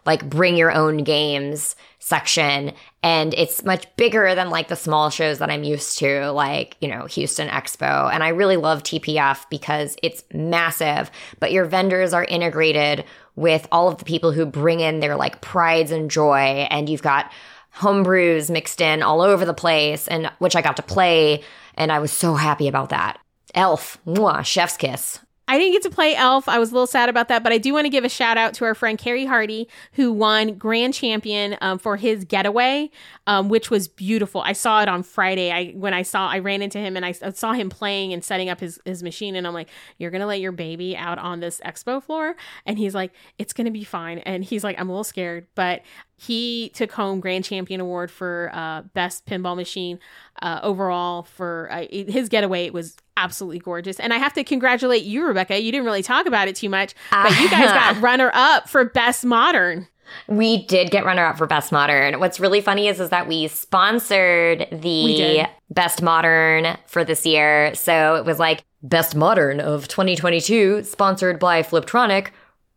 like 0.08 0.28
bring 0.28 0.58
your 0.58 0.72
own 0.72 1.04
games 1.04 1.76
section. 2.00 2.74
And 3.04 3.34
it's 3.36 3.64
much 3.64 3.86
bigger 3.96 4.34
than 4.34 4.50
like 4.50 4.70
the 4.70 4.76
small 4.76 5.12
shows 5.12 5.38
that 5.38 5.52
I'm 5.52 5.64
used 5.64 6.00
to, 6.00 6.32
like, 6.32 6.78
you 6.82 6.88
know, 6.88 7.06
Houston 7.06 7.48
Expo. 7.48 8.12
And 8.12 8.24
I 8.24 8.30
really 8.30 8.58
love 8.58 8.82
TPF 8.82 9.48
because 9.52 9.98
it's 10.02 10.24
massive, 10.34 11.12
but 11.40 11.52
your 11.52 11.66
vendors 11.66 12.12
are 12.12 12.26
integrated 12.26 13.06
with 13.36 13.68
all 13.72 13.88
of 13.88 14.00
the 14.00 14.06
people 14.06 14.32
who 14.32 14.48
bring 14.48 14.80
in 14.80 15.00
their 15.00 15.16
like 15.16 15.42
prides 15.42 15.92
and 15.92 16.10
joy. 16.10 16.68
And 16.72 16.90
you've 16.90 17.04
got 17.04 17.32
homebrews 17.78 18.50
mixed 18.50 18.82
in 18.82 19.04
all 19.04 19.22
over 19.22 19.46
the 19.46 19.54
place, 19.54 20.08
and 20.08 20.32
which 20.40 20.56
I 20.56 20.62
got 20.62 20.78
to 20.78 20.84
play. 20.84 21.44
And 21.76 21.92
I 21.92 22.00
was 22.00 22.12
so 22.12 22.34
happy 22.34 22.68
about 22.68 22.90
that. 22.90 23.20
Elf, 23.54 23.98
mwah, 24.06 24.44
chef's 24.46 24.78
kiss. 24.78 25.20
I 25.46 25.58
didn't 25.58 25.74
get 25.74 25.84
to 25.84 25.90
play 25.90 26.16
Elf. 26.16 26.48
I 26.48 26.58
was 26.58 26.72
a 26.72 26.74
little 26.74 26.88
sad 26.88 27.10
about 27.10 27.28
that, 27.28 27.44
but 27.44 27.52
I 27.52 27.58
do 27.58 27.74
want 27.74 27.84
to 27.84 27.90
give 27.90 28.06
a 28.06 28.10
shout 28.10 28.38
out 28.38 28.54
to 28.56 28.66
our 28.66 28.74
friend 28.74 28.98
Carrie 28.98 29.26
Hardy, 29.26 29.68
who 29.92 30.14
won 30.14 30.56
Grand 30.58 30.94
Champion 30.94 31.58
um, 31.60 31.80
for 31.80 31.98
his 31.98 32.24
getaway, 32.24 32.90
um, 33.28 33.50
which 33.50 33.70
was 33.70 33.90
beautiful. 33.90 34.40
I 34.40 34.54
saw 34.54 34.82
it 34.82 34.88
on 34.88 35.04
Friday. 35.04 35.52
I 35.52 35.72
when 35.72 35.94
I 35.94 36.04
saw, 36.04 36.30
I 36.30 36.40
ran 36.40 36.62
into 36.62 36.78
him 36.80 36.96
and 36.96 37.06
I 37.06 37.12
saw 37.12 37.52
him 37.52 37.70
playing 37.70 38.14
and 38.14 38.24
setting 38.24 38.50
up 38.50 38.62
his 38.62 38.80
his 38.86 39.04
machine, 39.04 39.36
and 39.36 39.46
I'm 39.46 39.54
like, 39.54 39.70
"You're 39.98 40.12
gonna 40.12 40.28
let 40.28 40.40
your 40.40 40.54
baby 40.54 40.96
out 40.96 41.20
on 41.20 41.42
this 41.42 41.60
expo 41.66 42.02
floor?" 42.02 42.36
And 42.66 42.80
he's 42.80 42.96
like, 42.96 43.12
"It's 43.38 43.52
gonna 43.52 43.70
be 43.70 43.84
fine." 43.84 44.20
And 44.20 44.46
he's 44.46 44.64
like, 44.64 44.80
"I'm 44.80 44.88
a 44.88 44.94
little 44.94 45.04
scared," 45.04 45.48
but 45.56 45.82
he 46.26 46.70
took 46.74 46.92
home 46.92 47.20
Grand 47.20 47.44
Champion 47.46 47.82
Award 47.82 48.10
for 48.12 48.50
uh, 48.54 48.82
best 48.94 49.26
pinball 49.26 49.56
machine 49.56 50.00
uh, 50.42 50.60
overall 50.64 51.24
for 51.24 51.70
uh, 51.72 51.86
his 51.90 52.30
getaway. 52.30 52.66
It 52.66 52.74
was 52.74 52.98
absolutely 53.18 53.60
gorgeous, 53.60 54.00
and 54.00 54.14
I 54.14 54.18
have 54.18 54.34
to 54.34 54.44
congratulate 54.44 55.04
you, 55.04 55.26
Rebecca. 55.26 55.60
You 55.60 55.72
didn't 55.72 55.86
really 55.86 56.04
talk 56.04 56.26
about 56.26 56.48
it 56.48 56.56
too 56.56 56.70
much, 56.70 56.94
but 57.12 57.32
you 57.40 57.50
guys 57.50 57.72
got 57.72 58.02
runner 58.02 58.32
up 58.34 58.70
for 58.70 58.86
best 58.86 59.26
modern. 59.26 59.88
We 60.28 60.66
did 60.66 60.92
get 60.92 61.06
runner 61.06 61.26
up 61.26 61.38
for 61.38 61.48
Best 61.48 61.72
Modern. 61.72 62.20
What's 62.20 62.40
really 62.40 62.62
funny 62.62 62.88
is 62.88 63.00
is 63.00 63.10
that 63.10 63.28
we 63.28 63.48
sponsored 63.48 64.68
the 64.72 65.16
did. 65.16 65.48
Best 65.70 66.02
Modern 66.02 66.78
for 66.86 67.04
this 67.04 67.26
year. 67.26 67.74
So 67.74 68.16
it 68.16 68.26
was 68.26 68.38
like 68.40 68.64
Best 68.82 69.16
Modern 69.16 69.60
of 69.60 69.88
2022, 69.88 70.84
sponsored 70.84 71.40
by 71.40 71.64
Fliptronic. 71.64 72.28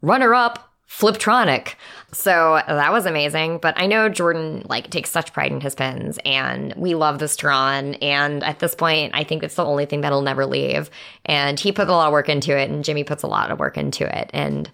Runner 0.03 0.35
up, 0.35 0.73
Fliptronic. 0.89 1.75
So 2.13 2.63
that 2.67 2.93
was 2.93 3.07
amazing. 3.07 3.59
But 3.59 3.75
I 3.77 3.87
know 3.87 4.09
Jordan 4.09 4.65
like 4.69 4.91
takes 4.91 5.11
such 5.11 5.33
pride 5.33 5.53
in 5.53 5.61
his 5.61 5.75
pins 5.75 6.19
and 6.25 6.73
we 6.77 6.95
love 6.95 7.19
this 7.19 7.37
Tron. 7.37 7.95
And 7.95 8.43
at 8.45 8.61
this 8.61 8.75
point, 8.75 9.13
I 9.15 9.25
think 9.25 9.43
it's 9.43 9.57
the 9.57 9.65
only 9.65 9.85
thing 9.85 10.01
that'll 10.01 10.23
never 10.23 10.47
leave. 10.47 10.89
And 11.25 11.59
he 11.59 11.73
put 11.73 11.89
a 11.89 11.93
lot 11.93 12.07
of 12.07 12.13
work 12.13 12.29
into 12.29 12.57
it 12.57 12.71
and 12.71 12.85
Jimmy 12.85 13.05
puts 13.05 13.23
a 13.23 13.27
lot 13.27 13.51
of 13.51 13.59
work 13.59 13.77
into 13.77 14.07
it. 14.07 14.31
And 14.33 14.71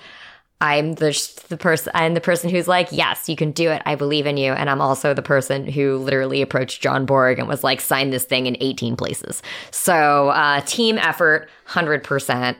I'm 0.62 0.92
the, 0.92 1.42
the 1.48 1.56
person 1.56 1.90
I'm 1.92 2.14
the 2.14 2.20
person 2.20 2.48
who's 2.48 2.68
like, 2.68 2.88
yes, 2.92 3.28
you 3.28 3.34
can 3.34 3.50
do 3.50 3.68
it. 3.70 3.82
I 3.84 3.96
believe 3.96 4.26
in 4.26 4.36
you. 4.36 4.52
And 4.52 4.70
I'm 4.70 4.80
also 4.80 5.12
the 5.12 5.20
person 5.20 5.66
who 5.66 5.96
literally 5.96 6.40
approached 6.40 6.80
John 6.80 7.04
Borg 7.04 7.40
and 7.40 7.48
was 7.48 7.64
like, 7.64 7.80
sign 7.80 8.10
this 8.10 8.22
thing 8.22 8.46
in 8.46 8.56
18 8.60 8.94
places. 8.94 9.42
So 9.72 10.28
uh, 10.28 10.60
team 10.60 10.98
effort, 10.98 11.48
100%. 11.68 12.54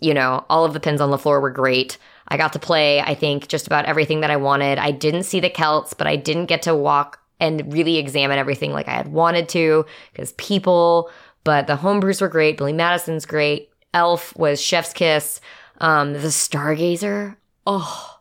You 0.00 0.14
know, 0.14 0.44
all 0.48 0.64
of 0.64 0.72
the 0.72 0.78
pins 0.78 1.00
on 1.00 1.10
the 1.10 1.18
floor 1.18 1.40
were 1.40 1.50
great. 1.50 1.98
I 2.28 2.36
got 2.36 2.52
to 2.52 2.58
play, 2.58 3.00
I 3.00 3.14
think, 3.14 3.48
just 3.48 3.66
about 3.66 3.86
everything 3.86 4.20
that 4.20 4.30
I 4.30 4.36
wanted. 4.36 4.78
I 4.78 4.90
didn't 4.90 5.22
see 5.24 5.40
the 5.40 5.50
Celts, 5.50 5.94
but 5.94 6.06
I 6.06 6.16
didn't 6.16 6.46
get 6.46 6.62
to 6.62 6.74
walk 6.74 7.20
and 7.40 7.72
really 7.72 7.96
examine 7.96 8.38
everything 8.38 8.72
like 8.72 8.88
I 8.88 8.94
had 8.94 9.08
wanted 9.08 9.48
to 9.50 9.86
because 10.12 10.32
people, 10.32 11.10
but 11.44 11.66
the 11.66 11.76
homebrews 11.76 12.20
were 12.20 12.28
great. 12.28 12.58
Billy 12.58 12.72
Madison's 12.72 13.26
great. 13.26 13.70
Elf 13.94 14.36
was 14.36 14.60
chef's 14.60 14.92
kiss. 14.92 15.40
Um, 15.80 16.12
the 16.12 16.18
Stargazer, 16.18 17.36
oh, 17.66 18.17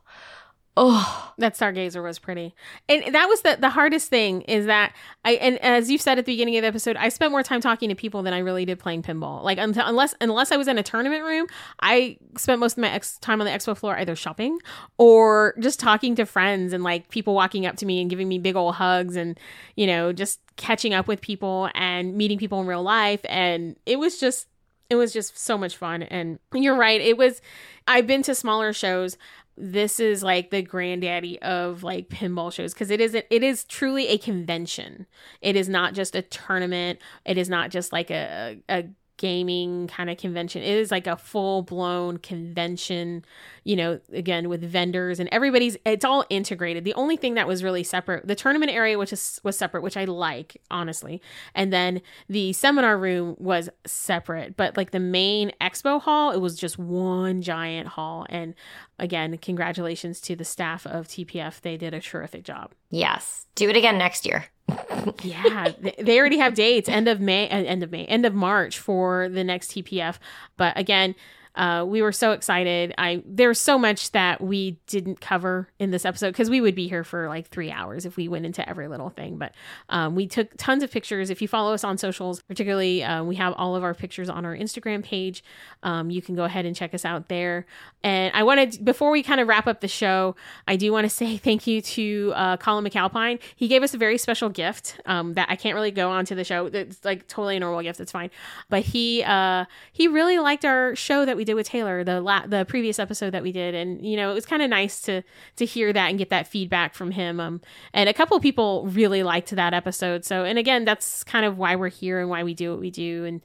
oh. 0.77 1.23
That 1.39 1.53
Stargazer 1.53 2.01
was 2.01 2.17
pretty. 2.17 2.55
And 2.89 3.13
that 3.13 3.27
was 3.27 3.41
the 3.41 3.57
the 3.59 3.69
hardest 3.69 4.09
thing 4.09 4.41
is 4.43 4.65
that 4.65 4.95
I 5.23 5.33
and 5.33 5.59
as 5.59 5.91
you 5.91 5.99
said 5.99 6.17
at 6.17 6.25
the 6.25 6.33
beginning 6.33 6.57
of 6.57 6.63
the 6.63 6.67
episode, 6.67 6.95
I 6.95 7.09
spent 7.09 7.31
more 7.31 7.43
time 7.43 7.61
talking 7.61 7.89
to 7.89 7.95
people 7.95 8.23
than 8.23 8.33
I 8.33 8.39
really 8.39 8.65
did 8.65 8.79
playing 8.79 9.03
pinball. 9.03 9.43
Like 9.43 9.59
until, 9.59 9.85
unless 9.85 10.15
unless 10.19 10.51
I 10.51 10.57
was 10.57 10.67
in 10.67 10.79
a 10.79 10.83
tournament 10.83 11.23
room, 11.23 11.45
I 11.81 12.17
spent 12.37 12.59
most 12.59 12.73
of 12.73 12.81
my 12.81 12.89
ex- 12.89 13.19
time 13.19 13.39
on 13.39 13.45
the 13.45 13.51
expo 13.51 13.77
floor 13.77 13.95
either 13.95 14.15
shopping 14.15 14.57
or 14.97 15.53
just 15.59 15.79
talking 15.79 16.15
to 16.15 16.25
friends 16.25 16.73
and 16.73 16.83
like 16.83 17.09
people 17.09 17.35
walking 17.35 17.67
up 17.67 17.75
to 17.77 17.85
me 17.85 18.01
and 18.01 18.09
giving 18.09 18.27
me 18.27 18.39
big 18.39 18.55
old 18.55 18.73
hugs 18.73 19.15
and 19.15 19.39
you 19.75 19.85
know, 19.85 20.11
just 20.11 20.39
catching 20.55 20.95
up 20.95 21.07
with 21.07 21.21
people 21.21 21.69
and 21.75 22.15
meeting 22.15 22.39
people 22.39 22.59
in 22.61 22.65
real 22.65 22.81
life 22.81 23.21
and 23.25 23.75
it 23.85 23.99
was 23.99 24.19
just 24.19 24.47
it 24.89 24.95
was 24.95 25.13
just 25.13 25.37
so 25.37 25.57
much 25.57 25.75
fun 25.75 26.03
and 26.03 26.39
you're 26.53 26.75
right 26.75 27.01
it 27.01 27.17
was 27.17 27.41
i've 27.87 28.07
been 28.07 28.23
to 28.23 28.33
smaller 28.33 28.73
shows 28.73 29.17
this 29.57 29.99
is 29.99 30.21
like 30.21 30.51
the 30.51 30.61
granddaddy 30.61 31.41
of 31.41 31.83
like 31.83 32.09
pinball 32.09 32.53
shows 32.53 32.73
because 32.73 32.91
it 32.91 33.01
is 33.01 33.15
it 33.15 33.43
is 33.43 33.63
truly 33.63 34.07
a 34.07 34.17
convention. 34.17 35.07
It 35.41 35.55
is 35.55 35.67
not 35.67 35.93
just 35.93 36.15
a 36.15 36.21
tournament. 36.21 36.99
It 37.25 37.37
is 37.37 37.49
not 37.49 37.71
just 37.71 37.91
like 37.91 38.11
a, 38.11 38.57
a 38.69 38.85
gaming 39.17 39.87
kind 39.87 40.09
of 40.09 40.17
convention. 40.17 40.61
It 40.61 40.77
is 40.77 40.91
like 40.91 41.07
a 41.07 41.17
full 41.17 41.63
blown 41.63 42.17
convention, 42.17 43.25
you 43.63 43.75
know, 43.75 43.99
again 44.13 44.47
with 44.47 44.61
vendors 44.61 45.19
and 45.19 45.27
everybody's 45.31 45.75
it's 45.85 46.05
all 46.05 46.23
integrated. 46.29 46.83
The 46.83 46.93
only 46.93 47.17
thing 47.17 47.33
that 47.33 47.47
was 47.47 47.63
really 47.63 47.83
separate, 47.83 48.27
the 48.27 48.35
tournament 48.35 48.71
area 48.71 48.97
which 48.97 49.11
is 49.11 49.41
was 49.43 49.57
separate, 49.57 49.81
which 49.81 49.97
I 49.97 50.05
like, 50.05 50.57
honestly. 50.69 51.21
And 51.55 51.73
then 51.73 52.01
the 52.29 52.53
seminar 52.53 52.97
room 52.97 53.35
was 53.39 53.69
separate, 53.85 54.55
but 54.55 54.77
like 54.77 54.91
the 54.91 54.99
main 54.99 55.51
expo 55.59 55.99
hall, 55.99 56.31
it 56.31 56.39
was 56.39 56.55
just 56.55 56.77
one 56.77 57.41
giant 57.41 57.87
hall 57.87 58.25
and 58.29 58.53
again, 58.99 59.37
congratulations 59.37 60.19
to 60.21 60.35
the 60.35 60.45
staff 60.45 60.85
of 60.85 61.07
TPF. 61.07 61.61
They 61.61 61.77
did 61.77 61.93
a 61.93 61.99
terrific 61.99 62.43
job. 62.43 62.71
Yes. 62.89 63.45
Do 63.55 63.69
it 63.69 63.77
again 63.77 63.97
next 63.97 64.25
year 64.25 64.45
yeah, 65.23 65.71
they 65.99 66.19
already 66.19 66.37
have 66.37 66.53
dates 66.53 66.89
end 66.89 67.07
of 67.07 67.21
May, 67.21 67.49
uh, 67.49 67.63
end 67.63 67.83
of 67.83 67.91
May, 67.91 68.05
end 68.05 68.25
of 68.25 68.33
March 68.33 68.77
for 68.77 69.29
the 69.29 69.43
next 69.43 69.71
TPF. 69.71 70.17
But 70.57 70.77
again, 70.77 71.15
uh, 71.57 71.83
we 71.85 72.03
were 72.03 72.11
so 72.11 72.31
excited. 72.33 72.93
I 72.99 73.23
there's 73.25 73.59
so 73.59 73.79
much 73.79 74.11
that 74.11 74.39
we 74.39 74.79
didn't 74.85 75.19
cover 75.19 75.67
in 75.79 75.89
this 75.89 76.05
episode 76.05 76.29
because 76.29 76.51
we 76.51 76.61
would 76.61 76.75
be 76.75 76.87
here 76.87 77.03
for 77.03 77.27
like 77.27 77.47
three 77.47 77.71
hours 77.71 78.05
if 78.05 78.15
we 78.15 78.27
went 78.27 78.45
into 78.45 78.67
every 78.69 78.87
little 78.87 79.09
thing. 79.09 79.37
But 79.37 79.53
um, 79.89 80.13
we 80.13 80.27
took 80.27 80.55
tons 80.57 80.83
of 80.83 80.91
pictures. 80.91 81.31
If 81.31 81.41
you 81.41 81.47
follow 81.47 81.73
us 81.73 81.83
on 81.83 81.97
socials, 81.97 82.43
particularly, 82.43 83.03
uh, 83.03 83.23
we 83.23 83.35
have 83.37 83.53
all 83.57 83.75
of 83.75 83.83
our 83.83 83.95
pictures 83.95 84.29
on 84.29 84.45
our 84.45 84.55
Instagram 84.55 85.03
page. 85.03 85.43
Um, 85.81 86.11
you 86.11 86.21
can 86.21 86.35
go 86.35 86.43
ahead 86.43 86.65
and 86.65 86.75
check 86.75 86.93
us 86.93 87.03
out 87.03 87.27
there. 87.27 87.65
And 88.03 88.31
I 88.35 88.43
wanted 88.43 88.85
before 88.85 89.09
we 89.09 89.23
kind 89.23 89.41
of 89.41 89.47
wrap 89.47 89.65
up 89.65 89.81
the 89.81 89.87
show, 89.87 90.35
I 90.67 90.75
do 90.75 90.91
want 90.91 91.05
to 91.05 91.09
say 91.15 91.37
thank 91.37 91.65
you 91.65 91.81
to 91.81 92.33
uh, 92.35 92.57
Colin 92.57 92.85
McAlpine. 92.85 93.39
He 93.55 93.67
gave 93.67 93.81
us 93.81 93.95
a 93.95 93.97
very 93.97 94.19
special 94.19 94.49
gift 94.49 95.01
um, 95.07 95.33
that 95.33 95.49
I 95.49 95.55
can't 95.55 95.73
really 95.73 95.91
go 95.91 96.11
on 96.11 96.25
to 96.25 96.35
the 96.35 96.43
show. 96.43 96.67
It's 96.67 97.03
like 97.03 97.27
totally 97.27 97.57
a 97.57 97.59
normal 97.59 97.81
gift. 97.81 97.99
It's 97.99 98.11
fine. 98.11 98.29
But 98.69 98.83
he 98.83 99.23
uh, 99.23 99.65
he 99.91 100.07
really 100.07 100.37
liked 100.37 100.63
our 100.63 100.95
show 100.95 101.25
that 101.25 101.35
we 101.35 101.46
did 101.47 101.55
with 101.55 101.67
Taylor, 101.67 102.03
the 102.03 102.21
la- 102.21 102.45
the 102.45 102.65
previous 102.65 102.99
episode 102.99 103.31
that 103.31 103.41
we 103.41 103.51
did, 103.51 103.73
and 103.73 104.05
you 104.05 104.15
know 104.15 104.29
it 104.29 104.33
was 104.35 104.45
kind 104.45 104.61
of 104.61 104.69
nice 104.69 105.01
to 105.01 105.23
to 105.55 105.65
hear 105.65 105.91
that 105.91 106.09
and 106.09 106.19
get 106.19 106.29
that 106.29 106.47
feedback 106.47 106.93
from 106.93 107.11
him. 107.11 107.39
Um, 107.39 107.61
and 107.93 108.07
a 108.07 108.13
couple 108.13 108.37
of 108.37 108.43
people 108.43 108.85
really 108.87 109.23
liked 109.23 109.49
that 109.49 109.73
episode. 109.73 110.23
So, 110.23 110.43
and 110.43 110.59
again, 110.59 110.85
that's 110.85 111.23
kind 111.23 111.45
of 111.45 111.57
why 111.57 111.75
we're 111.75 111.89
here 111.89 112.19
and 112.19 112.29
why 112.29 112.43
we 112.43 112.53
do 112.53 112.71
what 112.71 112.79
we 112.79 112.91
do, 112.91 113.25
and 113.25 113.41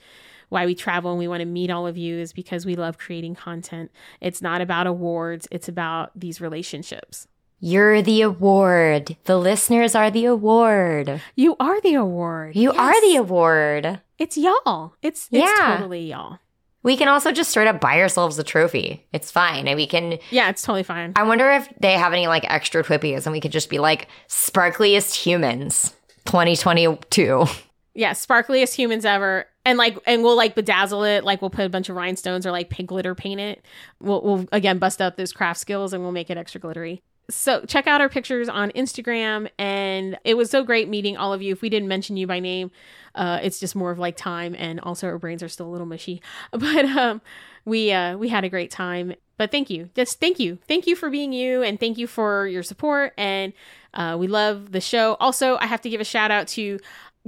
why 0.50 0.66
we 0.66 0.74
travel 0.74 1.10
and 1.10 1.18
we 1.18 1.26
want 1.26 1.40
to 1.40 1.46
meet 1.46 1.70
all 1.70 1.86
of 1.86 1.96
you 1.96 2.18
is 2.18 2.34
because 2.34 2.66
we 2.66 2.76
love 2.76 2.98
creating 2.98 3.34
content. 3.34 3.90
It's 4.20 4.42
not 4.42 4.60
about 4.60 4.86
awards; 4.86 5.48
it's 5.50 5.68
about 5.68 6.10
these 6.14 6.40
relationships. 6.40 7.26
You're 7.64 8.02
the 8.02 8.22
award. 8.22 9.16
The 9.22 9.38
listeners 9.38 9.94
are 9.94 10.10
the 10.10 10.24
award. 10.24 11.22
You 11.36 11.54
are 11.60 11.80
the 11.80 11.94
award. 11.94 12.56
You 12.56 12.72
yes. 12.72 12.80
are 12.80 13.00
the 13.00 13.16
award. 13.16 14.00
It's 14.18 14.36
y'all. 14.36 14.94
It's 15.00 15.28
it's 15.30 15.44
yeah. 15.58 15.76
totally 15.76 16.10
y'all. 16.10 16.40
We 16.82 16.96
can 16.96 17.08
also 17.08 17.32
just 17.32 17.50
straight 17.50 17.68
up 17.68 17.80
buy 17.80 18.00
ourselves 18.00 18.38
a 18.38 18.44
trophy. 18.44 19.06
It's 19.12 19.30
fine. 19.30 19.68
And 19.68 19.76
we 19.76 19.86
can. 19.86 20.18
Yeah, 20.30 20.50
it's 20.50 20.62
totally 20.62 20.82
fine. 20.82 21.12
I 21.16 21.22
wonder 21.22 21.50
if 21.50 21.68
they 21.80 21.92
have 21.92 22.12
any 22.12 22.26
like 22.26 22.44
extra 22.48 22.82
twippies 22.82 23.26
and 23.26 23.32
we 23.32 23.40
could 23.40 23.52
just 23.52 23.70
be 23.70 23.78
like 23.78 24.08
sparkliest 24.28 25.14
humans 25.14 25.94
2022. 26.24 27.46
Yeah, 27.94 28.12
sparkliest 28.12 28.74
humans 28.74 29.04
ever. 29.04 29.46
And 29.64 29.78
like, 29.78 29.96
and 30.06 30.22
we'll 30.22 30.36
like 30.36 30.56
bedazzle 30.56 31.08
it. 31.08 31.24
Like, 31.24 31.40
we'll 31.40 31.50
put 31.50 31.66
a 31.66 31.68
bunch 31.68 31.88
of 31.88 31.94
rhinestones 31.94 32.46
or 32.46 32.50
like 32.50 32.70
pink 32.70 32.88
glitter 32.88 33.14
paint 33.14 33.40
it. 33.40 33.64
We'll, 34.00 34.22
we'll 34.22 34.48
again 34.50 34.78
bust 34.78 35.00
out 35.00 35.16
those 35.16 35.32
craft 35.32 35.60
skills 35.60 35.92
and 35.92 36.02
we'll 36.02 36.12
make 36.12 36.30
it 36.30 36.36
extra 36.36 36.60
glittery 36.60 37.02
so 37.32 37.64
check 37.64 37.86
out 37.86 38.00
our 38.00 38.08
pictures 38.08 38.48
on 38.48 38.70
Instagram. 38.72 39.48
And 39.58 40.18
it 40.24 40.36
was 40.36 40.50
so 40.50 40.62
great 40.64 40.88
meeting 40.88 41.16
all 41.16 41.32
of 41.32 41.42
you. 41.42 41.52
If 41.52 41.62
we 41.62 41.68
didn't 41.68 41.88
mention 41.88 42.16
you 42.16 42.26
by 42.26 42.40
name, 42.40 42.70
uh, 43.14 43.40
it's 43.42 43.60
just 43.60 43.74
more 43.76 43.90
of 43.90 43.98
like 43.98 44.16
time, 44.16 44.54
and 44.58 44.80
also 44.80 45.06
our 45.06 45.18
brains 45.18 45.42
are 45.42 45.48
still 45.48 45.66
a 45.66 45.70
little 45.72 45.86
mushy. 45.86 46.22
But 46.52 46.84
um, 46.86 47.20
we 47.64 47.92
uh, 47.92 48.16
we 48.16 48.28
had 48.28 48.44
a 48.44 48.48
great 48.48 48.70
time. 48.70 49.14
But 49.38 49.50
thank 49.50 49.70
you, 49.70 49.90
just 49.94 50.20
thank 50.20 50.38
you, 50.38 50.58
thank 50.68 50.86
you 50.86 50.94
for 50.94 51.10
being 51.10 51.32
you, 51.32 51.62
and 51.62 51.80
thank 51.80 51.98
you 51.98 52.06
for 52.06 52.46
your 52.46 52.62
support. 52.62 53.12
And 53.18 53.52
uh, 53.94 54.16
we 54.18 54.28
love 54.28 54.72
the 54.72 54.80
show. 54.80 55.16
Also, 55.20 55.56
I 55.60 55.66
have 55.66 55.80
to 55.82 55.90
give 55.90 56.00
a 56.00 56.04
shout 56.04 56.30
out 56.30 56.46
to 56.48 56.78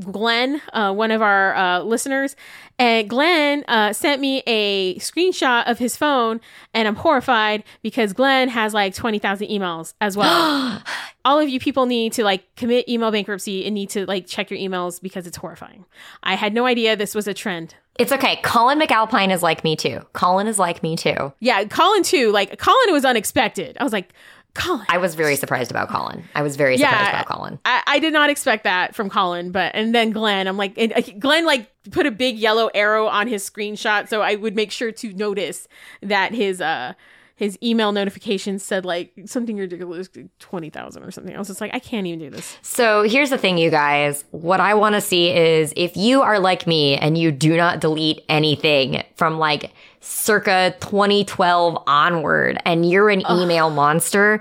Glenn, 0.00 0.60
uh, 0.72 0.92
one 0.92 1.10
of 1.10 1.22
our 1.22 1.54
uh, 1.54 1.80
listeners, 1.80 2.34
and 2.78 3.08
Glenn 3.08 3.64
uh, 3.68 3.92
sent 3.92 4.20
me 4.20 4.42
a 4.46 4.96
screenshot 4.96 5.70
of 5.70 5.78
his 5.78 5.96
phone, 5.96 6.40
and 6.72 6.88
I'm 6.88 6.96
horrified 6.96 7.62
because 7.82 8.12
Glenn 8.12 8.48
has 8.48 8.74
like 8.74 8.94
20,000 8.94 9.48
emails 9.48 9.94
as 10.00 10.16
well. 10.16 10.82
All 11.24 11.38
of 11.38 11.48
you 11.48 11.60
people 11.60 11.86
need 11.86 12.12
to 12.14 12.24
like 12.24 12.44
commit 12.56 12.88
email 12.88 13.10
bankruptcy 13.10 13.64
and 13.64 13.74
need 13.74 13.90
to 13.90 14.04
like 14.06 14.26
check 14.26 14.50
your 14.50 14.58
emails 14.58 15.00
because 15.00 15.26
it's 15.26 15.36
horrifying. 15.36 15.84
I 16.22 16.34
had 16.34 16.52
no 16.52 16.66
idea 16.66 16.96
this 16.96 17.14
was 17.14 17.28
a 17.28 17.34
trend. 17.34 17.76
It's 17.98 18.10
okay. 18.10 18.40
Colin 18.42 18.80
McAlpine 18.80 19.32
is 19.32 19.42
like 19.42 19.62
me 19.62 19.76
too. 19.76 20.00
Colin 20.12 20.48
is 20.48 20.58
like 20.58 20.82
me 20.82 20.96
too. 20.96 21.32
Yeah, 21.38 21.64
Colin 21.64 22.02
too. 22.02 22.32
Like 22.32 22.58
Colin 22.58 22.92
was 22.92 23.04
unexpected. 23.04 23.76
I 23.78 23.84
was 23.84 23.92
like, 23.92 24.12
Colin. 24.54 24.86
I 24.88 24.98
was 24.98 25.14
very 25.16 25.36
surprised 25.36 25.70
about 25.70 25.88
Colin. 25.88 26.24
I 26.34 26.42
was 26.42 26.56
very 26.56 26.78
surprised 26.78 27.10
about 27.10 27.26
Colin. 27.26 27.58
I, 27.64 27.82
I, 27.86 27.98
did 27.98 28.12
not 28.12 28.30
expect 28.30 28.64
that 28.64 28.94
from 28.94 29.10
Colin, 29.10 29.50
but 29.50 29.74
and 29.74 29.94
then 29.94 30.10
Glenn, 30.10 30.46
I'm 30.46 30.56
like, 30.56 30.74
and, 30.76 30.92
uh, 30.92 31.02
Glenn 31.18 31.44
like 31.44 31.70
put 31.90 32.06
a 32.06 32.12
big 32.12 32.38
yellow 32.38 32.70
arrow 32.72 33.08
on 33.08 33.26
his 33.26 33.48
screenshot, 33.48 34.08
so 34.08 34.22
I 34.22 34.36
would 34.36 34.54
make 34.54 34.70
sure 34.70 34.92
to 34.92 35.12
notice 35.12 35.66
that 36.02 36.32
his 36.32 36.60
uh 36.60 36.94
his 37.36 37.58
email 37.62 37.90
notifications 37.90 38.62
said 38.62 38.84
like 38.84 39.12
something 39.26 39.56
ridiculous, 39.56 40.08
twenty 40.38 40.70
thousand 40.70 41.02
or 41.02 41.10
something. 41.10 41.34
I 41.34 41.38
was 41.38 41.48
just 41.48 41.60
like, 41.60 41.74
I 41.74 41.80
can't 41.80 42.06
even 42.06 42.20
do 42.20 42.30
this. 42.30 42.56
So 42.62 43.02
here's 43.02 43.30
the 43.30 43.38
thing, 43.38 43.58
you 43.58 43.70
guys. 43.70 44.24
What 44.30 44.60
I 44.60 44.74
want 44.74 44.94
to 44.94 45.00
see 45.00 45.30
is 45.30 45.72
if 45.76 45.96
you 45.96 46.22
are 46.22 46.38
like 46.38 46.66
me 46.66 46.96
and 46.96 47.18
you 47.18 47.32
do 47.32 47.56
not 47.56 47.80
delete 47.80 48.24
anything 48.28 49.02
from 49.16 49.38
like 49.38 49.72
circa 50.04 50.74
2012 50.80 51.82
onward 51.86 52.60
and 52.64 52.88
you're 52.88 53.10
an 53.10 53.22
Ugh. 53.24 53.42
email 53.42 53.70
monster, 53.70 54.40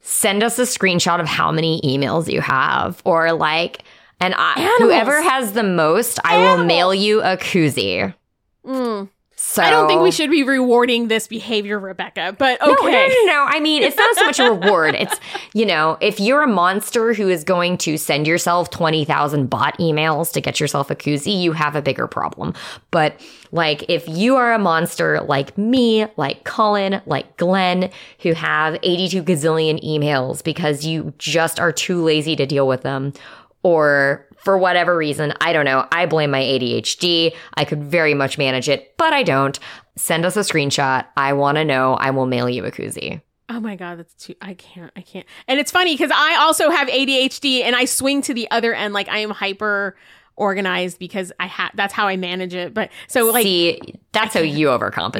send 0.00 0.42
us 0.42 0.58
a 0.58 0.62
screenshot 0.62 1.20
of 1.20 1.26
how 1.26 1.50
many 1.50 1.80
emails 1.82 2.30
you 2.30 2.40
have 2.40 3.00
or 3.04 3.32
like 3.32 3.82
and 4.20 4.34
I, 4.36 4.76
whoever 4.78 5.22
has 5.22 5.52
the 5.52 5.62
most, 5.62 6.18
Animals. 6.24 6.48
I 6.48 6.56
will 6.56 6.64
mail 6.64 6.92
you 6.92 7.22
a 7.22 7.36
koozie. 7.36 8.12
Mm. 8.66 9.08
So 9.40 9.62
I 9.62 9.70
don't 9.70 9.86
think 9.86 10.02
we 10.02 10.10
should 10.10 10.32
be 10.32 10.42
rewarding 10.42 11.06
this 11.06 11.28
behavior, 11.28 11.78
Rebecca, 11.78 12.34
but 12.36 12.58
No, 12.60 12.72
okay. 12.72 12.90
no, 12.90 13.06
no, 13.06 13.24
no. 13.26 13.44
I 13.46 13.60
mean, 13.60 13.84
it's 13.84 13.96
not 13.96 14.16
so 14.16 14.24
much 14.24 14.40
a 14.40 14.50
reward. 14.50 14.96
It's, 14.96 15.14
you 15.54 15.64
know, 15.64 15.96
if 16.00 16.18
you're 16.18 16.42
a 16.42 16.48
monster 16.48 17.14
who 17.14 17.28
is 17.28 17.44
going 17.44 17.78
to 17.78 17.96
send 17.96 18.26
yourself 18.26 18.68
20,000 18.70 19.48
bot 19.48 19.78
emails 19.78 20.32
to 20.32 20.40
get 20.40 20.58
yourself 20.58 20.90
a 20.90 20.96
koozie, 20.96 21.40
you 21.40 21.52
have 21.52 21.76
a 21.76 21.82
bigger 21.82 22.08
problem. 22.08 22.52
But 22.90 23.20
like, 23.52 23.84
if 23.88 24.08
you 24.08 24.34
are 24.34 24.52
a 24.52 24.58
monster 24.58 25.20
like 25.20 25.56
me, 25.56 26.06
like 26.16 26.42
Colin, 26.42 27.00
like 27.06 27.36
Glenn, 27.36 27.90
who 28.22 28.32
have 28.32 28.76
82 28.82 29.22
gazillion 29.22 29.80
emails 29.84 30.42
because 30.42 30.84
you 30.84 31.14
just 31.18 31.60
are 31.60 31.70
too 31.70 32.02
lazy 32.02 32.34
to 32.34 32.44
deal 32.44 32.66
with 32.66 32.82
them, 32.82 33.12
or 33.62 34.26
for 34.38 34.56
whatever 34.56 34.96
reason, 34.96 35.34
I 35.40 35.52
don't 35.52 35.64
know. 35.64 35.86
I 35.90 36.06
blame 36.06 36.30
my 36.30 36.40
ADHD. 36.40 37.34
I 37.54 37.64
could 37.64 37.82
very 37.82 38.14
much 38.14 38.38
manage 38.38 38.68
it, 38.68 38.96
but 38.96 39.12
I 39.12 39.22
don't. 39.22 39.58
Send 39.96 40.24
us 40.24 40.36
a 40.36 40.40
screenshot. 40.40 41.06
I 41.16 41.32
want 41.32 41.56
to 41.56 41.64
know. 41.64 41.94
I 41.94 42.10
will 42.10 42.26
mail 42.26 42.48
you 42.48 42.64
a 42.64 42.70
koozie. 42.70 43.20
Oh 43.50 43.60
my 43.60 43.76
god, 43.76 43.98
that's 43.98 44.14
too. 44.14 44.34
I 44.42 44.54
can't. 44.54 44.92
I 44.94 45.00
can't. 45.00 45.26
And 45.48 45.58
it's 45.58 45.72
funny 45.72 45.94
because 45.94 46.10
I 46.14 46.36
also 46.40 46.70
have 46.70 46.88
ADHD, 46.88 47.62
and 47.62 47.74
I 47.74 47.86
swing 47.86 48.20
to 48.22 48.34
the 48.34 48.50
other 48.50 48.74
end. 48.74 48.92
Like 48.94 49.08
I 49.08 49.18
am 49.18 49.30
hyper 49.30 49.96
organized 50.38 50.98
because 50.98 51.32
I 51.38 51.46
have. 51.46 51.70
That's 51.74 51.92
how 51.92 52.06
I 52.08 52.16
manage 52.16 52.54
it. 52.54 52.72
But 52.74 52.90
so 53.06 53.26
like. 53.26 53.42
See, 53.42 53.80
that's 54.12 54.34
how 54.34 54.40
you 54.40 54.68
overcompensate. 54.68 55.14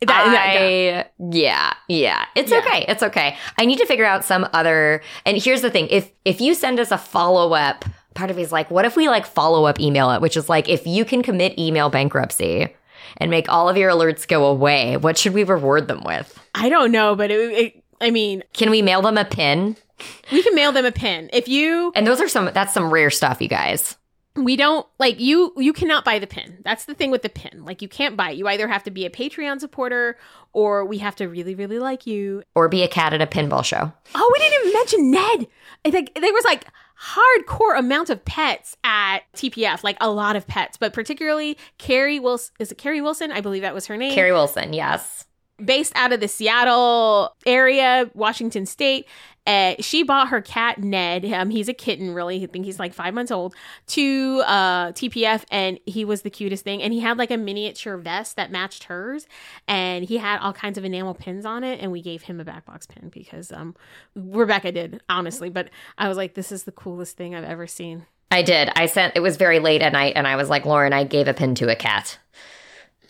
Yeah. 0.00 0.06
That- 0.06 0.06
that- 0.06 0.56
I, 0.58 1.06
yeah, 1.30 1.74
yeah. 1.88 2.24
It's 2.34 2.50
Yeah. 2.50 2.58
okay. 2.58 2.84
It's 2.88 3.02
okay. 3.02 3.36
I 3.58 3.64
need 3.64 3.78
to 3.78 3.86
figure 3.86 4.04
out 4.04 4.24
some 4.24 4.46
other. 4.52 5.02
And 5.24 5.36
here's 5.36 5.62
the 5.62 5.70
thing: 5.70 5.88
if 5.90 6.10
if 6.24 6.40
you 6.40 6.54
send 6.54 6.80
us 6.80 6.90
a 6.90 6.98
follow 6.98 7.54
up, 7.54 7.84
part 8.14 8.30
of 8.30 8.36
me 8.36 8.42
is 8.42 8.52
like, 8.52 8.70
what 8.70 8.84
if 8.84 8.96
we 8.96 9.08
like 9.08 9.26
follow 9.26 9.64
up 9.66 9.78
email 9.80 10.10
it? 10.10 10.20
Which 10.20 10.36
is 10.36 10.48
like, 10.48 10.68
if 10.68 10.86
you 10.86 11.04
can 11.04 11.22
commit 11.22 11.58
email 11.58 11.90
bankruptcy 11.90 12.74
and 13.18 13.30
make 13.30 13.48
all 13.48 13.68
of 13.68 13.76
your 13.76 13.90
alerts 13.90 14.26
go 14.26 14.46
away, 14.46 14.96
what 14.96 15.16
should 15.18 15.34
we 15.34 15.44
reward 15.44 15.86
them 15.88 16.02
with? 16.04 16.38
I 16.54 16.68
don't 16.68 16.90
know, 16.92 17.14
but 17.14 17.30
it, 17.30 17.40
it. 17.52 17.84
I 18.00 18.10
mean, 18.10 18.42
Can 18.52 18.70
we 18.70 18.82
mail 18.82 19.02
them 19.02 19.16
a 19.16 19.24
pin? 19.24 19.76
we 20.32 20.42
can 20.42 20.54
mail 20.56 20.72
them 20.72 20.84
a 20.84 20.90
pin 20.92 21.30
if 21.32 21.46
you. 21.48 21.92
And 21.94 22.04
those 22.06 22.20
are 22.20 22.28
some. 22.28 22.50
That's 22.52 22.74
some 22.74 22.90
rare 22.92 23.10
stuff, 23.10 23.40
you 23.40 23.48
guys. 23.48 23.96
We 24.36 24.56
don't 24.56 24.86
like 24.98 25.20
you 25.20 25.52
you 25.56 25.72
cannot 25.72 26.04
buy 26.04 26.18
the 26.18 26.26
pin 26.26 26.58
that's 26.64 26.86
the 26.86 26.94
thing 26.94 27.10
with 27.10 27.22
the 27.22 27.28
pin 27.28 27.64
like 27.64 27.80
you 27.80 27.88
can't 27.88 28.16
buy 28.16 28.30
it 28.30 28.36
you 28.36 28.48
either 28.48 28.66
have 28.66 28.82
to 28.82 28.90
be 28.90 29.06
a 29.06 29.10
patreon 29.10 29.60
supporter 29.60 30.16
or 30.52 30.84
we 30.84 30.98
have 30.98 31.14
to 31.14 31.28
really 31.28 31.54
really 31.54 31.78
like 31.78 32.04
you 32.06 32.42
Or 32.54 32.68
be 32.68 32.82
a 32.82 32.88
cat 32.88 33.12
at 33.12 33.22
a 33.22 33.26
pinball 33.26 33.64
show. 33.64 33.92
oh 34.14 34.30
we 34.32 34.38
didn't 34.40 34.60
even 34.60 34.72
mention 34.72 35.10
ned 35.10 35.46
I 35.84 35.90
think 35.90 36.14
there 36.20 36.32
was 36.32 36.44
like 36.44 36.66
hardcore 37.00 37.78
amount 37.78 38.10
of 38.10 38.24
pets 38.24 38.76
at 38.82 39.20
tpf 39.36 39.84
like 39.84 39.96
a 40.00 40.10
lot 40.10 40.34
of 40.36 40.46
pets 40.46 40.76
but 40.76 40.92
particularly 40.92 41.56
carrie 41.78 42.18
wilson 42.18 42.52
is 42.58 42.72
it 42.72 42.78
carrie 42.78 43.00
wilson 43.00 43.30
i 43.30 43.40
believe 43.40 43.62
that 43.62 43.74
was 43.74 43.86
her 43.86 43.96
name 43.96 44.14
Carrie 44.14 44.32
Wilson, 44.32 44.72
yes. 44.72 45.26
based 45.64 45.92
out 45.96 46.12
of 46.12 46.20
the 46.20 46.28
Seattle 46.28 47.34
area, 47.46 48.10
Washington 48.14 48.66
State. 48.66 49.06
Uh, 49.46 49.74
she 49.80 50.02
bought 50.02 50.28
her 50.28 50.40
cat 50.40 50.78
Ned. 50.78 51.24
Um, 51.26 51.50
he's 51.50 51.68
a 51.68 51.74
kitten, 51.74 52.14
really. 52.14 52.42
I 52.42 52.46
think 52.46 52.64
he's 52.64 52.78
like 52.78 52.94
five 52.94 53.14
months 53.14 53.30
old. 53.30 53.54
To 53.88 54.42
uh, 54.46 54.92
TPF, 54.92 55.44
and 55.50 55.78
he 55.84 56.04
was 56.04 56.22
the 56.22 56.30
cutest 56.30 56.64
thing. 56.64 56.82
And 56.82 56.92
he 56.92 57.00
had 57.00 57.18
like 57.18 57.30
a 57.30 57.36
miniature 57.36 57.96
vest 57.96 58.36
that 58.36 58.50
matched 58.50 58.84
hers, 58.84 59.26
and 59.68 60.04
he 60.04 60.18
had 60.18 60.38
all 60.38 60.52
kinds 60.52 60.78
of 60.78 60.84
enamel 60.84 61.14
pins 61.14 61.44
on 61.44 61.64
it. 61.64 61.80
And 61.80 61.92
we 61.92 62.02
gave 62.02 62.22
him 62.22 62.40
a 62.40 62.44
back 62.44 62.64
box 62.66 62.86
pin 62.86 63.10
because 63.10 63.52
um, 63.52 63.74
Rebecca 64.14 64.72
did, 64.72 65.02
honestly. 65.08 65.50
But 65.50 65.68
I 65.98 66.08
was 66.08 66.16
like, 66.16 66.34
this 66.34 66.50
is 66.50 66.64
the 66.64 66.72
coolest 66.72 67.16
thing 67.16 67.34
I've 67.34 67.44
ever 67.44 67.66
seen. 67.66 68.06
I 68.30 68.42
did. 68.42 68.70
I 68.74 68.86
sent 68.86 69.16
it 69.16 69.20
was 69.20 69.36
very 69.36 69.60
late 69.60 69.80
at 69.80 69.92
night 69.92 70.14
and 70.16 70.26
I 70.26 70.34
was 70.34 70.48
like, 70.48 70.64
Lauren, 70.64 70.92
I 70.92 71.04
gave 71.04 71.28
a 71.28 71.34
pin 71.34 71.54
to 71.56 71.70
a 71.70 71.76
cat. 71.76 72.18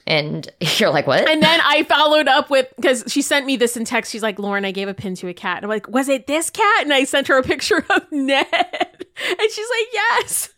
And 0.06 0.50
you're 0.78 0.90
like, 0.90 1.06
what? 1.06 1.28
And 1.28 1.42
then 1.42 1.60
I 1.62 1.82
followed 1.84 2.28
up 2.28 2.50
with 2.50 2.68
because 2.76 3.04
she 3.08 3.22
sent 3.22 3.46
me 3.46 3.56
this 3.56 3.76
in 3.76 3.84
text. 3.84 4.12
She's 4.12 4.22
like, 4.22 4.38
Lauren, 4.38 4.64
I 4.64 4.70
gave 4.70 4.88
a 4.88 4.94
pin 4.94 5.14
to 5.16 5.28
a 5.28 5.34
cat. 5.34 5.58
And 5.58 5.64
I'm 5.64 5.70
like, 5.70 5.88
was 5.88 6.08
it 6.08 6.26
this 6.26 6.50
cat? 6.50 6.82
And 6.82 6.92
I 6.92 7.04
sent 7.04 7.28
her 7.28 7.38
a 7.38 7.42
picture 7.42 7.78
of 7.90 8.12
Ned. 8.12 8.46
And 8.52 9.50
she's 9.50 9.68
like, 9.68 9.88
yes. 9.92 10.50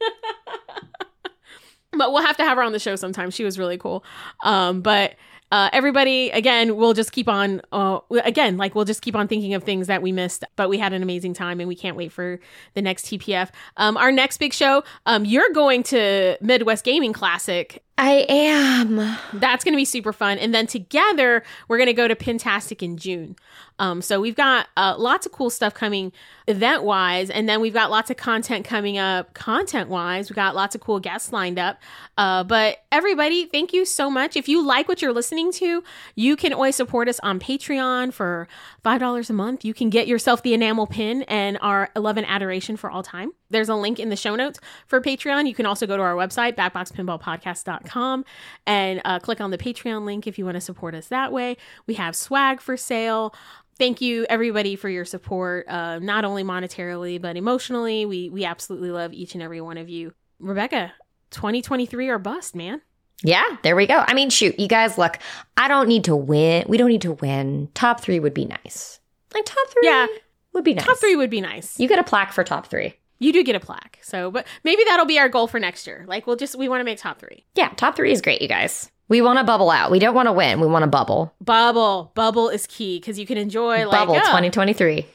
but 1.92 2.12
we'll 2.12 2.24
have 2.24 2.36
to 2.38 2.44
have 2.44 2.56
her 2.56 2.62
on 2.62 2.72
the 2.72 2.78
show 2.78 2.96
sometime. 2.96 3.30
She 3.30 3.44
was 3.44 3.58
really 3.58 3.78
cool. 3.78 4.04
Um, 4.42 4.80
but 4.80 5.14
uh, 5.52 5.68
everybody, 5.72 6.30
again, 6.30 6.76
we'll 6.76 6.94
just 6.94 7.10
keep 7.10 7.28
on, 7.28 7.60
uh, 7.72 7.98
again, 8.24 8.56
like 8.56 8.74
we'll 8.74 8.84
just 8.84 9.02
keep 9.02 9.16
on 9.16 9.26
thinking 9.26 9.54
of 9.54 9.64
things 9.64 9.88
that 9.88 10.00
we 10.00 10.12
missed, 10.12 10.44
but 10.54 10.68
we 10.68 10.78
had 10.78 10.92
an 10.92 11.02
amazing 11.02 11.34
time 11.34 11.58
and 11.58 11.68
we 11.68 11.74
can't 11.74 11.96
wait 11.96 12.12
for 12.12 12.38
the 12.74 12.82
next 12.82 13.06
TPF. 13.06 13.50
Um, 13.76 13.96
our 13.96 14.12
next 14.12 14.38
big 14.38 14.52
show, 14.52 14.84
um, 15.06 15.24
you're 15.24 15.50
going 15.52 15.82
to 15.84 16.36
Midwest 16.40 16.84
Gaming 16.84 17.12
Classic 17.12 17.82
I 18.02 18.24
am. 18.30 18.96
that's 19.34 19.62
going 19.62 19.74
to 19.74 19.76
be 19.76 19.84
super 19.84 20.14
fun. 20.14 20.38
And 20.38 20.54
then 20.54 20.66
together, 20.66 21.42
we're 21.68 21.76
going 21.76 21.86
to 21.86 21.92
go 21.92 22.08
to 22.08 22.14
Pintastic 22.14 22.82
in 22.82 22.96
June. 22.96 23.36
Um, 23.78 24.00
so 24.00 24.22
we've 24.22 24.34
got 24.34 24.68
uh, 24.74 24.94
lots 24.96 25.26
of 25.26 25.32
cool 25.32 25.50
stuff 25.50 25.74
coming 25.74 26.10
event 26.46 26.82
wise. 26.82 27.28
And 27.28 27.46
then 27.46 27.60
we've 27.60 27.74
got 27.74 27.90
lots 27.90 28.10
of 28.10 28.16
content 28.16 28.64
coming 28.64 28.96
up 28.96 29.34
content 29.34 29.90
wise. 29.90 30.30
We've 30.30 30.36
got 30.36 30.54
lots 30.54 30.74
of 30.74 30.80
cool 30.80 30.98
guests 30.98 31.30
lined 31.30 31.58
up. 31.58 31.78
Uh, 32.16 32.42
but 32.42 32.78
everybody, 32.90 33.44
thank 33.44 33.74
you 33.74 33.84
so 33.84 34.08
much. 34.08 34.34
If 34.34 34.48
you 34.48 34.64
like 34.64 34.88
what 34.88 35.02
you're 35.02 35.12
listening 35.12 35.52
to, 35.52 35.84
you 36.14 36.36
can 36.36 36.54
always 36.54 36.76
support 36.76 37.06
us 37.06 37.20
on 37.20 37.38
Patreon 37.38 38.14
for 38.14 38.48
$5 38.82 39.28
a 39.28 39.32
month. 39.34 39.62
You 39.62 39.74
can 39.74 39.90
get 39.90 40.08
yourself 40.08 40.42
the 40.42 40.54
enamel 40.54 40.86
pin 40.86 41.24
and 41.24 41.58
our 41.60 41.90
11 41.94 42.24
adoration 42.24 42.78
for 42.78 42.90
all 42.90 43.02
time. 43.02 43.32
There's 43.50 43.68
a 43.68 43.74
link 43.74 43.98
in 43.98 44.08
the 44.08 44.16
show 44.16 44.36
notes 44.36 44.58
for 44.86 45.00
Patreon. 45.00 45.46
You 45.48 45.54
can 45.54 45.66
also 45.66 45.86
go 45.86 45.96
to 45.96 46.02
our 46.02 46.14
website, 46.14 46.54
backboxpinballpodcast.com, 46.56 48.24
and 48.66 49.00
uh, 49.04 49.18
click 49.18 49.40
on 49.40 49.50
the 49.50 49.58
Patreon 49.58 50.04
link 50.04 50.26
if 50.26 50.38
you 50.38 50.44
want 50.44 50.54
to 50.56 50.60
support 50.60 50.94
us 50.94 51.08
that 51.08 51.32
way. 51.32 51.56
We 51.86 51.94
have 51.94 52.14
swag 52.16 52.60
for 52.60 52.76
sale. 52.76 53.34
Thank 53.78 54.00
you, 54.00 54.26
everybody, 54.28 54.76
for 54.76 54.88
your 54.88 55.04
support, 55.04 55.66
uh, 55.68 55.98
not 56.00 56.24
only 56.24 56.44
monetarily, 56.44 57.20
but 57.20 57.36
emotionally. 57.36 58.04
We, 58.04 58.28
we 58.28 58.44
absolutely 58.44 58.90
love 58.90 59.12
each 59.12 59.34
and 59.34 59.42
every 59.42 59.60
one 59.60 59.78
of 59.78 59.88
you. 59.88 60.12
Rebecca, 60.38 60.92
2023 61.30 62.08
or 62.08 62.18
bust, 62.18 62.54
man. 62.54 62.82
Yeah, 63.22 63.42
there 63.62 63.76
we 63.76 63.86
go. 63.86 64.02
I 64.06 64.14
mean, 64.14 64.30
shoot, 64.30 64.58
you 64.58 64.68
guys, 64.68 64.96
look, 64.96 65.18
I 65.56 65.68
don't 65.68 65.88
need 65.88 66.04
to 66.04 66.16
win. 66.16 66.64
We 66.68 66.76
don't 66.78 66.88
need 66.88 67.02
to 67.02 67.12
win. 67.12 67.68
Top 67.74 68.00
three 68.00 68.18
would 68.20 68.32
be 68.34 68.46
nice. 68.46 68.98
Like, 69.34 69.44
top 69.44 69.68
three 69.68 69.82
Yeah. 69.88 70.06
would 70.54 70.64
be 70.64 70.74
nice. 70.74 70.84
Top 70.86 70.96
three 70.98 71.16
would 71.16 71.30
be 71.30 71.40
nice. 71.40 71.78
You 71.78 71.86
get 71.88 71.98
a 71.98 72.04
plaque 72.04 72.32
for 72.32 72.44
top 72.44 72.66
three. 72.68 72.94
You 73.20 73.32
do 73.32 73.44
get 73.44 73.54
a 73.54 73.60
plaque. 73.60 73.98
So, 74.02 74.30
but 74.30 74.46
maybe 74.64 74.82
that'll 74.88 75.06
be 75.06 75.18
our 75.18 75.28
goal 75.28 75.46
for 75.46 75.60
next 75.60 75.86
year. 75.86 76.04
Like, 76.08 76.26
we'll 76.26 76.36
just, 76.36 76.56
we 76.56 76.68
want 76.68 76.80
to 76.80 76.84
make 76.84 76.98
top 76.98 77.20
three. 77.20 77.44
Yeah, 77.54 77.68
top 77.76 77.94
three 77.94 78.10
is 78.10 78.20
great, 78.20 78.42
you 78.42 78.48
guys. 78.48 78.90
We 79.08 79.20
want 79.20 79.38
to 79.38 79.44
bubble 79.44 79.70
out. 79.70 79.90
We 79.90 79.98
don't 79.98 80.14
want 80.14 80.26
to 80.26 80.32
win. 80.32 80.60
We 80.60 80.66
want 80.66 80.84
to 80.84 80.86
bubble. 80.86 81.34
Bubble. 81.40 82.12
Bubble 82.14 82.48
is 82.48 82.66
key 82.66 82.98
because 82.98 83.18
you 83.18 83.26
can 83.26 83.36
enjoy, 83.36 83.86
like, 83.86 83.98
bubble 84.00 84.16
oh, 84.16 84.20
2023. 84.20 85.06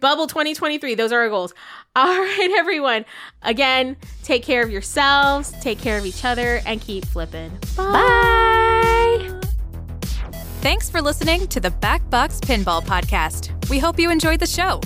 Bubble 0.00 0.26
2023. 0.26 0.94
Those 0.94 1.12
are 1.12 1.20
our 1.20 1.28
goals. 1.28 1.54
All 1.96 2.06
right, 2.06 2.54
everyone. 2.58 3.04
Again, 3.42 3.96
take 4.22 4.42
care 4.42 4.62
of 4.62 4.70
yourselves, 4.70 5.52
take 5.62 5.78
care 5.78 5.98
of 5.98 6.04
each 6.04 6.24
other, 6.24 6.60
and 6.66 6.80
keep 6.80 7.06
flipping. 7.06 7.52
Bye. 7.76 9.40
Thanks 10.66 10.90
for 10.90 10.98
listening 11.00 11.46
to 11.46 11.60
the 11.60 11.70
Backbox 11.70 12.40
Pinball 12.40 12.82
Podcast. 12.82 13.70
We 13.70 13.78
hope 13.78 14.00
you 14.00 14.10
enjoyed 14.10 14.40
the 14.40 14.48
show. 14.48 14.80